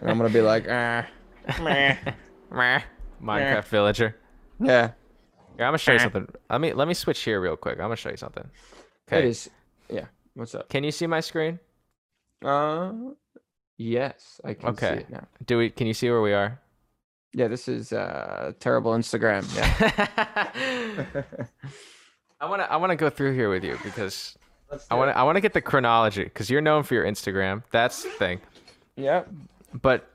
And 0.00 0.10
I'm 0.10 0.16
gonna 0.18 0.30
be 0.30 0.40
like, 0.40 0.66
ah, 0.68 1.06
meh. 1.62 1.96
Minecraft 3.22 3.64
Villager. 3.66 4.16
yeah. 4.60 4.92
Here, 5.56 5.64
I'm 5.66 5.68
gonna 5.68 5.78
show 5.78 5.92
you 5.92 5.98
something. 6.00 6.26
Let 6.50 6.60
me 6.60 6.72
let 6.72 6.88
me 6.88 6.94
switch 6.94 7.20
here 7.22 7.40
real 7.40 7.56
quick. 7.56 7.74
I'm 7.78 7.84
gonna 7.84 7.96
show 7.96 8.10
you 8.10 8.16
something. 8.16 8.48
Okay. 9.08 9.28
is. 9.28 9.48
Yeah. 9.88 10.06
What's 10.34 10.54
up? 10.54 10.68
Can 10.68 10.82
you 10.82 10.90
see 10.90 11.06
my 11.06 11.20
screen? 11.20 11.60
Uh, 12.44 12.92
yes, 13.78 14.40
I 14.44 14.54
can 14.54 14.70
Okay. 14.70 14.88
see 14.94 15.00
it 15.02 15.10
now. 15.10 15.26
Do 15.46 15.58
we? 15.58 15.70
Can 15.70 15.86
you 15.86 15.94
see 15.94 16.10
where 16.10 16.20
we 16.22 16.32
are? 16.32 16.58
Yeah, 17.32 17.46
this 17.48 17.68
is 17.68 17.92
uh 17.92 18.52
terrible 18.58 18.92
Instagram. 18.92 19.44
Yeah. 19.54 21.22
I 22.40 22.46
want 22.48 22.62
to 22.62 22.70
I 22.72 22.76
want 22.76 22.90
to 22.90 22.96
go 22.96 23.10
through 23.10 23.34
here 23.34 23.48
with 23.50 23.62
you 23.64 23.78
because 23.84 24.36
I 24.90 24.94
want 24.94 25.10
to 25.10 25.18
I 25.18 25.22
want 25.22 25.36
to 25.36 25.40
get 25.40 25.52
the 25.52 25.60
chronology 25.60 26.24
because 26.24 26.50
you're 26.50 26.60
known 26.60 26.82
for 26.82 26.94
your 26.94 27.04
Instagram. 27.04 27.62
That's 27.70 28.02
the 28.02 28.10
thing. 28.10 28.40
Yeah. 28.96 29.24
But 29.72 30.08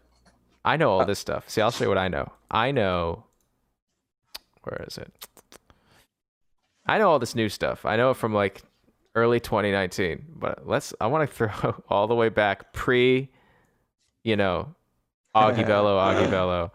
I 0.65 0.77
know 0.77 0.91
all 0.91 1.05
this 1.05 1.19
stuff. 1.19 1.49
See, 1.49 1.61
I'll 1.61 1.71
show 1.71 1.85
you 1.85 1.89
what 1.89 1.97
I 1.97 2.07
know. 2.07 2.31
I 2.51 2.71
know. 2.71 3.23
Where 4.63 4.85
is 4.87 4.97
it? 4.97 5.11
I 6.85 6.97
know 6.97 7.09
all 7.09 7.19
this 7.19 7.35
new 7.35 7.49
stuff. 7.49 7.85
I 7.85 7.95
know 7.95 8.11
it 8.11 8.17
from 8.17 8.33
like 8.33 8.61
early 9.15 9.39
2019. 9.39 10.25
But 10.35 10.67
let's. 10.67 10.93
I 10.99 11.07
want 11.07 11.29
to 11.29 11.35
throw 11.49 11.83
all 11.89 12.07
the 12.07 12.15
way 12.15 12.29
back 12.29 12.73
pre, 12.73 13.29
you 14.23 14.35
know, 14.35 14.75
Augie 15.35 15.65
Bello, 15.65 15.97
Augie 15.97 16.29
Bello. 16.31 16.71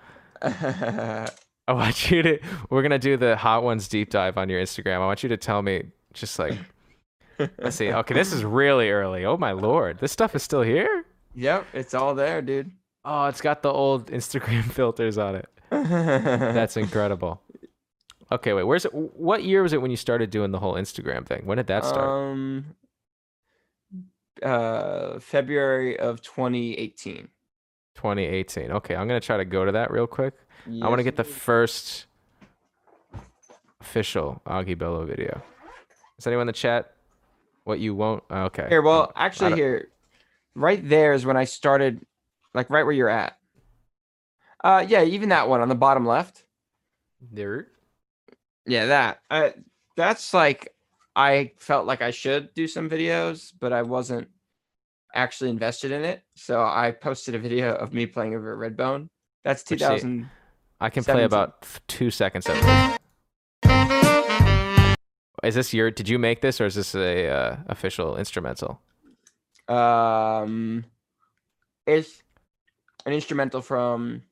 I 1.66 1.72
want 1.72 2.10
you 2.10 2.22
to. 2.22 2.38
We're 2.70 2.82
gonna 2.82 2.98
do 2.98 3.16
the 3.16 3.36
hot 3.36 3.62
ones 3.62 3.88
deep 3.88 4.10
dive 4.10 4.36
on 4.38 4.48
your 4.48 4.60
Instagram. 4.60 4.96
I 4.96 5.06
want 5.06 5.22
you 5.22 5.28
to 5.30 5.36
tell 5.36 5.62
me 5.62 5.84
just 6.12 6.38
like. 6.38 6.58
Let's 7.38 7.76
see. 7.76 7.92
Okay, 7.92 8.14
this 8.14 8.32
is 8.32 8.44
really 8.44 8.90
early. 8.90 9.24
Oh 9.24 9.36
my 9.36 9.52
lord, 9.52 9.98
this 9.98 10.12
stuff 10.12 10.34
is 10.34 10.42
still 10.42 10.62
here. 10.62 11.04
yep, 11.34 11.66
it's 11.72 11.94
all 11.94 12.14
there, 12.14 12.42
dude. 12.42 12.70
Oh, 13.04 13.26
it's 13.26 13.40
got 13.40 13.62
the 13.62 13.72
old 13.72 14.10
Instagram 14.10 14.64
filters 14.72 15.18
on 15.18 15.36
it. 15.36 15.48
That's 15.70 16.76
incredible. 16.76 17.40
Okay, 18.32 18.52
wait. 18.52 18.64
Where's 18.64 18.84
it? 18.84 18.94
What 18.94 19.44
year 19.44 19.62
was 19.62 19.72
it 19.72 19.82
when 19.82 19.90
you 19.90 19.96
started 19.96 20.30
doing 20.30 20.50
the 20.50 20.58
whole 20.58 20.74
Instagram 20.74 21.26
thing? 21.26 21.42
When 21.44 21.56
did 21.58 21.66
that 21.66 21.84
start? 21.84 22.08
Um, 22.08 22.64
uh, 24.42 25.18
February 25.20 25.98
of 25.98 26.22
2018. 26.22 27.28
2018. 27.96 28.70
Okay, 28.72 28.96
I'm 28.96 29.06
gonna 29.06 29.20
try 29.20 29.36
to 29.36 29.44
go 29.44 29.64
to 29.64 29.72
that 29.72 29.90
real 29.90 30.06
quick. 30.06 30.34
I 30.66 30.88
want 30.88 30.98
to 30.98 31.02
get 31.04 31.16
the 31.16 31.24
first 31.24 32.06
official 33.80 34.40
Augie 34.46 34.76
Bello 34.78 35.04
video. 35.04 35.42
Is 36.18 36.26
anyone 36.26 36.42
in 36.44 36.46
the 36.46 36.52
chat? 36.54 36.93
What 37.64 37.80
you 37.80 37.94
won't? 37.94 38.22
Okay. 38.30 38.66
Here, 38.68 38.82
well, 38.82 39.12
actually, 39.16 39.54
here, 39.54 39.88
right 40.54 40.86
there 40.86 41.14
is 41.14 41.26
when 41.26 41.36
I 41.36 41.44
started, 41.44 42.04
like 42.52 42.70
right 42.70 42.84
where 42.84 42.92
you're 42.92 43.08
at. 43.08 43.38
Uh, 44.62 44.84
yeah, 44.86 45.02
even 45.02 45.30
that 45.30 45.48
one 45.48 45.60
on 45.60 45.68
the 45.68 45.74
bottom 45.74 46.06
left. 46.06 46.44
There. 47.20 47.68
Yeah, 48.66 48.86
that. 48.86 49.20
Uh, 49.30 49.50
that's 49.96 50.32
like 50.34 50.74
I 51.16 51.52
felt 51.58 51.86
like 51.86 52.02
I 52.02 52.10
should 52.10 52.52
do 52.54 52.66
some 52.66 52.88
videos, 52.88 53.52
but 53.58 53.72
I 53.72 53.82
wasn't 53.82 54.28
actually 55.14 55.50
invested 55.50 55.92
in 55.92 56.04
it. 56.04 56.22
So 56.34 56.60
I 56.62 56.90
posted 56.90 57.34
a 57.34 57.38
video 57.38 57.74
of 57.74 57.94
me 57.94 58.06
playing 58.06 58.34
over 58.34 58.56
Redbone. 58.56 59.08
That's 59.44 59.62
2000. 59.62 60.28
I 60.80 60.90
can 60.90 61.04
play 61.04 61.24
about 61.24 61.66
two 61.86 62.10
seconds 62.10 62.46
of 62.46 62.56
this. 62.56 62.98
Is 65.44 65.54
this 65.54 65.74
your? 65.74 65.90
Did 65.90 66.08
you 66.08 66.18
make 66.18 66.40
this, 66.40 66.60
or 66.60 66.66
is 66.66 66.74
this 66.74 66.94
a 66.94 67.28
uh, 67.28 67.56
official 67.66 68.16
instrumental? 68.16 68.80
Um, 69.68 70.84
it's 71.86 72.22
an 73.04 73.12
instrumental 73.12 73.60
from. 73.60 74.22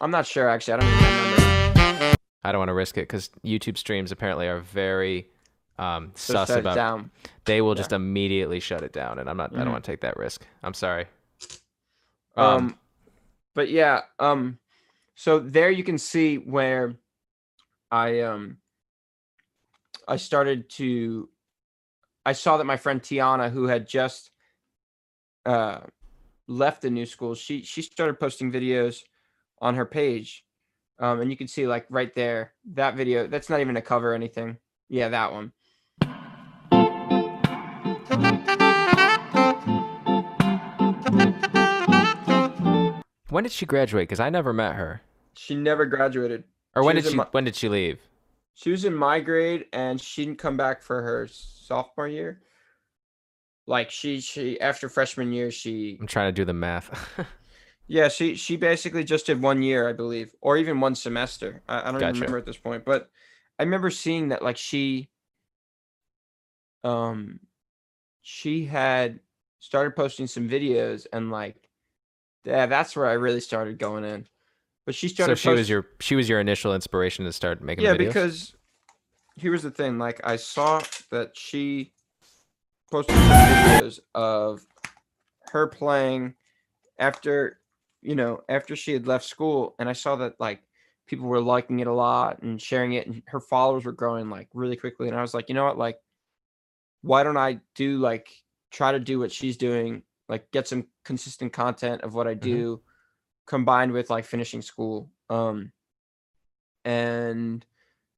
I'm 0.00 0.10
not 0.10 0.26
sure 0.26 0.48
actually. 0.48 0.74
I 0.74 0.76
don't 0.78 0.88
even 0.88 1.04
remember. 1.04 2.16
I 2.44 2.52
don't 2.52 2.60
want 2.60 2.68
to 2.68 2.74
risk 2.74 2.96
it 2.96 3.02
because 3.02 3.30
YouTube 3.44 3.76
streams 3.76 4.12
apparently 4.12 4.46
are 4.46 4.60
very 4.60 5.26
um, 5.78 6.12
So 6.14 6.34
sus 6.34 6.48
shut 6.48 6.58
it 6.58 6.60
about. 6.60 6.74
down. 6.76 7.10
They 7.44 7.60
will 7.60 7.72
Yeah. 7.72 7.78
just 7.78 7.92
immediately 7.92 8.60
shut 8.60 8.82
it 8.82 8.92
down, 8.92 9.18
and 9.18 9.28
I'm 9.28 9.36
not. 9.36 9.52
I 9.52 9.56
Mhm. 9.56 9.64
don't 9.64 9.72
want 9.72 9.84
to 9.84 9.90
take 9.90 10.00
that 10.02 10.16
risk. 10.16 10.46
I'm 10.62 10.74
sorry. 10.74 11.06
Um, 12.36 12.78
but 13.54 13.70
yeah, 13.70 14.02
um, 14.20 14.58
so 15.14 15.38
there 15.40 15.70
you 15.70 15.82
can 15.82 15.96
see 15.98 16.36
where 16.36 16.94
I 17.90 18.20
um 18.20 18.58
I 20.06 20.16
started 20.16 20.68
to 20.70 21.28
I 22.24 22.32
saw 22.32 22.56
that 22.56 22.64
my 22.64 22.76
friend 22.76 23.00
Tiana, 23.02 23.50
who 23.50 23.66
had 23.66 23.88
just 23.88 24.30
uh 25.44 25.80
left 26.48 26.82
the 26.82 26.90
new 26.90 27.06
school, 27.06 27.34
she 27.34 27.62
she 27.62 27.82
started 27.82 28.20
posting 28.20 28.52
videos 28.52 29.02
on 29.60 29.74
her 29.74 29.86
page. 29.86 30.44
Um, 30.98 31.20
and 31.20 31.30
you 31.30 31.36
can 31.36 31.48
see 31.48 31.66
like 31.66 31.86
right 31.90 32.14
there 32.14 32.54
that 32.74 32.96
video. 32.96 33.26
That's 33.26 33.50
not 33.50 33.60
even 33.60 33.76
a 33.76 33.82
cover 33.82 34.12
or 34.12 34.14
anything. 34.14 34.58
Yeah, 34.88 35.08
that 35.08 35.32
one. 35.32 35.52
when 43.28 43.42
did 43.42 43.52
she 43.52 43.66
graduate? 43.66 44.08
Because 44.08 44.20
I 44.20 44.30
never 44.30 44.52
met 44.52 44.76
her. 44.76 45.02
She 45.34 45.54
never 45.54 45.84
graduated. 45.84 46.44
Or 46.74 46.82
when 46.84 46.96
did 46.96 47.04
she? 47.04 47.14
my- 47.14 47.26
when 47.32 47.44
did 47.44 47.56
she 47.56 47.68
leave? 47.68 48.00
She 48.56 48.70
was 48.70 48.86
in 48.86 48.94
my 48.94 49.20
grade 49.20 49.66
and 49.74 50.00
she 50.00 50.24
didn't 50.24 50.38
come 50.38 50.56
back 50.56 50.82
for 50.82 51.02
her 51.02 51.28
sophomore 51.28 52.08
year. 52.08 52.40
Like 53.66 53.90
she 53.90 54.20
she 54.20 54.58
after 54.60 54.88
freshman 54.88 55.32
year 55.32 55.50
she 55.50 55.98
I'm 56.00 56.06
trying 56.06 56.28
to 56.28 56.32
do 56.32 56.44
the 56.44 56.54
math. 56.54 56.90
yeah 57.86 58.08
she 58.08 58.34
she 58.34 58.56
basically 58.56 59.04
just 59.04 59.26
did 59.26 59.42
one 59.42 59.62
year 59.62 59.86
I 59.88 59.92
believe 59.92 60.34
or 60.40 60.56
even 60.56 60.80
one 60.80 60.94
semester 60.94 61.62
I, 61.68 61.80
I 61.80 61.92
don't 61.92 62.00
Gotcha. 62.00 62.14
remember 62.14 62.38
at 62.38 62.46
this 62.46 62.56
point 62.56 62.84
but 62.84 63.10
I 63.58 63.64
remember 63.64 63.90
seeing 63.90 64.28
that 64.28 64.42
like 64.42 64.56
she 64.56 65.10
um 66.82 67.40
she 68.22 68.64
had 68.64 69.20
started 69.58 69.94
posting 69.96 70.26
some 70.28 70.48
videos 70.48 71.06
and 71.12 71.30
like 71.30 71.68
yeah 72.44 72.66
that's 72.66 72.96
where 72.96 73.06
I 73.06 73.14
really 73.14 73.40
started 73.40 73.78
going 73.78 74.04
in 74.04 74.26
but 74.86 74.94
she 74.94 75.08
so 75.08 75.14
started 75.14 75.36
she 75.36 75.48
was 75.50 75.68
your 75.68 75.86
she 76.00 76.14
was 76.14 76.28
your 76.28 76.40
initial 76.40 76.74
inspiration 76.74 77.24
to 77.24 77.32
start 77.32 77.60
making 77.60 77.84
yeah 77.84 77.94
videos. 77.94 77.98
because 77.98 78.56
here 79.34 79.50
was 79.50 79.62
the 79.62 79.70
thing 79.70 79.98
like 79.98 80.20
i 80.24 80.36
saw 80.36 80.80
that 81.10 81.36
she 81.36 81.92
posted 82.90 83.14
some 83.16 83.28
videos 83.28 84.00
of 84.14 84.64
her 85.50 85.66
playing 85.66 86.34
after 86.98 87.60
you 88.00 88.14
know 88.14 88.40
after 88.48 88.74
she 88.74 88.92
had 88.92 89.06
left 89.06 89.24
school 89.24 89.74
and 89.78 89.88
i 89.88 89.92
saw 89.92 90.16
that 90.16 90.34
like 90.38 90.62
people 91.06 91.26
were 91.26 91.40
liking 91.40 91.80
it 91.80 91.86
a 91.86 91.92
lot 91.92 92.40
and 92.42 92.62
sharing 92.62 92.94
it 92.94 93.06
and 93.06 93.22
her 93.26 93.40
followers 93.40 93.84
were 93.84 93.92
growing 93.92 94.30
like 94.30 94.48
really 94.54 94.76
quickly 94.76 95.08
and 95.08 95.16
i 95.16 95.20
was 95.20 95.34
like 95.34 95.48
you 95.48 95.54
know 95.54 95.64
what 95.64 95.76
like 95.76 95.98
why 97.02 97.22
don't 97.22 97.36
i 97.36 97.58
do 97.74 97.98
like 97.98 98.28
try 98.70 98.92
to 98.92 99.00
do 99.00 99.18
what 99.18 99.32
she's 99.32 99.56
doing 99.56 100.02
like 100.28 100.50
get 100.50 100.66
some 100.66 100.86
consistent 101.04 101.52
content 101.52 102.02
of 102.02 102.14
what 102.14 102.26
i 102.26 102.34
mm-hmm. 102.34 102.48
do 102.48 102.80
combined 103.46 103.92
with 103.92 104.10
like 104.10 104.24
finishing 104.24 104.62
school 104.62 105.10
um 105.30 105.72
and 106.84 107.64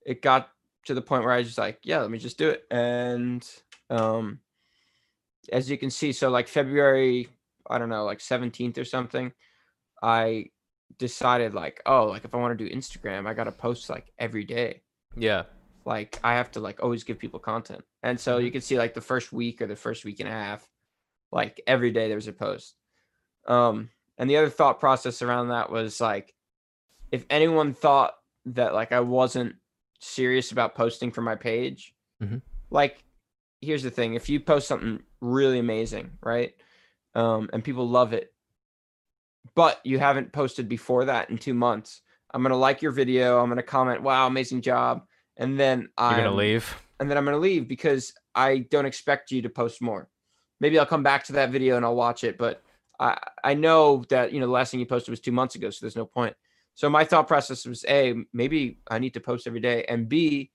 it 0.05 0.23
got 0.23 0.51
to 0.85 0.95
the 0.95 1.03
point 1.03 1.23
where 1.23 1.33
I 1.33 1.39
was 1.39 1.47
just 1.49 1.59
like, 1.59 1.81
yeah, 1.83 1.99
let 1.99 2.11
me 2.11 2.19
just 2.19 2.39
do 2.39 2.49
it. 2.51 2.65
And 2.71 3.47
um 3.91 4.41
as 5.53 5.71
you 5.71 5.79
can 5.79 5.91
see, 5.91 6.13
so 6.13 6.31
like 6.31 6.49
February 6.49 7.29
I 7.69 7.79
don't 7.79 7.91
know, 7.91 8.05
like 8.05 8.19
17th 8.19 8.79
or 8.79 8.85
something, 8.85 9.33
I 10.03 10.47
decided 10.99 11.55
like, 11.55 11.83
oh, 11.85 12.07
like 12.07 12.25
if 12.25 12.35
I 12.35 12.39
want 12.39 12.59
to 12.59 12.65
do 12.65 12.75
Instagram, 12.75 13.27
I 13.27 13.35
got 13.35 13.45
to 13.45 13.53
post 13.53 13.91
like 13.91 14.13
every 14.19 14.45
day. 14.45 14.83
Yeah. 15.17 15.45
Like 15.85 16.19
I 16.25 16.35
have 16.35 16.51
to 16.53 16.61
like 16.61 16.83
always 16.83 17.05
give 17.05 17.19
people 17.19 17.41
content. 17.41 17.83
And 18.03 18.19
so 18.19 18.39
you 18.39 18.51
can 18.51 18.61
see 18.61 18.79
like 18.79 18.95
the 18.95 19.01
first 19.01 19.33
week 19.33 19.61
or 19.61 19.67
the 19.67 19.77
first 19.77 20.05
week 20.05 20.21
and 20.21 20.29
a 20.29 20.33
half, 20.33 20.67
like 21.33 21.61
every 21.67 21.91
day 21.91 22.09
there 22.09 22.17
was 22.17 22.29
a 22.29 22.33
post. 22.33 22.75
Um, 23.47 23.91
and 24.19 24.29
the 24.29 24.37
other 24.37 24.51
thought 24.51 24.81
process 24.81 25.23
around 25.23 25.49
that 25.49 25.71
was 25.71 26.01
like, 26.01 26.35
if 27.13 27.25
anyone 27.31 27.73
thought 27.73 28.15
that 28.47 28.75
like 28.75 28.93
I 28.93 29.01
wasn't 29.01 29.55
serious 30.01 30.53
about 30.53 30.75
posting 30.75 31.11
for 31.13 31.23
my 31.23 31.35
page, 31.37 31.95
Mhm. 32.23 32.43
like 32.71 33.03
here's 33.61 33.83
the 33.83 33.91
thing: 33.91 34.15
if 34.15 34.29
you 34.29 34.41
post 34.41 34.69
something 34.69 35.03
really 35.21 35.59
amazing, 35.59 36.19
right, 36.23 36.55
um, 37.15 37.49
and 37.53 37.65
people 37.65 37.89
love 37.89 38.13
it, 38.13 38.33
but 39.55 39.81
you 39.85 39.99
haven't 39.99 40.33
posted 40.33 40.69
before 40.69 41.07
that 41.07 41.31
in 41.31 41.39
two 41.39 41.55
months, 41.55 42.03
I'm 42.33 42.43
gonna 42.43 42.57
like 42.57 42.83
your 42.83 42.93
video. 42.93 43.41
I'm 43.41 43.49
gonna 43.49 43.63
comment, 43.63 44.03
"Wow, 44.03 44.27
amazing 44.27 44.63
job," 44.63 45.07
and 45.37 45.59
then 45.59 45.81
You're 45.81 45.89
I'm 45.99 46.17
gonna 46.19 46.35
leave. 46.35 46.75
and 47.01 47.11
then 47.11 47.17
I'm 47.17 47.25
gonna 47.25 47.39
leave 47.39 47.67
because 47.69 48.13
I 48.35 48.59
don't 48.71 48.87
expect 48.87 49.31
you 49.31 49.43
to 49.43 49.49
post 49.49 49.81
more. 49.81 50.09
Maybe 50.61 50.79
I'll 50.79 50.87
come 50.87 51.03
back 51.03 51.25
to 51.25 51.33
that 51.35 51.51
video 51.51 51.77
and 51.77 51.85
I'll 51.85 51.95
watch 51.97 52.25
it, 52.25 52.37
but 52.37 52.63
I 52.99 53.19
I 53.45 53.55
know 53.55 54.05
that 54.11 54.33
you 54.33 54.41
know 54.41 54.47
the 54.47 54.53
last 54.53 54.71
thing 54.71 54.81
you 54.81 54.87
posted 54.87 55.11
was 55.11 55.21
two 55.21 55.33
months 55.33 55.55
ago, 55.55 55.71
so 55.71 55.79
there's 55.81 55.97
no 55.97 56.07
point. 56.07 56.35
So 56.75 56.89
my 56.89 57.05
thought 57.05 57.29
process 57.29 57.67
was 57.67 57.85
a 57.89 58.15
maybe 58.33 58.81
I 58.91 58.99
need 58.99 59.15
to 59.15 59.21
post 59.21 59.47
every 59.47 59.61
day, 59.61 59.85
and 59.89 60.09
b 60.09 60.51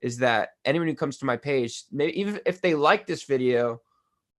is 0.00 0.18
that 0.18 0.50
anyone 0.64 0.88
who 0.88 0.94
comes 0.94 1.16
to 1.18 1.24
my 1.24 1.36
page, 1.36 1.84
maybe 1.92 2.18
even 2.20 2.40
if 2.44 2.60
they 2.60 2.74
like 2.74 3.06
this 3.06 3.22
video, 3.22 3.80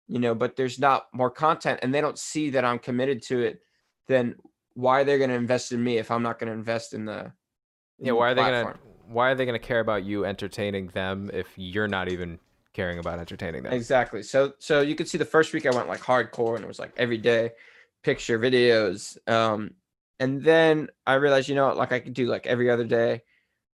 you 0.08 0.18
know, 0.18 0.34
but 0.34 0.56
there's 0.56 0.78
not 0.78 1.06
more 1.14 1.30
content 1.30 1.78
and 1.82 1.94
they 1.94 2.00
don't 2.00 2.18
see 2.18 2.50
that 2.50 2.64
I'm 2.64 2.80
committed 2.80 3.22
to 3.28 3.40
it, 3.40 3.60
then 4.08 4.34
why 4.74 5.00
are 5.00 5.04
they 5.04 5.18
going 5.18 5.30
to 5.30 5.36
invest 5.36 5.70
in 5.70 5.82
me 5.82 5.98
if 5.98 6.10
I'm 6.10 6.22
not 6.22 6.40
going 6.40 6.48
to 6.48 6.58
invest 6.58 6.94
in 6.94 7.04
the 7.04 7.32
in 8.00 8.06
Yeah. 8.06 8.12
Why 8.12 8.30
are 8.30 8.34
they 8.34 8.42
gonna 8.42 8.78
Why 9.06 9.30
are 9.30 9.34
they 9.34 9.46
gonna 9.46 9.58
care 9.58 9.80
about 9.80 10.04
you 10.04 10.24
entertaining 10.24 10.88
them 10.88 11.30
if 11.32 11.46
you're 11.56 11.88
not 11.88 12.10
even 12.10 12.40
caring 12.72 12.98
about 12.98 13.18
entertaining 13.18 13.62
them? 13.62 13.72
Exactly. 13.72 14.22
So 14.22 14.54
so 14.58 14.80
you 14.80 14.94
could 14.94 15.08
see 15.08 15.18
the 15.18 15.24
first 15.24 15.52
week 15.52 15.66
I 15.66 15.70
went 15.70 15.88
like 15.88 16.00
hardcore 16.00 16.56
and 16.56 16.64
it 16.64 16.68
was 16.68 16.78
like 16.78 16.92
every 16.96 17.18
day 17.18 17.52
picture 18.02 18.38
videos. 18.38 19.16
Um 19.28 19.74
and 20.18 20.42
then 20.42 20.88
I 21.06 21.14
realized, 21.14 21.48
you 21.48 21.54
know 21.54 21.66
what, 21.66 21.76
like 21.76 21.92
I 21.92 22.00
could 22.00 22.14
do 22.14 22.26
like 22.26 22.46
every 22.46 22.70
other 22.70 22.84
day. 22.84 23.22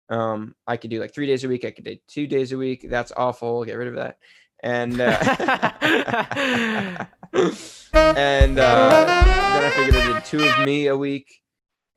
Um 0.10 0.56
I 0.66 0.78
could 0.78 0.90
do 0.90 1.00
like 1.00 1.14
3 1.14 1.28
days 1.28 1.44
a 1.44 1.48
week, 1.48 1.66
I 1.66 1.72
could 1.72 1.86
do 1.86 1.98
2 2.08 2.28
days 2.28 2.52
a 2.52 2.58
week. 2.58 2.88
That's 2.90 3.12
awful. 3.16 3.66
Get 3.66 3.76
rid 3.76 3.90
of 3.90 3.96
that. 3.96 4.18
And 4.64 5.00
uh 5.00 5.18
and 7.94 8.60
uh 8.60 9.06
then 9.06 9.64
I 9.64 9.72
figured 9.76 9.96
I 9.96 10.14
did 10.14 10.26
2 10.26 10.44
of 10.44 10.66
me 10.66 10.88
a 10.88 10.98
week. 10.98 11.42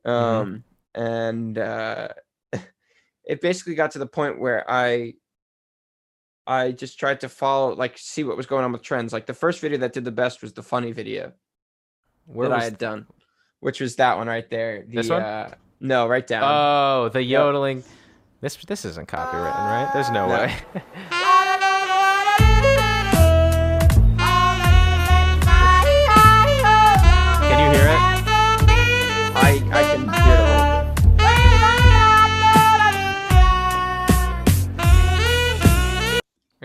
Um 0.05 0.63
and 0.93 1.57
uh 1.57 2.09
it 3.23 3.41
basically 3.41 3.75
got 3.75 3.91
to 3.91 3.99
the 3.99 4.07
point 4.07 4.39
where 4.39 4.69
I 4.69 5.13
I 6.47 6.71
just 6.71 6.99
tried 6.99 7.21
to 7.21 7.29
follow, 7.29 7.75
like, 7.75 7.97
see 7.97 8.23
what 8.23 8.35
was 8.37 8.45
going 8.45 8.63
on 8.65 8.71
with 8.71 8.81
trends. 8.81 9.13
Like 9.13 9.25
the 9.25 9.33
first 9.33 9.59
video 9.59 9.77
that 9.79 9.93
did 9.93 10.05
the 10.05 10.11
best 10.11 10.41
was 10.41 10.53
the 10.53 10.63
funny 10.63 10.91
video 10.91 11.33
Where 12.25 12.49
that 12.49 12.55
was 12.55 12.61
I 12.61 12.65
had 12.65 12.77
done, 12.77 13.07
which 13.59 13.79
was 13.79 13.95
that 13.97 14.17
one 14.17 14.27
right 14.27 14.49
there. 14.49 14.83
The, 14.87 14.95
This 14.97 15.09
one? 15.09 15.21
Uh, 15.21 15.53
no, 15.79 16.07
right 16.07 16.25
down. 16.25 16.43
Oh, 16.43 17.09
the 17.09 17.23
yodeling. 17.23 17.83
This 18.41 18.55
this 18.55 18.85
isn't 18.85 19.07
copywritten, 19.07 19.53
right? 19.53 19.89
There's 19.93 20.09
no, 20.09 20.27
No. 20.27 20.33
way. 20.33 20.55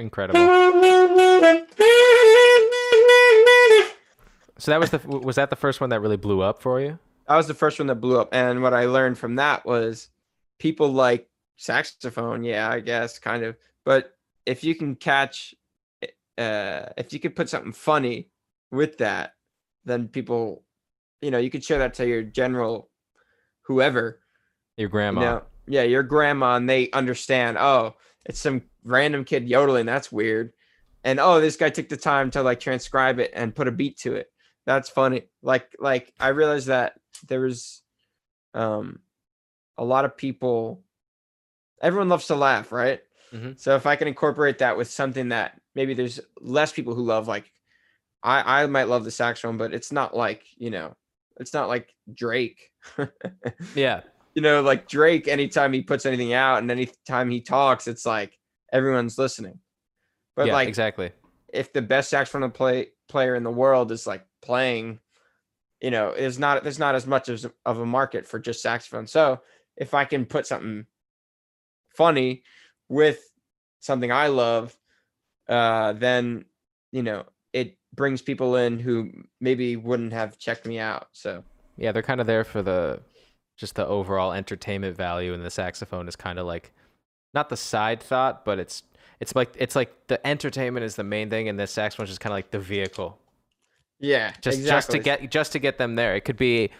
Incredible. 0.07 0.39
So 4.57 4.71
that 4.71 4.79
was 4.79 4.91
the 4.91 5.01
was 5.05 5.35
that 5.35 5.51
the 5.51 5.57
first 5.57 5.81
one 5.81 5.91
that 5.91 6.01
really 6.01 6.17
blew 6.17 6.43
up 6.43 6.63
for 6.63 6.81
you? 6.81 7.01
That 7.27 7.35
was 7.35 7.49
the 7.49 7.55
first 7.55 7.81
one 7.81 7.89
that 7.89 7.97
blew 7.97 8.21
up, 8.21 8.29
and 8.31 8.63
what 8.63 8.73
I 8.73 8.87
learned 8.87 9.19
from 9.19 9.35
that 9.35 9.67
was 9.67 10.11
people 10.61 10.93
like 10.93 11.29
saxophone. 11.57 12.45
Yeah, 12.45 12.71
I 12.71 12.79
guess 12.79 13.19
kind 13.19 13.43
of, 13.43 13.57
but 13.85 14.17
if 14.47 14.63
you 14.63 14.77
can 14.77 14.95
catch, 14.95 15.57
uh, 16.39 16.83
if 16.97 17.13
you 17.13 17.19
could 17.19 17.35
put 17.35 17.49
something 17.49 17.73
funny 17.73 18.31
with 18.71 18.99
that, 18.99 19.35
then 19.87 20.07
people, 20.07 20.63
you 21.21 21.33
know, 21.33 21.39
you 21.39 21.51
could 21.51 21.65
share 21.65 21.81
that 21.81 21.95
to 21.95 22.07
your 22.07 22.23
general, 22.23 22.91
whoever, 23.63 24.21
Your 24.77 24.89
grandma. 24.89 25.21
You 25.21 25.27
know, 25.27 25.43
yeah, 25.67 25.83
your 25.83 26.05
grandma, 26.05 26.55
and 26.55 26.71
they 26.71 26.93
understand. 26.93 27.59
Oh, 27.59 27.97
it's 28.25 28.39
some 28.39 28.63
random 28.87 29.24
kid 29.24 29.49
yodeling. 29.49 29.87
That's 29.87 30.11
weird. 30.12 30.53
And 31.05 31.20
oh, 31.20 31.41
this 31.41 31.57
guy 31.57 31.70
took 31.70 31.89
the 31.89 31.97
time 31.97 32.30
to 32.32 32.43
like 32.43 32.61
transcribe 32.61 33.18
it 33.18 33.30
and 33.34 33.55
put 33.55 33.68
a 33.68 33.72
beat 33.72 33.99
to 33.99 34.14
it. 34.14 34.30
That's 34.64 34.89
funny. 34.89 35.22
Like, 35.43 35.74
like 35.78 36.12
I 36.18 36.28
realized 36.28 36.66
that 36.68 36.95
there 37.28 37.41
was, 37.41 37.82
um, 38.55 39.01
a 39.78 39.84
lot 39.84 40.05
of 40.05 40.16
people. 40.16 40.82
Everyone 41.82 42.09
loves 42.09 42.26
to 42.28 42.34
laugh, 42.34 42.72
right? 42.72 43.01
Mhm. 43.32 43.61
So 43.61 43.76
if 43.76 43.84
I 43.87 43.97
can 43.97 44.09
incorporate 44.09 44.59
that 44.59 44.76
with 44.78 44.89
something 44.91 45.28
that 45.28 45.61
maybe 45.74 45.93
there's 45.93 46.18
less 46.41 46.72
people 46.72 46.95
who 46.95 47.03
love, 47.03 47.28
like 47.28 47.53
I 48.22 48.62
I 48.62 48.66
might 48.66 48.89
love 48.89 49.05
the 49.05 49.11
saxophone, 49.11 49.59
but 49.59 49.74
it's 49.74 49.93
not 49.93 50.16
like 50.16 50.45
you 50.57 50.70
know, 50.70 50.97
it's 51.39 51.53
not 51.53 51.68
like 51.68 51.95
Drake. 52.12 52.70
Yeah. 53.74 54.01
you 54.34 54.43
know, 54.43 54.62
like 54.62 54.89
Drake, 54.89 55.28
anytime 55.28 55.72
he 55.72 55.82
puts 55.82 56.07
anything 56.07 56.32
out 56.32 56.59
and 56.59 56.70
anytime 56.70 57.30
he 57.30 57.41
talks, 57.43 57.87
it's 57.87 58.07
like 58.07 58.39
everyone's 58.73 59.19
listening. 59.19 59.61
But 60.35 60.49
yeah, 60.49 60.53
like, 60.55 60.69
exactly. 60.69 61.12
if 61.53 61.73
the 61.73 61.83
best 61.83 62.11
saxophone 62.11 62.51
play 62.51 62.89
player 63.09 63.35
in 63.35 63.43
the 63.43 63.51
world 63.51 63.91
is 63.93 64.07
like 64.07 64.27
playing, 64.43 65.01
you 65.81 65.91
know, 65.91 66.11
is 66.11 66.39
not 66.39 66.62
there's 66.62 66.79
not 66.79 66.95
as 66.95 67.07
much 67.07 67.29
as 67.29 67.47
of 67.64 67.79
a 67.79 67.87
market 67.87 68.27
for 68.27 68.39
just 68.39 68.62
saxophone. 68.62 69.07
So 69.07 69.41
if 69.77 69.95
I 69.95 70.05
can 70.05 70.27
put 70.27 70.47
something 70.47 70.87
funny 71.95 72.43
with 72.89 73.21
something 73.81 74.12
I 74.12 74.29
love, 74.29 74.77
uh, 75.49 75.95
then 75.95 76.45
you 76.93 77.03
know 77.03 77.25
it 77.53 77.79
brings 77.95 78.21
people 78.21 78.57
in 78.57 78.79
who 78.79 79.11
maybe 79.41 79.77
wouldn't 79.77 80.12
have 80.12 80.39
checked 80.39 80.67
me 80.67 80.79
out. 80.79 81.09
So 81.12 81.43
Yeah, 81.79 81.93
they're 81.93 82.03
kind 82.03 82.21
of 82.21 82.27
there 82.27 82.45
for 82.45 82.62
the 82.62 83.01
just 83.57 83.75
the 83.75 83.87
overall 83.87 84.33
entertainment 84.33 84.97
value, 84.97 85.33
and 85.33 85.43
the 85.43 85.51
saxophone 85.51 86.09
is 86.09 86.16
kind 86.16 86.39
of 86.39 86.47
like 86.47 86.73
not 87.37 87.49
the 87.49 87.57
side 87.57 88.03
thought, 88.03 88.45
but 88.45 88.59
it's 88.59 88.83
it's 89.21 89.37
like 89.37 89.55
it's 89.57 89.77
like 89.77 90.09
the 90.09 90.27
entertainment 90.27 90.85
is 90.85 90.97
the 90.97 91.05
main 91.05 91.31
thing, 91.31 91.49
and 91.49 91.59
the 91.59 91.67
saxophone 91.69 92.05
is 92.05 92.11
just 92.11 92.21
kind 92.21 92.33
of 92.33 92.37
like 92.37 92.51
the 92.51 92.59
vehicle, 92.59 93.19
yeah, 94.01 94.33
just 94.41 94.65
just 94.65 94.91
to 94.91 94.99
get 94.99 95.31
just 95.31 95.53
to 95.53 95.61
get 95.61 95.79
them 95.79 95.95
there. 95.95 96.17
It 96.17 96.23
could 96.25 96.37
be 96.37 96.71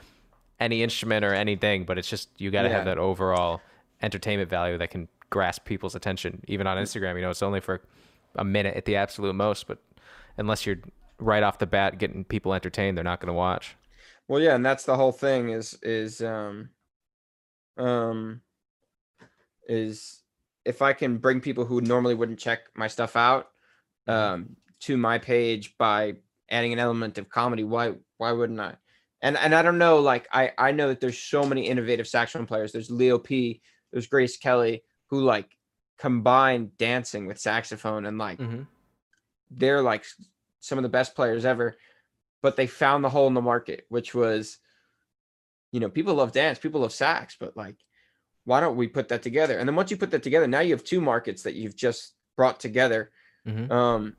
any 0.59 0.83
instrument 0.83 1.25
or 1.25 1.33
anything, 1.33 1.85
but 1.85 1.99
it's 1.99 2.09
just 2.09 2.29
you 2.39 2.51
got 2.51 2.63
to 2.63 2.71
have 2.71 2.87
that 2.87 2.99
overall 2.99 3.61
entertainment 4.03 4.51
value 4.51 4.79
that 4.79 4.91
can 4.91 5.09
grasp 5.31 5.65
people's 5.65 5.95
attention. 5.95 6.43
Even 6.49 6.67
on 6.67 6.77
Instagram, 6.77 7.15
you 7.17 7.23
know, 7.23 7.31
it's 7.31 7.43
only 7.43 7.61
for 7.61 7.81
a 8.35 8.45
minute 8.45 8.77
at 8.77 8.85
the 8.85 8.97
absolute 8.97 9.35
most, 9.35 9.67
but 9.67 9.79
unless 10.37 10.67
you're 10.67 10.79
right 11.19 11.43
off 11.43 11.59
the 11.59 11.67
bat 11.67 11.99
getting 11.99 12.25
people 12.25 12.53
entertained, 12.55 12.97
they're 12.97 13.05
not 13.05 13.21
going 13.21 13.29
to 13.29 13.33
watch. 13.35 13.77
Well, 14.29 14.41
yeah, 14.41 14.55
and 14.55 14.65
that's 14.65 14.85
the 14.85 14.97
whole 14.97 15.13
thing 15.13 15.51
is 15.51 15.79
is 15.83 16.21
um 16.21 16.71
um 17.77 18.41
is 19.69 20.23
if 20.67 20.83
I 20.83 20.93
can 20.93 21.19
bring 21.19 21.41
people 21.41 21.65
who 21.65 21.81
normally 21.81 22.15
wouldn't 22.15 22.39
check 22.39 22.61
my 22.75 22.89
stuff 22.89 23.17
out 23.17 23.49
um 24.07 24.57
to 24.81 24.97
my 24.97 25.19
page 25.19 25.77
by 25.79 26.15
adding 26.51 26.73
an 26.73 26.79
element 26.79 27.19
of 27.19 27.29
comedy, 27.29 27.65
why 27.65 27.95
why 28.19 28.33
wouldn't 28.33 28.61
I? 28.61 28.75
And 29.23 29.37
and 29.37 29.55
I 29.55 29.63
don't 29.63 29.79
know, 29.79 30.01
like 30.01 30.29
I 30.33 30.53
I 30.59 30.73
know 30.73 30.89
that 30.89 31.01
there's 31.01 31.19
so 31.19 31.45
many 31.45 31.69
innovative 31.69 32.07
saxophone 32.07 32.47
players. 32.47 32.73
There's 32.73 32.91
Leo 32.91 33.19
P, 33.19 33.63
there's 33.93 34.07
Grace 34.07 34.37
Kelly 34.37 34.83
who 35.09 35.21
like 35.23 35.57
combine 35.99 36.73
dancing 36.77 37.27
with 37.27 37.39
saxophone 37.41 38.05
and 38.05 38.19
like 38.19 38.39
Mm-hmm. 38.39 38.63
they're 39.51 39.83
like 39.83 40.05
some 40.61 40.79
of 40.79 40.83
the 40.83 40.91
best 40.91 41.15
players 41.15 41.45
ever 41.45 41.77
but 42.43 42.57
they 42.57 42.67
found 42.67 43.03
the 43.03 43.09
hole 43.09 43.27
in 43.29 43.35
the 43.35 43.41
market 43.41 43.87
which 43.89 44.15
was 44.15 44.59
you 45.73 45.81
know 45.81 45.89
people 45.89 46.15
love 46.15 46.33
dance 46.33 46.59
people 46.59 46.83
love 46.83 46.93
sax 46.93 47.37
but 47.41 47.57
like 47.57 47.77
why 48.47 48.61
don't 48.61 48.77
we 48.77 48.89
put 48.89 49.09
that 49.09 49.23
together 49.23 49.59
and 49.59 49.69
then 49.69 49.77
once 49.77 49.91
you 49.91 49.97
put 49.99 50.11
that 50.11 50.23
together 50.23 50.47
now 50.47 50.61
you 50.61 50.73
have 50.73 50.83
two 50.85 51.01
markets 51.01 51.43
that 51.43 51.55
you've 51.55 51.77
just 51.77 52.15
brought 52.37 52.59
together 52.59 53.11
Mhm. 53.47 53.71
um 53.71 54.17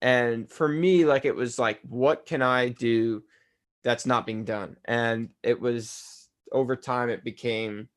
and 0.00 0.48
for 0.50 0.68
me 0.68 1.04
like 1.04 1.24
it 1.24 1.34
was 1.34 1.58
like 1.58 1.80
what 1.88 2.24
can 2.24 2.40
i 2.42 2.68
do 2.68 3.22
that's 3.82 4.06
not 4.06 4.26
being 4.26 4.44
done 4.44 4.76
and 4.84 5.30
it 5.42 5.60
was 5.60 6.28
over 6.52 6.76
time 6.76 7.10
it 7.10 7.24
became 7.24 7.88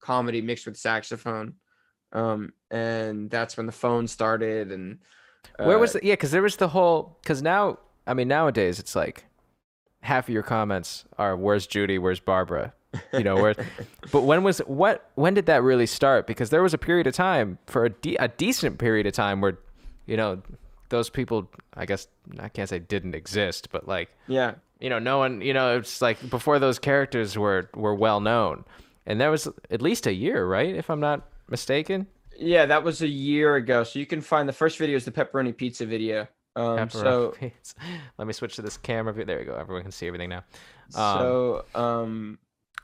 comedy 0.00 0.40
mixed 0.40 0.66
with 0.66 0.76
saxophone 0.76 1.54
um 2.12 2.52
and 2.70 3.28
that's 3.30 3.56
when 3.56 3.66
the 3.66 3.72
phone 3.72 4.06
started 4.06 4.70
and 4.70 4.98
Where 5.58 5.78
was 5.78 5.94
uh, 5.96 5.98
the, 6.00 6.06
yeah? 6.06 6.12
Because 6.14 6.30
there 6.32 6.42
was 6.42 6.56
the 6.56 6.68
whole 6.68 7.18
because 7.22 7.42
now 7.42 7.78
I 8.06 8.14
mean, 8.14 8.28
nowadays 8.28 8.78
it's 8.78 8.94
like 8.94 9.24
half 10.02 10.28
of 10.28 10.34
your 10.34 10.42
comments 10.44 11.04
are 11.18 11.36
"Where's 11.36 11.66
Judy? 11.66 11.98
Where's 11.98 12.20
Barbara?" 12.20 12.72
You 13.12 13.24
know, 13.24 13.36
where. 13.36 13.54
but 14.12 14.22
when 14.22 14.42
was 14.42 14.58
what? 14.60 15.10
When 15.16 15.34
did 15.34 15.46
that 15.46 15.62
really 15.62 15.86
start? 15.86 16.26
Because 16.26 16.50
there 16.50 16.62
was 16.62 16.72
a 16.74 16.78
period 16.78 17.06
of 17.06 17.14
time 17.14 17.58
for 17.66 17.84
a, 17.84 17.90
de- 17.90 18.16
a 18.16 18.28
decent 18.28 18.78
period 18.78 19.06
of 19.06 19.12
time 19.12 19.40
where, 19.40 19.58
you 20.06 20.16
know, 20.16 20.40
those 20.88 21.10
people. 21.10 21.50
I 21.74 21.84
guess 21.84 22.08
I 22.38 22.48
can't 22.48 22.68
say 22.68 22.78
didn't 22.78 23.14
exist, 23.14 23.68
but 23.70 23.86
like 23.86 24.08
Yeah. 24.28 24.54
you 24.80 24.88
know, 24.88 24.98
no 24.98 25.18
one, 25.18 25.40
you 25.42 25.52
know, 25.52 25.76
it's 25.76 26.00
like 26.00 26.30
before 26.30 26.58
those 26.58 26.78
characters 26.78 27.36
were 27.36 27.68
were 27.74 27.94
well 27.94 28.20
known, 28.20 28.64
and 29.04 29.20
that 29.20 29.28
was 29.28 29.46
at 29.70 29.82
least 29.82 30.06
a 30.06 30.12
year, 30.14 30.46
right? 30.46 30.74
If 30.74 30.88
I'm 30.88 31.00
not 31.00 31.28
mistaken. 31.50 32.06
Yeah, 32.38 32.66
that 32.66 32.82
was 32.84 33.02
a 33.02 33.08
year 33.08 33.56
ago. 33.56 33.82
So 33.84 33.98
you 33.98 34.06
can 34.06 34.20
find 34.20 34.48
the 34.48 34.52
first 34.52 34.78
video 34.78 34.96
is 34.96 35.04
the 35.04 35.10
pepperoni 35.12 35.54
pizza 35.56 35.84
video. 35.86 36.28
Um, 36.54 36.78
Pepperoni 36.78 36.92
so 36.92 37.34
pizza. 37.40 37.74
let 38.18 38.26
me 38.26 38.32
switch 38.32 38.56
to 38.56 38.62
this 38.62 38.76
camera 38.78 39.12
view. 39.12 39.24
There 39.26 39.38
we 39.38 39.44
go. 39.44 39.54
Everyone 39.56 39.82
can 39.82 39.92
see 39.92 40.06
everything 40.06 40.30
now. 40.30 40.44
Um, 40.94 41.18
so 41.18 41.64
um, 41.74 42.38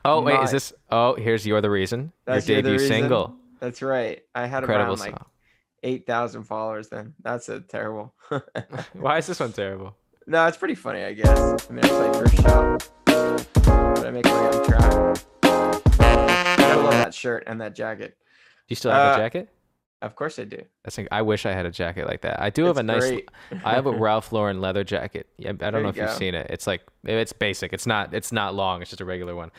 oh 0.05 0.21
wait, 0.23 0.41
is 0.43 0.51
this? 0.51 0.73
Oh, 0.91 1.15
here's 1.15 1.47
you're 1.47 1.61
the 1.61 1.71
reason. 1.71 2.13
That's 2.25 2.49
Your 2.49 2.59
debut 2.59 2.73
Reason? 2.73 2.89
single. 2.89 3.35
that's 3.61 3.83
right. 3.83 4.23
I 4.35 4.47
had 4.47 4.63
Incredible 4.65 4.91
around 4.95 5.01
like 5.01 5.11
song. 5.11 5.27
eight 5.83 6.07
thousand 6.07 6.45
followers 6.45 6.89
then. 6.89 7.15
That's 7.23 7.49
a 7.49 7.61
terrible. 7.61 8.15
Why 8.93 9.19
is 9.19 9.27
this 9.27 9.41
one 9.41 9.53
terrible? 9.53 9.97
no, 10.27 10.47
it's 10.47 10.57
pretty 10.57 10.75
funny, 10.77 11.03
I 11.05 11.13
guess. 11.15 11.69
I 11.69 11.73
mean, 11.73 11.85
it's 11.85 11.93
like 11.93 12.15
first 12.15 12.37
shot, 12.43 12.89
but 13.07 14.07
I 14.07 14.11
make 14.11 14.25
my 14.25 14.49
own 14.51 14.67
track. 14.67 15.23
I 15.43 16.75
love 16.77 16.93
that 16.93 17.15
shirt 17.15 17.45
and 17.47 17.61
that 17.61 17.75
jacket. 17.75 18.17
Do 18.19 18.25
you 18.69 18.77
still 18.77 18.91
have 18.93 19.15
Uh, 19.19 19.21
a 19.21 19.25
jacket? 19.25 19.49
Of 20.01 20.17
course 20.17 20.39
I 20.41 20.45
do. 20.45 20.61
That's. 20.83 20.99
I 21.13 21.23
wish 21.23 21.47
I 21.47 21.53
had 21.53 21.65
a 21.65 21.71
jacket 21.71 22.09
like 22.09 22.23
that. 22.23 22.41
I 22.41 22.51
do 22.51 22.65
have 22.65 22.73
It's 22.77 22.81
a 22.81 22.83
nice. 22.83 23.21
I 23.65 23.75
have 23.75 23.87
a 23.87 23.93
Ralph 23.97 24.33
Lauren 24.33 24.61
leather 24.61 24.83
jacket. 24.83 25.29
Yeah, 25.39 25.51
I 25.51 25.53
don't 25.53 25.73
There 25.75 25.83
know 25.83 25.89
if 25.91 25.97
you've 25.97 26.11
seen 26.11 26.35
it. 26.35 26.49
It's 26.51 26.67
like 26.67 26.83
it's 27.05 27.33
basic. 27.33 27.73
It's 27.73 27.87
not. 27.87 28.13
It's 28.13 28.33
not 28.33 28.55
long. 28.57 28.83
It's 28.83 28.91
just 28.91 29.01
a 29.01 29.05
regular 29.05 29.37
one. 29.37 29.53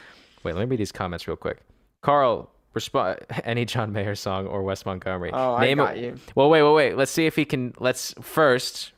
Wait, 0.44 0.56
let 0.56 0.62
me 0.62 0.66
read 0.72 0.80
these 0.80 0.92
comments 0.92 1.28
real 1.28 1.38
quick. 1.38 1.60
Carl, 2.02 2.50
respond 2.74 3.20
any 3.44 3.66
John 3.66 3.92
Mayer 3.94 4.16
song 4.16 4.48
or 4.48 4.64
Wes 4.64 4.86
Montgomery. 4.86 5.32
Oh, 5.34 5.56
I 5.56 5.66
Name 5.66 5.78
got 5.78 5.98
it. 5.98 6.04
you. 6.04 6.16
Well, 6.36 6.50
wait, 6.50 6.64
wait, 6.64 6.74
wait. 6.74 6.98
Let's 6.98 7.12
see 7.12 7.26
if 7.26 7.36
he 7.36 7.46
can. 7.46 7.74
Let's 7.80 8.14
first. 8.22 8.92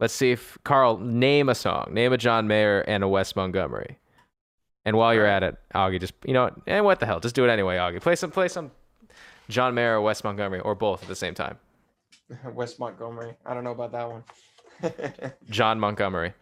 Let's 0.00 0.14
see 0.14 0.32
if 0.32 0.58
Carl 0.64 0.98
name 0.98 1.48
a 1.48 1.54
song. 1.54 1.88
Name 1.92 2.12
a 2.12 2.16
John 2.18 2.48
Mayer 2.48 2.80
and 2.80 3.04
a 3.04 3.08
Wes 3.08 3.36
Montgomery. 3.36 3.98
And 4.84 4.96
while 4.96 5.14
you're 5.14 5.26
at 5.26 5.44
it, 5.44 5.56
Augie, 5.76 6.00
just 6.00 6.14
you 6.24 6.32
know, 6.32 6.50
and 6.66 6.84
what 6.84 6.98
the 6.98 7.06
hell, 7.06 7.20
just 7.20 7.36
do 7.36 7.44
it 7.44 7.50
anyway, 7.50 7.76
Augie. 7.76 8.00
Play 8.00 8.16
some, 8.16 8.32
play 8.32 8.48
some, 8.48 8.72
John 9.48 9.74
Mayer 9.74 9.96
or 9.96 10.00
Wes 10.00 10.24
Montgomery 10.24 10.58
or 10.60 10.74
both 10.74 11.02
at 11.02 11.08
the 11.08 11.14
same 11.14 11.34
time. 11.34 11.56
Wes 12.52 12.78
Montgomery. 12.80 13.34
I 13.46 13.54
don't 13.54 13.62
know 13.62 13.70
about 13.70 13.92
that 13.92 14.10
one. 14.10 14.24
John 15.50 15.78
Montgomery. 15.78 16.32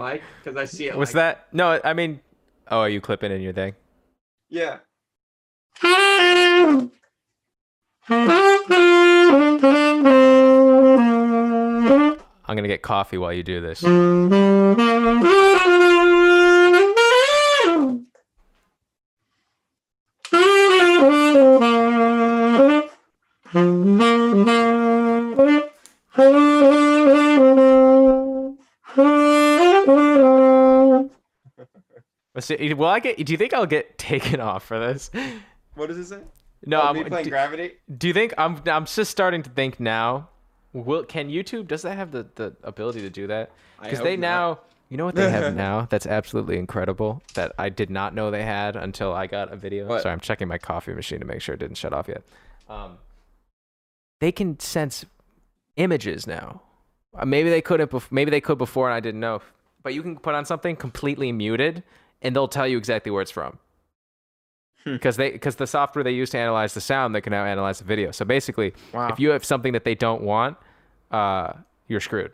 Mic 0.00 0.22
because 0.42 0.58
I 0.58 0.64
see 0.64 0.88
it. 0.88 0.96
Was 0.96 1.10
like- 1.10 1.14
that 1.14 1.46
no? 1.52 1.80
I 1.84 1.92
mean, 1.94 2.20
oh, 2.70 2.78
are 2.80 2.88
you 2.88 3.00
clipping 3.00 3.32
in 3.32 3.40
your 3.40 3.52
thing? 3.52 3.74
Yeah. 4.48 4.78
I'm 12.48 12.56
gonna 12.56 12.66
get 12.66 12.82
coffee 12.82 13.18
while 13.18 13.32
you 13.32 13.42
do 13.44 13.60
this. 13.60 13.82
See. 32.58 32.74
Will 32.74 32.86
I 32.86 33.00
get? 33.00 33.24
Do 33.24 33.32
you 33.32 33.36
think 33.38 33.52
I'll 33.52 33.66
get 33.66 33.98
taken 33.98 34.40
off 34.40 34.64
for 34.64 34.78
this? 34.78 35.10
What 35.74 35.88
does 35.88 35.98
it 35.98 36.06
say? 36.06 36.20
No, 36.66 36.80
oh, 36.80 36.86
I'm. 36.86 37.04
playing 37.06 37.24
do, 37.24 37.30
Gravity. 37.30 37.72
do 37.96 38.08
you 38.08 38.14
think 38.14 38.34
I'm? 38.38 38.62
I'm 38.66 38.84
just 38.84 39.10
starting 39.10 39.42
to 39.42 39.50
think 39.50 39.80
now. 39.80 40.28
Will 40.72 41.04
can 41.04 41.30
YouTube? 41.30 41.68
Does 41.68 41.82
that 41.82 41.96
have 41.96 42.12
the 42.12 42.26
the 42.34 42.56
ability 42.62 43.00
to 43.00 43.10
do 43.10 43.26
that? 43.28 43.50
Because 43.82 44.00
they 44.00 44.16
not. 44.16 44.28
now. 44.28 44.58
You 44.88 44.96
know 44.96 45.04
what 45.04 45.14
they 45.14 45.30
have 45.30 45.54
now? 45.68 45.86
That's 45.88 46.06
absolutely 46.06 46.58
incredible. 46.58 47.22
That 47.34 47.52
I 47.58 47.68
did 47.68 47.90
not 47.90 48.12
know 48.12 48.30
they 48.30 48.42
had 48.42 48.74
until 48.74 49.12
I 49.12 49.26
got 49.28 49.52
a 49.52 49.56
video. 49.56 49.86
What? 49.86 50.02
Sorry, 50.02 50.12
I'm 50.12 50.20
checking 50.20 50.48
my 50.48 50.58
coffee 50.58 50.92
machine 50.92 51.20
to 51.20 51.24
make 51.24 51.40
sure 51.40 51.54
it 51.54 51.58
didn't 51.58 51.76
shut 51.76 51.92
off 51.92 52.08
yet. 52.08 52.22
Um, 52.68 52.98
they 54.20 54.32
can 54.32 54.58
sense 54.58 55.04
images 55.76 56.26
now. 56.26 56.62
Uh, 57.16 57.24
maybe 57.24 57.50
they 57.50 57.62
couldn't. 57.62 57.90
Bef- 57.90 58.10
maybe 58.10 58.30
they 58.30 58.40
could 58.40 58.58
before, 58.58 58.88
and 58.88 58.94
I 58.94 59.00
didn't 59.00 59.20
know. 59.20 59.40
But 59.82 59.94
you 59.94 60.02
can 60.02 60.18
put 60.18 60.34
on 60.34 60.44
something 60.44 60.76
completely 60.76 61.32
muted, 61.32 61.82
and 62.22 62.34
they'll 62.34 62.48
tell 62.48 62.66
you 62.66 62.78
exactly 62.78 63.10
where 63.10 63.22
it's 63.22 63.30
from. 63.30 63.58
Hmm. 64.84 64.92
Because 64.94 65.16
they, 65.16 65.30
because 65.30 65.56
the 65.56 65.66
software 65.66 66.02
they 66.02 66.12
use 66.12 66.30
to 66.30 66.38
analyze 66.38 66.74
the 66.74 66.80
sound, 66.80 67.14
they 67.14 67.20
can 67.20 67.32
now 67.32 67.44
analyze 67.44 67.78
the 67.78 67.84
video. 67.84 68.10
So 68.12 68.24
basically, 68.24 68.72
Wow. 68.92 69.08
if 69.08 69.20
you 69.20 69.30
have 69.30 69.44
something 69.44 69.72
that 69.74 69.84
they 69.84 69.94
don't 69.94 70.22
want, 70.22 70.56
uh, 71.10 71.52
you're 71.88 72.00
screwed. 72.00 72.32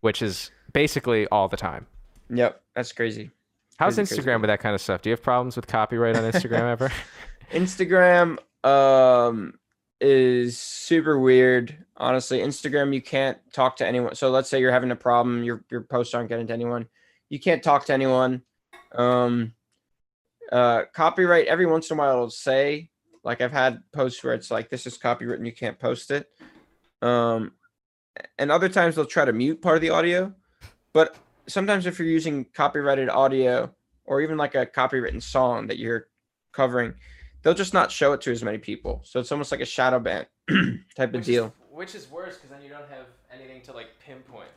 Which 0.00 0.22
is 0.22 0.50
basically 0.72 1.26
all 1.28 1.48
the 1.48 1.56
time. 1.56 1.86
Yep, 2.30 2.60
that's 2.74 2.92
crazy. 2.92 3.30
How's 3.78 3.94
Crazy, 3.96 4.14
crazy, 4.14 4.22
Instagram 4.28 4.40
with 4.40 4.48
that 4.48 4.60
kind 4.60 4.74
of 4.74 4.80
stuff? 4.80 5.02
Do 5.02 5.10
you 5.10 5.12
have 5.12 5.22
problems 5.22 5.56
with 5.56 5.66
copyright 5.66 6.16
on 6.16 6.22
Instagram 6.30 6.70
ever? 6.70 6.92
Instagram 7.52 8.38
um 8.64 9.58
is 10.00 10.58
super 10.58 11.18
weird. 11.18 11.76
Honestly, 11.96 12.40
Instagram 12.40 12.92
you 12.94 13.02
can't 13.02 13.38
talk 13.52 13.76
to 13.76 13.86
anyone. 13.86 14.14
So 14.14 14.30
let's 14.30 14.48
say 14.48 14.60
you're 14.60 14.72
having 14.72 14.90
a 14.90 14.96
problem, 14.96 15.42
your 15.44 15.64
your 15.70 15.80
posts 15.82 16.14
aren't 16.14 16.28
getting 16.28 16.46
to 16.48 16.52
anyone. 16.52 16.86
You 17.28 17.40
can't 17.40 17.62
talk 17.62 17.84
to 17.86 17.92
anyone. 17.92 18.42
Um 18.94 19.54
uh 20.50 20.82
copyright 20.92 21.46
every 21.46 21.66
once 21.66 21.90
in 21.90 21.96
a 21.96 21.98
while 21.98 22.12
it'll 22.14 22.30
say 22.30 22.90
like 23.24 23.40
I've 23.40 23.52
had 23.52 23.80
posts 23.92 24.22
where 24.22 24.34
it's 24.34 24.50
like 24.50 24.68
this 24.68 24.86
is 24.86 24.98
copywritten, 24.98 25.46
you 25.46 25.52
can't 25.52 25.78
post 25.78 26.10
it. 26.10 26.28
Um 27.00 27.52
and 28.38 28.50
other 28.50 28.68
times 28.68 28.96
they'll 28.96 29.06
try 29.06 29.24
to 29.24 29.32
mute 29.32 29.62
part 29.62 29.76
of 29.76 29.80
the 29.82 29.90
audio. 29.90 30.34
But 30.92 31.16
sometimes 31.46 31.86
if 31.86 31.98
you're 31.98 32.08
using 32.08 32.44
copyrighted 32.52 33.08
audio 33.08 33.74
or 34.04 34.20
even 34.20 34.36
like 34.36 34.54
a 34.54 34.66
copywritten 34.66 35.22
song 35.22 35.68
that 35.68 35.78
you're 35.78 36.08
covering, 36.52 36.94
they'll 37.42 37.54
just 37.54 37.72
not 37.72 37.90
show 37.90 38.12
it 38.12 38.20
to 38.22 38.30
as 38.32 38.42
many 38.42 38.58
people. 38.58 39.00
So 39.04 39.20
it's 39.20 39.32
almost 39.32 39.50
like 39.52 39.60
a 39.60 39.66
shadow 39.66 39.98
ban 39.98 40.26
type 40.96 41.14
of 41.14 41.24
deal. 41.24 41.54
which 41.70 41.94
is 41.94 42.10
worse 42.10 42.34
because 42.36 42.50
then 42.50 42.62
you 42.62 42.68
don't 42.68 42.88
have 42.90 43.06
anything 43.32 43.62
to 43.62 43.72
like 43.72 43.88
pinpoint. 44.04 44.50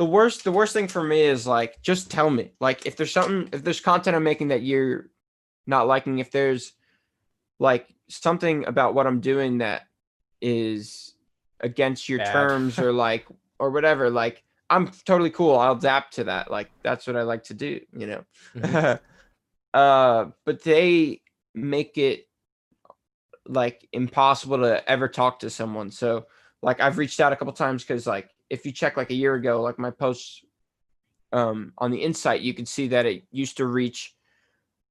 The 0.00 0.06
worst 0.06 0.44
the 0.44 0.50
worst 0.50 0.72
thing 0.72 0.88
for 0.88 1.04
me 1.04 1.20
is 1.20 1.46
like 1.46 1.82
just 1.82 2.10
tell 2.10 2.30
me. 2.30 2.52
Like 2.58 2.86
if 2.86 2.96
there's 2.96 3.12
something 3.12 3.50
if 3.52 3.62
there's 3.62 3.82
content 3.82 4.16
I'm 4.16 4.24
making 4.24 4.48
that 4.48 4.62
you're 4.62 5.10
not 5.66 5.86
liking, 5.86 6.20
if 6.20 6.30
there's 6.30 6.72
like 7.58 7.86
something 8.08 8.66
about 8.66 8.94
what 8.94 9.06
I'm 9.06 9.20
doing 9.20 9.58
that 9.58 9.82
is 10.40 11.12
against 11.60 12.08
your 12.08 12.20
Bad. 12.20 12.32
terms 12.32 12.78
or 12.78 12.92
like 13.06 13.26
or 13.58 13.68
whatever, 13.68 14.08
like 14.08 14.42
I'm 14.70 14.90
totally 15.04 15.28
cool. 15.28 15.58
I'll 15.58 15.76
adapt 15.76 16.14
to 16.14 16.24
that. 16.24 16.50
Like 16.50 16.70
that's 16.82 17.06
what 17.06 17.16
I 17.16 17.22
like 17.22 17.42
to 17.44 17.54
do, 17.54 17.80
you 17.94 18.06
know. 18.06 18.98
uh 19.74 20.30
but 20.46 20.62
they 20.62 21.20
make 21.54 21.98
it 21.98 22.26
like 23.46 23.86
impossible 23.92 24.56
to 24.60 24.90
ever 24.90 25.08
talk 25.08 25.40
to 25.40 25.50
someone 25.50 25.90
so 25.90 26.26
like 26.62 26.80
i've 26.80 26.98
reached 26.98 27.20
out 27.20 27.32
a 27.32 27.36
couple 27.36 27.52
times 27.52 27.82
because 27.82 28.06
like 28.06 28.30
if 28.50 28.66
you 28.66 28.72
check 28.72 28.96
like 28.96 29.10
a 29.10 29.14
year 29.14 29.34
ago 29.34 29.62
like 29.62 29.78
my 29.78 29.90
posts 29.90 30.42
um 31.32 31.72
on 31.78 31.90
the 31.90 32.02
insight 32.02 32.40
you 32.40 32.52
can 32.52 32.66
see 32.66 32.88
that 32.88 33.06
it 33.06 33.24
used 33.30 33.56
to 33.56 33.66
reach 33.66 34.14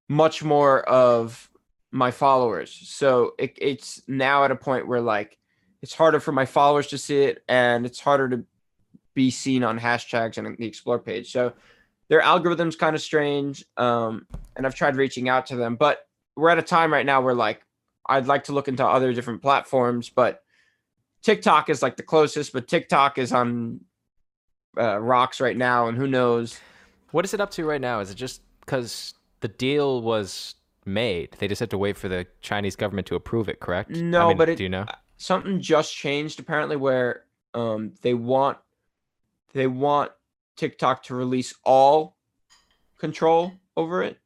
much 0.07 0.43
more 0.43 0.81
of 0.89 1.49
my 1.91 2.11
followers. 2.11 2.71
So 2.71 3.33
it, 3.37 3.57
it's 3.61 4.01
now 4.07 4.43
at 4.43 4.51
a 4.51 4.55
point 4.55 4.87
where 4.87 5.01
like 5.01 5.37
it's 5.81 5.93
harder 5.93 6.19
for 6.19 6.31
my 6.31 6.45
followers 6.45 6.87
to 6.87 6.97
see 6.97 7.23
it 7.23 7.43
and 7.47 7.85
it's 7.85 7.99
harder 7.99 8.27
to 8.29 8.43
be 9.13 9.31
seen 9.31 9.63
on 9.63 9.79
hashtags 9.79 10.37
and 10.37 10.57
the 10.57 10.67
explore 10.67 10.99
page. 10.99 11.31
So 11.31 11.53
their 12.09 12.21
algorithm's 12.21 12.75
kind 12.75 12.95
of 12.95 13.01
strange 13.03 13.63
um 13.77 14.25
and 14.55 14.65
i've 14.65 14.73
tried 14.73 14.95
reaching 14.95 15.29
out 15.29 15.45
to 15.45 15.55
them 15.55 15.75
but 15.75 16.07
we're 16.35 16.49
at 16.49 16.57
a 16.57 16.63
time 16.63 16.91
right 16.91 17.05
now 17.05 17.21
where 17.21 17.35
like 17.35 17.61
i'd 18.07 18.25
like 18.25 18.45
to 18.45 18.51
look 18.51 18.67
into 18.67 18.83
other 18.83 19.13
different 19.13 19.43
platforms 19.43 20.09
but 20.09 20.41
tiktok 21.21 21.69
is 21.69 21.81
like 21.81 21.97
the 21.97 22.03
closest 22.03 22.53
but 22.53 22.67
tiktok 22.67 23.17
is 23.17 23.31
on 23.33 23.79
uh, 24.79 24.97
rocks 24.99 25.39
right 25.41 25.57
now 25.57 25.87
and 25.87 25.97
who 25.97 26.07
knows 26.07 26.59
What 27.11 27.25
is 27.25 27.33
it 27.33 27.41
up 27.41 27.49
to 27.51 27.65
right 27.65 27.81
now? 27.81 27.99
Is 28.01 28.11
it 28.11 28.15
just 28.15 28.41
because 28.61 29.15
the 29.41 29.47
deal 29.47 30.01
was 30.03 30.55
made. 30.85 31.35
They 31.39 31.47
just 31.47 31.59
have 31.59 31.69
to 31.69 31.77
wait 31.77 31.97
for 31.97 32.07
the 32.07 32.27
Chinese 32.41 32.75
government 32.75 33.07
to 33.07 33.15
approve 33.15 33.49
it, 33.49 33.59
correct? 33.59 33.97
I 33.97 33.99
No, 33.99 34.27
mean, 34.29 34.37
but 34.37 34.49
it- 34.49 34.57
do 34.57 34.63
you 34.63 34.69
know? 34.69 34.85
something 35.17 35.59
just 35.59 35.93
changed 35.95 36.39
apparently 36.39 36.75
where 36.77 37.25
um 37.55 37.93
they 38.01 38.13
want 38.13 38.57
they 39.53 39.65
want 39.67 40.11
TikTok 40.55 41.03
to 41.03 41.15
release 41.15 41.53
all 41.63 42.15
control 42.99 43.53
over 43.75 44.03
it. 44.03 44.19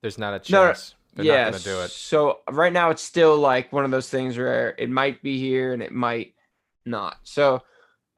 There's 0.00 0.16
not 0.18 0.32
a 0.32 0.52
No, 0.52 0.62
no, 0.66 0.68
chance. 0.68 0.94
They're 1.14 1.24
yeah, 1.24 1.44
not 1.44 1.52
gonna 1.52 1.64
do 1.64 1.82
it. 1.82 1.90
So 1.90 2.40
right 2.50 2.72
now 2.72 2.90
it's 2.90 3.02
still 3.02 3.36
like 3.36 3.72
one 3.72 3.84
of 3.84 3.90
those 3.90 4.08
things 4.08 4.36
where 4.38 4.74
it 4.78 4.90
might 4.90 5.22
be 5.22 5.38
here 5.38 5.72
and 5.72 5.82
it 5.82 5.92
might 5.92 6.34
not. 6.86 7.16
So 7.24 7.56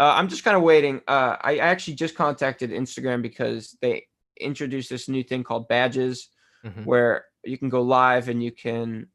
uh, 0.00 0.12
I'm 0.16 0.28
just 0.28 0.44
kind 0.44 0.56
of 0.56 0.62
waiting. 0.62 1.00
Uh, 1.06 1.36
I 1.40 1.58
actually 1.58 1.94
just 1.94 2.14
contacted 2.14 2.70
Instagram 2.70 3.22
because 3.22 3.76
they 3.80 4.06
introduced 4.40 4.90
this 4.90 5.08
new 5.08 5.22
thing 5.22 5.44
called 5.44 5.68
badges 5.68 6.28
Mhm. 6.64 6.84
where 6.86 7.26
you 7.44 7.58
can 7.58 7.68
go 7.68 7.82
live 7.82 8.28
and 8.28 8.42
you 8.42 8.50
can 8.50 9.06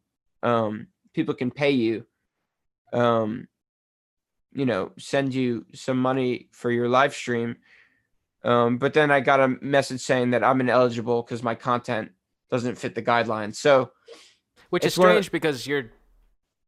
um 0.43 0.87
people 1.13 1.33
can 1.33 1.51
pay 1.51 1.71
you 1.71 2.05
um 2.93 3.47
you 4.53 4.65
know 4.65 4.91
send 4.97 5.33
you 5.33 5.65
some 5.73 5.97
money 5.97 6.47
for 6.51 6.71
your 6.71 6.87
live 6.87 7.13
stream 7.13 7.57
um 8.43 8.77
but 8.77 8.93
then 8.93 9.11
i 9.11 9.19
got 9.19 9.39
a 9.39 9.57
message 9.61 9.99
saying 9.99 10.31
that 10.31 10.43
i'm 10.43 10.61
ineligible 10.61 11.21
because 11.21 11.43
my 11.43 11.55
content 11.55 12.11
doesn't 12.51 12.77
fit 12.77 12.95
the 12.95 13.01
guidelines 13.01 13.55
so 13.55 13.91
Which 14.69 14.83
is 14.83 14.93
it's 14.93 14.97
one 14.97 15.09
of 15.09 15.13
strange 15.13 15.31
because 15.31 15.67
you're 15.67 15.91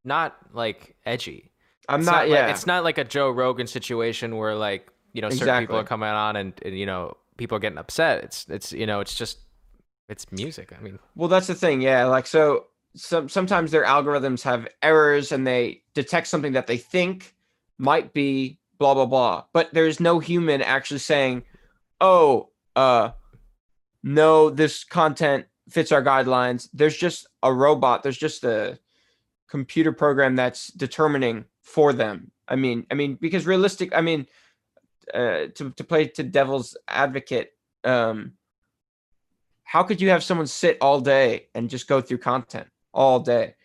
not 0.03 0.35
like 0.53 0.95
edgy. 1.05 1.51
i'm 1.89 1.99
It's 2.01 2.07
not, 2.09 2.15
like- 2.27 2.29
yeah 2.29 2.49
it's 2.49 2.65
not 2.67 2.83
like 2.83 2.97
a 2.97 3.03
Joe 3.03 3.29
Rogan 3.31 3.67
situation 3.67 4.37
where 4.37 4.55
like 4.55 4.87
you 5.13 5.21
know 5.21 5.29
certain 5.29 5.59
people 5.59 5.75
are 5.77 5.83
coming 5.83 6.09
on 6.09 6.35
and, 6.35 6.53
and 6.63 6.77
you 6.77 6.85
know 6.85 7.17
people 7.37 7.55
are 7.57 7.59
getting 7.59 7.77
upset. 7.77 8.23
It's 8.23 8.45
it's 8.49 8.71
you 8.71 8.85
know 8.85 8.99
it's 8.99 9.15
just 9.15 9.39
it's 10.09 10.31
music. 10.31 10.73
I 10.77 10.81
mean, 10.81 10.99
well 11.15 11.27
that's 11.29 11.47
the 11.47 11.55
thing 11.55 11.81
yeah 11.81 12.05
like 12.05 12.27
so 12.27 12.67
some 12.95 13.27
sometimes 13.29 13.71
their 13.71 13.83
algorithms 13.83 14.41
have 14.43 14.67
errors 14.81 15.31
and 15.31 15.45
they 15.47 15.81
detect 15.93 16.27
something 16.27 16.53
that 16.53 16.67
they 16.67 16.77
think 16.77 17.35
might 17.77 18.13
be 18.13 18.59
blah 18.79 18.93
blah 18.93 19.05
blah 19.05 19.43
but 19.53 19.69
there's 19.73 19.99
no 19.99 20.19
human 20.19 20.61
actually 20.61 20.99
saying 20.99 21.43
oh 22.01 22.49
uh 22.75 23.11
no 24.03 24.49
this 24.49 24.83
content 24.83 25.45
fits 25.71 25.91
our 25.91 26.03
guidelines 26.03 26.69
there's 26.73 26.97
just 26.97 27.27
a 27.43 27.53
robot 27.53 28.03
there's 28.03 28.17
just 28.17 28.43
a 28.43 28.77
computer 29.47 29.91
program 29.91 30.35
that's 30.35 30.67
determining 30.67 31.45
for 31.61 31.93
them 31.93 32.31
i 32.47 32.55
mean 32.55 32.85
i 32.91 32.93
mean 32.93 33.17
because 33.21 33.45
realistic 33.45 33.95
i 33.95 34.01
mean 34.01 34.27
uh 35.13 35.47
to, 35.55 35.71
to 35.71 35.83
play 35.83 36.05
to 36.07 36.23
devil's 36.23 36.77
advocate 36.87 37.51
um 37.83 38.33
how 39.63 39.83
could 39.83 40.01
you 40.01 40.09
have 40.09 40.23
someone 40.23 40.47
sit 40.47 40.77
all 40.81 40.99
day 40.99 41.47
and 41.55 41.69
just 41.69 41.87
go 41.87 42.01
through 42.01 42.17
content 42.17 42.67
all 42.93 43.19
day 43.19 43.55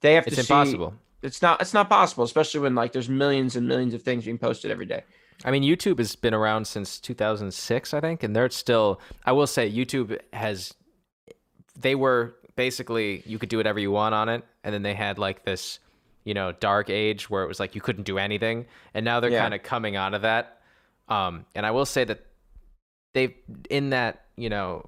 they 0.00 0.14
have 0.14 0.26
it's 0.26 0.36
to 0.36 0.40
It's 0.40 0.50
impossible. 0.50 0.94
it's 1.22 1.42
not 1.42 1.60
it's 1.60 1.74
not 1.74 1.88
possible 1.88 2.24
especially 2.24 2.60
when 2.60 2.74
like 2.74 2.92
there's 2.92 3.08
millions 3.08 3.56
and 3.56 3.66
millions 3.66 3.94
of 3.94 4.02
things 4.02 4.24
being 4.24 4.38
posted 4.38 4.70
every 4.70 4.86
day 4.86 5.02
I 5.44 5.50
mean, 5.50 5.62
YouTube 5.62 5.98
has 5.98 6.14
been 6.14 6.34
around 6.34 6.66
since 6.66 7.00
2006, 7.00 7.94
I 7.94 8.00
think, 8.00 8.22
and 8.22 8.34
they're 8.34 8.50
still. 8.50 9.00
I 9.24 9.32
will 9.32 9.46
say, 9.46 9.70
YouTube 9.70 10.18
has. 10.32 10.74
They 11.78 11.94
were 11.94 12.34
basically 12.56 13.22
you 13.26 13.38
could 13.38 13.48
do 13.48 13.56
whatever 13.56 13.78
you 13.80 13.90
want 13.90 14.14
on 14.14 14.28
it, 14.28 14.44
and 14.64 14.72
then 14.74 14.82
they 14.82 14.94
had 14.94 15.18
like 15.18 15.44
this, 15.44 15.78
you 16.24 16.34
know, 16.34 16.52
dark 16.52 16.90
age 16.90 17.30
where 17.30 17.42
it 17.42 17.48
was 17.48 17.58
like 17.60 17.74
you 17.74 17.80
couldn't 17.80 18.04
do 18.04 18.18
anything, 18.18 18.66
and 18.94 19.04
now 19.04 19.20
they're 19.20 19.30
Yeah. 19.30 19.40
kind 19.42 19.54
of 19.54 19.62
coming 19.62 19.96
out 19.96 20.14
of 20.14 20.22
that. 20.22 20.60
Um, 21.08 21.46
and 21.54 21.64
I 21.66 21.70
will 21.70 21.86
say 21.86 22.04
that 22.04 22.20
they've 23.14 23.34
in 23.70 23.90
that 23.90 24.24
you 24.36 24.48
know 24.48 24.84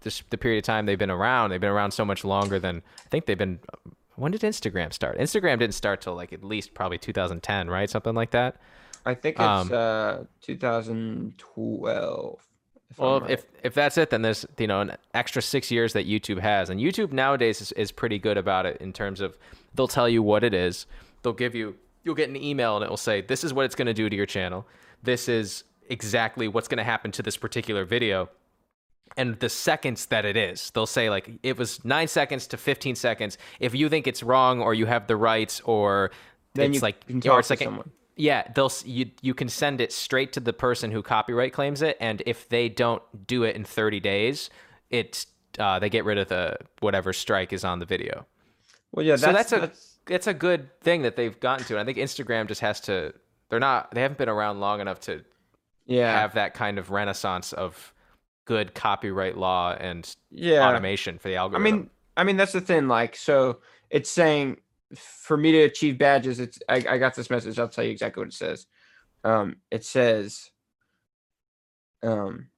this 0.00 0.22
the 0.30 0.38
period 0.38 0.58
of 0.58 0.64
time 0.64 0.86
they've 0.86 0.98
been 0.98 1.10
around, 1.10 1.50
they've 1.50 1.60
been 1.60 1.70
around 1.70 1.92
so 1.92 2.04
much 2.04 2.24
longer 2.24 2.58
than 2.58 2.82
I 3.04 3.08
think 3.08 3.26
they've 3.26 3.38
been. 3.38 3.60
When 4.16 4.32
did 4.32 4.42
Instagram 4.42 4.92
start? 4.92 5.18
Instagram 5.18 5.58
didn't 5.58 5.74
start 5.74 6.00
till 6.02 6.14
like 6.14 6.32
at 6.32 6.44
least 6.44 6.74
probably 6.74 6.98
2010, 6.98 7.68
right? 7.70 7.88
Something 7.88 8.14
like 8.14 8.30
that. 8.32 8.56
i 9.06 9.14
think 9.14 9.36
it's 9.36 9.42
Um, 9.42 9.70
uh 9.72 10.18
2012 10.42 12.38
if 12.92 12.98
Well, 12.98 13.20
right. 13.20 13.30
if 13.30 13.46
if 13.62 13.74
that's 13.74 13.98
it, 13.98 14.10
then 14.10 14.22
there's 14.22 14.46
you 14.58 14.66
know 14.66 14.80
an 14.80 14.96
extra 15.14 15.42
six 15.42 15.70
years 15.70 15.92
that 15.94 16.06
YouTube 16.06 16.38
has, 16.38 16.70
and 16.70 16.78
YouTube 16.78 17.12
nowadays 17.12 17.60
is, 17.60 17.72
is 17.72 17.90
pretty 17.90 18.18
good 18.18 18.36
about 18.36 18.66
it 18.66 18.80
in 18.80 18.92
terms 18.92 19.20
of 19.20 19.36
they'll 19.74 19.88
tell 19.88 20.08
you 20.08 20.22
what 20.22 20.44
it 20.44 20.54
is. 20.54 20.86
They'll 21.22 21.32
give 21.32 21.54
you 21.54 21.76
you'll 22.04 22.14
get 22.14 22.28
an 22.28 22.36
email 22.36 22.76
and 22.76 22.84
it 22.84 22.90
will 22.90 22.96
say 22.96 23.20
this 23.20 23.44
is 23.44 23.54
what 23.54 23.64
it's 23.64 23.74
going 23.74 23.86
to 23.86 23.94
do 23.94 24.08
to 24.08 24.16
your 24.16 24.26
channel. 24.26 24.66
This 25.02 25.28
is 25.28 25.64
exactly 25.88 26.48
what's 26.48 26.68
going 26.68 26.78
to 26.78 26.84
happen 26.84 27.10
to 27.12 27.22
this 27.22 27.36
particular 27.36 27.84
video. 27.84 28.28
And 29.16 29.38
the 29.40 29.48
seconds 29.48 30.06
that 30.06 30.24
it 30.24 30.36
is, 30.36 30.70
they'll 30.70 30.86
say 30.86 31.10
like 31.10 31.30
it 31.42 31.56
was 31.58 31.84
nine 31.84 32.08
seconds 32.08 32.46
to 32.48 32.56
15 32.56 32.94
seconds. 32.96 33.38
If 33.60 33.74
you 33.74 33.88
think 33.88 34.06
it's 34.06 34.22
wrong 34.22 34.60
or 34.60 34.74
you 34.74 34.86
have 34.86 35.06
the 35.06 35.16
rights 35.16 35.60
or 35.64 36.10
then 36.54 36.70
it's 36.70 36.76
you 36.76 36.80
like 36.80 37.06
can 37.06 37.18
or 37.18 37.20
talk 37.20 37.38
it's 37.40 37.48
to 37.48 37.52
like 37.52 37.62
someone 37.62 37.90
yeah, 38.16 38.50
they'll 38.54 38.72
you 38.84 39.10
you 39.20 39.34
can 39.34 39.48
send 39.48 39.80
it 39.80 39.92
straight 39.92 40.32
to 40.34 40.40
the 40.40 40.52
person 40.52 40.90
who 40.90 41.02
copyright 41.02 41.52
claims 41.52 41.82
it, 41.82 41.96
and 42.00 42.22
if 42.26 42.48
they 42.48 42.68
don't 42.68 43.02
do 43.26 43.42
it 43.44 43.56
in 43.56 43.64
30 43.64 44.00
days, 44.00 44.50
it's 44.90 45.26
uh, 45.58 45.78
they 45.78 45.88
get 45.88 46.04
rid 46.04 46.18
of 46.18 46.28
the 46.28 46.56
whatever 46.80 47.12
strike 47.12 47.52
is 47.52 47.64
on 47.64 47.78
the 47.78 47.86
video. 47.86 48.26
well 48.92 49.04
yeah 49.04 49.16
that's, 49.16 49.22
so 49.22 49.32
that's 49.32 49.52
a 49.52 49.60
that's 49.60 49.92
it's 50.08 50.26
a 50.26 50.34
good 50.34 50.68
thing 50.80 51.02
that 51.02 51.16
they've 51.16 51.38
gotten 51.38 51.64
to. 51.66 51.74
And 51.74 51.80
I 51.80 51.84
think 51.84 51.98
Instagram 51.98 52.48
just 52.48 52.60
has 52.60 52.80
to. 52.82 53.14
They're 53.48 53.60
not. 53.60 53.92
They 53.92 54.02
haven't 54.02 54.18
been 54.18 54.28
around 54.28 54.60
long 54.60 54.80
enough 54.80 55.00
to 55.00 55.24
yeah 55.86 56.20
have 56.20 56.34
that 56.34 56.54
kind 56.54 56.78
of 56.78 56.90
renaissance 56.90 57.52
of 57.52 57.92
good 58.44 58.74
copyright 58.74 59.36
law 59.36 59.72
and 59.78 60.14
yeah 60.30 60.66
automation 60.66 61.18
for 61.18 61.28
the 61.28 61.36
algorithm. 61.36 61.66
I 61.66 61.70
mean, 61.70 61.90
I 62.16 62.24
mean 62.24 62.36
that's 62.36 62.52
the 62.52 62.60
thing. 62.60 62.88
Like, 62.88 63.16
so 63.16 63.58
it's 63.90 64.10
saying 64.10 64.58
for 64.96 65.36
me 65.36 65.52
to 65.52 65.62
achieve 65.62 65.98
badges, 65.98 66.40
it's 66.40 66.58
I, 66.68 66.76
I 66.88 66.98
got 66.98 67.14
this 67.14 67.30
message. 67.30 67.58
I'll 67.58 67.68
tell 67.68 67.84
you 67.84 67.90
exactly 67.90 68.20
what 68.20 68.28
it 68.28 68.34
says. 68.34 68.66
Um, 69.24 69.56
it 69.70 69.84
says, 69.84 70.50
um, 72.02 72.48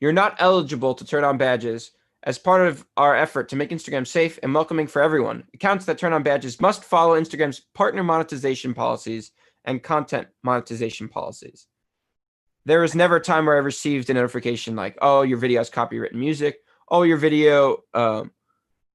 you're 0.00 0.12
not 0.12 0.36
eligible 0.38 0.94
to 0.94 1.04
turn 1.04 1.24
on 1.24 1.38
badges. 1.38 1.92
As 2.22 2.36
part 2.38 2.66
of 2.66 2.84
our 2.98 3.16
effort 3.16 3.48
to 3.48 3.56
make 3.56 3.70
Instagram 3.70 4.06
safe 4.06 4.38
and 4.42 4.52
welcoming 4.52 4.86
for 4.86 5.00
everyone, 5.00 5.44
accounts 5.54 5.86
that 5.86 5.96
turn 5.96 6.12
on 6.12 6.22
badges 6.22 6.60
must 6.60 6.84
follow 6.84 7.18
Instagram's 7.18 7.60
partner 7.74 8.02
monetization 8.02 8.74
policies 8.74 9.32
and 9.64 9.82
content 9.82 10.28
monetization 10.42 11.08
policies. 11.08 11.66
There 12.66 12.80
was 12.80 12.94
never 12.94 13.16
a 13.16 13.20
time 13.20 13.46
where 13.46 13.56
I 13.56 13.60
received 13.60 14.10
a 14.10 14.14
notification 14.14 14.76
like, 14.76 14.98
"Oh, 15.00 15.22
your 15.22 15.38
video 15.38 15.60
has 15.60 15.70
copywritten 15.70 16.14
music. 16.14 16.58
Oh, 16.90 17.04
your 17.04 17.16
video 17.16 17.78
um, 17.94 18.32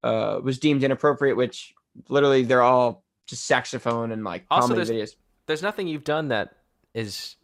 uh, 0.06 0.40
was 0.44 0.58
deemed 0.60 0.84
inappropriate," 0.84 1.36
which 1.36 1.74
literally 2.10 2.44
they're 2.44 2.62
all 2.62 3.04
just 3.28 3.46
saxophone 3.46 4.12
and 4.12 4.24
like 4.24 4.46
Also, 4.52 4.68
comedy 4.70 4.86
there's- 4.94 5.12
videos. 5.14 5.16
there's 5.48 5.62
nothing 5.64 5.88
you've 5.88 6.04
done 6.04 6.28
that 6.30 6.56
is 6.94 7.36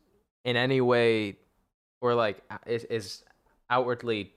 in 0.45 0.55
any 0.55 0.79
way 0.81 1.37
or 2.01 2.13
like 2.15 2.37
is, 2.65 2.83
is 2.85 3.23
outwardly 3.69 4.31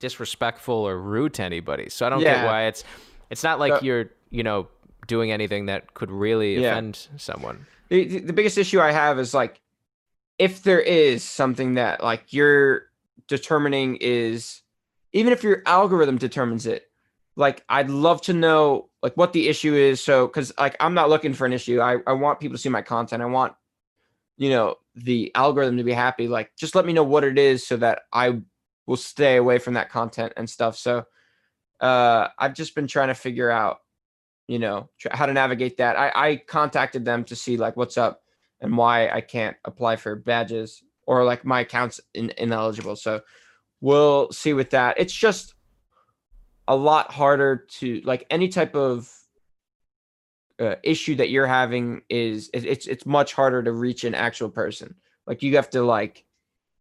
disrespectful 0.00 0.74
or 0.74 0.98
rude 1.00 1.34
to 1.34 1.42
anybody. 1.42 1.88
So 1.90 2.06
I 2.06 2.10
don't 2.10 2.20
get 2.20 2.44
why 2.44 2.64
it's 2.66 2.84
it's 3.30 3.42
not 3.42 3.58
like 3.58 3.72
So- 3.74 3.80
you're 3.82 4.10
you 4.30 4.42
know 4.42 4.68
doing 5.06 5.32
anything 5.32 5.66
that 5.66 5.94
could 5.94 6.10
really 6.10 6.58
Yeah. 6.60 6.72
offend 6.72 7.08
someone. 7.16 7.66
the 7.88 8.18
the 8.20 8.32
biggest 8.32 8.58
issue 8.58 8.80
I 8.80 8.92
have 8.92 9.18
is 9.18 9.32
like 9.34 9.60
if 10.38 10.62
there 10.62 10.80
is 10.80 11.24
something 11.24 11.74
that 11.74 12.02
like 12.02 12.32
you're 12.32 12.82
determining 13.26 13.96
is 14.00 14.62
even 15.12 15.32
if 15.32 15.42
your 15.42 15.62
algorithm 15.66 16.18
determines 16.18 16.66
it, 16.66 16.87
like 17.38 17.64
I'd 17.68 17.88
love 17.88 18.20
to 18.22 18.32
know 18.34 18.90
like 19.00 19.16
what 19.16 19.32
the 19.32 19.48
issue 19.48 19.74
is. 19.74 20.02
So 20.02 20.26
because 20.26 20.52
like 20.58 20.76
I'm 20.80 20.92
not 20.92 21.08
looking 21.08 21.32
for 21.32 21.46
an 21.46 21.52
issue. 21.52 21.80
I, 21.80 21.98
I 22.06 22.12
want 22.12 22.40
people 22.40 22.56
to 22.56 22.60
see 22.60 22.68
my 22.68 22.82
content. 22.82 23.22
I 23.22 23.26
want 23.26 23.54
you 24.36 24.50
know 24.50 24.74
the 24.96 25.30
algorithm 25.34 25.76
to 25.76 25.84
be 25.84 25.92
happy. 25.92 26.26
Like 26.28 26.50
just 26.58 26.74
let 26.74 26.84
me 26.84 26.92
know 26.92 27.04
what 27.04 27.24
it 27.24 27.38
is 27.38 27.66
so 27.66 27.76
that 27.78 28.02
I 28.12 28.40
will 28.86 28.96
stay 28.96 29.36
away 29.36 29.58
from 29.58 29.74
that 29.74 29.88
content 29.88 30.32
and 30.36 30.50
stuff. 30.50 30.76
So 30.76 31.04
uh 31.80 32.28
I've 32.36 32.54
just 32.54 32.74
been 32.74 32.88
trying 32.88 33.08
to 33.08 33.14
figure 33.14 33.50
out 33.50 33.78
you 34.48 34.58
know 34.58 34.88
tr- 34.98 35.08
how 35.12 35.26
to 35.26 35.32
navigate 35.32 35.76
that 35.76 35.96
i 35.96 36.10
i 36.14 36.36
contacted 36.36 37.04
them 37.04 37.22
to 37.22 37.36
see 37.36 37.56
like 37.56 37.76
what's 37.76 37.98
up 37.98 38.22
and 38.60 38.76
why 38.76 39.08
i 39.10 39.20
can't 39.20 39.56
apply 39.64 39.94
for 39.94 40.16
badges 40.16 40.82
or 41.06 41.24
like 41.24 41.44
my 41.44 41.60
account's 41.60 42.00
in, 42.14 42.32
ineligible 42.38 42.96
so 42.96 43.20
we'll 43.80 44.32
see 44.32 44.54
with 44.54 44.70
that 44.70 44.98
it's 44.98 45.12
just 45.12 45.54
a 46.68 46.76
lot 46.76 47.10
harder 47.10 47.64
to 47.68 48.00
like 48.04 48.24
any 48.30 48.46
type 48.48 48.76
of 48.76 49.10
uh, 50.60 50.74
issue 50.82 51.14
that 51.16 51.30
you're 51.30 51.46
having 51.46 52.02
is 52.08 52.50
it's 52.52 52.86
it's 52.86 53.06
much 53.06 53.32
harder 53.32 53.62
to 53.62 53.72
reach 53.72 54.04
an 54.04 54.14
actual 54.14 54.48
person 54.50 54.94
like 55.26 55.42
you 55.42 55.54
have 55.56 55.70
to 55.70 55.82
like 55.82 56.24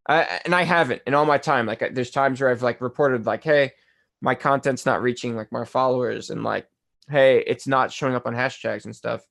I, 0.09 0.39
and 0.45 0.53
i 0.55 0.63
haven't 0.63 1.03
in 1.05 1.13
all 1.13 1.25
my 1.25 1.37
time 1.37 1.65
like 1.67 1.81
I- 1.83 1.89
there's 1.89 2.09
times 2.11 2.41
where 2.41 2.49
i've 2.49 2.63
like 2.63 2.81
reported 2.81 3.25
like 3.27 3.43
hey 3.43 3.73
my 4.19 4.33
content's 4.33 4.85
not 4.85 5.01
reaching 5.03 5.35
like 5.35 5.51
my 5.51 5.63
followers 5.63 6.31
and 6.31 6.43
like 6.43 6.67
hey 7.09 7.43
it's 7.45 7.67
not 7.67 7.91
showing 7.91 8.15
up 8.15 8.25
on 8.25 8.33
hashtags 8.33 8.85
and 8.85 8.95
stuff 8.95 9.21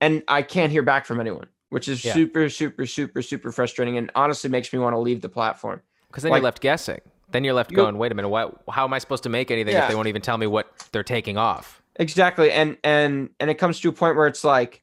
and 0.00 0.22
i 0.28 0.42
can't 0.42 0.70
hear 0.70 0.82
back 0.82 1.06
from 1.06 1.18
anyone 1.18 1.46
which 1.70 1.88
is 1.88 2.04
Yeah. 2.04 2.12
super 2.12 2.50
super 2.50 2.84
super 2.86 3.22
super 3.22 3.50
frustrating 3.50 3.96
and 3.96 4.10
honestly 4.14 4.50
makes 4.50 4.72
me 4.74 4.78
want 4.78 4.92
to 4.94 4.98
leave 4.98 5.22
the 5.22 5.28
platform 5.30 5.80
Because 6.08 6.22
then 6.22 6.30
Like- 6.32 6.40
you're 6.40 6.44
left 6.44 6.60
guessing. 6.60 7.00
Then 7.30 7.44
you're 7.44 7.54
left 7.54 7.70
You- 7.70 7.76
going, 7.76 7.98
wait 7.98 8.12
a 8.12 8.14
minute, 8.14 8.28
what? 8.28 8.62
How 8.70 8.84
am 8.84 8.92
I 8.92 8.98
supposed 8.98 9.22
to 9.24 9.28
make 9.28 9.50
anything 9.50 9.76
if 9.76 9.88
they 9.88 9.94
won't 9.94 10.08
even 10.08 10.22
tell 10.22 10.38
me 10.38 10.46
what 10.46 10.70
they're 10.92 11.02
taking 11.02 11.36
off? 11.36 11.82
Exactly. 11.96 12.50
And 12.52 12.76
and 12.84 13.30
and 13.40 13.50
it 13.50 13.54
comes 13.54 13.80
to 13.80 13.88
a 13.88 13.92
point 13.92 14.16
where 14.16 14.26
it's 14.26 14.44
like 14.44 14.82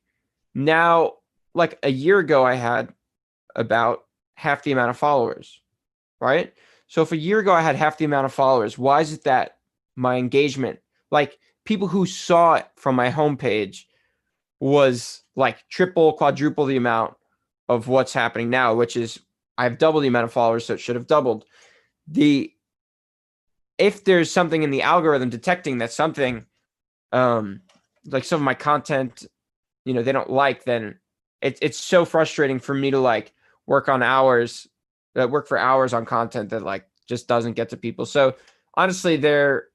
now 0.53 1.13
like 1.53 1.79
a 1.83 1.89
year 1.89 2.19
ago 2.19 2.45
I 2.45 2.55
had 2.55 2.93
about 3.55 4.03
half 4.35 4.63
the 4.63 4.71
amount 4.73 4.89
of 4.89 4.97
followers. 4.97 5.61
Right? 6.19 6.53
So 6.87 7.01
if 7.01 7.11
a 7.11 7.17
year 7.17 7.39
ago 7.39 7.53
I 7.53 7.61
had 7.61 7.75
half 7.75 7.97
the 7.97 8.05
amount 8.05 8.25
of 8.25 8.33
followers, 8.33 8.77
why 8.77 9.01
is 9.01 9.13
it 9.13 9.23
that 9.23 9.57
my 9.95 10.17
engagement, 10.17 10.79
like 11.09 11.37
people 11.63 11.87
who 11.87 12.05
saw 12.05 12.55
it 12.55 12.67
from 12.75 12.95
my 12.95 13.09
homepage 13.11 13.85
was 14.59 15.23
like 15.35 15.67
triple, 15.69 16.13
quadruple 16.13 16.65
the 16.65 16.77
amount 16.77 17.15
of 17.67 17.87
what's 17.87 18.13
happening 18.13 18.49
now, 18.49 18.73
which 18.75 18.95
is 18.95 19.19
I 19.57 19.63
have 19.63 19.77
double 19.77 19.99
the 20.01 20.07
amount 20.07 20.25
of 20.25 20.33
followers, 20.33 20.65
so 20.65 20.73
it 20.73 20.79
should 20.79 20.95
have 20.95 21.07
doubled. 21.07 21.45
The 22.07 22.51
if 23.77 24.03
there's 24.03 24.31
something 24.31 24.63
in 24.63 24.71
the 24.71 24.83
algorithm 24.83 25.29
detecting 25.29 25.79
that 25.79 25.91
something 25.91 26.45
um 27.11 27.61
like 28.05 28.23
some 28.23 28.39
of 28.39 28.45
my 28.45 28.53
content 28.53 29.25
you 29.83 29.93
know 29.93 30.01
they 30.01 30.11
don't 30.11 30.29
like 30.29 30.63
then 30.63 30.97
it, 31.41 31.59
it's 31.61 31.77
so 31.77 32.05
frustrating 32.05 32.59
for 32.59 32.73
me 32.73 32.91
to 32.91 32.99
like 32.99 33.33
work 33.67 33.89
on 33.89 34.01
hours 34.01 34.67
that 35.13 35.29
work 35.29 35.47
for 35.47 35.57
hours 35.57 35.93
on 35.93 36.05
content 36.05 36.49
that 36.49 36.63
like 36.63 36.87
just 37.07 37.27
doesn't 37.27 37.53
get 37.53 37.69
to 37.69 37.77
people. 37.77 38.05
So 38.05 38.35
honestly 38.75 39.17
their 39.17 39.67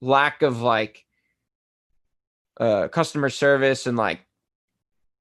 lack 0.00 0.42
of 0.42 0.62
like 0.62 1.04
uh 2.58 2.88
customer 2.88 3.28
service 3.28 3.86
and 3.86 3.96
like 3.96 4.20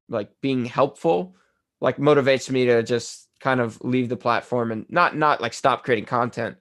like 0.07 0.29
being 0.41 0.65
helpful 0.65 1.35
like 1.81 1.97
motivates 1.97 2.49
me 2.49 2.65
to 2.65 2.83
just 2.83 3.28
kind 3.39 3.59
of 3.59 3.81
leave 3.83 4.09
the 4.09 4.17
platform 4.17 4.71
and 4.71 4.85
not 4.89 5.15
not 5.15 5.41
like 5.41 5.53
stop 5.53 5.83
creating 5.83 6.05
content 6.05 6.57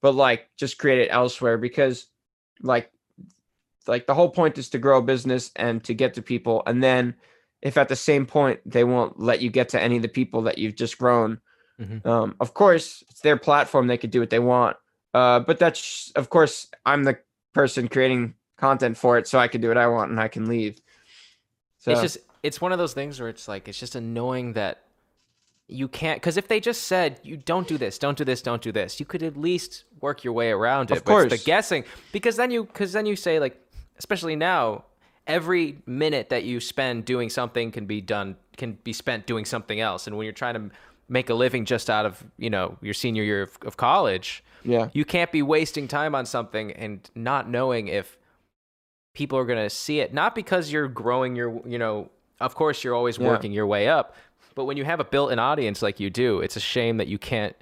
but 0.00 0.14
like 0.14 0.48
just 0.56 0.78
create 0.78 1.00
it 1.00 1.08
elsewhere 1.10 1.56
because 1.58 2.06
like 2.62 2.90
like 3.86 4.06
the 4.06 4.14
whole 4.14 4.28
point 4.28 4.58
is 4.58 4.68
to 4.68 4.78
grow 4.78 4.98
a 4.98 5.02
business 5.02 5.50
and 5.56 5.82
to 5.84 5.94
get 5.94 6.14
to 6.14 6.22
people 6.22 6.62
and 6.66 6.82
then 6.82 7.14
if 7.62 7.76
at 7.76 7.88
the 7.88 7.96
same 7.96 8.26
point 8.26 8.60
they 8.66 8.84
won't 8.84 9.18
let 9.18 9.40
you 9.40 9.50
get 9.50 9.70
to 9.70 9.80
any 9.80 9.96
of 9.96 10.02
the 10.02 10.08
people 10.08 10.42
that 10.42 10.58
you've 10.58 10.76
just 10.76 10.98
grown 10.98 11.40
Mhm. 11.80 12.04
um, 12.04 12.36
of 12.40 12.54
course 12.54 13.02
it's 13.08 13.20
their 13.20 13.36
platform 13.36 13.86
they 13.86 13.96
could 13.98 14.10
do 14.10 14.20
what 14.20 14.30
they 14.30 14.38
want 14.40 14.76
uh, 15.14 15.40
but 15.40 15.58
that's 15.58 16.12
of 16.16 16.28
course 16.28 16.66
i'm 16.84 17.04
the 17.04 17.18
person 17.54 17.88
creating 17.88 18.34
content 18.58 18.96
for 18.96 19.16
it 19.16 19.26
so 19.26 19.38
i 19.38 19.48
can 19.48 19.60
do 19.60 19.68
what 19.68 19.78
i 19.78 19.86
want 19.86 20.10
and 20.10 20.20
i 20.20 20.28
can 20.28 20.46
leave 20.46 20.80
so 21.78 21.92
It's 21.92 22.02
just 22.02 22.18
it's 22.42 22.60
one 22.60 22.72
of 22.72 22.78
those 22.78 22.92
things 22.92 23.18
where 23.20 23.28
it's 23.28 23.48
like 23.48 23.68
it's 23.68 23.78
just 23.80 23.94
annoying 23.94 24.52
that 24.54 24.82
you 25.68 25.86
can't 25.86 26.18
because 26.20 26.36
if 26.38 26.48
they 26.48 26.60
just 26.60 26.84
said 26.84 27.20
you 27.22 27.36
don't 27.36 27.68
do 27.68 27.76
this, 27.78 27.98
don't 27.98 28.16
do 28.16 28.24
this, 28.24 28.40
don't 28.42 28.62
do 28.62 28.72
this, 28.72 28.98
you 28.98 29.06
could 29.06 29.22
at 29.22 29.36
least 29.36 29.84
work 30.00 30.24
your 30.24 30.32
way 30.32 30.50
around 30.50 30.90
it. 30.90 30.96
Of 30.98 31.04
But 31.04 31.12
it's 31.12 31.28
course. 31.28 31.40
the 31.40 31.44
guessing 31.44 31.84
because 32.12 32.36
then 32.36 32.50
you 32.50 32.64
because 32.64 32.92
then 32.92 33.04
you 33.06 33.16
say 33.16 33.38
like 33.38 33.60
especially 33.98 34.34
now 34.36 34.84
every 35.26 35.76
minute 35.86 36.30
that 36.30 36.44
you 36.44 36.58
spend 36.58 37.04
doing 37.04 37.28
something 37.28 37.70
can 37.70 37.84
be 37.84 38.00
done 38.00 38.36
can 38.56 38.72
be 38.82 38.92
spent 38.94 39.26
doing 39.26 39.44
something 39.44 39.78
else 39.78 40.06
and 40.06 40.16
when 40.16 40.24
you're 40.24 40.32
trying 40.32 40.54
to 40.54 40.70
make 41.10 41.28
a 41.28 41.34
living 41.34 41.64
just 41.66 41.90
out 41.90 42.06
of 42.06 42.24
you 42.38 42.48
know 42.48 42.76
your 42.80 42.94
senior 42.94 43.22
year 43.22 43.42
of, 43.42 43.58
of 43.66 43.76
college 43.76 44.42
yeah 44.64 44.88
you 44.94 45.04
can't 45.04 45.30
be 45.30 45.42
wasting 45.42 45.86
time 45.86 46.14
on 46.14 46.24
something 46.24 46.72
and 46.72 47.10
not 47.14 47.48
knowing 47.48 47.88
if 47.88 48.16
people 49.14 49.38
are 49.38 49.44
going 49.44 49.58
to 49.62 49.68
see 49.70 50.00
it 50.00 50.14
not 50.14 50.34
because 50.34 50.72
you're 50.72 50.88
growing 50.88 51.36
your 51.36 51.60
you 51.66 51.78
know 51.78 52.08
of 52.40 52.54
course 52.54 52.82
you're 52.84 52.94
always 52.94 53.18
Yeah. 53.18 53.28
working 53.28 53.52
your 53.52 53.66
way 53.66 53.88
up 53.88 54.14
but 54.58 54.64
when 54.64 54.76
you 54.76 54.84
have 54.84 54.98
a 54.98 55.04
built-in 55.04 55.38
audience 55.38 55.80
like 55.82 56.00
you 56.00 56.10
do 56.10 56.40
it's 56.40 56.56
a 56.56 56.60
shame 56.60 56.96
that 56.96 57.06
you 57.06 57.16
can't 57.18 57.56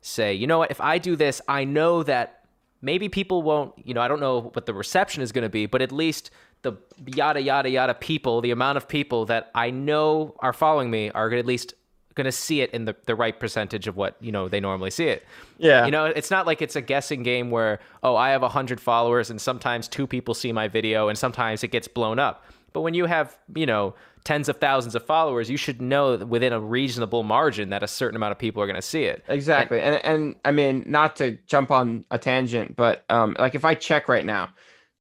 say 0.00 0.34
you 0.34 0.46
know 0.46 0.58
what? 0.58 0.70
If 0.70 0.80
i 0.80 0.98
do 0.98 1.16
this 1.16 1.40
i 1.48 1.64
know 1.64 2.02
that 2.02 2.44
maybe 2.82 3.08
people 3.08 3.42
won't 3.42 3.72
you 3.82 3.94
know 3.94 4.00
i 4.00 4.08
don't 4.08 4.20
know 4.20 4.50
what 4.52 4.66
the 4.66 4.74
reception 4.74 5.22
is 5.22 5.32
going 5.32 5.44
to 5.44 5.48
be 5.48 5.66
but 5.66 5.80
at 5.80 5.92
least 5.92 6.30
the 6.62 6.72
yada 7.06 7.40
yada 7.40 7.70
yada 7.70 7.94
people 7.94 8.40
the 8.40 8.50
amount 8.50 8.76
of 8.76 8.88
people 8.88 9.24
that 9.26 9.50
i 9.54 9.70
know 9.70 10.34
are 10.40 10.52
following 10.52 10.90
me 10.90 11.10
are 11.10 11.32
at 11.32 11.46
least 11.46 11.74
going 12.14 12.24
to 12.26 12.32
see 12.32 12.60
it 12.60 12.70
in 12.70 12.84
the, 12.84 12.96
the 13.06 13.14
right 13.14 13.38
percentage 13.38 13.86
of 13.86 13.96
what 13.96 14.16
you 14.20 14.32
know 14.32 14.48
they 14.48 14.60
normally 14.60 14.90
see 14.90 15.06
it. 15.06 15.24
Yeah. 15.58 15.84
You 15.84 15.90
know, 15.90 16.06
it's 16.06 16.30
not 16.30 16.46
like 16.46 16.62
it's 16.62 16.76
a 16.76 16.80
guessing 16.80 17.22
game 17.22 17.50
where, 17.50 17.80
oh, 18.02 18.16
I 18.16 18.30
have 18.30 18.42
100 18.42 18.80
followers 18.80 19.30
and 19.30 19.40
sometimes 19.40 19.88
two 19.88 20.06
people 20.06 20.34
see 20.34 20.52
my 20.52 20.68
video 20.68 21.08
and 21.08 21.18
sometimes 21.18 21.64
it 21.64 21.68
gets 21.68 21.88
blown 21.88 22.18
up. 22.18 22.44
But 22.72 22.82
when 22.82 22.94
you 22.94 23.06
have, 23.06 23.36
you 23.54 23.66
know, 23.66 23.94
tens 24.24 24.48
of 24.48 24.56
thousands 24.56 24.94
of 24.94 25.04
followers, 25.04 25.50
you 25.50 25.56
should 25.56 25.82
know 25.82 26.16
within 26.16 26.52
a 26.52 26.60
reasonable 26.60 27.22
margin 27.22 27.70
that 27.70 27.82
a 27.82 27.88
certain 27.88 28.16
amount 28.16 28.32
of 28.32 28.38
people 28.38 28.62
are 28.62 28.66
going 28.66 28.74
to 28.74 28.82
see 28.82 29.04
it. 29.04 29.22
Exactly. 29.28 29.80
And, 29.80 30.02
and 30.04 30.34
I 30.44 30.50
mean, 30.50 30.82
not 30.86 31.16
to 31.16 31.38
jump 31.46 31.70
on 31.70 32.04
a 32.10 32.18
tangent, 32.18 32.74
but 32.76 33.04
um, 33.10 33.36
like 33.38 33.54
if 33.54 33.64
I 33.64 33.74
check 33.74 34.08
right 34.08 34.24
now, 34.24 34.50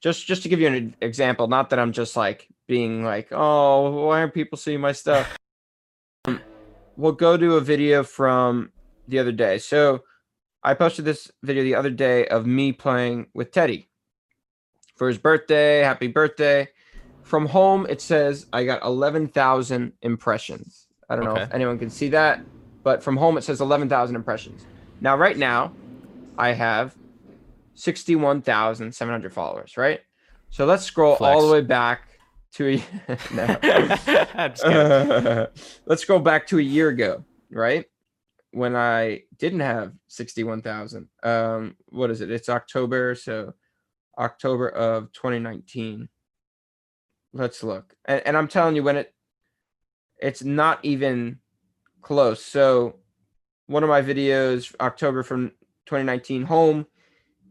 just 0.01 0.27
just 0.27 0.43
to 0.43 0.49
give 0.49 0.59
you 0.59 0.67
an 0.67 0.95
example, 1.01 1.47
not 1.47 1.69
that 1.69 1.79
I'm 1.79 1.93
just 1.93 2.17
like 2.17 2.49
being 2.67 3.05
like, 3.05 3.29
oh, 3.31 4.07
why 4.07 4.19
aren't 4.19 4.33
people 4.33 4.57
seeing 4.57 4.81
my 4.81 4.91
stuff? 4.91 5.37
Um, 6.25 6.39
we'll 6.95 7.11
go 7.11 7.35
to 7.35 7.57
a 7.57 7.59
video 7.59 8.01
from 8.01 8.71
the 9.09 9.19
other 9.19 9.33
day. 9.33 9.57
So 9.57 10.03
I 10.63 10.73
posted 10.73 11.03
this 11.03 11.29
video 11.43 11.61
the 11.61 11.75
other 11.75 11.89
day 11.89 12.25
of 12.27 12.45
me 12.45 12.71
playing 12.71 13.27
with 13.33 13.51
Teddy 13.51 13.89
for 14.95 15.09
his 15.09 15.17
birthday. 15.17 15.79
Happy 15.79 16.07
birthday. 16.07 16.69
From 17.23 17.47
home, 17.47 17.85
it 17.89 18.01
says 18.01 18.45
I 18.53 18.65
got 18.65 18.83
11,000 18.83 19.93
impressions. 20.01 20.87
I 21.09 21.15
don't 21.15 21.25
know 21.25 21.35
if 21.35 21.53
anyone 21.53 21.79
can 21.79 21.89
see 21.89 22.09
that, 22.09 22.41
but 22.83 23.03
from 23.03 23.17
home, 23.17 23.37
it 23.37 23.43
says 23.43 23.61
11,000 23.61 24.15
impressions. 24.15 24.65
Now, 25.01 25.17
right 25.17 25.37
now, 25.37 25.73
I 26.37 26.51
have 26.53 26.95
61,700 27.75 29.33
followers, 29.33 29.77
right? 29.77 30.01
So 30.49 30.65
let's 30.65 30.83
scroll 30.83 31.15
all 31.15 31.45
the 31.45 31.51
way 31.51 31.61
back 31.61 32.01
to 32.53 32.67
a. 32.67 32.83
no. 33.33 33.57
I'm 33.63 34.51
just 34.53 34.63
kidding. 34.63 35.47
let's 35.85 36.05
go 36.05 36.19
back 36.19 36.47
to 36.47 36.59
a 36.59 36.61
year 36.61 36.89
ago, 36.89 37.25
right? 37.51 37.85
When 38.51 38.75
I 38.75 39.23
didn't 39.37 39.61
have 39.61 39.93
61,000. 40.07 41.09
Um, 41.23 41.75
what 41.89 42.11
is 42.11 42.21
it? 42.21 42.29
It's 42.29 42.49
October, 42.49 43.15
so 43.15 43.53
October 44.17 44.69
of 44.69 45.11
2019. 45.13 46.07
Let's 47.33 47.63
look. 47.63 47.95
And, 48.05 48.21
and 48.25 48.37
I'm 48.37 48.47
telling 48.47 48.75
you 48.75 48.83
when 48.83 48.97
it 48.97 49.13
it's 50.19 50.43
not 50.43 50.79
even 50.83 51.39
close. 52.01 52.43
So 52.43 52.97
one 53.67 53.83
of 53.83 53.89
my 53.89 54.01
videos, 54.01 54.73
October 54.79 55.23
from 55.23 55.49
2019, 55.85 56.43
home 56.43 56.85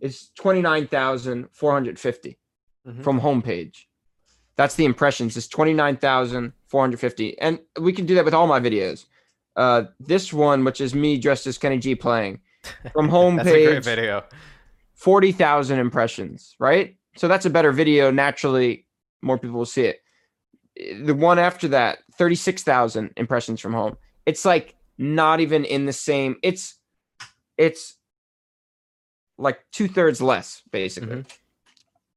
is 0.00 0.30
29,450 0.36 2.38
Mhm. 2.86 3.02
from 3.04 3.20
homepage. 3.20 3.84
That's 4.56 4.74
the 4.74 4.84
impressions. 4.84 5.36
It's 5.36 5.48
29,450. 5.48 7.38
And 7.38 7.60
we 7.80 7.92
can 7.92 8.06
do 8.06 8.14
that 8.16 8.24
with 8.24 8.34
all 8.34 8.46
my 8.46 8.60
videos. 8.60 9.06
Uh, 9.56 9.84
this 10.00 10.32
one, 10.32 10.64
which 10.64 10.80
is 10.80 10.94
me 10.94 11.18
dressed 11.18 11.46
as 11.46 11.58
Kenny 11.58 11.78
G 11.78 11.94
playing 11.94 12.40
from 12.92 13.10
That's 13.36 13.48
a 13.48 13.52
great 13.52 13.78
homepage, 13.78 13.84
video. 13.84 14.24
40,000 14.94 15.78
impressions, 15.78 16.54
right? 16.58 16.96
So 17.16 17.28
that's 17.28 17.46
a 17.46 17.50
better 17.50 17.72
video. 17.72 18.10
Naturally, 18.10 18.86
more 19.22 19.38
people 19.38 19.56
will 19.56 19.66
see 19.66 19.84
it. 19.84 20.00
The 21.04 21.14
one 21.14 21.38
after 21.38 21.68
that, 21.68 21.98
36,000 22.16 23.12
impressions 23.16 23.60
from 23.60 23.72
home. 23.72 23.96
It's 24.26 24.44
like 24.44 24.74
not 24.98 25.40
even 25.40 25.64
in 25.64 25.86
the 25.86 25.92
same, 25.92 26.36
it's, 26.42 26.76
it's 27.56 27.96
like 29.38 29.60
two 29.72 29.88
thirds 29.88 30.20
less, 30.20 30.62
basically. 30.70 31.16
Mhm. 31.16 31.30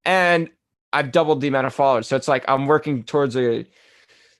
And 0.05 0.49
I've 0.93 1.11
doubled 1.11 1.41
the 1.41 1.47
amount 1.47 1.67
of 1.67 1.73
followers. 1.73 2.07
So 2.07 2.15
it's 2.15 2.27
like 2.27 2.45
I'm 2.47 2.67
working 2.67 3.03
towards 3.03 3.35
a 3.35 3.65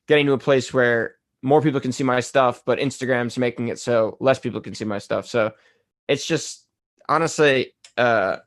getting 0.08 0.26
to 0.28 0.34
a 0.34 0.38
place 0.38 0.74
where 0.74 1.16
more 1.42 1.62
people 1.62 1.80
can 1.80 1.92
see 1.92 2.04
my 2.04 2.20
stuff, 2.20 2.64
but 2.66 2.80
Instagram's 2.80 3.38
making 3.38 3.68
it 3.68 3.80
so 3.80 4.18
less 4.20 4.40
people 4.40 4.62
can 4.62 4.74
see 4.74 4.86
my 4.86 5.00
stuff. 5.00 5.28
So 5.28 5.52
it's 6.08 6.26
just 6.26 6.66
honestly, 7.10 7.74
uh, 7.98 8.38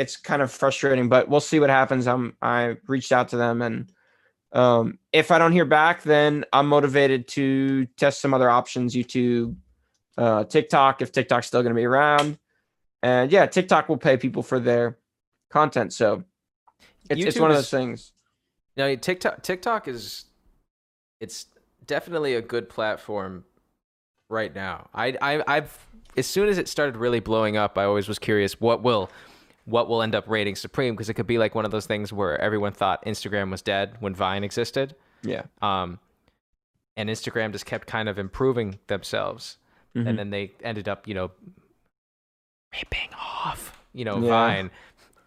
it's 0.00 0.16
kind 0.16 0.40
of 0.40 0.50
frustrating, 0.50 1.10
but 1.10 1.28
we'll 1.28 1.40
see 1.40 1.60
what 1.60 1.68
happens. 1.68 2.06
I'm 2.06 2.34
I 2.40 2.76
reached 2.88 3.12
out 3.12 3.28
to 3.28 3.36
them 3.36 3.60
and 3.60 3.92
um, 4.52 4.98
if 5.12 5.30
I 5.30 5.38
don't 5.38 5.52
hear 5.52 5.66
back, 5.66 6.02
then 6.02 6.44
I'm 6.52 6.66
motivated 6.66 7.28
to 7.28 7.86
test 7.96 8.20
some 8.20 8.34
other 8.34 8.50
options, 8.50 8.94
YouTube, 8.94 9.54
uh, 10.18 10.44
TikTok, 10.44 11.02
if 11.02 11.12
TikTok's 11.12 11.46
still 11.46 11.62
going 11.62 11.74
to 11.74 11.78
be 11.78 11.84
around. 11.84 12.38
And 13.02 13.30
yeah, 13.30 13.46
TikTok 13.46 13.88
will 13.88 13.98
pay 13.98 14.16
people 14.16 14.42
for 14.42 14.58
their 14.58 14.98
content. 15.50 15.92
So 15.92 16.24
it's, 17.08 17.22
it's 17.22 17.38
one 17.38 17.50
of 17.50 17.56
those 17.56 17.70
things. 17.70 18.12
No, 18.76 18.96
TikTok 18.96 19.42
TikTok 19.42 19.86
is 19.86 20.24
it's 21.20 21.46
definitely 21.86 22.36
a 22.36 22.42
good 22.42 22.70
platform 22.70 23.44
right 24.30 24.54
now. 24.54 24.88
I 24.94 25.16
I 25.20 25.42
I've 25.46 25.86
as 26.16 26.26
soon 26.26 26.48
as 26.48 26.56
it 26.56 26.68
started 26.68 26.96
really 26.96 27.20
blowing 27.20 27.58
up, 27.58 27.76
I 27.76 27.84
always 27.84 28.08
was 28.08 28.18
curious 28.18 28.60
what 28.60 28.82
will 28.82 29.10
what 29.64 29.88
will 29.88 30.02
end 30.02 30.14
up 30.14 30.24
rating 30.28 30.56
supreme 30.56 30.94
because 30.94 31.08
it 31.08 31.14
could 31.14 31.26
be 31.26 31.38
like 31.38 31.54
one 31.54 31.64
of 31.64 31.70
those 31.70 31.86
things 31.86 32.12
where 32.12 32.40
everyone 32.40 32.72
thought 32.72 33.04
Instagram 33.04 33.50
was 33.50 33.62
dead 33.62 33.96
when 34.00 34.14
Vine 34.14 34.42
existed. 34.44 34.94
Yeah. 35.22 35.42
Um 35.62 35.98
and 36.96 37.08
Instagram 37.08 37.52
just 37.52 37.66
kept 37.66 37.86
kind 37.86 38.08
of 38.08 38.18
improving 38.18 38.78
themselves 38.88 39.58
Mhm. 39.96 40.08
and 40.08 40.18
then 40.18 40.30
they 40.30 40.52
ended 40.62 40.88
up, 40.88 41.06
you 41.08 41.14
know, 41.14 41.30
ripping 42.74 43.10
off, 43.14 43.76
you 43.92 44.04
know, 44.04 44.18
Yeah. 44.18 44.28
Vine. 44.28 44.70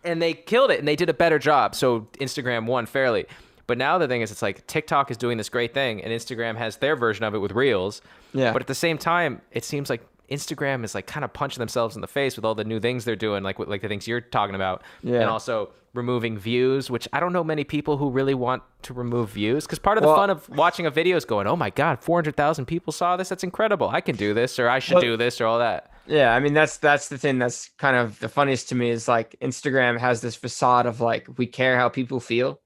And 0.03 0.21
they 0.21 0.33
killed 0.33 0.71
it 0.71 0.79
and 0.79 0.87
they 0.87 0.95
did 0.95 1.09
a 1.09 1.13
better 1.13 1.39
job. 1.39 1.75
So 1.75 2.07
Instagram 2.19 2.65
won 2.65 2.85
fairly. 2.85 3.25
But 3.67 3.77
now 3.77 3.97
the 3.97 4.07
thing 4.09 4.21
is, 4.21 4.31
it's 4.31 4.41
like 4.41 4.67
TikTok 4.67 5.09
is 5.11 5.15
doing 5.17 5.37
this 5.37 5.47
great 5.49 5.73
thing 5.73 6.03
and 6.03 6.11
Instagram 6.11 6.57
has 6.57 6.77
their 6.77 6.95
version 6.97 7.23
of 7.23 7.33
it 7.33 7.37
with 7.39 7.53
Reels. 7.53 8.01
Yeah. 8.33 8.51
But 8.51 8.61
at 8.61 8.67
the 8.67 8.75
same 8.75 8.97
time, 8.97 9.41
it 9.51 9.63
seems 9.63 9.89
like 9.89 10.01
Instagram 10.33 10.83
is 10.83 10.93
like 10.95 11.07
kind 11.07 11.23
of 11.23 11.31
punching 11.33 11.59
themselves 11.59 11.95
in 11.95 12.01
the 12.01 12.07
face 12.07 12.35
with 12.35 12.45
all 12.45 12.55
the 12.55 12.63
new 12.63 12.79
things 12.79 13.05
they're 13.05 13.15
doing, 13.15 13.43
like 13.43 13.59
like 13.59 13.81
the 13.81 13.87
things 13.87 14.07
you're 14.07 14.21
talking 14.21 14.55
about, 14.55 14.81
Yeah. 15.01 15.21
and 15.21 15.29
also 15.29 15.69
removing 15.93 16.39
views, 16.39 16.89
which 16.89 17.07
I 17.13 17.19
don't 17.19 17.33
know 17.33 17.43
many 17.43 17.63
people 17.63 17.97
who 17.97 18.09
really 18.09 18.33
want 18.33 18.63
to 18.81 18.93
remove 18.93 19.29
views 19.29 19.65
because 19.65 19.77
part 19.79 19.97
of 19.97 20.01
the 20.01 20.07
Well- 20.07 20.17
fun 20.17 20.29
of 20.31 20.49
watching 20.49 20.87
a 20.87 20.91
video 20.91 21.15
is 21.17 21.23
going, 21.25 21.45
oh 21.45 21.55
my 21.55 21.69
god, 21.69 22.01
four 22.01 22.17
hundred 22.17 22.35
thousand 22.35 22.65
people 22.65 22.91
saw 22.91 23.15
this, 23.15 23.29
that's 23.29 23.43
incredible, 23.43 23.89
I 23.89 24.01
can 24.01 24.15
do 24.15 24.33
this, 24.33 24.57
or 24.59 24.67
I 24.69 24.79
should 24.79 24.95
Well- 24.95 25.01
do 25.03 25.17
this, 25.17 25.39
or 25.39 25.45
all 25.45 25.59
that. 25.59 25.91
Yeah, 26.07 26.33
I 26.35 26.39
mean 26.39 26.53
that's 26.53 26.77
that's 26.77 27.07
the 27.09 27.17
thing 27.17 27.37
that's 27.39 27.69
kind 27.77 27.95
of 27.95 28.19
the 28.19 28.27
funniest 28.27 28.69
to 28.69 28.75
me 28.75 28.89
is 28.89 29.07
like 29.07 29.35
Instagram 29.41 29.99
has 29.99 30.19
this 30.21 30.35
facade 30.35 30.85
of 30.87 30.99
like 30.99 31.27
we 31.37 31.45
care 31.45 31.77
how 31.77 31.87
people 31.89 32.19
feel, 32.19 32.59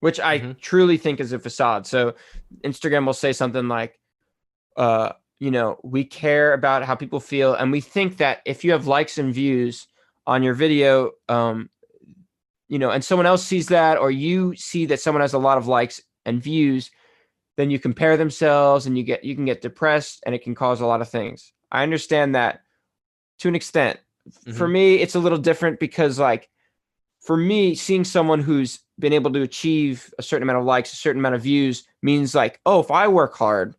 which 0.00 0.20
I 0.20 0.38
Mhm. 0.38 0.60
truly 0.60 0.96
think 0.98 1.18
is 1.20 1.32
a 1.32 1.38
facade. 1.40 1.86
So 1.86 2.14
Instagram 2.62 3.04
will 3.06 3.14
say 3.14 3.32
something 3.32 3.66
like 3.66 3.98
uh 4.76 5.12
you 5.38 5.50
know, 5.50 5.78
we 5.84 6.04
care 6.04 6.52
about 6.52 6.84
how 6.84 6.94
people 6.94 7.20
feel 7.20 7.54
and 7.54 7.70
we 7.70 7.80
think 7.80 8.16
that 8.18 8.40
if 8.44 8.64
you 8.64 8.72
have 8.72 8.86
likes 8.86 9.18
and 9.18 9.32
views 9.32 9.86
on 10.26 10.42
your 10.42 10.54
video 10.54 11.12
um 11.28 11.70
you 12.68 12.78
know, 12.78 12.90
and 12.90 13.02
someone 13.02 13.24
else 13.24 13.42
sees 13.42 13.68
that 13.68 13.96
or 13.96 14.10
you 14.10 14.54
see 14.54 14.84
that 14.86 15.00
someone 15.00 15.22
has 15.22 15.32
a 15.32 15.38
lot 15.38 15.56
of 15.56 15.66
likes 15.66 16.02
and 16.26 16.42
views, 16.42 16.90
then 17.56 17.70
you 17.70 17.78
compare 17.78 18.18
themselves 18.18 18.84
and 18.86 18.98
you 18.98 19.02
get 19.04 19.24
you 19.24 19.34
can 19.34 19.46
get 19.46 19.62
depressed 19.62 20.22
and 20.26 20.34
it 20.34 20.42
can 20.42 20.54
cause 20.54 20.80
a 20.80 20.86
lot 20.86 21.00
of 21.00 21.08
things. 21.08 21.52
I 21.72 21.82
understand 21.82 22.34
that 22.34 22.60
to 23.38 23.48
an 23.48 23.54
extent. 23.54 23.98
For 24.52 24.68
Mhm. 24.68 24.72
me, 24.72 24.94
it's 24.96 25.14
a 25.14 25.18
little 25.20 25.38
different 25.38 25.80
because 25.80 26.18
like 26.18 26.50
for 27.22 27.36
me, 27.36 27.74
seeing 27.74 28.04
someone 28.04 28.40
who's 28.40 28.80
been 28.98 29.12
able 29.12 29.32
to 29.32 29.42
achieve 29.42 30.12
a 30.18 30.22
certain 30.22 30.42
amount 30.42 30.58
of 30.58 30.64
likes, 30.64 30.92
a 30.92 30.96
certain 30.96 31.20
amount 31.20 31.34
of 31.34 31.42
views 31.42 31.84
means 32.02 32.34
like, 32.34 32.60
oh, 32.66 32.80
if 32.80 32.90
I 32.90 33.08
work 33.08 33.36
hard 33.36 33.74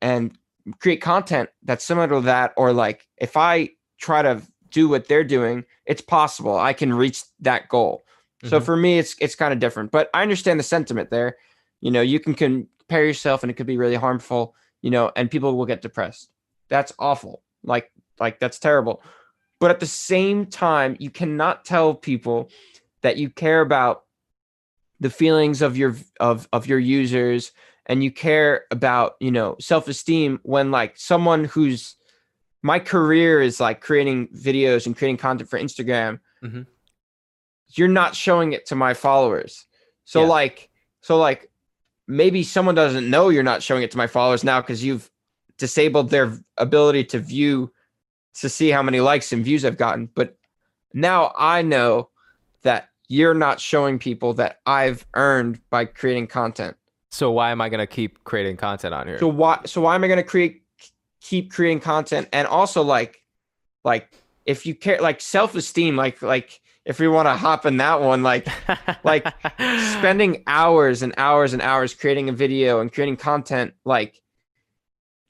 and 0.00 0.36
create 0.80 1.00
content 1.00 1.48
that's 1.62 1.84
similar 1.84 2.08
to 2.08 2.20
that, 2.22 2.52
or 2.56 2.72
like 2.72 3.06
if 3.18 3.36
I 3.36 3.70
try 3.98 4.22
to 4.22 4.42
do 4.70 4.88
what 4.88 5.08
they're 5.08 5.24
doing, 5.24 5.64
it's 5.86 6.02
possible 6.02 6.58
I 6.58 6.72
can 6.72 6.92
reach 6.92 7.22
that 7.40 7.68
goal. 7.68 8.04
So 8.44 8.60
Mhm. 8.60 8.64
for 8.64 8.76
me, 8.76 8.98
it's 8.98 9.14
it's 9.20 9.34
kind 9.34 9.52
of 9.52 9.58
different, 9.60 9.90
but 9.90 10.10
I 10.12 10.22
understand 10.22 10.58
the 10.60 10.64
sentiment 10.64 11.10
there. 11.10 11.36
You 11.80 11.90
know, 11.90 12.02
you 12.02 12.20
can 12.20 12.34
compare 12.34 13.04
yourself, 13.04 13.42
and 13.42 13.50
it 13.50 13.54
could 13.54 13.66
be 13.66 13.78
really 13.78 13.94
harmful. 13.96 14.54
You 14.82 14.90
know, 14.90 15.10
and 15.16 15.30
people 15.30 15.56
will 15.56 15.66
get 15.66 15.82
depressed. 15.82 16.30
That's 16.68 16.92
awful. 16.98 17.42
Like 17.62 17.90
like 18.20 18.38
that's 18.40 18.58
terrible. 18.58 19.02
But 19.58 19.70
at 19.70 19.80
the 19.80 19.86
same 19.86 20.46
time, 20.46 20.96
you 20.98 21.10
cannot 21.10 21.64
tell 21.64 21.94
people 21.94 22.50
that 23.00 23.16
you 23.16 23.30
care 23.30 23.62
about 23.62 24.04
the 25.00 25.10
feelings 25.10 25.62
of 25.62 25.76
your 25.76 25.96
of 26.20 26.48
of 26.52 26.66
your 26.66 26.78
users 26.78 27.52
and 27.86 28.02
you 28.04 28.10
care 28.10 28.64
about 28.70 29.14
you 29.20 29.30
know 29.30 29.56
self-esteem 29.60 30.40
when 30.42 30.70
like 30.70 30.96
someone 30.98 31.44
who's 31.44 31.96
my 32.62 32.78
career 32.78 33.40
is 33.40 33.60
like 33.60 33.80
creating 33.80 34.28
videos 34.28 34.86
and 34.86 34.96
creating 34.96 35.16
content 35.16 35.48
for 35.48 35.58
instagram 35.58 36.20
Mhm. 36.42 36.66
you're 37.74 37.88
not 37.88 38.14
showing 38.14 38.52
it 38.52 38.66
to 38.66 38.74
my 38.74 38.94
followers 38.94 39.66
so 40.04 40.22
Yeah. 40.22 40.26
like 40.28 40.70
so 41.00 41.16
like 41.18 41.50
maybe 42.08 42.42
someone 42.42 42.74
doesn't 42.74 43.08
know 43.10 43.28
you're 43.28 43.42
not 43.42 43.62
showing 43.62 43.82
it 43.82 43.90
to 43.92 43.96
my 43.96 44.06
followers 44.06 44.44
now 44.44 44.60
because 44.60 44.84
you've 44.84 45.10
disabled 45.58 46.10
their 46.10 46.38
ability 46.58 47.04
to 47.04 47.18
view 47.18 47.72
to 48.34 48.48
see 48.48 48.70
how 48.70 48.82
many 48.82 49.00
likes 49.00 49.32
and 49.32 49.44
views 49.44 49.64
i've 49.64 49.76
gotten 49.78 50.06
but 50.14 50.36
now 50.92 51.32
i 51.36 51.62
know 51.62 52.08
that 52.62 52.88
you're 53.08 53.34
not 53.34 53.60
showing 53.60 53.98
people 53.98 54.34
that 54.34 54.60
i've 54.66 55.06
earned 55.14 55.60
by 55.70 55.84
creating 55.84 56.26
content 56.26 56.76
So 57.16 57.30
why 57.30 57.50
am 57.50 57.62
I 57.62 57.70
gonna 57.70 57.86
keep 57.86 58.22
creating 58.24 58.58
content 58.58 58.92
on 58.92 59.06
here? 59.06 59.18
so 59.18 59.26
why 59.26 59.60
so 59.64 59.80
why 59.80 59.94
am 59.94 60.04
I 60.04 60.06
going 60.06 60.18
to 60.18 60.22
create 60.22 60.62
keep 61.22 61.50
creating 61.50 61.80
content 61.80 62.28
and 62.30 62.46
also 62.46 62.82
like 62.82 63.24
like 63.84 64.12
if 64.44 64.66
you 64.66 64.74
care 64.74 65.00
like 65.00 65.22
self-esteem 65.22 65.96
like 65.96 66.20
like 66.20 66.60
if 66.84 67.00
we 67.00 67.08
want 67.08 67.26
to 67.26 67.32
hop 67.32 67.64
in 67.64 67.78
that 67.78 68.02
one 68.02 68.22
like 68.22 68.46
like, 69.04 69.26
spending 69.96 70.44
hours 70.46 71.02
and 71.02 71.14
hours 71.16 71.54
and 71.54 71.62
hours 71.62 71.94
creating 71.94 72.28
a 72.28 72.32
video 72.32 72.80
and 72.80 72.92
creating 72.92 73.16
content 73.16 73.72
like 73.86 74.20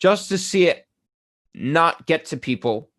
just 0.00 0.28
to 0.30 0.38
see 0.38 0.66
it 0.66 0.88
not 1.54 2.04
get 2.04 2.26
to 2.26 2.36
people 2.36 2.90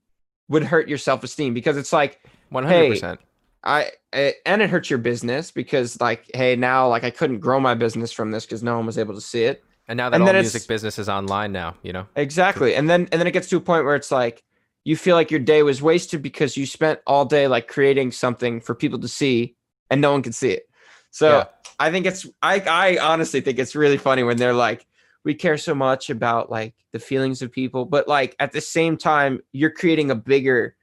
would 0.48 0.64
hurt 0.64 0.88
your 0.88 0.98
self-esteem 0.98 1.54
because 1.54 1.76
it's 1.76 1.92
like 1.92 2.22
one 2.50 2.64
hundred 2.64 2.90
percent. 2.92 3.20
I, 3.68 3.92
I 4.14 4.34
and 4.46 4.62
it 4.62 4.70
hurts 4.70 4.90
your 4.90 5.00
business 5.00 5.52
because 5.52 6.00
like 6.00 6.32
hey 6.34 6.56
now 6.56 6.88
like 6.88 7.04
I 7.04 7.12
couldn't 7.12 7.40
grow 7.40 7.60
my 7.60 7.76
business 7.76 8.12
from 8.12 8.32
this 8.32 8.46
because 8.46 8.64
no 8.64 8.78
one 8.78 8.86
was 8.86 8.98
able 8.98 9.14
to 9.14 9.22
see 9.22 9.44
it 9.44 9.64
And 9.88 9.98
now 9.98 10.10
that 10.10 10.22
and 10.22 10.28
all 10.28 10.34
music 10.34 10.68
business 10.68 10.98
is 10.98 11.10
online 11.10 11.52
now, 11.52 11.76
you 11.84 11.94
know. 11.94 12.08
Exactly. 12.16 12.76
And 12.76 12.90
then 12.90 13.08
and 13.12 13.20
then 13.20 13.28
it 13.28 13.32
gets 13.32 13.50
to 13.50 13.58
a 13.58 13.62
point 13.62 13.86
where 13.86 13.96
it's 13.96 14.12
like 14.12 14.44
you 14.86 14.96
feel 14.96 15.18
like 15.18 15.30
your 15.30 15.42
day 15.42 15.64
was 15.64 15.82
wasted 15.82 16.22
because 16.22 16.56
you 16.56 16.66
spent 16.66 17.02
all 17.06 17.26
day 17.26 17.48
like 17.48 17.68
creating 17.68 18.14
something 18.14 18.62
for 18.62 18.74
people 18.74 19.00
to 19.00 19.08
see 19.08 19.56
and 19.90 20.00
no 20.00 20.14
one 20.14 20.24
can 20.24 20.34
see 20.34 20.52
it. 20.52 20.70
So 21.12 21.30
Yeah. 21.30 21.46
I 21.80 21.92
think 21.92 22.06
it's 22.06 22.26
I 22.42 22.62
I 22.62 22.98
honestly 23.00 23.42
think 23.42 23.60
it's 23.60 23.76
really 23.76 23.98
funny 23.98 24.24
when 24.24 24.38
they're 24.38 24.54
like 24.54 24.86
we 25.26 25.36
care 25.36 25.58
so 25.58 25.76
much 25.76 26.10
about 26.10 26.50
like 26.50 26.74
the 26.94 27.00
feelings 27.00 27.42
of 27.42 27.52
people 27.52 27.84
but 27.86 28.08
like 28.08 28.34
at 28.40 28.54
the 28.54 28.62
same 28.62 28.96
time 28.98 29.42
you're 29.52 29.72
creating 29.72 30.10
a 30.10 30.16
bigger 30.16 30.76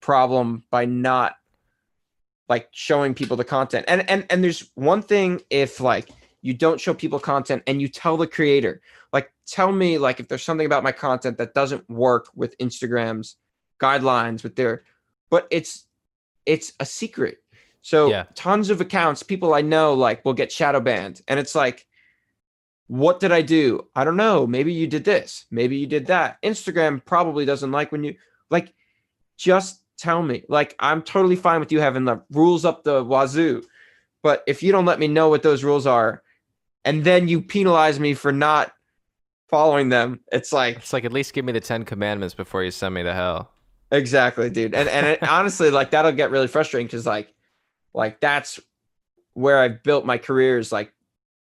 problem 0.00 0.62
by 0.70 0.84
not 0.84 1.34
like 2.48 2.68
showing 2.72 3.14
people 3.14 3.36
the 3.36 3.44
content. 3.44 3.84
And 3.88 4.08
and 4.08 4.26
and 4.30 4.42
there's 4.44 4.70
one 4.74 5.02
thing 5.02 5.40
if 5.50 5.80
like 5.80 6.10
you 6.42 6.52
don't 6.54 6.80
show 6.80 6.92
people 6.92 7.18
content 7.18 7.62
and 7.66 7.80
you 7.80 7.88
tell 7.88 8.16
the 8.16 8.26
creator 8.26 8.82
like 9.14 9.32
tell 9.46 9.72
me 9.72 9.96
like 9.96 10.20
if 10.20 10.28
there's 10.28 10.42
something 10.42 10.66
about 10.66 10.82
my 10.82 10.92
content 10.92 11.38
that 11.38 11.54
doesn't 11.54 11.88
work 11.88 12.26
with 12.34 12.58
instagram's 12.58 13.36
guidelines 13.80 14.42
with 14.42 14.54
their 14.56 14.84
but 15.30 15.46
it's 15.50 15.86
it's 16.44 16.74
a 16.80 16.84
secret. 16.84 17.38
So 17.80 18.08
Yeah. 18.10 18.24
tons 18.34 18.68
of 18.68 18.80
accounts 18.82 19.22
people 19.22 19.54
i 19.54 19.62
know 19.62 19.94
like 19.94 20.22
will 20.24 20.34
get 20.34 20.52
shadow 20.52 20.80
banned. 20.80 21.22
And 21.28 21.40
it's 21.40 21.54
like 21.54 21.86
what 22.88 23.20
did 23.20 23.32
i 23.32 23.40
do? 23.40 23.88
I 23.96 24.04
don't 24.04 24.18
know. 24.18 24.46
Maybe 24.46 24.72
you 24.74 24.86
did 24.86 25.04
this. 25.04 25.46
Maybe 25.50 25.78
you 25.78 25.86
did 25.86 26.06
that. 26.08 26.36
Instagram 26.42 27.02
probably 27.02 27.46
doesn't 27.46 27.72
like 27.72 27.90
when 27.90 28.04
you 28.04 28.16
like 28.50 28.74
just 29.38 29.80
tell 30.04 30.22
me 30.22 30.42
like 30.48 30.74
i'm 30.78 31.00
totally 31.02 31.34
fine 31.36 31.60
with 31.60 31.72
you 31.72 31.80
having 31.80 32.04
the 32.04 32.20
rules 32.30 32.64
up 32.64 32.84
the 32.84 33.02
wazoo 33.02 33.62
but 34.22 34.42
if 34.46 34.62
you 34.62 34.70
don't 34.70 34.84
let 34.84 34.98
me 34.98 35.08
know 35.08 35.28
what 35.30 35.42
those 35.42 35.64
rules 35.64 35.86
are 35.86 36.22
and 36.84 37.04
then 37.04 37.26
you 37.26 37.40
penalize 37.40 37.98
me 37.98 38.12
for 38.12 38.30
not 38.32 38.72
following 39.48 39.88
them 39.88 40.20
it's 40.30 40.52
like 40.52 40.76
It's 40.76 40.92
like 40.92 41.04
at 41.04 41.12
least 41.12 41.32
give 41.32 41.44
me 41.44 41.52
the 41.52 41.60
Ten 41.60 41.84
Commandments 41.84 42.34
before 42.34 42.62
you 42.62 42.70
send 42.70 42.94
me 42.94 43.02
to 43.02 43.14
hell. 43.14 43.50
exactly 43.90 44.50
dude 44.50 44.74
and 44.74 44.88
and 44.88 45.06
it, 45.06 45.22
honestly 45.36 45.70
like 45.70 45.90
that'll 45.92 46.12
get 46.12 46.30
really 46.30 46.48
frustrating 46.48 46.86
because 46.86 47.06
like 47.06 47.32
like 47.94 48.20
that's 48.20 48.60
where 49.32 49.58
i've 49.58 49.82
built 49.82 50.04
my 50.04 50.18
career 50.18 50.58
is 50.58 50.70
like 50.70 50.92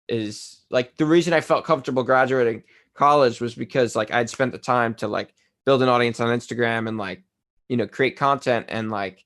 is 0.07 0.61
like 0.69 0.97
the 0.97 1.05
reason 1.05 1.31
i 1.33 1.41
felt 1.41 1.63
comfortable 1.65 2.03
graduating 2.03 2.63
college 2.93 3.39
was 3.39 3.55
because 3.55 3.95
like 3.95 4.11
i'd 4.11 4.29
spent 4.29 4.51
the 4.51 4.57
time 4.57 4.93
to 4.95 5.07
like 5.07 5.33
build 5.65 5.81
an 5.81 5.89
audience 5.89 6.19
on 6.19 6.27
instagram 6.37 6.87
and 6.87 6.97
like 6.97 7.23
you 7.69 7.77
know 7.77 7.87
create 7.87 8.17
content 8.17 8.65
and 8.69 8.91
like 8.91 9.25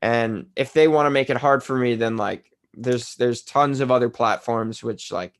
and 0.00 0.46
if 0.56 0.72
they 0.72 0.88
want 0.88 1.06
to 1.06 1.10
make 1.10 1.28
it 1.28 1.36
hard 1.36 1.62
for 1.62 1.76
me 1.76 1.94
then 1.94 2.16
like 2.16 2.50
there's 2.74 3.14
there's 3.16 3.42
tons 3.42 3.80
of 3.80 3.90
other 3.90 4.08
platforms 4.08 4.82
which 4.82 5.12
like 5.12 5.34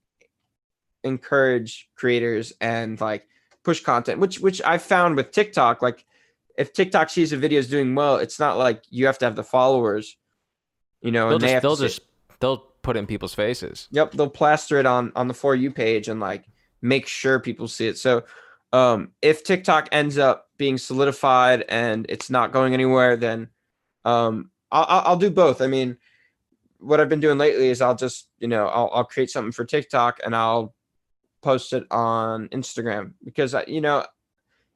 encourage 1.04 1.88
creators 1.94 2.52
and 2.60 3.00
like 3.00 3.26
push 3.64 3.80
content 3.80 4.18
which 4.20 4.40
which 4.40 4.60
i 4.62 4.76
found 4.76 5.16
with 5.16 5.30
tiktok 5.30 5.80
like 5.80 6.04
if 6.56 6.72
tiktok 6.72 7.08
sees 7.08 7.32
a 7.32 7.36
video 7.36 7.58
is 7.58 7.70
doing 7.70 7.94
well 7.94 8.16
it's 8.16 8.38
not 8.40 8.58
like 8.58 8.82
you 8.90 9.06
have 9.06 9.16
to 9.18 9.24
have 9.24 9.36
the 9.36 9.44
followers 9.44 10.16
you 11.00 11.12
know 11.12 11.28
They'll 11.28 11.36
and 11.36 11.42
they 11.42 11.52
just 11.52 11.62
to 11.62 11.76
say- 11.76 11.84
just 11.86 12.00
they'll 12.40 12.58
put 12.82 12.96
it 12.96 13.00
in 13.00 13.06
people's 13.06 13.34
faces. 13.34 13.88
Yep, 13.90 14.12
they'll 14.12 14.30
plaster 14.30 14.78
it 14.78 14.86
on 14.86 15.12
on 15.14 15.28
the 15.28 15.34
for 15.34 15.54
you 15.54 15.70
page 15.70 16.08
and 16.08 16.20
like 16.20 16.44
make 16.80 17.06
sure 17.06 17.38
people 17.38 17.68
see 17.68 17.86
it. 17.86 17.98
So 17.98 18.24
um 18.72 19.12
if 19.22 19.44
TikTok 19.44 19.88
ends 19.92 20.18
up 20.18 20.48
being 20.58 20.78
solidified 20.78 21.64
and 21.68 22.06
it's 22.08 22.30
not 22.30 22.52
going 22.52 22.74
anywhere, 22.74 23.16
then 23.16 23.48
um 24.04 24.50
I'll 24.70 25.02
I'll 25.06 25.16
do 25.16 25.30
both. 25.30 25.60
I 25.60 25.66
mean, 25.66 25.96
what 26.78 27.00
I've 27.00 27.08
been 27.08 27.20
doing 27.20 27.38
lately 27.38 27.68
is 27.68 27.80
I'll 27.80 27.96
just 27.96 28.28
you 28.38 28.48
know 28.48 28.66
I'll 28.66 28.90
I'll 28.92 29.04
create 29.04 29.30
something 29.30 29.52
for 29.52 29.64
TikTok 29.64 30.20
and 30.24 30.34
I'll 30.34 30.74
post 31.40 31.72
it 31.72 31.84
on 31.90 32.48
Instagram 32.48 33.12
because 33.24 33.54
I, 33.54 33.64
you 33.66 33.80
know 33.80 34.04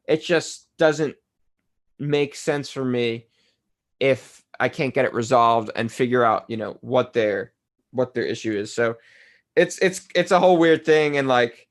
it 0.07 0.23
just 0.23 0.69
doesn't 0.79 1.17
make 1.99 2.35
sense 2.35 2.71
for 2.71 2.85
me 2.85 3.27
if 4.01 4.45
I 4.59 4.69
can't 4.69 4.95
get 4.95 5.05
it 5.05 5.15
resolved 5.15 5.71
and 5.77 5.91
figure 5.91 6.25
out 6.25 6.45
you 6.49 6.57
know 6.57 6.79
what 6.81 7.13
their 7.13 7.53
what 7.91 8.15
their 8.15 8.25
issue 8.25 8.53
is. 8.53 8.75
So 8.75 8.97
it's 9.55 9.79
it's 9.79 10.09
it's 10.15 10.33
a 10.33 10.41
whole 10.41 10.57
weird 10.57 10.85
thing 10.85 11.19
and 11.19 11.29
like 11.29 11.69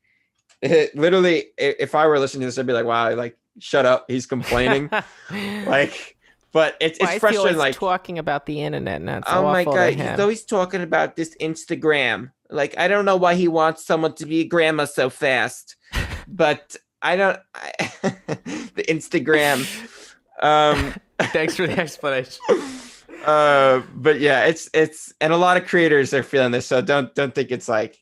it 0.62 0.96
literally 0.96 1.46
if 1.58 1.96
I 1.96 2.08
were 2.08 2.20
listening 2.20 2.42
to 2.42 2.48
this 2.48 2.58
I'd 2.58 2.68
be 2.68 2.74
like 2.74 2.86
wow 2.86 3.14
like 3.16 3.38
shut 3.60 3.86
up. 3.86 4.06
He's 4.08 4.26
complaining. 4.26 4.90
like, 5.66 6.18
but 6.52 6.76
it's 6.80 7.00
it's 7.00 7.16
frustrating. 7.16 7.58
Like 7.58 7.76
talking 7.76 8.20
about 8.20 8.46
the 8.46 8.62
internet, 8.62 8.98
and 8.98 9.08
that's 9.08 9.28
oh 9.32 9.44
my 9.44 9.64
god, 9.64 9.94
he's 9.94 10.20
always 10.20 10.44
talking 10.44 10.82
about 10.82 11.16
this 11.16 11.36
Instagram. 11.42 12.32
Like, 12.50 12.78
I 12.78 12.88
don't 12.88 13.06
know 13.06 13.16
why 13.16 13.36
he 13.36 13.48
wants 13.48 13.86
someone 13.86 14.14
to 14.16 14.26
be 14.26 14.42
a 14.42 14.44
grandma 14.46 14.86
so 14.86 15.10
fast, 15.10 15.78
but 16.28 16.76
I 17.02 17.16
don't. 17.16 17.40
I, 17.56 17.70
the 18.04 18.86
Instagram. 18.90 19.66
Um, 20.42 20.94
Thanks 21.20 21.56
for 21.56 21.68
the 21.68 21.80
explanation. 21.80 22.42
Uh, 23.26 23.84
but 23.96 24.20
yeah, 24.20 24.46
it's 24.46 24.70
it's 24.74 25.14
and 25.22 25.32
a 25.32 25.38
lot 25.38 25.56
of 25.56 25.68
creators 25.68 26.14
are 26.14 26.24
feeling 26.24 26.52
this, 26.52 26.66
so 26.66 26.82
don't 26.82 27.14
don't 27.16 27.34
think 27.34 27.52
it's 27.52 27.70
like. 27.70 27.98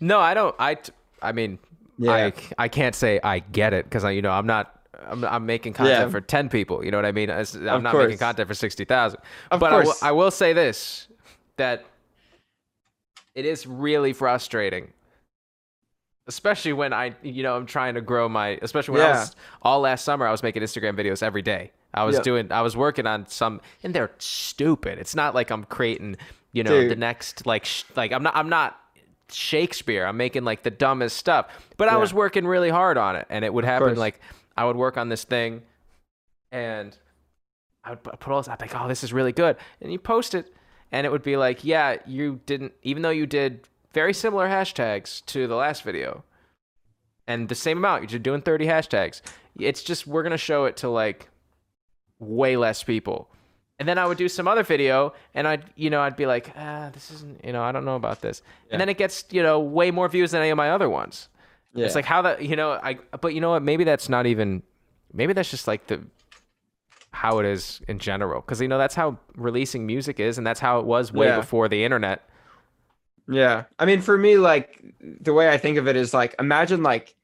No, 0.00 0.18
I 0.18 0.34
don't. 0.34 0.54
I 0.58 0.76
I 1.22 1.32
mean, 1.32 1.58
yeah. 1.98 2.12
I 2.12 2.32
I 2.58 2.68
can't 2.68 2.94
say 2.94 3.20
I 3.22 3.38
get 3.40 3.72
it 3.72 3.84
because 3.84 4.04
I 4.04 4.10
you 4.10 4.22
know 4.22 4.32
I'm 4.32 4.46
not 4.46 4.84
I'm, 5.06 5.24
I'm 5.24 5.46
making 5.46 5.72
content 5.72 6.06
yeah. 6.06 6.08
for 6.08 6.20
10 6.20 6.48
people. 6.48 6.84
You 6.84 6.90
know 6.90 6.98
what 6.98 7.04
I 7.04 7.12
mean? 7.12 7.30
I'm 7.30 7.38
of 7.38 7.82
not 7.82 7.92
course. 7.92 8.04
making 8.04 8.18
content 8.18 8.48
for 8.48 8.54
60,000. 8.54 9.18
But 9.50 9.62
I, 9.62 9.70
w- 9.70 9.94
I 10.02 10.12
will 10.12 10.30
say 10.30 10.52
this 10.52 11.08
that 11.56 11.84
it 13.34 13.44
is 13.44 13.66
really 13.66 14.12
frustrating. 14.12 14.92
Especially 16.26 16.72
when 16.72 16.92
I, 16.92 17.14
you 17.22 17.42
know, 17.42 17.54
I'm 17.54 17.66
trying 17.66 17.94
to 17.94 18.00
grow 18.00 18.28
my, 18.28 18.58
especially 18.62 18.92
when 18.92 19.02
yeah. 19.02 19.08
I 19.08 19.20
was 19.20 19.36
all 19.60 19.80
last 19.80 20.04
summer, 20.04 20.26
I 20.26 20.30
was 20.30 20.42
making 20.42 20.62
Instagram 20.62 20.96
videos 20.98 21.22
every 21.22 21.42
day. 21.42 21.70
I 21.92 22.04
was 22.04 22.14
yep. 22.14 22.24
doing, 22.24 22.50
I 22.50 22.62
was 22.62 22.76
working 22.76 23.06
on 23.06 23.26
some, 23.26 23.60
and 23.82 23.94
they're 23.94 24.10
stupid. 24.18 24.98
It's 24.98 25.14
not 25.14 25.34
like 25.34 25.50
I'm 25.50 25.64
creating, 25.64 26.16
you 26.52 26.64
know, 26.64 26.80
Dude. 26.80 26.90
the 26.90 26.96
next, 26.96 27.46
like, 27.46 27.66
sh- 27.66 27.84
like 27.94 28.10
I'm 28.10 28.22
not, 28.22 28.34
I'm 28.34 28.48
not 28.48 28.80
Shakespeare. 29.30 30.06
I'm 30.06 30.16
making 30.16 30.44
like 30.44 30.62
the 30.62 30.70
dumbest 30.70 31.16
stuff, 31.16 31.46
but 31.76 31.86
yeah. 31.86 31.94
I 31.94 31.96
was 31.96 32.12
working 32.12 32.46
really 32.46 32.70
hard 32.70 32.98
on 32.98 33.16
it, 33.16 33.26
and 33.30 33.44
it 33.44 33.52
would 33.52 33.64
happen 33.64 33.96
like 33.96 34.20
I 34.56 34.64
would 34.64 34.76
work 34.76 34.96
on 34.96 35.08
this 35.08 35.24
thing, 35.24 35.62
and 36.52 36.96
I 37.82 37.90
would 37.90 38.02
put 38.02 38.28
all 38.28 38.40
this. 38.40 38.48
I'd 38.48 38.58
be 38.58 38.66
like, 38.66 38.80
"Oh, 38.80 38.88
this 38.88 39.04
is 39.04 39.12
really 39.12 39.32
good," 39.32 39.56
and 39.80 39.92
you 39.92 39.98
post 39.98 40.34
it, 40.34 40.54
and 40.92 41.06
it 41.06 41.10
would 41.10 41.22
be 41.22 41.36
like, 41.36 41.64
"Yeah, 41.64 41.96
you 42.06 42.40
didn't." 42.46 42.72
Even 42.82 43.02
though 43.02 43.10
you 43.10 43.26
did 43.26 43.68
very 43.92 44.12
similar 44.12 44.48
hashtags 44.48 45.24
to 45.26 45.46
the 45.46 45.56
last 45.56 45.82
video, 45.82 46.24
and 47.26 47.48
the 47.48 47.54
same 47.54 47.78
amount, 47.78 48.10
you're 48.10 48.18
doing 48.18 48.42
30 48.42 48.66
hashtags. 48.66 49.20
It's 49.58 49.82
just 49.82 50.06
we're 50.06 50.22
gonna 50.22 50.36
show 50.36 50.64
it 50.64 50.76
to 50.78 50.88
like 50.88 51.28
way 52.18 52.56
less 52.56 52.82
people. 52.82 53.30
And 53.78 53.88
then 53.88 53.98
I 53.98 54.06
would 54.06 54.18
do 54.18 54.28
some 54.28 54.46
other 54.46 54.62
video, 54.62 55.14
and 55.34 55.48
I'd, 55.48 55.64
you 55.74 55.90
know, 55.90 56.00
I'd 56.00 56.14
be 56.14 56.26
like, 56.26 56.52
ah, 56.56 56.90
this 56.92 57.10
isn't, 57.10 57.44
you 57.44 57.52
know, 57.52 57.62
I 57.62 57.72
don't 57.72 57.84
know 57.84 57.96
about 57.96 58.20
this. 58.20 58.40
Yeah. 58.66 58.72
And 58.72 58.80
then 58.80 58.88
it 58.88 58.96
gets, 58.98 59.24
you 59.30 59.42
know, 59.42 59.58
way 59.58 59.90
more 59.90 60.08
views 60.08 60.30
than 60.30 60.42
any 60.42 60.50
of 60.50 60.56
my 60.56 60.70
other 60.70 60.88
ones. 60.88 61.28
Yeah. 61.74 61.86
It's 61.86 61.96
like 61.96 62.04
how 62.04 62.22
that, 62.22 62.42
you 62.42 62.54
know, 62.54 62.72
I, 62.72 62.98
but 63.20 63.34
you 63.34 63.40
know 63.40 63.50
what? 63.50 63.64
Maybe 63.64 63.82
that's 63.82 64.08
not 64.08 64.26
even, 64.26 64.62
maybe 65.12 65.32
that's 65.32 65.50
just 65.50 65.66
like 65.66 65.88
the, 65.88 66.00
how 67.10 67.40
it 67.40 67.46
is 67.46 67.80
in 67.88 67.98
general. 67.98 68.42
Cause 68.42 68.60
you 68.60 68.68
know, 68.68 68.78
that's 68.78 68.94
how 68.94 69.18
releasing 69.34 69.86
music 69.86 70.20
is. 70.20 70.38
And 70.38 70.46
that's 70.46 70.60
how 70.60 70.78
it 70.78 70.86
was 70.86 71.12
way 71.12 71.26
yeah. 71.26 71.36
before 71.36 71.68
the 71.68 71.82
internet. 71.82 72.28
Yeah. 73.28 73.64
I 73.80 73.86
mean, 73.86 74.02
for 74.02 74.16
me, 74.16 74.36
like 74.36 74.84
the 75.00 75.32
way 75.32 75.48
I 75.48 75.58
think 75.58 75.78
of 75.78 75.88
it 75.88 75.96
is 75.96 76.14
like, 76.14 76.36
imagine 76.38 76.84
like 76.84 77.16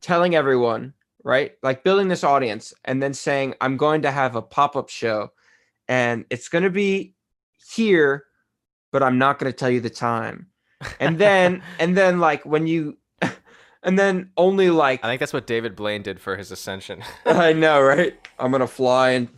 telling 0.00 0.34
everyone, 0.34 0.94
right? 1.24 1.52
Like 1.62 1.84
building 1.84 2.08
this 2.08 2.24
audience 2.24 2.72
and 2.86 3.02
then 3.02 3.12
saying, 3.12 3.54
I'm 3.60 3.76
going 3.76 4.00
to 4.02 4.10
have 4.10 4.34
a 4.34 4.40
pop 4.40 4.76
up 4.76 4.88
show 4.88 5.32
and 5.90 6.24
it's 6.30 6.48
going 6.48 6.62
to 6.62 6.70
be 6.70 7.16
here, 7.74 8.24
but 8.92 9.02
I'm 9.02 9.18
not 9.18 9.40
going 9.40 9.52
to 9.52 9.56
tell 9.56 9.68
you 9.68 9.80
the 9.80 9.90
time. 9.90 10.46
And 11.00 11.18
then, 11.18 11.62
and 11.80 11.96
then 11.96 12.20
like 12.20 12.46
when 12.46 12.66
you, 12.66 12.96
and 13.82 13.98
then 13.98 14.30
only 14.36 14.70
like 14.70 15.04
I 15.04 15.08
think 15.08 15.18
that's 15.18 15.32
what 15.32 15.46
David 15.46 15.76
Blaine 15.76 16.02
did 16.02 16.20
for 16.20 16.36
his 16.36 16.52
ascension. 16.52 17.02
I 17.26 17.52
know, 17.52 17.82
right? 17.82 18.16
I'm 18.38 18.52
gonna 18.52 18.66
fly 18.66 19.10
and 19.10 19.28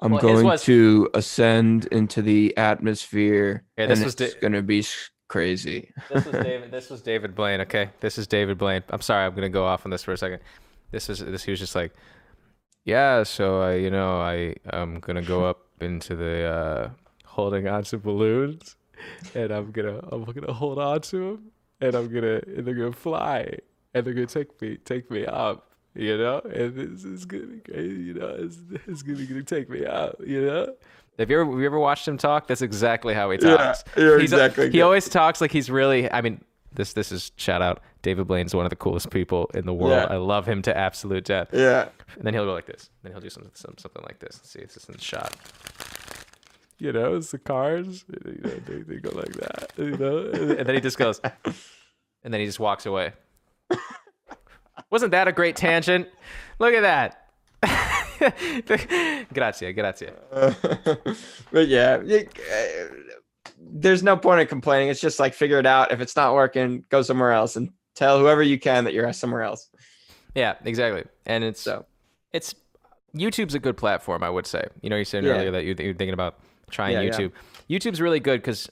I'm 0.00 0.12
well, 0.12 0.20
going 0.20 0.44
was, 0.44 0.64
to 0.64 1.08
ascend 1.14 1.86
into 1.86 2.20
the 2.20 2.54
atmosphere. 2.56 3.64
Yeah, 3.78 3.86
this 3.86 4.04
was 4.04 4.14
da- 4.14 4.34
gonna 4.40 4.62
be 4.62 4.84
crazy. 5.28 5.92
this 6.10 6.26
was 6.26 6.44
David. 6.44 6.70
This 6.72 6.90
was 6.90 7.00
David 7.00 7.34
Blaine. 7.34 7.60
Okay, 7.60 7.90
this 8.00 8.18
is 8.18 8.26
David 8.26 8.58
Blaine. 8.58 8.82
I'm 8.90 9.00
sorry, 9.00 9.24
I'm 9.24 9.34
gonna 9.34 9.48
go 9.48 9.64
off 9.64 9.86
on 9.86 9.90
this 9.90 10.02
for 10.02 10.12
a 10.12 10.18
second. 10.18 10.40
This 10.90 11.08
is 11.08 11.20
this. 11.20 11.44
He 11.44 11.52
was 11.52 11.60
just 11.60 11.76
like, 11.76 11.94
yeah. 12.84 13.22
So 13.22 13.60
I, 13.60 13.74
you 13.74 13.90
know, 13.90 14.20
I 14.20 14.54
I'm 14.70 15.00
gonna 15.00 15.22
go 15.22 15.44
up 15.44 15.66
into 15.80 16.16
the 16.16 16.44
uh, 16.44 16.90
holding 17.24 17.68
on 17.68 17.84
to 17.84 17.98
balloons, 17.98 18.76
and 19.34 19.50
I'm 19.50 19.70
gonna 19.70 20.00
I'm 20.10 20.24
gonna 20.24 20.52
hold 20.52 20.78
on 20.78 21.00
to 21.02 21.16
them 21.16 21.52
and 21.80 21.94
I'm 21.94 22.12
gonna 22.12 22.40
and 22.46 22.66
they're 22.66 22.74
gonna 22.74 22.92
fly 22.92 23.58
and 23.94 24.04
they're 24.04 24.14
gonna 24.14 24.26
take 24.26 24.60
me 24.60 24.76
take 24.84 25.10
me 25.10 25.26
up. 25.26 25.66
You 25.94 26.16
know, 26.16 26.40
and 26.40 26.76
this 26.76 27.04
is 27.04 27.24
gonna 27.24 27.46
be 27.46 27.58
crazy. 27.58 28.02
You 28.02 28.14
know, 28.14 28.36
it's, 28.38 28.58
it's 28.86 29.02
gonna, 29.02 29.24
gonna 29.24 29.42
take 29.42 29.68
me 29.68 29.84
up. 29.84 30.16
You 30.24 30.46
know. 30.46 30.74
Have 31.18 31.30
you 31.30 31.40
ever 31.40 31.50
have 31.50 31.60
you 31.60 31.66
ever 31.66 31.80
watched 31.80 32.06
him 32.06 32.16
talk? 32.16 32.46
That's 32.46 32.62
exactly 32.62 33.12
how 33.12 33.30
he 33.30 33.38
talks. 33.38 33.82
Yeah, 33.96 34.02
you're 34.04 34.18
he's 34.20 34.32
exactly. 34.32 34.68
A, 34.68 34.70
he 34.70 34.82
always 34.82 35.08
talks 35.08 35.40
like 35.40 35.50
he's 35.50 35.68
really. 35.68 36.10
I 36.10 36.20
mean, 36.20 36.44
this 36.72 36.92
this 36.92 37.10
is 37.10 37.32
shout 37.36 37.60
out. 37.60 37.82
David 38.02 38.26
Blaine's 38.26 38.54
one 38.54 38.66
of 38.66 38.70
the 38.70 38.76
coolest 38.76 39.10
people 39.10 39.50
in 39.54 39.66
the 39.66 39.74
world. 39.74 40.08
Yeah. 40.08 40.14
I 40.14 40.16
love 40.16 40.46
him 40.46 40.62
to 40.62 40.76
absolute 40.76 41.24
death. 41.24 41.48
Yeah. 41.52 41.88
And 42.16 42.24
then 42.24 42.34
he'll 42.34 42.46
go 42.46 42.54
like 42.54 42.66
this. 42.66 42.90
Then 43.02 43.12
he'll 43.12 43.20
do 43.20 43.30
something 43.30 43.52
some, 43.54 43.74
something 43.78 44.02
like 44.02 44.18
this. 44.18 44.38
Let's 44.38 44.50
see, 44.50 44.60
it's 44.60 44.74
just 44.74 44.88
in 44.88 44.94
the 44.94 45.00
shot 45.00 45.34
you 46.80 46.92
know, 46.92 47.14
it's 47.14 47.30
the 47.30 47.38
cars. 47.38 48.04
You 48.24 48.40
know, 48.42 48.50
they, 48.66 48.82
they 48.82 48.96
go 48.96 49.10
like 49.10 49.32
that, 49.34 49.72
you 49.76 49.96
know, 49.96 50.30
and 50.30 50.66
then 50.66 50.74
he 50.74 50.80
just 50.80 50.98
goes, 50.98 51.20
and 52.24 52.32
then 52.32 52.40
he 52.40 52.46
just 52.46 52.60
walks 52.60 52.86
away. 52.86 53.12
Wasn't 54.90 55.10
that 55.12 55.28
a 55.28 55.32
great 55.32 55.56
tangent? 55.56 56.08
Look 56.58 56.74
at 56.74 56.82
that. 56.82 57.16
grazie, 59.32 59.72
grazie. 59.72 60.08
Uh, 60.32 60.52
but 61.52 61.68
yeah, 61.68 61.98
uh, 62.02 62.84
there's 63.58 64.02
no 64.02 64.16
point 64.16 64.40
in 64.40 64.46
complaining. 64.46 64.88
It's 64.88 65.00
just 65.00 65.18
like 65.18 65.34
figure 65.34 65.58
it 65.58 65.66
out. 65.66 65.92
If 65.92 66.00
it's 66.00 66.16
not 66.16 66.34
working, 66.34 66.84
go 66.88 67.02
somewhere 67.02 67.32
else 67.32 67.56
and 67.56 67.70
tell 67.94 68.18
whoever 68.18 68.42
you 68.42 68.58
can 68.58 68.84
that 68.84 68.94
you're 68.94 69.12
somewhere 69.12 69.42
else. 69.42 69.68
Yeah, 70.34 70.54
exactly. 70.64 71.04
And 71.26 71.44
it's 71.44 71.60
so 71.60 71.86
it's 72.32 72.54
YouTube's 73.14 73.54
a 73.54 73.58
good 73.58 73.76
platform, 73.76 74.22
I 74.22 74.30
would 74.30 74.46
say. 74.46 74.64
You 74.82 74.90
know, 74.90 74.96
you 74.96 75.04
said 75.04 75.24
yeah. 75.24 75.32
earlier 75.32 75.50
that 75.50 75.64
you're, 75.64 75.74
you're 75.76 75.94
thinking 75.94 76.14
about 76.14 76.38
trying 76.70 76.94
yeah, 76.94 77.10
YouTube. 77.10 77.32
Yeah. 77.66 77.78
YouTube's 77.78 78.00
really 78.00 78.20
good 78.20 78.40
because 78.40 78.68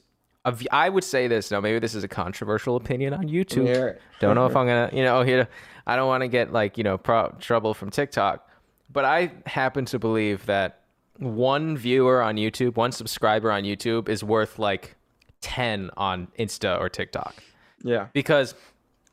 I 0.71 0.89
would 0.89 1.05
say 1.05 1.29
this. 1.29 1.51
Now, 1.51 1.61
maybe 1.61 1.79
this 1.79 1.95
is 1.95 2.05
a 2.05 2.09
controversial 2.09 2.77
opinion 2.77 3.15
on 3.15 3.25
YouTube. 3.29 3.97
Don't 4.21 4.35
know 4.35 4.47
if 4.47 4.57
I'm 4.57 4.67
gonna, 4.67 4.91
you 4.93 5.03
know, 5.03 5.23
here. 5.23 5.49
I 5.87 5.97
don't 5.97 6.07
want 6.07 6.23
to 6.23 6.29
get 6.29 6.53
like 6.53 6.79
you 6.79 6.85
know 6.85 6.99
pro- 6.99 7.35
trouble 7.41 7.75
from 7.75 7.91
TikTok, 7.91 8.49
but 8.93 9.05
I 9.05 9.33
happen 9.47 9.85
to 9.87 9.99
believe 9.99 10.47
that 10.47 10.83
one 11.17 11.77
viewer 11.77 12.23
on 12.23 12.37
YouTube, 12.37 12.77
one 12.77 12.93
subscriber 12.93 13.51
on 13.51 13.65
YouTube, 13.65 14.09
is 14.09 14.23
worth 14.23 14.59
like 14.59 14.97
ten 15.41 15.91
on 15.97 16.29
Insta 16.39 16.79
or 16.79 16.89
TikTok. 16.89 17.35
Yeah. 17.83 18.09
Because 18.13 18.55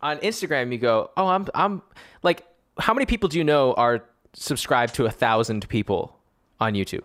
on 0.05 0.17
Instagram, 0.19 0.71
you 0.71 0.77
go, 0.77 1.09
oh, 1.17 1.27
I'm, 1.27 1.47
I'm 1.55 1.81
like, 2.21 2.45
how 2.77 2.93
many 2.93 3.07
people 3.07 3.27
do 3.27 3.37
you 3.39 3.43
know 3.43 3.73
are 3.73 4.03
subscribed 4.33 4.93
to 4.95 5.05
a 5.05 5.11
thousand 5.11 5.67
people 5.67 6.19
on 6.59 6.73
YouTube? 6.73 7.01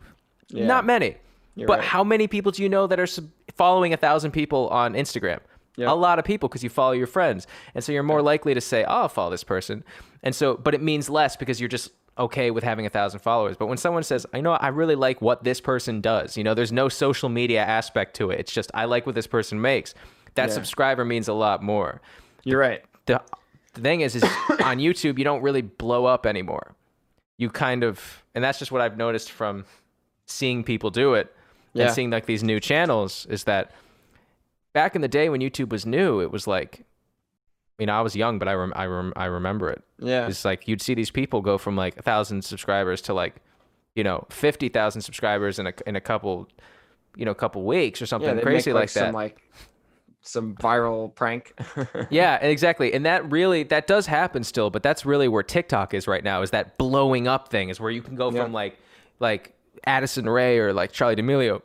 Yeah. 0.48 0.66
Not 0.66 0.84
many. 0.84 1.16
You're 1.54 1.66
but 1.66 1.78
right. 1.78 1.88
how 1.88 2.04
many 2.04 2.26
people 2.28 2.52
do 2.52 2.62
you 2.62 2.68
know 2.68 2.86
that 2.86 3.00
are 3.00 3.06
sub- 3.06 3.30
following 3.56 3.94
a 3.94 3.96
thousand 3.96 4.32
people 4.32 4.68
on 4.68 4.92
Instagram? 4.94 5.40
Yep. 5.76 5.88
A 5.88 5.92
lot 5.92 6.18
of 6.18 6.24
people 6.26 6.48
because 6.48 6.62
you 6.62 6.68
follow 6.68 6.92
your 6.92 7.06
friends, 7.06 7.46
and 7.74 7.82
so 7.82 7.90
you're 7.92 8.02
more 8.02 8.20
likely 8.20 8.52
to 8.54 8.60
say, 8.60 8.84
"Oh, 8.84 9.02
I'll 9.02 9.08
follow 9.08 9.30
this 9.30 9.44
person," 9.44 9.82
and 10.22 10.34
so, 10.34 10.56
but 10.56 10.74
it 10.74 10.82
means 10.82 11.08
less 11.08 11.36
because 11.36 11.60
you're 11.60 11.68
just 11.68 11.90
okay 12.18 12.50
with 12.50 12.64
having 12.64 12.86
a 12.86 12.90
thousand 12.90 13.20
followers. 13.20 13.56
But 13.56 13.66
when 13.66 13.78
someone 13.78 14.02
says, 14.02 14.26
"I 14.34 14.40
know 14.40 14.52
I 14.52 14.68
really 14.68 14.96
like 14.96 15.22
what 15.22 15.44
this 15.44 15.60
person 15.60 16.00
does," 16.00 16.36
you 16.36 16.44
know, 16.44 16.54
there's 16.54 16.72
no 16.72 16.88
social 16.88 17.28
media 17.28 17.62
aspect 17.62 18.14
to 18.16 18.30
it. 18.30 18.40
It's 18.40 18.52
just 18.52 18.70
I 18.74 18.84
like 18.84 19.06
what 19.06 19.14
this 19.14 19.28
person 19.28 19.60
makes. 19.60 19.94
That 20.34 20.48
yeah. 20.48 20.54
subscriber 20.54 21.04
means 21.04 21.28
a 21.28 21.34
lot 21.34 21.62
more. 21.62 22.02
You're 22.44 22.60
right. 22.60 22.82
The, 23.06 23.22
the 23.74 23.80
thing 23.80 24.00
is, 24.00 24.16
is 24.16 24.22
on 24.64 24.78
YouTube 24.78 25.18
you 25.18 25.24
don't 25.24 25.42
really 25.42 25.62
blow 25.62 26.06
up 26.06 26.26
anymore. 26.26 26.74
You 27.38 27.50
kind 27.50 27.84
of, 27.84 28.22
and 28.34 28.44
that's 28.44 28.58
just 28.58 28.70
what 28.70 28.80
I've 28.80 28.96
noticed 28.96 29.30
from 29.30 29.64
seeing 30.26 30.62
people 30.62 30.90
do 30.90 31.14
it 31.14 31.34
yeah. 31.72 31.86
and 31.86 31.94
seeing 31.94 32.10
like 32.10 32.26
these 32.26 32.42
new 32.42 32.60
channels 32.60 33.26
is 33.30 33.44
that 33.44 33.72
back 34.72 34.94
in 34.94 35.02
the 35.02 35.08
day 35.08 35.28
when 35.28 35.40
YouTube 35.40 35.70
was 35.70 35.86
new, 35.86 36.20
it 36.20 36.30
was 36.30 36.46
like, 36.46 36.84
you 37.78 37.86
know, 37.86 37.94
I 37.94 38.02
was 38.02 38.14
young, 38.14 38.38
but 38.38 38.46
I 38.48 38.54
rem- 38.54 38.72
I, 38.76 38.84
rem- 38.86 39.12
I 39.16 39.24
remember 39.26 39.70
it. 39.70 39.82
Yeah, 39.98 40.28
it's 40.28 40.44
like 40.44 40.68
you'd 40.68 40.82
see 40.82 40.94
these 40.94 41.10
people 41.10 41.40
go 41.40 41.56
from 41.56 41.76
like 41.76 41.96
a 41.96 42.02
thousand 42.02 42.44
subscribers 42.44 43.00
to 43.02 43.14
like, 43.14 43.36
you 43.94 44.04
know, 44.04 44.26
fifty 44.28 44.68
thousand 44.68 45.00
subscribers 45.02 45.58
in 45.58 45.66
a 45.66 45.72
in 45.86 45.96
a 45.96 46.00
couple, 46.00 46.46
you 47.16 47.24
know, 47.24 47.34
couple 47.34 47.64
weeks 47.64 48.02
or 48.02 48.06
something 48.06 48.36
yeah, 48.36 48.42
crazy 48.42 48.70
make, 48.70 48.74
like, 48.74 48.82
like 48.82 48.92
that. 48.92 49.14
Like 49.14 49.50
some 50.22 50.54
viral 50.56 51.14
prank. 51.14 51.54
yeah, 52.10 52.36
exactly. 52.36 52.92
And 52.92 53.06
that 53.06 53.30
really 53.30 53.62
that 53.64 53.86
does 53.86 54.06
happen 54.06 54.44
still, 54.44 54.70
but 54.70 54.82
that's 54.82 55.06
really 55.06 55.28
where 55.28 55.42
TikTok 55.42 55.94
is 55.94 56.06
right 56.06 56.22
now. 56.22 56.42
Is 56.42 56.50
that 56.50 56.78
blowing 56.78 57.26
up 57.26 57.48
thing? 57.48 57.68
Is 57.68 57.80
where 57.80 57.90
you 57.90 58.02
can 58.02 58.16
go 58.16 58.30
yeah. 58.30 58.42
from 58.42 58.52
like 58.52 58.78
like 59.18 59.54
Addison 59.86 60.28
Rae 60.28 60.58
or 60.58 60.72
like 60.72 60.92
Charli 60.92 61.16
D'Amelio 61.16 61.62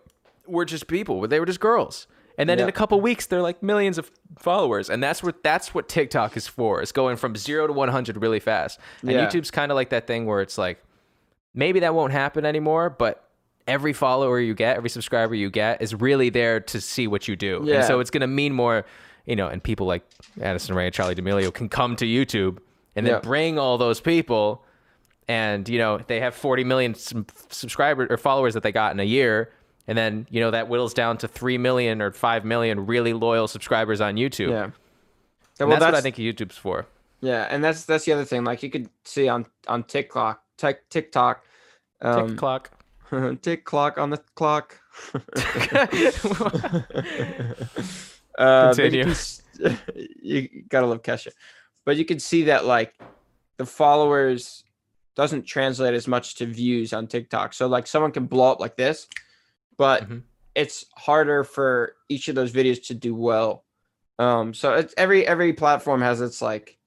were 0.47 0.65
just 0.65 0.87
people. 0.87 1.27
They 1.27 1.39
were 1.39 1.45
just 1.45 1.59
girls. 1.59 2.07
And 2.37 2.49
then 2.49 2.59
in 2.59 2.67
a 2.67 2.71
couple 2.73 2.99
weeks, 2.99 3.27
they're 3.27 3.41
like 3.41 3.63
millions 3.63 3.97
of 3.97 4.11
followers, 4.37 4.89
and 4.89 5.01
that's 5.01 5.23
what 5.23 5.41
that's 5.41 5.73
what 5.73 5.87
TikTok 5.87 6.35
is 6.35 6.47
for. 6.47 6.81
It's 6.81 6.91
going 6.91 7.15
from 7.15 7.35
zero 7.35 7.65
to 7.67 7.71
one 7.73 7.89
hundred 7.89 8.17
really 8.17 8.41
fast. 8.41 8.79
And 9.01 9.11
Yeah. 9.11 9.25
YouTube's 9.25 9.51
kind 9.51 9.71
of 9.71 9.75
like 9.75 9.89
that 9.91 10.05
thing 10.05 10.25
where 10.25 10.41
it's 10.41 10.57
like 10.57 10.83
maybe 11.53 11.79
that 11.79 11.95
won't 11.95 12.11
happen 12.11 12.45
anymore, 12.45 12.89
but 12.89 13.24
every 13.67 13.93
follower 13.93 14.39
you 14.39 14.53
get, 14.53 14.77
every 14.77 14.89
subscriber 14.89 15.35
you 15.35 15.49
get, 15.49 15.81
is 15.81 15.95
really 15.95 16.29
there 16.29 16.59
to 16.59 16.79
see 16.81 17.07
what 17.07 17.27
you 17.27 17.35
do. 17.35 17.61
Yeah. 17.63 17.77
And 17.77 17.85
so 17.85 17.99
it's 17.99 18.09
going 18.11 18.21
to 18.21 18.27
mean 18.27 18.53
more, 18.53 18.85
you 19.25 19.35
know. 19.35 19.47
And 19.47 19.63
people 19.63 19.87
like 19.87 20.03
Addison 20.41 20.75
Rae 20.75 20.85
and 20.87 20.95
Charli 20.95 21.15
D'Amelio 21.15 21.53
can 21.53 21.69
come 21.69 21.95
to 21.97 22.05
YouTube 22.05 22.59
and 22.95 23.05
then 23.05 23.13
Yeah. 23.15 23.19
bring 23.19 23.57
all 23.59 23.77
those 23.77 23.99
people 23.99 24.63
and 25.27 25.67
you 25.67 25.79
know 25.79 25.97
they 25.97 26.19
have 26.19 26.35
40 26.35 26.63
million 26.63 26.93
subscribers 26.93 28.07
or 28.11 28.17
followers 28.17 28.53
that 28.53 28.61
they 28.61 28.71
got 28.71 28.93
in 28.93 28.99
a 28.99 29.03
year 29.03 29.51
and 29.87 29.97
then 29.97 30.27
you 30.29 30.39
know 30.39 30.51
that 30.51 30.67
whittles 30.67 30.93
down 30.93 31.17
to 31.17 31.27
3 31.27 31.57
million 31.57 31.99
or 31.99 32.11
5 32.11 32.45
million 32.45 32.85
really 32.85 33.11
loyal 33.11 33.47
subscribers 33.47 34.01
on 34.01 34.17
youtube 34.17 34.51
Yeah. 34.51 34.63
and 34.65 34.73
well, 35.59 35.69
that's, 35.69 35.79
that's, 35.79 35.91
what 35.93 35.95
i 35.95 36.01
think 36.01 36.17
youtube's 36.17 36.55
for 36.57 36.85
Yeah, 37.21 37.47
and 37.49 37.63
that's 37.63 37.85
that's 37.85 38.05
the 38.05 38.13
other 38.13 38.23
thing. 38.23 38.43
Like 38.43 38.61
you 38.61 38.69
could 38.69 38.87
see 39.03 39.27
on 39.27 39.47
on 39.67 39.83
TikTok, 39.83 40.43
TikTok, 40.57 41.43
um, 42.01 42.27
tick 42.29 42.37
clock 42.37 42.69
tick 43.41 43.65
clock 43.65 43.97
on 43.97 44.09
the 44.09 44.17
clock. 44.35 44.77
uh, 48.37 48.73
Continue. 48.73 48.99
You, 48.99 49.15
can 49.59 49.79
you 50.21 50.63
gotta 50.69 50.87
love 50.87 51.01
Kesha, 51.01 51.29
but 51.85 51.97
you 51.97 52.05
can 52.05 52.19
see 52.19 52.43
that 52.43 52.65
like 52.65 52.93
the 53.57 53.65
followers 53.65 54.63
doesn't 55.15 55.43
translate 55.43 55.93
as 55.93 56.07
much 56.07 56.35
to 56.35 56.45
views 56.45 56.91
on 56.93 57.07
TikTok. 57.07 57.53
So 57.53 57.67
like 57.67 57.87
someone 57.87 58.11
can 58.11 58.25
blow 58.25 58.51
up 58.51 58.59
like 58.59 58.75
this, 58.75 59.07
but 59.77 60.07
Mhm. 60.09 60.23
it's 60.55 60.85
harder 60.97 61.43
for 61.43 61.95
each 62.09 62.27
of 62.27 62.35
those 62.35 62.51
videos 62.51 62.85
to 62.87 62.93
do 62.93 63.15
well. 63.15 63.63
Um, 64.19 64.53
so 64.53 64.73
it's 64.73 64.93
every 64.97 65.27
every 65.27 65.53
platform 65.53 66.01
has 66.01 66.21
its 66.21 66.41
like 66.41 66.77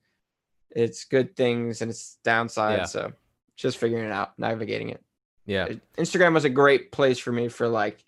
its 0.71 1.05
good 1.05 1.37
things 1.37 1.81
and 1.81 1.91
its 1.91 2.19
downsides. 2.25 2.77
Yeah. 2.77 2.85
So 2.85 3.13
just 3.57 3.79
figuring 3.79 4.05
it 4.05 4.13
out, 4.13 4.39
navigating 4.39 4.91
it. 4.91 5.03
Yeah 5.49 5.69
Instagram 5.97 6.35
was 6.35 6.45
a 6.45 6.51
great 6.51 6.93
place 6.93 7.19
for 7.19 7.33
me 7.33 7.49
for 7.49 7.67
like 7.67 8.05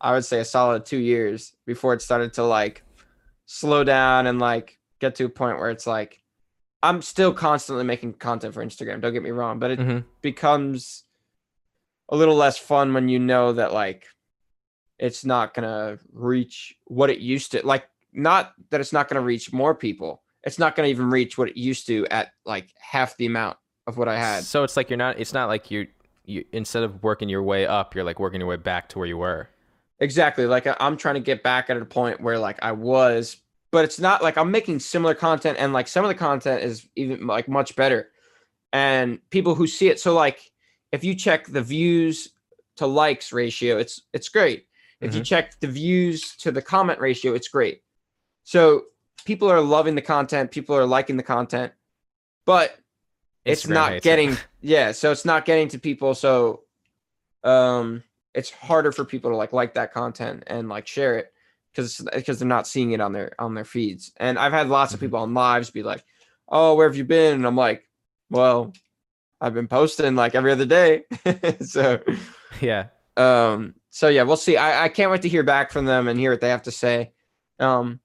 I 0.00 0.12
would 0.12 0.24
say 0.24 0.40
a 0.40 0.44
solid 0.44 0.86
two 0.86 0.98
years 0.98 1.54
before 1.66 1.92
it 1.94 2.02
started 2.02 2.34
to 2.34 2.44
like 2.44 2.84
slow 3.46 3.82
down 3.82 4.26
and 4.26 4.38
like 4.38 4.78
get 5.00 5.16
to 5.16 5.24
a 5.24 5.28
point 5.28 5.58
where 5.58 5.70
it's 5.70 5.86
like 5.86 6.22
I'm 6.82 7.02
still 7.02 7.32
constantly 7.34 7.84
making 7.84 8.14
content 8.14 8.54
for 8.54 8.64
Instagram. 8.64 9.00
Don't 9.00 9.12
get 9.12 9.22
me 9.22 9.30
wrong, 9.30 9.58
but 9.58 9.72
it 9.72 9.80
hmm 9.80 9.98
becomes 10.22 11.04
a 12.08 12.16
little 12.16 12.36
less 12.36 12.58
fun 12.58 12.92
when 12.92 13.08
you 13.08 13.18
know 13.18 13.52
that 13.52 13.72
like 13.72 14.06
it's 14.98 15.24
not 15.24 15.54
gonna 15.54 15.98
reach 16.12 16.74
what 16.84 17.08
it 17.08 17.18
used 17.18 17.52
to 17.52 17.66
like 17.66 17.88
not 18.12 18.52
that 18.70 18.80
it's 18.80 18.92
not 18.92 19.08
gonna 19.08 19.20
reach 19.20 19.52
more 19.52 19.74
people 19.74 20.22
it's 20.42 20.58
not 20.58 20.74
gonna 20.74 20.88
even 20.88 21.08
reach 21.08 21.38
what 21.38 21.48
it 21.48 21.56
used 21.56 21.86
to 21.86 22.06
at 22.08 22.32
like 22.44 22.72
half 22.80 23.16
the 23.16 23.26
amount 23.26 23.56
of 23.86 23.96
what 23.96 24.08
i 24.08 24.18
had 24.18 24.42
so 24.42 24.64
it's 24.64 24.76
like 24.76 24.90
you're 24.90 24.96
not 24.96 25.18
it's 25.18 25.32
not 25.32 25.48
like 25.48 25.70
you 25.70 25.86
you 26.30 26.44
instead 26.52 26.82
of 26.82 27.02
working 27.02 27.28
your 27.28 27.42
way 27.42 27.66
up 27.66 27.94
you're 27.94 28.04
like 28.04 28.18
working 28.18 28.40
your 28.40 28.48
way 28.48 28.56
back 28.56 28.88
to 28.90 28.98
where 28.98 29.06
you 29.06 29.18
were. 29.18 29.48
Exactly. 29.98 30.46
Like 30.46 30.66
i'm 30.80 30.96
trying 30.96 31.16
to 31.16 31.20
get 31.20 31.42
back 31.42 31.70
at 31.70 31.76
a 31.76 31.84
point 31.84 32.20
where 32.20 32.38
like 32.38 32.58
i 32.62 32.72
was 32.72 33.36
but 33.70 33.84
it's 33.84 34.00
not 34.00 34.22
like 34.22 34.38
i'm 34.38 34.50
making 34.50 34.78
similar 34.78 35.14
content 35.14 35.58
and 35.60 35.72
like 35.72 35.88
some 35.88 36.04
of 36.04 36.08
the 36.08 36.14
content 36.14 36.62
is 36.62 36.86
even 36.96 37.26
like 37.26 37.48
much 37.48 37.76
better. 37.76 38.08
And 38.72 39.18
people 39.30 39.54
who 39.54 39.66
see 39.66 39.88
it 39.88 40.00
so 40.00 40.14
like 40.14 40.50
if 40.92 41.04
you 41.04 41.14
check 41.14 41.46
the 41.46 41.62
views 41.62 42.30
to 42.76 42.86
likes 42.86 43.32
ratio 43.32 43.76
it's 43.78 44.02
it's 44.12 44.28
great. 44.28 44.66
If 45.00 45.14
you 45.14 45.20
mm-hmm. 45.20 45.24
check 45.24 45.58
the 45.60 45.66
views 45.66 46.36
to 46.38 46.52
the 46.52 46.62
comment 46.62 47.00
ratio 47.00 47.34
it's 47.34 47.48
great. 47.48 47.82
So 48.44 48.84
people 49.24 49.50
are 49.50 49.60
loving 49.60 49.94
the 49.94 50.02
content 50.02 50.50
people 50.50 50.76
are 50.76 50.86
liking 50.86 51.16
the 51.16 51.22
content 51.22 51.72
but 52.46 52.79
it's 53.44 53.64
Instagram 53.64 53.70
not 53.74 53.92
hates 53.92 54.04
it. 54.06 54.08
getting 54.08 54.36
yeah 54.60 54.92
so 54.92 55.10
it's 55.12 55.24
not 55.24 55.44
getting 55.44 55.68
to 55.68 55.78
people 55.78 56.14
so 56.14 56.62
um 57.44 58.02
it's 58.34 58.50
harder 58.50 58.92
for 58.92 59.04
people 59.04 59.30
to 59.30 59.36
like 59.36 59.52
like 59.52 59.74
that 59.74 59.92
content 59.92 60.44
and 60.46 60.68
like 60.68 60.86
share 60.86 61.18
it 61.18 61.32
because 61.72 62.06
because 62.14 62.38
they're 62.38 62.46
not 62.48 62.66
seeing 62.66 62.92
it 62.92 63.00
on 63.00 63.12
their 63.12 63.32
on 63.38 63.54
their 63.54 63.64
feeds. 63.64 64.12
And 64.18 64.38
i've 64.38 64.52
had 64.52 64.68
lots 64.68 64.92
of 64.94 64.98
Mhm. 65.00 65.02
people 65.04 65.18
on 65.20 65.34
lives 65.34 65.70
be 65.70 65.82
like 65.82 66.04
oh 66.48 66.74
where 66.74 66.88
have 66.88 66.96
you 66.96 67.04
been? 67.04 67.34
And 67.34 67.46
i'm 67.46 67.56
like 67.56 67.88
well 68.28 68.72
i've 69.40 69.54
been 69.54 69.68
posting 69.68 70.14
like 70.16 70.34
every 70.34 70.52
other 70.52 70.66
day. 70.66 71.04
So 71.62 72.00
yeah. 72.60 72.86
um 73.16 73.74
so 73.90 74.08
yeah 74.08 74.22
we'll 74.22 74.36
see. 74.36 74.56
I, 74.56 74.84
I 74.84 74.88
can't 74.88 75.10
wait 75.10 75.22
to 75.22 75.28
hear 75.28 75.42
back 75.42 75.72
from 75.72 75.84
them 75.84 76.06
and 76.08 76.18
hear 76.20 76.30
what 76.30 76.40
they 76.40 76.50
have 76.50 76.62
to 76.62 76.70
say. 76.70 77.12
Um 77.58 78.00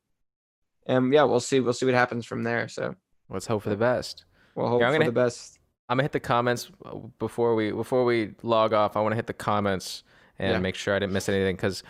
and 0.88 1.14
yeah 1.14 1.24
we'll 1.24 1.40
see 1.40 1.60
we'll 1.60 1.74
see 1.74 1.86
what 1.86 1.94
happens 1.95 2.26
from 2.26 2.44
there 2.44 2.68
so. 2.68 2.95
Let's 3.30 3.45
hope 3.48 3.64
for 3.64 3.70
the 3.70 3.76
best 3.78 4.24
we'll 4.56 4.68
hope 4.68 4.82
Yeah, 4.82 4.91
for 4.91 4.98
gonna- 4.99 5.11
best 5.11 5.60
I'm 5.88 5.98
gonna 5.98 6.03
hit 6.03 6.14
the 6.14 6.19
comments 6.19 6.72
uh, 6.84 6.95
before 7.19 7.53
we 7.53 7.72
before 7.72 8.06
we 8.06 8.34
log 8.41 8.73
off. 8.73 8.98
I 8.98 9.02
want 9.02 9.11
to 9.11 9.15
hit 9.15 9.27
the 9.27 9.34
comments 9.34 10.03
and 10.40 10.53
Yeah. 10.53 10.60
make 10.60 10.73
sure 10.76 10.95
I 10.95 10.99
didn't 10.99 11.14
miss 11.14 11.30
anything 11.30 11.56
because 11.56 11.84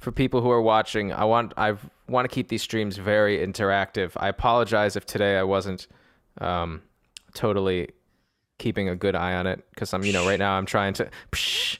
for 0.00 0.10
people 0.10 0.40
who 0.40 0.50
are 0.50 0.60
watching, 0.60 1.12
I 1.12 1.24
want 1.24 1.52
I 1.56 1.76
want 2.08 2.28
to 2.28 2.34
keep 2.34 2.48
these 2.48 2.62
streams 2.62 2.96
very 2.96 3.38
interactive. 3.38 4.10
I 4.16 4.28
apologize 4.28 4.96
if 4.96 5.06
today 5.06 5.38
I 5.38 5.44
wasn't 5.44 5.86
um, 6.40 6.82
totally 7.34 7.90
keeping 8.58 8.88
a 8.88 8.96
good 8.96 9.14
eye 9.14 9.34
on 9.34 9.46
it 9.46 9.64
because 9.70 9.94
I'm 9.94 10.02
you 10.04 10.12
know 10.12 10.26
right 10.26 10.38
now 10.38 10.54
I'm 10.58 10.66
trying 10.66 10.94
to. 10.94 11.08
Psh, 11.30 11.78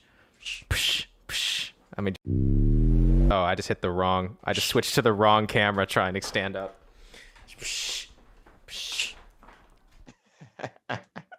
psh, 0.71 1.07
psh. 1.27 1.71
I 1.97 2.01
mean, 2.03 3.29
oh, 3.33 3.43
I 3.43 3.57
just 3.57 3.67
hit 3.69 3.83
the 3.83 3.91
wrong. 3.91 4.37
I 4.45 4.53
just 4.53 4.69
switched 4.69 4.95
to 4.95 5.03
the 5.03 5.13
wrong 5.13 5.49
camera 5.49 5.87
trying 5.87 6.15
to 6.15 6.23
stand 6.23 6.55
up. 6.55 6.77
Psh, 10.61 10.69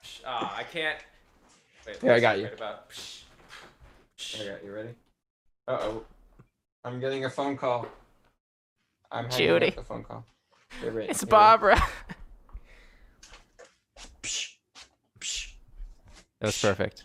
psh. 0.04 0.22
Ah, 0.26 0.56
I 0.58 0.64
can't. 0.64 0.98
Wait, 1.86 2.02
Here, 2.02 2.14
I 2.14 2.20
got 2.20 2.38
you. 2.38 2.46
right 2.46 2.54
about? 2.54 2.90
Psh, 2.90 3.24
psh. 4.18 4.42
Okay, 4.42 4.66
you 4.66 4.72
ready? 4.72 4.90
Uh 5.68 5.78
oh. 5.82 6.04
I'm 6.84 7.00
getting 7.00 7.26
a 7.26 7.30
phone 7.30 7.58
call. 7.58 7.88
I'm 9.12 9.26
hanging 9.26 9.48
Judy. 9.48 9.68
up 9.70 9.76
the 9.76 9.84
phone 9.84 10.04
call. 10.04 10.26
You're 10.82 10.92
It's 11.02 11.22
you're? 11.22 11.28
Barbara. 11.30 11.82
Psh, 14.24 14.56
psh. 15.20 15.52
That 16.40 16.48
was 16.48 16.62
perfect. 16.62 17.04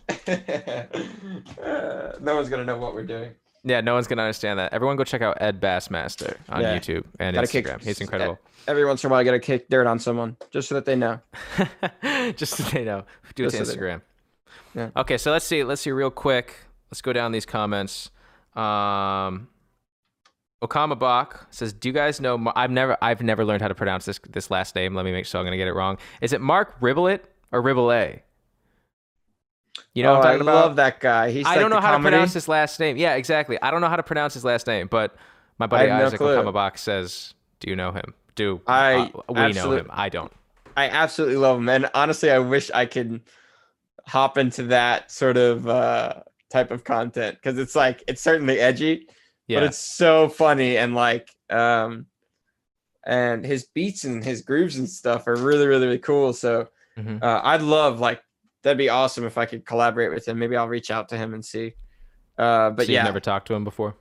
Uh, 1.61 2.13
no 2.21 2.35
one's 2.35 2.49
gonna 2.49 2.63
know 2.65 2.77
what 2.77 2.93
we're 2.93 3.05
doing. 3.05 3.31
Yeah, 3.67 3.81
no 3.81 3.95
one's 3.95 4.07
gonna 4.07 4.21
understand 4.21 4.59
that. 4.59 4.71
Everyone, 4.73 4.95
go 4.95 5.03
check 5.03 5.21
out 5.23 5.37
Ed 5.41 5.59
Bassmaster 5.59 6.37
on 6.49 6.61
Yeah. 6.61 6.77
YouTube 6.77 7.03
and 7.19 7.33
Gotta 7.35 7.47
kick- 7.47 7.65
Instagram. 7.65 7.83
He's 7.83 7.99
incredible. 7.99 8.39
Every 8.67 8.85
once 8.85 9.03
in 9.03 9.07
a 9.07 9.11
while, 9.11 9.19
I 9.19 9.23
gotta 9.23 9.39
kick 9.39 9.67
dirt 9.69 9.87
on 9.87 9.97
someone 9.99 10.37
just 10.51 10.69
so 10.69 10.75
that 10.75 10.85
they 10.85 10.95
know. 10.95 11.19
Just 12.35 12.57
so 12.57 12.63
they 12.65 12.83
know, 12.83 13.03
do 13.35 13.43
it 13.45 13.51
Just 13.51 13.57
to 13.57 13.65
so. 13.65 13.73
Instagram. 13.77 14.01
Yeah. 14.75 14.89
Okay, 14.97 15.17
so 15.17 15.31
let's 15.31 15.45
see. 15.45 15.63
Let's 15.63 15.81
see 15.81 15.91
real 15.91 16.09
quick. 16.11 16.53
Let's 16.91 17.01
go 17.01 17.11
down 17.13 17.31
these 17.31 17.45
comments. 17.45 18.09
Um, 18.55 19.47
Okama 20.63 20.97
Bach 20.97 21.47
says, 21.51 21.73
"Do 21.73 21.89
you 21.89 21.93
guys 21.93 22.19
know? 22.21 22.37
Mar- 22.37 22.53
I've 22.55 22.71
never, 22.71 22.97
I've 23.01 23.21
never 23.21 23.45
learned 23.45 23.61
how 23.61 23.67
to 23.67 23.75
pronounce 23.75 24.05
this 24.05 24.19
this 24.29 24.49
last 24.49 24.75
name. 24.75 24.95
Let 24.95 25.05
me 25.05 25.11
make 25.11 25.25
sure 25.25 25.39
I'm 25.39 25.45
gonna 25.45 25.57
get 25.57 25.67
it 25.67 25.73
wrong. 25.73 25.97
Is 26.21 26.33
it 26.33 26.41
Mark 26.41 26.79
Riblet 26.81 27.19
or 27.51 27.61
Ribble? 27.61 27.91
You 29.93 30.03
know 30.03 30.15
oh, 30.15 30.17
what 30.19 30.27
I'm 30.27 30.31
I 30.33 30.35
about? 30.35 30.45
love 30.45 30.75
that 30.77 30.99
guy. 30.99 31.31
He's 31.31 31.45
I 31.45 31.51
like 31.51 31.59
don't 31.59 31.69
know 31.69 31.81
how 31.81 31.91
comedy. 31.91 32.03
to 32.03 32.09
pronounce 32.11 32.33
his 32.33 32.47
last 32.47 32.79
name. 32.79 32.97
Yeah, 32.97 33.15
exactly. 33.15 33.61
I 33.61 33.71
don't 33.71 33.81
know 33.81 33.89
how 33.89 33.95
to 33.95 34.03
pronounce 34.03 34.33
his 34.33 34.43
last 34.43 34.67
name, 34.67 34.87
but 34.87 35.15
my 35.57 35.67
buddy 35.67 35.87
no 35.89 36.05
Isaac 36.05 36.19
clue. 36.19 36.71
Says, 36.75 37.33
"Do 37.59 37.69
you 37.69 37.75
know 37.75 37.91
him? 37.91 38.13
Do 38.35 38.61
I 38.67 39.11
uh, 39.15 39.33
we 39.33 39.53
know 39.53 39.71
him? 39.71 39.89
I 39.89 40.09
don't." 40.09 40.31
I 40.77 40.89
absolutely 40.89 41.37
love 41.37 41.57
him, 41.57 41.69
and 41.69 41.89
honestly, 41.93 42.29
I 42.29 42.39
wish 42.39 42.69
I 42.71 42.85
could 42.85 43.21
hop 44.07 44.37
into 44.37 44.63
that 44.63 45.11
sort 45.11 45.37
of 45.37 45.67
uh, 45.67 46.21
type 46.51 46.71
of 46.71 46.83
content 46.83 47.35
because 47.35 47.57
it's 47.57 47.75
like 47.75 48.03
it's 48.07 48.21
certainly 48.21 48.59
edgy, 48.59 49.07
Yeah, 49.47 49.59
but 49.59 49.67
it's 49.67 49.77
so 49.77 50.29
funny 50.29 50.77
and 50.77 50.93
like 50.93 51.29
um, 51.49 52.07
and 53.05 53.45
his 53.45 53.65
beats 53.73 54.03
and 54.03 54.23
his 54.23 54.41
grooves 54.41 54.77
and 54.77 54.89
stuff 54.89 55.27
are 55.27 55.35
really 55.35 55.67
really 55.67 55.85
really 55.85 55.99
cool. 55.99 56.33
So 56.33 56.67
Mhm. 56.97 57.21
uh, 57.21 57.41
I'd 57.43 57.61
love 57.61 57.99
like 57.99 58.21
that'd 58.65 58.77
be 58.79 58.89
awesome 58.89 59.25
if 59.25 59.37
I 59.37 59.45
could 59.45 59.63
collaborate 59.63 60.11
with 60.11 60.27
him. 60.27 60.39
Maybe 60.39 60.57
I'll 60.57 60.67
reach 60.67 60.89
out 60.89 61.07
to 61.09 61.17
him 61.17 61.35
and 61.35 61.45
see. 61.45 61.75
Uh, 62.37 62.71
but 62.71 62.87
so 62.87 62.91
yeah, 62.91 62.99
you've 62.99 63.05
never 63.05 63.19
talked 63.19 63.47
to 63.47 63.53
him 63.53 63.63
before. 63.63 63.95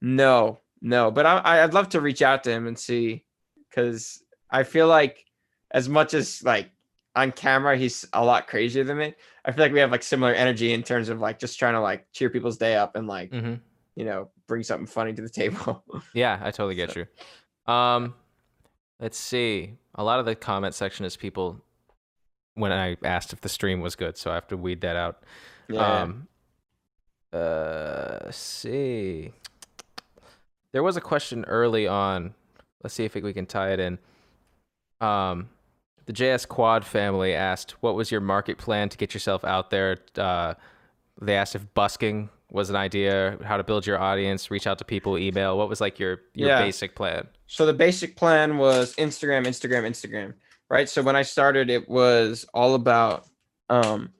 no, 0.00 0.60
no, 0.82 1.10
but 1.10 1.24
I, 1.26 1.64
I'd 1.64 1.72
love 1.74 1.88
to 1.90 2.00
reach 2.02 2.20
out 2.20 2.44
to 2.44 2.50
him 2.50 2.66
and 2.66 2.78
see, 2.78 3.24
because 3.68 4.22
I 4.50 4.62
feel 4.62 4.86
like 4.86 5.24
as 5.70 5.88
much 5.88 6.14
as 6.14 6.42
like 6.44 6.70
on 7.16 7.32
camera 7.32 7.76
he's 7.78 8.04
a 8.12 8.22
lot 8.22 8.46
crazier 8.46 8.84
than 8.84 8.98
me. 8.98 9.14
I 9.44 9.50
feel 9.50 9.64
like 9.64 9.72
we 9.72 9.80
have 9.80 9.90
like 9.90 10.02
similar 10.02 10.34
energy 10.34 10.74
in 10.74 10.82
terms 10.82 11.08
of 11.08 11.18
like 11.18 11.38
just 11.38 11.58
trying 11.58 11.72
to 11.72 11.80
like 11.80 12.06
cheer 12.12 12.28
people's 12.28 12.58
day 12.58 12.76
up 12.76 12.94
and 12.94 13.08
like 13.08 13.30
hmm 13.32 13.54
you 13.94 14.04
know 14.04 14.30
bring 14.46 14.62
something 14.62 14.86
funny 14.86 15.14
to 15.14 15.22
the 15.22 15.30
table. 15.30 15.82
Yeah, 16.12 16.38
I 16.42 16.50
totally 16.50 16.74
get 16.74 16.94
you. 16.94 17.06
Um, 17.72 18.14
let's 19.00 19.18
see. 19.18 19.78
A 19.94 20.04
lot 20.04 20.20
of 20.20 20.26
the 20.26 20.34
comment 20.34 20.74
section 20.74 21.06
is 21.06 21.16
people 21.16 21.64
when 22.56 22.72
I 22.72 22.96
asked 23.04 23.32
if 23.32 23.40
the 23.40 23.48
stream 23.48 23.80
was 23.80 23.94
good, 23.94 24.16
so 24.18 24.32
I 24.32 24.34
have 24.34 24.48
to 24.48 24.56
weed 24.56 24.80
that 24.80 24.96
out. 24.96 25.22
yeah, 25.68 26.02
Um, 26.02 26.26
uh, 27.32 28.18
let's 28.24 28.36
see. 28.36 29.32
there 30.72 30.82
was 30.82 30.96
a 30.96 31.00
question 31.00 31.44
early 31.46 31.86
on. 31.86 32.34
Let's 32.82 32.94
see 32.94 33.04
if 33.04 33.14
we 33.14 33.32
can 33.32 33.46
tie 33.46 33.72
it 33.72 33.80
in. 33.80 33.98
Um, 35.00 35.48
the 36.06 36.12
JS 36.12 36.46
Quad 36.48 36.84
family 36.84 37.34
asked, 37.34 37.72
"What 37.82 37.94
was 37.94 38.10
your 38.10 38.20
market 38.20 38.58
plan 38.58 38.88
to 38.90 38.96
get 38.98 39.12
yourself 39.14 39.44
out 39.44 39.70
there?" 39.70 39.98
Uh, 40.16 40.54
they 41.20 41.34
asked 41.36 41.54
if 41.54 41.72
busking 41.74 42.28
was 42.50 42.70
an 42.70 42.76
idea, 42.76 43.38
how 43.42 43.56
to 43.56 43.64
build 43.64 43.86
your 43.86 43.98
audience, 43.98 44.50
reach 44.50 44.66
out 44.66 44.78
to 44.78 44.84
people, 44.84 45.18
email. 45.18 45.58
What 45.58 45.68
was 45.68 45.80
like 45.80 45.98
your 45.98 46.20
your 46.34 46.48
Yeah. 46.50 46.60
basic 46.60 46.94
plan? 46.94 47.26
So 47.48 47.66
the 47.66 47.72
basic 47.74 48.16
plan 48.16 48.56
was 48.58 48.94
Instagram, 48.96 49.46
Instagram, 49.46 49.82
Instagram, 49.84 50.34
right? 50.68 50.88
So 50.88 51.02
when 51.02 51.16
I 51.16 51.22
started, 51.22 51.70
it 51.70 51.88
was 51.88 52.46
all 52.52 52.74
about 52.74 53.26
um, 53.68 54.12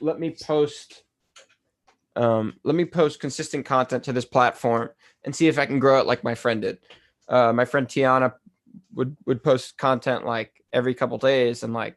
let 0.00 0.18
me 0.18 0.36
post, 0.42 1.02
um, 2.16 2.54
let 2.64 2.74
me 2.74 2.84
post 2.84 3.20
consistent 3.20 3.66
content 3.66 4.04
to 4.04 4.12
this 4.12 4.24
platform 4.24 4.90
and 5.24 5.34
see 5.34 5.48
if 5.48 5.58
I 5.58 5.66
can 5.66 5.78
grow 5.78 6.00
it 6.00 6.06
like 6.06 6.24
my 6.24 6.34
friend 6.34 6.62
did. 6.62 6.78
Uh, 7.28 7.52
my 7.52 7.64
friend 7.64 7.86
Tiana 7.86 8.34
would 8.94 9.16
would 9.26 9.42
post 9.42 9.78
content 9.78 10.26
like 10.26 10.62
every 10.72 10.94
couple 10.94 11.16
days, 11.18 11.62
and 11.62 11.72
like 11.72 11.96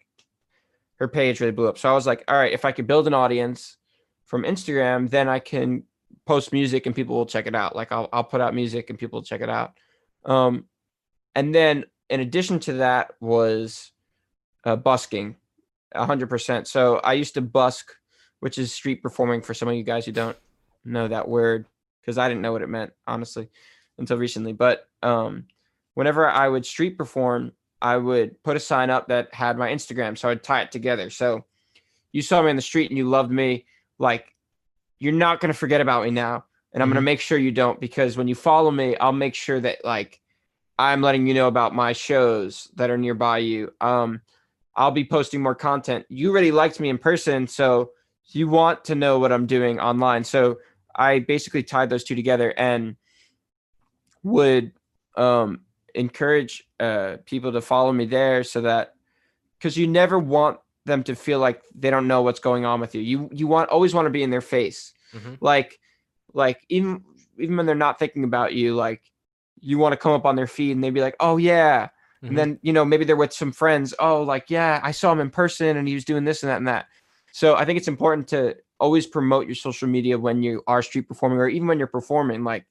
her 1.00 1.08
page 1.08 1.40
really 1.40 1.52
blew 1.52 1.68
up. 1.68 1.78
So 1.78 1.90
I 1.90 1.94
was 1.94 2.08
like, 2.08 2.24
all 2.28 2.38
right, 2.38 2.54
if 2.54 2.66
I 2.66 2.72
could 2.72 2.88
build 2.88 3.08
an 3.08 3.14
audience 3.14 3.78
from 4.26 4.44
Instagram, 4.44 5.10
then 5.10 5.28
I 5.28 5.40
can 5.40 5.84
post 6.26 6.52
music 6.52 6.86
and 6.86 6.96
people 6.96 7.16
will 7.16 7.26
check 7.26 7.48
it 7.48 7.56
out. 7.56 7.76
Like 7.76 7.92
I'll 7.92 8.10
I'll 8.12 8.24
put 8.24 8.42
out 8.42 8.56
music 8.56 8.90
and 8.90 9.00
people 9.00 9.18
will 9.18 9.26
check 9.26 9.42
it 9.42 9.50
out. 9.50 9.74
Um, 10.26 10.66
and 11.36 11.54
then 11.54 11.86
in 12.10 12.20
addition 12.20 12.60
to 12.62 12.74
that 12.74 13.12
was 13.20 13.92
uh, 14.64 14.76
busking, 14.76 15.36
hundred 15.96 16.30
percent. 16.30 16.68
So 16.68 16.98
I 16.98 17.14
used 17.14 17.34
to 17.36 17.42
busk, 17.42 17.92
which 18.40 18.58
is 18.58 18.74
street 18.74 19.02
performing 19.02 19.42
for 19.42 19.54
some 19.54 19.68
of 19.68 19.76
you 19.76 19.84
guys 19.84 20.06
who 20.06 20.12
don't 20.12 20.38
know 20.86 21.08
that 21.08 21.28
word, 21.28 21.66
because 22.02 22.18
I 22.18 22.28
didn't 22.28 22.42
know 22.42 22.52
what 22.52 22.62
it 22.62 22.70
meant 22.70 22.94
honestly 23.06 23.50
until 23.98 24.18
recently. 24.18 24.54
But 24.54 24.88
um, 25.04 25.46
whenever 25.96 26.30
I 26.30 26.48
would 26.48 26.66
street 26.66 26.98
perform, 26.98 27.52
I 27.82 27.98
would 27.98 28.42
put 28.44 28.58
a 28.58 28.60
sign 28.60 28.90
up 28.90 29.08
that 29.08 29.34
had 29.34 29.58
my 29.58 29.70
Instagram, 29.70 30.18
so 30.18 30.30
I'd 30.30 30.44
tie 30.44 30.62
it 30.62 30.72
together. 30.72 31.10
So 31.10 31.46
you 32.12 32.22
saw 32.22 32.42
me 32.42 32.50
in 32.50 32.56
the 32.56 32.62
street 32.62 32.90
and 32.90 32.98
you 32.98 33.08
loved 33.08 33.32
me, 33.32 33.66
like 34.00 34.34
you're 35.00 35.14
not 35.14 35.40
gonna 35.40 35.54
forget 35.54 35.82
about 35.82 36.04
me 36.04 36.12
now 36.12 36.46
and 36.74 36.82
I'm 36.82 36.90
gonna 36.90 37.02
Mhm. 37.02 37.06
make 37.06 37.20
sure 37.20 37.38
you 37.38 37.52
don't 37.52 37.80
because 37.80 38.18
when 38.18 38.28
you 38.28 38.34
follow 38.36 38.72
me, 38.72 38.96
I'll 38.98 39.12
make 39.12 39.36
sure 39.36 39.60
that 39.60 39.84
like 39.86 40.20
I'm 40.80 41.02
letting 41.02 41.28
you 41.28 41.34
know 41.34 41.48
about 41.48 41.74
my 41.74 41.94
shows 41.94 42.70
that 42.76 42.90
are 42.90 42.98
nearby 42.98 43.40
you. 43.40 43.74
Um, 43.82 44.22
I'll 44.76 44.92
be 44.92 45.06
posting 45.06 45.42
more 45.42 45.56
content. 45.56 46.06
You 46.10 46.30
already 46.32 46.52
liked 46.52 46.80
me 46.80 46.90
in 46.90 46.98
person, 47.00 47.48
so 47.48 47.92
you 48.28 48.48
want 48.48 48.86
to 48.86 48.96
know 48.96 49.18
what 49.18 49.32
I'm 49.32 49.48
doing 49.48 49.80
online. 49.80 50.24
So 50.24 50.60
I 50.96 51.20
basically 51.20 51.64
tied 51.64 51.90
those 51.90 52.04
two 52.04 52.16
together 52.16 52.54
and 52.58 52.96
would 54.24 54.72
um, 55.16 55.62
encourage 55.96 56.64
uh, 56.80 57.18
people 57.26 57.52
to 57.54 57.62
follow 57.62 57.92
me 57.92 58.06
there 58.06 58.44
so 58.44 58.62
that 58.62 58.94
because 59.58 59.78
you 59.78 59.88
never 59.88 60.20
want 60.20 60.60
them 60.86 61.04
to 61.04 61.16
feel 61.16 61.40
like 61.40 61.62
they 61.76 61.90
don't 61.90 62.08
know 62.08 62.22
what's 62.22 62.40
going 62.40 62.66
on 62.66 62.80
with 62.80 62.94
you. 62.96 63.02
You 63.02 63.30
you 63.34 63.48
want 63.48 63.70
always 63.70 63.94
want 63.94 64.06
to 64.06 64.10
be 64.12 64.24
in 64.24 64.30
their 64.30 64.42
face 64.42 64.94
Mhm. 65.14 65.38
like 65.42 65.80
like 66.34 66.60
even 66.70 67.04
even 67.40 67.58
when 67.58 67.66
they're 67.66 67.76
not 67.76 67.98
thinking 68.00 68.24
about 68.24 68.54
you 68.54 68.76
like 68.76 69.02
you 69.60 69.78
want 69.78 69.94
to 69.94 69.98
come 69.98 70.12
up 70.12 70.26
on 70.26 70.36
their 70.36 70.48
feed 70.48 70.72
and 70.72 70.84
they'd 70.84 70.92
be 70.92 71.02
like 71.02 71.16
oh 71.20 71.38
yeah. 71.38 71.90
Mhm. 72.24 72.30
and 72.30 72.38
then 72.38 72.60
you 72.64 72.74
know 72.74 72.84
maybe 72.84 73.06
they're 73.06 73.16
with 73.16 73.34
some 73.34 73.52
friends 73.52 73.94
oh 74.00 74.24
like 74.24 74.50
yeah 74.50 74.80
i 74.84 74.92
saw 74.92 75.12
him 75.12 75.20
in 75.20 75.30
person 75.30 75.78
and 75.78 75.88
he 75.88 75.94
was 75.94 76.06
doing 76.06 76.26
this 76.26 76.44
and 76.44 76.50
that 76.50 76.58
and 76.58 76.68
that. 76.68 76.88
So 77.32 77.56
i 77.56 77.66
think 77.66 77.78
it's 77.78 77.88
important 77.88 78.28
to 78.30 78.56
always 78.80 79.08
promote 79.08 79.46
your 79.46 79.56
social 79.56 79.88
media 79.88 80.18
when 80.18 80.44
you 80.44 80.64
are 80.68 80.82
street 80.82 81.08
performing 81.08 81.40
or 81.40 81.48
even 81.48 81.68
when 81.68 81.78
you're 81.78 81.88
performing 81.88 82.44
like 82.44 82.66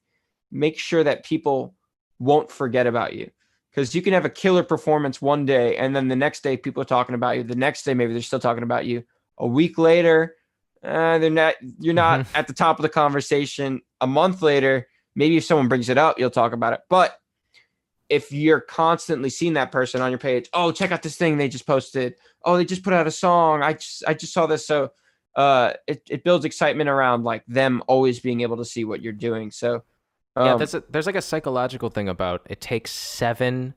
make 0.51 0.79
sure 0.79 1.03
that 1.03 1.25
people 1.25 1.75
won't 2.19 2.51
forget 2.51 2.87
about 2.87 3.13
you. 3.13 3.29
Because 3.71 3.93
you 3.93 4.01
can 4.01 4.13
have 4.13 4.25
a 4.25 4.29
killer 4.29 4.63
performance 4.63 5.21
one 5.21 5.45
day 5.45 5.77
and 5.77 5.95
then 5.95 6.07
the 6.07 6.15
next 6.15 6.41
day 6.41 6.57
people 6.57 6.81
are 6.81 6.85
talking 6.85 7.13
about 7.15 7.37
you 7.37 7.43
the 7.43 7.55
next 7.55 7.83
day 7.83 7.93
maybe 7.93 8.13
they're 8.13 8.21
still 8.21 8.39
talking 8.39 8.63
about 8.63 8.85
you. 8.85 9.03
A 9.37 9.47
week 9.47 9.77
later 9.77 10.35
uh, 10.83 11.17
they're 11.19 11.29
not 11.29 11.55
you're 11.79 11.93
not 11.93 12.25
at 12.35 12.47
the 12.47 12.53
top 12.53 12.79
of 12.79 12.83
the 12.83 12.89
conversation. 12.89 13.81
A 14.01 14.07
month 14.07 14.41
later 14.41 14.87
maybe 15.17 15.35
if 15.35 15.43
someone 15.43 15.67
brings 15.67 15.89
it 15.89 15.97
up 15.97 16.17
you'll 16.17 16.29
talk 16.29 16.53
about 16.53 16.71
it 16.73 16.79
but 16.89 17.19
if 18.07 18.31
you're 18.31 18.61
constantly 18.61 19.29
seeing 19.29 19.53
that 19.53 19.71
person 19.71 20.01
on 20.01 20.11
your 20.11 20.17
page 20.19 20.47
oh 20.53 20.71
check 20.71 20.91
out 20.93 21.01
this 21.01 21.17
thing 21.17 21.37
they 21.37 21.49
just 21.49 21.67
posted 21.67 22.15
oh 22.45 22.55
they 22.55 22.63
just 22.63 22.83
put 22.83 22.93
out 22.93 23.05
a 23.07 23.11
song 23.11 23.61
i 23.63 23.73
just 23.73 24.03
i 24.07 24.13
just 24.13 24.31
saw 24.31 24.45
this 24.45 24.65
so 24.65 24.91
uh 25.35 25.73
it, 25.87 26.01
it 26.09 26.23
builds 26.23 26.45
excitement 26.45 26.89
around 26.89 27.23
like 27.25 27.43
them 27.47 27.83
always 27.87 28.19
being 28.21 28.41
able 28.41 28.55
to 28.57 28.65
see 28.65 28.85
what 28.85 29.01
you're 29.01 29.11
doing 29.11 29.51
so 29.51 29.83
yeah, 30.37 30.53
um, 30.53 30.57
there's 30.59 30.75
a, 30.75 30.83
there's 30.89 31.07
like 31.07 31.15
a 31.15 31.21
psychological 31.21 31.89
thing 31.89 32.07
about 32.07 32.45
it 32.47 32.61
takes 32.61 32.91
seven 32.91 33.73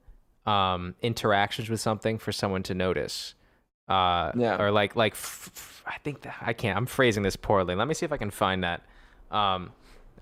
um, 0.47 0.95
interactions 1.01 1.71
with 1.71 1.81
something 1.81 2.19
for 2.19 2.33
someone 2.33 2.62
to 2.65 2.75
notice. 2.75 3.35
Uh, 3.89 4.33
Yeah. 4.37 4.61
Or 4.61 4.71
like 4.71 4.95
like 4.95 5.15
f- 5.15 5.51
f- 5.55 5.83
I 5.87 5.97
think 6.05 6.21
that, 6.23 6.37
I 6.41 6.53
can't. 6.53 6.77
I'm 6.77 6.85
phrasing 6.87 7.23
this 7.23 7.37
poorly. 7.37 7.75
Let 7.75 7.89
me 7.89 7.95
see 7.95 8.05
if 8.05 8.12
I 8.12 8.19
can 8.19 8.31
find 8.31 8.62
that. 8.62 8.83
Um, 9.31 9.73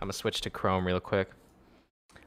I'm 0.01 0.07
gonna 0.07 0.13
switch 0.13 0.41
to 0.43 0.51
Chrome 0.51 0.87
real 0.87 1.01
quick. 1.01 1.31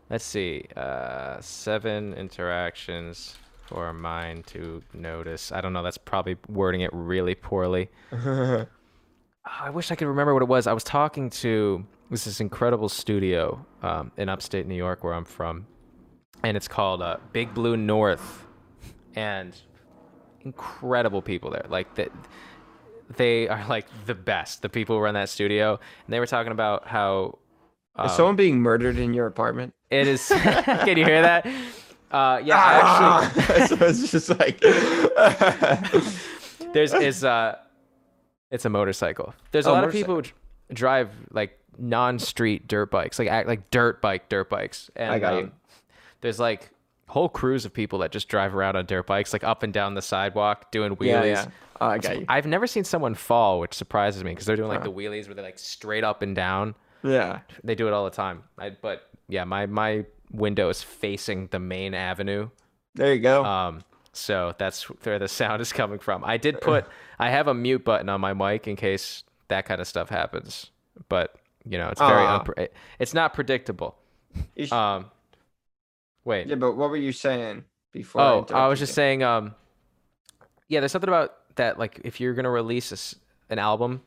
Let's 0.09 0.25
see. 0.25 0.65
Uh, 0.75 1.39
seven 1.39 2.13
interactions 2.13 3.37
for 3.65 3.87
a 3.87 3.93
mind 3.93 4.45
to 4.47 4.83
notice. 4.93 5.53
I 5.53 5.61
don't 5.61 5.71
know. 5.71 5.81
That's 5.81 5.97
probably 5.97 6.35
wording 6.49 6.81
it 6.81 6.89
really 6.91 7.33
poorly. 7.35 7.89
Oh, 8.11 8.65
I 9.45 9.69
wish 9.69 9.89
I 9.91 9.95
could 9.95 10.07
remember 10.07 10.33
what 10.33 10.43
it 10.43 10.49
was. 10.49 10.67
I 10.67 10.73
was 10.73 10.83
talking 10.83 11.29
to 11.29 11.85
this 12.09 12.27
is 12.27 12.41
incredible 12.41 12.89
studio 12.89 13.65
um, 13.81 14.11
in 14.17 14.27
upstate 14.27 14.67
New 14.67 14.75
York 14.75 15.03
where 15.03 15.13
I'm 15.13 15.23
from, 15.23 15.65
and 16.43 16.57
it's 16.57 16.67
called 16.67 17.01
uh, 17.01 17.17
Big 17.31 17.53
Blue 17.53 17.77
North, 17.77 18.45
and 19.15 19.55
incredible 20.41 21.21
people 21.21 21.49
there. 21.49 21.65
Like 21.69 21.95
that, 21.95 22.11
they 23.15 23.47
are 23.47 23.65
like 23.69 23.87
the 24.05 24.13
best. 24.13 24.61
The 24.61 24.69
people 24.69 24.97
who 24.97 25.01
run 25.01 25.13
that 25.13 25.29
studio, 25.29 25.79
and 26.05 26.13
they 26.13 26.19
were 26.19 26.27
talking 26.27 26.51
about 26.51 26.85
how 26.85 27.39
is 28.05 28.11
um, 28.11 28.17
someone 28.17 28.35
being 28.35 28.59
murdered 28.61 28.97
in 28.97 29.13
your 29.13 29.25
apartment 29.27 29.73
it 29.89 30.07
is. 30.07 30.27
can 30.35 30.97
you 30.97 31.05
hear 31.05 31.21
that? 31.21 31.45
Uh, 32.11 32.41
yeah, 32.43 32.57
I 32.57 33.27
actually. 33.61 33.77
so 33.77 33.85
it's 33.85 34.11
just 34.11 34.29
like 34.29 34.59
there's 36.73 36.93
is 36.93 37.23
uh 37.23 37.57
it's 38.49 38.65
a 38.65 38.69
motorcycle 38.69 39.33
there's 39.51 39.65
a 39.65 39.69
Oh, 39.69 39.73
lot 39.73 39.83
of 39.83 39.91
people 39.91 40.15
who 40.15 40.23
drive 40.73 41.09
like 41.31 41.57
non-street 41.77 42.67
dirt 42.67 42.91
bikes 42.91 43.17
like 43.19 43.27
act 43.29 43.47
like 43.47 43.69
dirt 43.71 44.01
bike 44.01 44.29
dirt 44.29 44.49
bikes 44.49 44.89
and 44.95 45.11
I 45.11 45.19
got 45.19 45.33
you. 45.35 45.39
um, 45.43 45.51
there's 46.21 46.39
like 46.39 46.69
whole 47.07 47.29
crews 47.29 47.65
of 47.65 47.73
people 47.73 47.99
that 47.99 48.11
just 48.11 48.27
drive 48.29 48.55
around 48.55 48.75
on 48.75 48.85
dirt 48.85 49.07
bikes 49.07 49.33
like 49.33 49.43
up 49.43 49.63
and 49.63 49.73
down 49.73 49.95
the 49.95 50.01
sidewalk 50.01 50.71
doing 50.71 50.95
wheelies 50.97 51.05
yeah, 51.07 51.23
yeah. 51.25 51.45
Oh, 51.81 51.87
I 51.87 51.97
got 51.97 52.19
you. 52.19 52.25
i've 52.29 52.45
never 52.45 52.67
seen 52.67 52.83
someone 52.83 53.15
fall 53.15 53.59
which 53.59 53.73
surprises 53.73 54.23
me 54.23 54.31
because 54.31 54.45
they're 54.45 54.55
doing 54.55 54.69
like 54.69 54.79
Huh. 54.79 54.85
the 54.85 54.91
wheelies 54.91 55.25
where 55.27 55.35
they're 55.35 55.43
like 55.45 55.59
straight 55.59 56.03
up 56.03 56.21
and 56.21 56.35
down 56.35 56.75
Yeah. 57.03 57.39
they 57.63 57.75
do 57.75 57.87
it 57.87 57.93
all 57.93 58.05
the 58.05 58.11
time 58.11 58.43
I, 58.57 58.71
but 58.81 59.09
yeah 59.27 59.43
my 59.43 59.65
my 59.65 60.05
window 60.31 60.69
is 60.69 60.81
facing 60.83 61.47
the 61.47 61.59
main 61.59 61.93
avenue 61.93 62.49
There 62.95 63.13
you 63.13 63.19
go. 63.21 63.43
um, 63.43 63.81
so 64.13 64.53
that's 64.57 64.83
where 65.05 65.19
the 65.19 65.27
sound 65.27 65.61
is 65.61 65.71
coming 65.71 65.99
from. 65.99 66.23
I 66.25 66.35
did 66.37 66.59
put, 66.59 66.85
I 67.17 67.29
have 67.29 67.47
a 67.47 67.53
mute 67.53 67.85
button 67.85 68.09
on 68.09 68.19
my 68.19 68.33
mic 68.33 68.67
in 68.67 68.75
case 68.75 69.23
that 69.47 69.65
kind 69.65 69.79
of 69.79 69.87
stuff 69.87 70.09
happens, 70.09 70.69
but 71.07 71.35
you 71.65 71.77
know, 71.77 71.87
it's 71.89 71.99
very, 72.01 72.23
Aw. 72.25 72.43
unpre- 72.43 72.67
it's 72.99 73.13
not 73.13 73.33
predictable. 73.33 73.95
Sh- 74.57 74.71
Um, 74.71 75.11
wait. 76.25 76.47
yeah, 76.47 76.55
but 76.55 76.73
what 76.75 76.89
were 76.89 76.97
you 76.97 77.11
saying 77.13 77.63
before? 77.93 78.21
Oh, 78.21 78.25
I 78.25 78.37
interrupted 78.39 78.69
was 78.69 78.79
just 78.79 78.93
saying, 78.93 79.23
um, 79.23 79.55
yeah, 80.67 80.79
there's 80.81 80.91
something 80.91 81.07
about 81.09 81.33
that. 81.55 81.79
Like, 81.79 82.01
if 82.03 82.19
you're 82.19 82.33
gonna 82.33 82.49
release 82.51 82.91
a 82.91 83.51
an 83.53 83.59
album, 83.59 84.01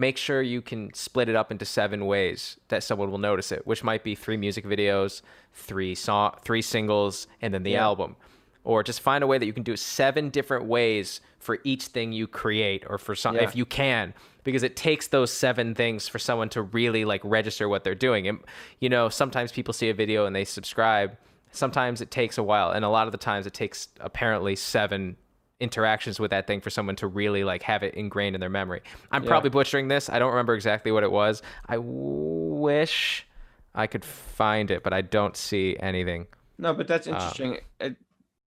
make 0.00 0.16
sure 0.16 0.40
you 0.40 0.62
can 0.62 0.92
split 0.94 1.28
it 1.28 1.36
up 1.36 1.52
into 1.52 1.66
seven 1.66 2.06
ways 2.06 2.56
that 2.68 2.82
someone 2.82 3.10
will 3.10 3.18
notice 3.18 3.52
it, 3.52 3.66
which 3.66 3.84
might 3.84 4.02
be 4.02 4.14
three 4.14 4.38
music 4.38 4.64
videos, 4.64 5.20
three 5.52 5.94
song, 5.94 6.34
three 6.42 6.62
singles, 6.62 7.26
and 7.42 7.52
then 7.52 7.62
the 7.64 7.72
Yeah. 7.72 7.82
album. 7.84 8.16
Or 8.64 8.82
just 8.82 9.02
find 9.02 9.22
a 9.22 9.26
way 9.26 9.36
that 9.36 9.44
you 9.44 9.52
can 9.52 9.62
do 9.62 9.76
seven 9.76 10.30
different 10.30 10.64
ways 10.64 11.20
for 11.38 11.58
each 11.64 11.84
thing 11.84 12.12
you 12.12 12.26
create, 12.26 12.82
or 12.88 12.96
for 12.96 13.14
some, 13.14 13.36
Yeah. 13.36 13.42
if 13.42 13.54
you 13.54 13.66
can, 13.66 14.14
because 14.42 14.62
it 14.62 14.74
takes 14.74 15.06
those 15.08 15.30
seven 15.30 15.74
things 15.74 16.08
for 16.08 16.18
someone 16.18 16.48
to 16.50 16.62
really 16.62 17.04
like 17.04 17.20
register 17.22 17.68
what 17.68 17.84
they're 17.84 17.94
doing. 17.94 18.26
And 18.26 18.40
you 18.78 18.88
know, 18.88 19.10
sometimes 19.10 19.52
people 19.52 19.74
see 19.74 19.90
a 19.90 19.94
video 19.94 20.24
and 20.24 20.34
they 20.34 20.46
subscribe. 20.46 21.18
Sometimes 21.52 22.00
it 22.00 22.10
takes 22.10 22.38
a 22.38 22.42
while, 22.42 22.70
and 22.70 22.86
a 22.86 22.88
lot 22.88 23.06
of 23.06 23.12
the 23.12 23.18
times 23.18 23.46
it 23.46 23.52
takes 23.52 23.88
apparently 24.00 24.56
seven 24.56 25.16
interactions 25.60 26.18
with 26.18 26.30
that 26.30 26.46
thing 26.46 26.60
for 26.60 26.70
someone 26.70 26.96
to 26.96 27.06
really 27.06 27.44
like 27.44 27.62
have 27.62 27.82
it 27.82 27.94
ingrained 27.94 28.34
in 28.34 28.40
their 28.40 28.50
memory. 28.50 28.82
I'm 29.12 29.22
Yeah. 29.22 29.28
probably 29.28 29.50
butchering 29.50 29.88
this. 29.88 30.08
I 30.08 30.18
don't 30.18 30.30
remember 30.30 30.54
exactly 30.54 30.90
what 30.90 31.02
it 31.04 31.12
was. 31.12 31.42
I 31.68 31.76
wish 31.78 33.26
I 33.74 33.86
could 33.86 34.04
find 34.04 34.70
it, 34.70 34.82
but 34.82 34.92
I 34.92 35.00
don't 35.02 35.36
see 35.36 35.76
anything. 35.78 36.26
No, 36.58 36.74
but 36.74 36.88
that's 36.88 37.06
Um, 37.06 37.14
interesting. 37.14 37.58
It, 37.78 37.96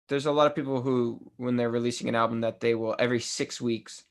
there's 0.09 0.25
a 0.25 0.31
lot 0.31 0.47
of 0.47 0.55
people 0.55 0.81
who, 0.81 1.31
when 1.37 1.55
they're 1.55 1.69
releasing 1.69 2.09
an 2.09 2.15
album, 2.15 2.41
that 2.41 2.59
they 2.59 2.75
will 2.75 2.95
every 2.99 3.19
six 3.19 3.61
weeks 3.61 4.03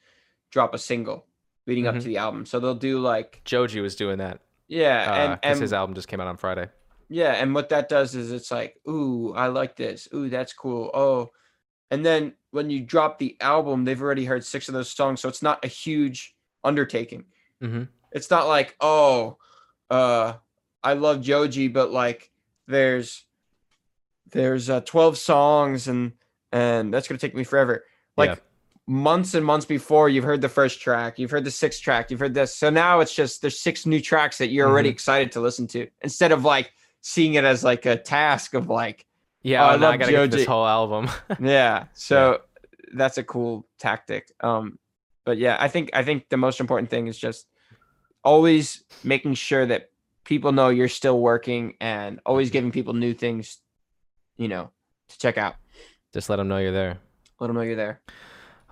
drop 0.51 0.75
a 0.75 0.79
single 0.79 1.27
leading 1.67 1.87
up 1.87 1.95
Mhm. 1.95 2.01
to 2.01 2.07
the 2.07 2.17
album. 2.17 2.47
So 2.47 2.59
they'll 2.61 2.75
do 2.75 2.99
like, 2.99 3.43
Joji 3.45 3.81
was 3.81 3.95
doing 3.95 4.19
that 4.19 4.41
yeah, 4.69 5.05
because 5.05 5.19
and 5.19 5.39
and 5.43 5.61
his 5.61 5.73
album 5.73 5.95
just 5.95 6.09
came 6.09 6.21
out 6.21 6.27
on 6.29 6.37
Friday. 6.37 6.69
Yeah, 7.09 7.33
and 7.35 7.55
what 7.55 7.69
that 7.69 7.89
does 7.91 8.15
is 8.15 8.33
it's 8.33 8.51
like, 8.51 8.81
ooh, 8.89 9.35
I 9.35 9.49
like 9.49 9.77
this. 9.77 10.09
Ooh, 10.15 10.31
that's 10.31 10.55
cool. 10.55 10.91
Oh, 10.95 11.31
and 11.93 12.05
then 12.05 12.33
when 12.53 12.71
you 12.71 12.81
drop 12.81 13.19
the 13.19 13.37
album, 13.41 13.85
they've 13.85 14.01
already 14.01 14.25
heard 14.25 14.45
six 14.45 14.67
of 14.67 14.75
those 14.75 14.91
songs, 14.91 15.21
so 15.21 15.29
it's 15.29 15.43
not 15.43 15.63
a 15.63 15.69
huge 15.69 16.35
undertaking. 16.65 17.27
Mm-hmm. 17.63 17.85
It's 18.13 18.31
not 18.31 18.49
like, 18.49 18.75
oh, 18.81 19.37
uh, 19.91 20.33
I 20.83 20.95
love 20.95 21.21
Joji, 21.21 21.69
but 21.69 21.93
like 21.93 22.31
there's 22.67 23.27
there's 24.31 24.71
uh, 24.71 24.81
12 24.81 25.19
songs 25.19 25.89
and 25.89 26.13
and 26.51 26.93
that's 26.93 27.07
gonna 27.09 27.19
take 27.19 27.35
me 27.35 27.45
forever. 27.45 27.85
Like 28.17 28.31
Yeah. 28.31 28.37
months 28.87 29.35
and 29.35 29.45
months 29.45 29.67
before 29.67 30.09
you've 30.09 30.25
heard 30.25 30.41
the 30.41 30.49
first 30.49 30.81
track, 30.81 31.19
you've 31.19 31.31
heard 31.31 31.45
the 31.45 31.51
sixth 31.51 31.83
track, 31.83 32.11
you've 32.11 32.21
heard 32.21 32.33
this. 32.35 32.57
So 32.57 32.71
now 32.71 33.01
it's 33.01 33.15
just 33.15 33.43
there's 33.43 33.61
six 33.61 33.85
new 33.85 34.01
tracks 34.01 34.39
that 34.39 34.49
you're 34.49 34.69
already 34.69 34.89
excited 34.89 35.31
to 35.33 35.41
listen 35.41 35.67
to 35.69 35.89
instead 36.01 36.33
of 36.33 36.43
like 36.45 36.73
seeing 37.03 37.35
it 37.35 37.45
as 37.45 37.63
like 37.63 37.85
a 37.85 37.97
task 37.97 38.55
of 38.55 38.69
like, 38.71 39.05
Yeah, 39.43 39.63
Oh, 39.65 39.67
I 39.67 39.75
oh, 39.75 39.77
now 39.79 39.87
I 39.87 39.91
love 39.91 40.01
gotta 40.01 40.13
get 40.13 40.31
this 40.31 40.47
whole 40.47 40.67
album. 40.67 41.09
yeah. 41.41 41.85
So 41.95 42.43
that's 42.95 43.19
a 43.19 43.25
cool 43.25 43.67
tactic. 43.79 44.31
Um, 44.41 44.79
but 45.25 45.39
yeah, 45.39 45.57
I 45.59 45.69
think 45.69 45.91
I 45.95 46.03
think 46.05 46.29
the 46.29 46.37
most 46.37 46.61
important 46.61 46.91
thing 46.91 47.07
is 47.07 47.19
just 47.19 47.47
always 48.25 48.85
making 49.03 49.35
sure 49.35 49.67
that 49.67 49.91
people 50.25 50.53
know 50.53 50.69
you're 50.69 50.89
still 50.89 51.19
working 51.19 51.75
and 51.81 52.21
always 52.25 52.51
giving 52.51 52.71
people 52.71 52.93
new 52.95 53.15
things, 53.15 53.59
you 54.37 54.49
know, 54.49 54.71
to 55.09 55.19
check 55.19 55.39
out. 55.39 55.57
Just 56.13 56.31
let 56.31 56.37
them 56.37 56.49
know 56.49 56.59
you're 56.59 56.73
there. 56.73 56.99
Let 57.41 57.49
them 57.49 57.57
know 57.57 57.63
you're 57.63 57.77
there. 57.77 58.01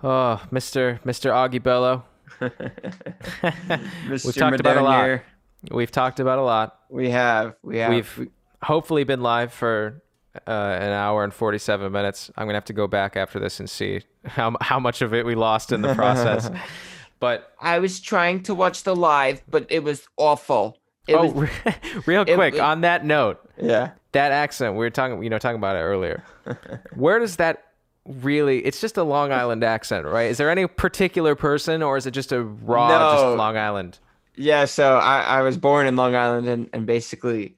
Oh, 0.03 0.41
Mr. 0.51 1.01
Mr. 1.03 1.31
Augie 1.31 1.61
Bello. 1.61 2.03
Mr. 2.39 4.25
We've 4.25 4.35
talked 4.35 4.59
about 4.59 4.77
a 4.77 4.81
lot. 4.81 5.21
We've 5.69 5.91
talked 5.91 6.19
about 6.19 6.39
a 6.39 6.43
lot. 6.43 6.79
We 6.89 7.09
have. 7.09 7.55
We 7.61 7.77
have. 7.79 7.91
We've 7.91 8.29
hopefully 8.63 9.03
been 9.03 9.21
live 9.21 9.53
for 9.53 10.01
uh, 10.47 10.51
an 10.51 10.91
hour 10.91 11.23
and 11.23 11.33
47 11.33 11.91
minutes. 11.91 12.31
I'm 12.37 12.47
gonna 12.47 12.55
have 12.55 12.65
to 12.65 12.73
go 12.73 12.87
back 12.87 13.17
after 13.17 13.39
this 13.39 13.59
and 13.59 13.69
see 13.69 14.01
how 14.25 14.55
how 14.61 14.79
much 14.79 15.01
of 15.01 15.13
it 15.13 15.25
we 15.25 15.35
lost 15.35 15.71
in 15.71 15.81
the 15.81 15.93
process. 15.93 16.49
but 17.19 17.53
I 17.59 17.79
was 17.79 17.99
trying 17.99 18.43
to 18.43 18.55
watch 18.55 18.83
the 18.83 18.95
live, 18.95 19.41
but 19.49 19.65
it 19.69 19.83
was 19.83 20.07
awful. 20.17 20.77
It 21.07 21.15
oh, 21.15 21.31
was, 21.31 21.49
real 22.05 22.25
quick 22.25 22.55
it- 22.55 22.59
on 22.59 22.81
that 22.81 23.05
note, 23.05 23.39
yeah. 23.61 23.91
that 24.13 24.31
accent 24.31 24.73
we 24.73 24.79
were 24.79 24.89
talking, 24.89 25.21
you 25.23 25.29
know, 25.29 25.39
talking 25.39 25.57
about 25.57 25.75
it 25.75 25.79
earlier. 25.79 26.23
Where 26.95 27.19
does 27.19 27.37
that 27.37 27.65
really? 28.05 28.65
It's 28.65 28.79
just 28.79 28.97
a 28.97 29.03
Long 29.03 29.31
Island 29.31 29.63
accent, 29.63 30.05
right? 30.05 30.29
Is 30.29 30.37
there 30.37 30.49
any 30.49 30.67
particular 30.67 31.35
person, 31.35 31.83
or 31.83 31.97
is 31.97 32.05
it 32.05 32.11
just 32.11 32.31
a 32.31 32.43
raw, 32.43 32.87
No. 32.87 33.11
just 33.13 33.37
Long 33.37 33.57
Island? 33.57 33.99
Yeah, 34.35 34.65
so 34.65 34.97
I, 34.97 35.21
I 35.21 35.41
was 35.41 35.57
born 35.57 35.87
in 35.87 35.95
Long 35.97 36.15
Island 36.15 36.47
and, 36.47 36.69
and 36.71 36.85
basically 36.85 37.57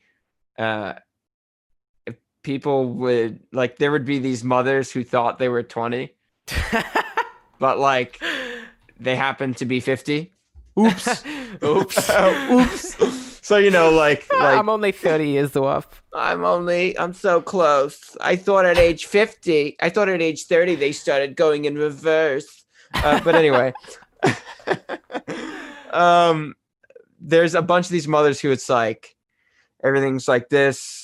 uh 0.58 0.94
if 0.94 1.03
people 2.44 2.90
would 2.90 3.40
like 3.52 3.78
there 3.78 3.92
would 3.92 4.06
be 4.06 4.20
these 4.20 4.44
mothers 4.44 4.92
who 4.92 5.04
thought 5.04 5.40
they 5.40 5.50
were 5.50 5.64
20, 5.64 6.14
but 7.60 7.80
like 7.80 8.22
they 9.00 9.16
happened 9.16 9.58
to 9.58 9.66
be 9.66 9.80
50. 9.80 10.32
Oops. 10.80 11.24
Oops. 11.64 12.10
Oops. 12.52 13.40
So 13.42 13.58
you 13.58 13.72
know 13.72 13.90
like 13.92 14.26
like 14.32 14.58
I'm 14.58 14.70
only 14.70 14.92
30 14.92 15.28
years 15.28 15.56
off. 15.56 16.04
I'm 16.14 16.46
only 16.46 16.98
I'm 16.98 17.14
so 17.14 17.42
close. 17.42 18.16
I 18.22 18.36
thought 18.36 18.66
at 18.66 18.78
age 18.78 19.06
50, 19.06 19.78
I 19.82 19.90
thought 19.90 20.10
at 20.10 20.22
age 20.22 20.46
30 20.46 20.76
they 20.76 20.92
started 20.92 21.36
going 21.36 21.66
in 21.66 21.76
reverse. 21.76 22.64
Uh, 22.94 23.20
but 23.24 23.36
anyway. 23.36 23.74
um 25.92 26.56
there's 27.20 27.56
a 27.56 27.62
bunch 27.62 27.86
of 27.86 27.92
these 27.92 28.08
mothers 28.08 28.40
who 28.40 28.52
it's 28.52 28.70
like 28.70 29.16
everything's 29.84 30.28
like 30.28 30.50
this, 30.50 31.03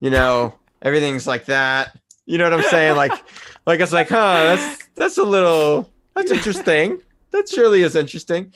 you 0.00 0.10
know, 0.10 0.54
everything's 0.82 1.26
like 1.26 1.46
that. 1.46 1.98
You 2.26 2.38
know 2.38 2.44
what 2.44 2.54
I'm 2.54 2.70
saying? 2.70 2.96
Like 2.96 3.12
like 3.66 3.80
it's 3.80 3.92
like, 3.92 4.08
huh, 4.08 4.56
that's 4.56 4.88
that's 4.94 5.18
a 5.18 5.24
little 5.24 5.90
that's 6.14 6.30
interesting. 6.30 7.00
That 7.32 7.48
surely 7.48 7.82
is 7.82 7.96
interesting. 7.96 8.52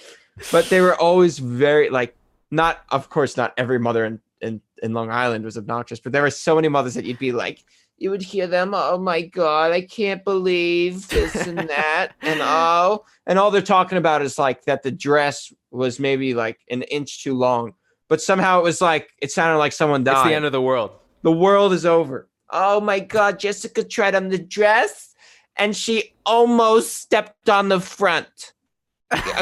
But 0.51 0.67
they 0.71 0.81
were 0.81 0.97
always 0.97 1.39
very 1.39 1.91
like 1.91 2.17
not 2.51 2.81
of 2.91 3.11
course 3.11 3.37
not 3.37 3.53
every 3.57 3.79
mother 3.79 4.05
in, 4.05 4.21
in 4.41 4.61
in 4.83 4.93
Long 4.93 5.11
Island 5.11 5.45
was 5.45 5.57
obnoxious, 5.59 6.01
but 6.01 6.13
there 6.13 6.23
were 6.23 6.31
so 6.31 6.55
many 6.55 6.69
mothers 6.69 6.95
that 6.95 7.05
you'd 7.05 7.19
be 7.19 7.33
like, 7.33 7.65
you 7.99 8.11
would 8.11 8.23
hear 8.23 8.47
them, 8.47 8.73
oh 8.75 8.99
my 8.99 9.23
god, 9.23 9.73
I 9.73 9.83
can't 9.83 10.25
believe 10.25 11.07
this 11.09 11.47
and 11.47 11.59
that, 11.69 12.13
and 12.23 12.41
oh, 12.43 13.05
and 13.27 13.39
all 13.39 13.51
they're 13.51 13.63
talking 13.63 13.99
about 13.99 14.23
is 14.23 14.39
like 14.39 14.65
that 14.65 14.83
the 14.83 14.91
dress 14.91 15.53
was 15.71 16.01
maybe 16.01 16.35
like 16.35 16.59
an 16.71 16.83
inch 16.83 17.23
too 17.23 17.37
long, 17.37 17.75
but 18.09 18.23
somehow 18.23 18.61
it 18.61 18.63
was 18.63 18.81
like 18.81 19.11
it 19.21 19.31
sounded 19.31 19.59
like 19.59 19.73
someone 19.73 20.03
died. 20.03 20.17
It's 20.17 20.29
the 20.29 20.35
end 20.35 20.47
of 20.47 20.53
the 20.53 20.63
world. 20.63 20.93
The 21.23 21.33
world 21.33 21.73
is 21.73 21.85
over. 21.87 22.29
Oh 22.51 22.81
my 22.81 22.99
god, 23.01 23.39
Jessica 23.39 23.85
tried 23.85 24.15
on 24.15 24.29
the 24.29 24.39
dress 24.39 25.15
and 25.57 25.77
she 25.77 26.15
almost 26.27 26.95
stepped 26.97 27.49
on 27.49 27.69
the 27.69 27.81
front. 27.81 28.53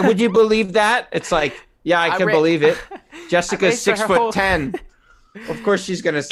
Would 0.02 0.20
you 0.20 0.30
believe 0.30 0.72
that? 0.74 1.08
It's 1.12 1.30
like, 1.30 1.54
yeah, 1.84 2.00
I 2.00 2.10
I 2.10 2.16
can 2.18 2.26
ra- 2.26 2.32
believe 2.34 2.62
it. 2.62 2.78
Jessica's 3.30 3.80
six 3.80 4.00
foot 4.02 4.16
whole- 4.18 4.32
ten. 4.32 4.74
Of 5.48 5.62
course 5.62 5.84
she's 5.84 6.02
gonna. 6.02 6.22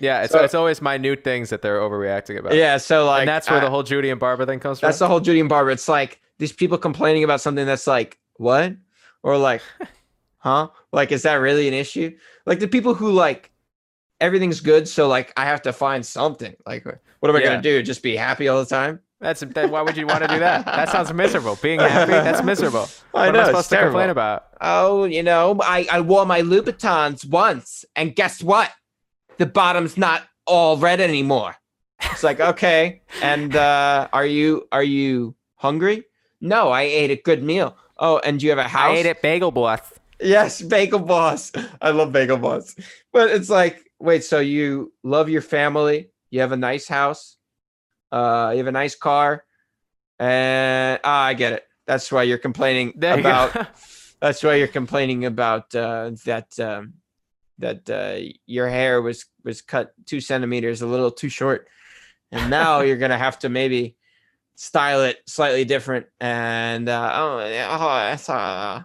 Yeah, 0.00 0.22
it's, 0.22 0.32
So- 0.32 0.42
it's 0.42 0.54
always 0.54 0.82
minute 0.82 1.22
things 1.24 1.50
that 1.50 1.62
they're 1.62 1.78
overreacting 1.80 2.38
about. 2.38 2.54
Yeah, 2.54 2.76
so 2.78 3.06
like 3.06 3.20
and 3.20 3.28
that's 3.28 3.48
where 3.48 3.60
I- 3.60 3.64
the 3.64 3.70
whole 3.70 3.82
Judy 3.84 4.10
and 4.10 4.18
Barbara 4.20 4.46
thing 4.46 4.60
comes 4.60 4.80
from. 4.80 4.88
That's 4.88 4.98
the 4.98 5.08
whole 5.08 5.20
Judy 5.20 5.40
and 5.40 5.48
Barbara. 5.48 5.72
It's 5.72 5.88
like 5.88 6.20
these 6.38 6.52
people 6.52 6.78
complaining 6.78 7.22
about 7.24 7.40
something 7.40 7.64
that's 7.66 7.86
like, 7.86 8.18
what? 8.36 8.74
Or 9.22 9.38
like, 9.38 9.62
huh? 10.38 10.68
Like, 10.92 11.12
is 11.12 11.22
that 11.22 11.34
really 11.34 11.68
an 11.68 11.74
issue? 11.74 12.16
Like 12.46 12.58
the 12.60 12.68
people 12.68 12.94
who 12.94 13.10
like 13.12 13.50
everything's 14.24 14.60
good, 14.60 14.88
so 14.88 15.06
like 15.08 15.32
I 15.36 15.44
have 15.44 15.62
to 15.62 15.72
find 15.72 16.04
something. 16.04 16.54
Like, 16.66 16.84
what 16.84 17.28
am 17.28 17.36
I 17.36 17.40
Yeah. 17.40 17.50
gonna 17.50 17.62
do? 17.62 17.82
Just 17.82 18.02
be 18.02 18.16
happy 18.16 18.48
all 18.48 18.58
the 18.60 18.68
time? 18.68 19.00
That's 19.20 19.40
that, 19.40 19.70
why 19.70 19.80
would 19.80 19.96
you 19.96 20.06
want 20.06 20.22
to 20.22 20.28
do 20.28 20.38
that? 20.40 20.66
That 20.66 20.90
sounds 20.90 21.12
miserable. 21.24 21.56
Being 21.62 21.80
happy, 21.80 22.12
that's 22.12 22.42
miserable. 22.42 22.88
I 23.14 23.26
what 23.26 23.32
know, 23.34 23.38
am 23.40 23.44
I 23.44 23.48
supposed 23.48 23.70
to 23.70 23.78
complain 23.78 24.10
about? 24.10 24.44
Oh, 24.60 25.04
you 25.04 25.22
know, 25.22 25.58
I, 25.62 25.86
I 25.90 26.00
wore 26.00 26.26
my 26.26 26.42
Louboutins 26.42 27.26
once, 27.28 27.84
and 27.96 28.14
guess 28.14 28.42
what? 28.42 28.70
The 29.38 29.46
bottom's 29.46 29.96
not 29.96 30.22
all 30.46 30.76
red 30.76 31.00
anymore. 31.00 31.54
It's 32.02 32.22
like, 32.22 32.40
okay. 32.52 33.00
And 33.22 33.54
uh 33.56 34.08
are 34.12 34.26
you 34.26 34.68
are 34.72 34.82
you 34.82 35.34
hungry? 35.56 36.04
No, 36.40 36.68
I 36.70 36.82
ate 36.82 37.10
a 37.10 37.16
good 37.16 37.42
meal. 37.42 37.76
Oh, 37.96 38.18
and 38.18 38.38
do 38.38 38.44
you 38.46 38.50
have 38.50 38.58
a 38.58 38.68
house? 38.68 38.90
I 38.90 38.96
ate 38.96 39.06
at 39.06 39.22
Bagel 39.22 39.52
Boss. 39.52 39.80
Yes, 40.20 40.60
Bagel 40.60 40.98
Boss. 40.98 41.50
I 41.80 41.90
love 41.90 42.12
Bagel 42.12 42.36
Boss. 42.36 42.74
But 43.12 43.30
it's 43.30 43.48
like, 43.48 43.90
wait, 43.98 44.24
so 44.24 44.40
you 44.40 44.92
love 45.02 45.28
your 45.28 45.42
family, 45.42 46.10
you 46.30 46.40
have 46.40 46.52
a 46.52 46.56
nice 46.56 46.88
house, 46.88 47.36
uh, 48.12 48.50
you 48.52 48.58
have 48.58 48.66
a 48.66 48.72
nice 48.72 48.94
car, 48.94 49.44
and 50.18 51.00
ah, 51.04 51.24
I 51.24 51.34
get 51.34 51.52
it. 51.52 51.64
That's 51.86 52.10
why 52.10 52.22
you're 52.22 52.38
complaining 52.38 52.94
There 52.96 53.18
about 53.18 53.52
go. 53.52 53.66
that's 54.20 54.42
why 54.42 54.54
you're 54.54 54.68
complaining 54.68 55.24
about 55.24 55.74
uh, 55.74 56.12
that 56.24 56.58
um, 56.58 56.94
that 57.58 57.88
uh, 57.90 58.32
your 58.46 58.68
hair 58.68 59.02
was 59.02 59.26
was 59.44 59.62
cut 59.62 59.92
two 60.06 60.20
centimeters 60.20 60.82
a 60.82 60.86
little 60.86 61.10
too 61.10 61.28
short, 61.28 61.68
and 62.32 62.50
now 62.50 62.80
you're 62.86 62.96
gonna 62.96 63.18
have 63.18 63.38
to 63.40 63.48
maybe 63.48 63.96
style 64.56 65.02
it 65.02 65.18
slightly 65.26 65.64
different. 65.64 66.06
And 66.20 66.88
uh, 66.88 67.12
oh, 67.14 67.38
oh, 67.38 67.96
that's, 67.96 68.28
uh, 68.28 68.82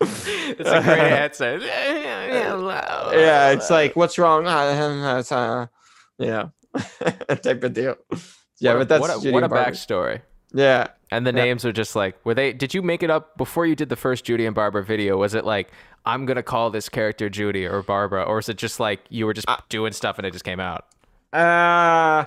it's 0.00 0.68
a 0.70 0.82
great 0.82 0.98
answer. 1.12 1.58
yeah, 1.58 3.50
it's 3.50 3.70
like 3.70 3.96
what's 3.96 4.18
wrong? 4.18 4.46
Uh, 4.46 5.66
know, 6.18 6.52
type 7.36 7.62
of 7.62 7.72
deal. 7.74 7.96
Yeah, 8.58 8.72
what 8.74 8.78
but 8.80 8.88
that's 8.88 9.00
what 9.00 9.26
a, 9.26 9.32
what 9.32 9.44
a 9.44 9.48
backstory. 9.48 10.22
Yeah, 10.52 10.88
And 11.10 11.26
the 11.26 11.30
Yeah. 11.30 11.44
names 11.44 11.64
are 11.66 11.72
just 11.72 11.94
like, 11.94 12.16
were 12.24 12.34
they? 12.34 12.52
Did 12.54 12.72
you 12.72 12.80
make 12.82 13.02
it 13.02 13.10
up 13.10 13.36
before 13.36 13.66
you 13.66 13.74
did 13.76 13.88
the 13.90 13.96
first 13.96 14.24
Judy 14.24 14.46
and 14.46 14.54
Barbara 14.54 14.82
video? 14.84 15.16
Was 15.18 15.34
it 15.34 15.44
like, 15.44 15.70
I'm 16.06 16.24
gonna 16.24 16.42
call 16.42 16.70
this 16.70 16.88
character 16.88 17.28
Judy 17.28 17.66
or 17.66 17.82
Barbara, 17.82 18.22
or 18.22 18.38
is 18.38 18.48
it 18.48 18.56
just 18.56 18.80
like 18.80 19.00
you 19.10 19.26
were 19.26 19.34
just 19.34 19.48
Uh, 19.48 19.56
doing 19.68 19.92
stuff 19.92 20.16
and 20.18 20.26
it 20.26 20.32
just 20.32 20.44
came 20.44 20.60
out? 20.60 20.86
Uh, 21.32 22.24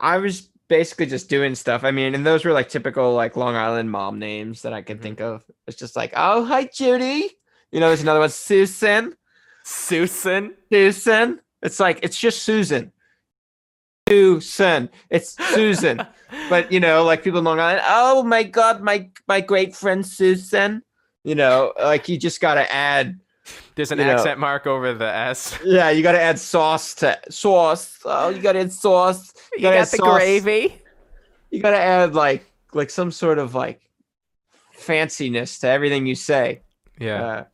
I 0.00 0.16
was 0.18 0.48
basically 0.68 1.06
just 1.06 1.28
doing 1.28 1.54
stuff. 1.54 1.84
I 1.84 1.90
mean, 1.90 2.14
and 2.14 2.26
those 2.26 2.44
were 2.44 2.52
like 2.52 2.68
typical 2.68 3.14
like 3.14 3.36
Long 3.36 3.54
Island 3.56 3.90
mom 3.90 4.18
names 4.18 4.62
that 4.62 4.72
I 4.72 4.82
could 4.82 4.98
Mhm. 4.98 5.02
think 5.02 5.20
of. 5.20 5.44
It's 5.66 5.76
just 5.76 5.96
like, 5.96 6.12
oh, 6.16 6.44
hi, 6.44 6.64
Judy. 6.64 7.30
You 7.72 7.80
know, 7.80 7.88
there's 7.88 8.02
another 8.02 8.20
one, 8.20 8.30
Susan. 8.30 9.14
Susan. 9.64 10.54
Susan. 10.72 11.40
It's 11.62 11.80
like 11.80 12.00
it's 12.02 12.18
just 12.18 12.42
Susan. 12.42 12.92
Susan. 14.08 14.88
It's 15.10 15.36
Susan. 15.54 16.06
but 16.50 16.70
you 16.70 16.80
know, 16.80 17.04
like 17.04 17.22
people 17.24 17.38
in 17.40 17.44
Long 17.44 17.58
Island. 17.60 17.82
Oh 17.86 18.22
my 18.22 18.42
God, 18.42 18.80
my 18.80 19.10
my 19.26 19.40
great 19.40 19.74
friend 19.74 20.06
Susan. 20.06 20.82
You 21.24 21.34
know, 21.34 21.72
like 21.78 22.08
you 22.08 22.18
just 22.18 22.40
gotta 22.40 22.72
add. 22.72 23.18
There's 23.76 23.92
an 23.92 23.98
you 23.98 24.04
know. 24.06 24.12
accent 24.12 24.40
mark 24.40 24.66
over 24.66 24.92
the 24.94 25.06
S. 25.14 25.58
Yeah, 25.64 25.90
you 25.90 26.02
gotta 26.02 26.20
add 26.20 26.38
sauce 26.38 26.94
to 26.96 27.18
sauce. 27.30 27.98
Oh, 28.04 28.30
you 28.30 28.40
gotta 28.40 28.60
add 28.60 28.72
sauce. 28.72 29.32
You 29.54 29.62
gotta 29.62 29.76
got 29.76 29.80
add 29.82 29.88
the 29.92 29.96
sauce. 29.98 30.16
gravy. 30.16 30.82
you 31.50 31.60
gotta 31.62 31.78
add 31.78 32.14
like 32.14 32.50
like 32.72 32.90
some 32.90 33.10
sort 33.12 33.38
of 33.38 33.54
like 33.54 33.82
fanciness 34.76 35.60
to 35.60 35.68
everything 35.68 36.06
you 36.06 36.14
say. 36.14 36.62
Yeah. 36.98 37.22
Uh, 37.22 37.44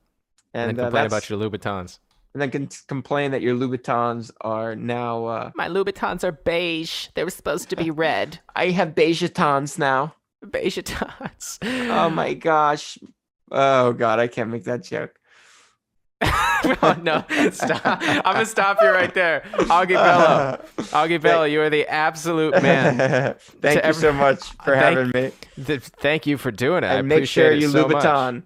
and, 0.54 0.70
and 0.70 0.78
then 0.78 0.84
uh, 0.84 0.88
complain 0.88 1.06
about 1.06 1.30
your 1.30 1.38
Louboutins. 1.38 1.98
and 2.34 2.42
then 2.42 2.50
can 2.50 2.68
complain 2.86 3.30
that 3.32 3.42
your 3.42 3.56
Louboutins 3.56 4.30
are 4.42 4.76
now. 4.76 5.24
Uh, 5.24 5.50
My 5.56 5.68
Louboutins 5.68 6.22
are 6.24 6.32
beige. 6.32 7.08
They 7.14 7.24
were 7.24 7.30
supposed 7.30 7.68
to 7.70 7.76
be 7.76 7.90
red. 8.06 8.38
I 8.54 8.70
have 8.70 8.94
beige 8.94 9.22
beigetons 9.22 9.78
now. 9.78 10.14
Beige 10.50 10.78
Beigetons. 10.78 11.58
Oh 11.90 12.10
my 12.10 12.34
gosh. 12.34 12.98
Oh 13.50 13.92
god, 13.92 14.18
I 14.18 14.28
can't 14.28 14.50
make 14.50 14.64
that 14.64 14.84
joke. 14.84 15.18
oh, 16.82 16.96
no, 17.02 17.24
stop. 17.50 17.80
I'm 17.84 18.22
gonna 18.22 18.46
stop 18.46 18.78
you 18.80 18.88
right 18.88 19.12
there, 19.12 19.42
Augie 19.52 19.88
Bello. 19.94 20.64
Augie 20.92 21.20
Bello, 21.20 21.44
you 21.44 21.60
are 21.60 21.70
the 21.70 21.86
absolute 21.88 22.62
man. 22.62 23.34
Thank 23.60 23.76
you 23.76 23.80
every- 23.82 24.00
so 24.00 24.12
much 24.12 24.40
for 24.64 24.74
Thank- 24.76 24.98
having 24.98 25.10
me. 25.12 25.32
Th- 25.64 25.80
Thank 25.80 26.26
you 26.26 26.38
for 26.38 26.50
doing 26.50 26.84
it. 26.84 26.88
I 26.88 27.02
make 27.02 27.18
appreciate 27.18 27.44
sure 27.44 27.52
you 27.54 27.68
so. 27.68 27.88
Louboutin. 27.88 28.44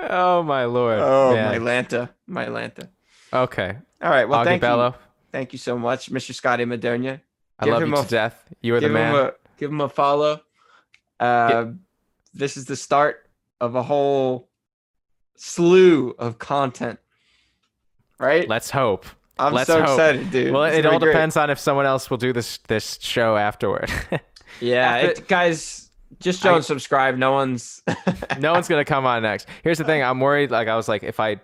oh 0.00 0.42
my 0.42 0.64
lord. 0.64 0.98
Oh 1.00 1.34
my. 1.34 1.58
Lanta, 1.58 2.10
my 2.26 2.46
Lanta. 2.46 2.88
Okay. 3.32 3.76
All 4.02 4.10
right, 4.10 4.28
well, 4.28 4.40
Augie 4.40 4.44
thank 4.44 4.62
Bello, 4.62 4.86
you, 4.88 4.94
thank 5.32 5.52
you 5.52 5.58
so 5.58 5.78
much, 5.78 6.10
Mr. 6.10 6.34
Scotty 6.34 6.64
Madonia. 6.64 7.20
I 7.58 7.66
love 7.66 7.86
you 7.86 7.94
a- 7.94 8.02
to 8.02 8.08
death. 8.08 8.42
You 8.62 8.74
are 8.76 8.80
the 8.80 8.88
man. 8.88 9.14
him 9.14 9.20
a 9.20 9.32
give 9.58 9.70
him 9.70 9.80
a 9.80 9.88
follow. 9.88 10.40
Uh, 11.20 11.66
This 12.34 12.56
is 12.56 12.64
the 12.64 12.76
start 12.76 13.28
of 13.60 13.74
a 13.74 13.82
whole 13.82 14.48
slew 15.36 16.14
of 16.18 16.38
content. 16.38 16.98
Right? 18.18 18.48
Let's 18.48 18.70
hope. 18.70 19.06
I'm 19.38 19.54
let's 19.54 19.68
so 19.68 19.80
hope. 19.80 19.88
excited, 19.88 20.30
dude. 20.30 20.52
Well, 20.52 20.64
It's 20.64 20.78
it 20.78 20.86
all 20.86 20.98
be 20.98 21.04
great. 21.06 21.12
depends 21.12 21.36
on 21.36 21.48
if 21.50 21.58
someone 21.58 21.86
else 21.86 22.10
will 22.10 22.18
do 22.18 22.32
this 22.32 22.58
this 22.68 22.98
show 23.00 23.36
afterward. 23.36 23.90
Yeah, 24.60 24.96
After- 24.96 25.10
it, 25.22 25.28
guys, 25.28 25.90
just 26.18 26.42
don't 26.42 26.62
subscribe. 26.64 27.16
No 27.16 27.30
one's. 27.32 27.82
no 28.40 28.52
one's 28.52 28.68
gonna 28.68 28.84
come 28.84 29.06
on 29.06 29.22
next. 29.22 29.46
Here's 29.62 29.78
the 29.78 29.84
thing. 29.84 30.02
I'm 30.02 30.18
worried. 30.20 30.50
Like 30.50 30.66
I 30.68 30.76
was 30.76 30.86
like, 30.88 31.02
if 31.04 31.18
I, 31.20 31.40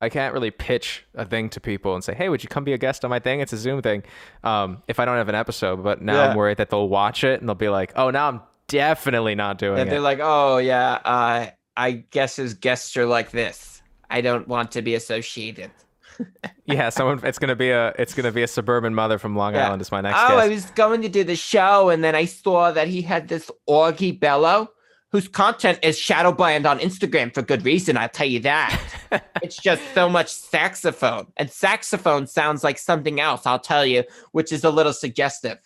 I 0.00 0.08
can't 0.08 0.32
really 0.34 0.50
pitch 0.50 1.04
a 1.14 1.24
thing 1.26 1.50
to 1.50 1.60
people 1.60 1.94
and 1.94 2.02
say, 2.02 2.14
hey, 2.14 2.28
would 2.30 2.42
you 2.42 2.48
come 2.48 2.64
be 2.64 2.72
a 2.72 2.78
guest 2.78 3.04
on 3.04 3.10
my 3.10 3.18
thing? 3.20 3.38
It's 3.40 3.52
a 3.52 3.58
Zoom 3.58 3.82
thing. 3.82 4.02
Um, 4.42 4.82
if 4.88 4.98
I 4.98 5.04
don't 5.04 5.16
have 5.18 5.28
an 5.28 5.34
episode, 5.36 5.84
but 5.84 6.00
now 6.02 6.14
Yeah. 6.14 6.30
I'm 6.30 6.36
worried 6.36 6.56
that 6.56 6.70
they'll 6.70 6.88
watch 6.88 7.22
it 7.24 7.38
and 7.40 7.48
they'll 7.48 7.54
be 7.54 7.68
like, 7.68 7.92
oh, 7.94 8.10
now 8.10 8.26
I'm 8.28 8.40
definitely 8.70 9.34
not 9.34 9.58
doing 9.58 9.78
it. 9.78 9.90
They're 9.90 10.00
like, 10.00 10.20
oh 10.22 10.58
yeah, 10.58 11.00
uh, 11.04 11.46
I 11.76 11.90
guess 12.10 12.36
his 12.36 12.54
guests 12.54 12.96
are 12.96 13.06
like 13.06 13.30
this. 13.30 13.82
I 14.08 14.20
don't 14.20 14.48
want 14.48 14.72
to 14.72 14.82
be 14.82 14.94
associated. 14.94 15.70
yeah, 16.64 16.90
someone. 16.90 17.20
It's 17.24 17.38
gonna 17.38 17.56
be 17.56 17.70
a. 17.70 17.94
It's 17.98 18.14
gonna 18.14 18.32
be 18.32 18.42
a 18.42 18.48
suburban 18.48 18.94
mother 18.94 19.18
from 19.18 19.36
Long 19.36 19.54
Yeah. 19.54 19.66
Island. 19.66 19.82
Is 19.82 19.92
my 19.92 20.00
next 20.00 20.18
oh, 20.18 20.36
I 20.36 20.48
was 20.48 20.66
going 20.72 21.02
to 21.02 21.08
do 21.08 21.24
the 21.24 21.36
show, 21.36 21.90
and 21.90 22.02
then 22.04 22.14
I 22.14 22.24
saw 22.24 22.72
that 22.72 22.88
he 22.88 23.02
had 23.02 23.28
this 23.28 23.50
Augie 23.68 24.18
Bello, 24.18 24.70
whose 25.12 25.28
content 25.28 25.78
is 25.82 25.98
shadow 25.98 26.32
banned 26.32 26.66
on 26.66 26.78
Instagram 26.78 27.32
for 27.32 27.42
good 27.42 27.64
reason. 27.64 27.96
I'll 27.96 28.08
tell 28.08 28.28
you 28.28 28.40
that. 28.40 28.78
it's 29.42 29.56
just 29.56 29.82
so 29.94 30.08
much 30.08 30.28
saxophone, 30.28 31.28
and 31.36 31.50
saxophone 31.50 32.26
sounds 32.26 32.62
like 32.62 32.78
something 32.78 33.20
else. 33.20 33.46
I'll 33.46 33.58
tell 33.58 33.86
you, 33.86 34.04
which 34.32 34.52
is 34.52 34.64
a 34.64 34.70
little 34.70 34.92
suggestive. 34.92 35.58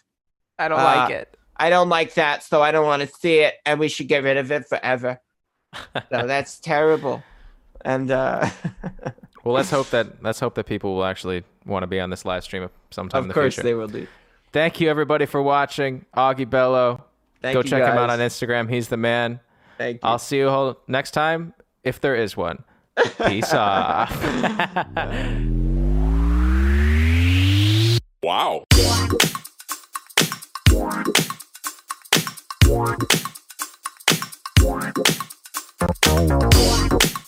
I 0.58 0.68
don't 0.68 0.80
uh, 0.80 0.84
like 0.84 1.10
it. 1.10 1.36
I 1.56 1.70
don't 1.70 1.88
like 1.88 2.14
that, 2.14 2.42
so 2.42 2.62
I 2.62 2.70
don't 2.72 2.84
want 2.86 3.02
to 3.02 3.08
see 3.08 3.38
it, 3.40 3.54
and 3.64 3.78
we 3.78 3.88
should 3.88 4.08
get 4.08 4.24
rid 4.24 4.36
of 4.36 4.50
it 4.50 4.66
forever. 4.66 5.20
so 5.74 6.00
that's 6.10 6.58
terrible. 6.58 7.22
And 7.84 8.10
uh, 8.10 8.48
Well, 9.44 9.54
let's 9.54 9.70
hope 9.70 9.90
that 9.90 10.22
let's 10.22 10.40
hope 10.40 10.54
that 10.54 10.64
people 10.64 10.94
will 10.94 11.04
actually 11.04 11.44
want 11.66 11.82
to 11.82 11.86
be 11.86 12.00
on 12.00 12.08
this 12.08 12.24
live 12.24 12.44
stream 12.44 12.68
sometime 12.90 13.24
in 13.24 13.24
of 13.24 13.28
the 13.28 13.34
course 13.34 13.54
future. 13.56 13.62
they 13.68 13.74
will 13.74 13.88
do. 13.88 14.06
Thank 14.52 14.80
you 14.80 14.88
everybody 14.88 15.26
for 15.26 15.42
watching. 15.42 16.06
Augie 16.16 16.48
Bello. 16.48 17.04
Thank 17.42 17.52
Go 17.54 17.60
you 17.60 17.64
check 17.64 17.82
him 17.82 17.98
out 17.98 18.08
on 18.08 18.20
Instagram. 18.20 18.70
He's 18.70 18.88
the 18.88 18.96
man. 18.96 19.40
Thank 19.76 19.96
you. 19.96 20.00
I'll 20.02 20.18
see 20.18 20.38
you 20.38 20.48
all 20.48 20.78
next 20.88 21.10
time 21.10 21.52
if 21.82 22.00
there 22.00 22.16
is 22.16 22.36
one. 22.36 22.64
Peace 23.26 23.52
off. 23.52 24.10
Wow. 28.22 28.63
Thank. 36.04 37.23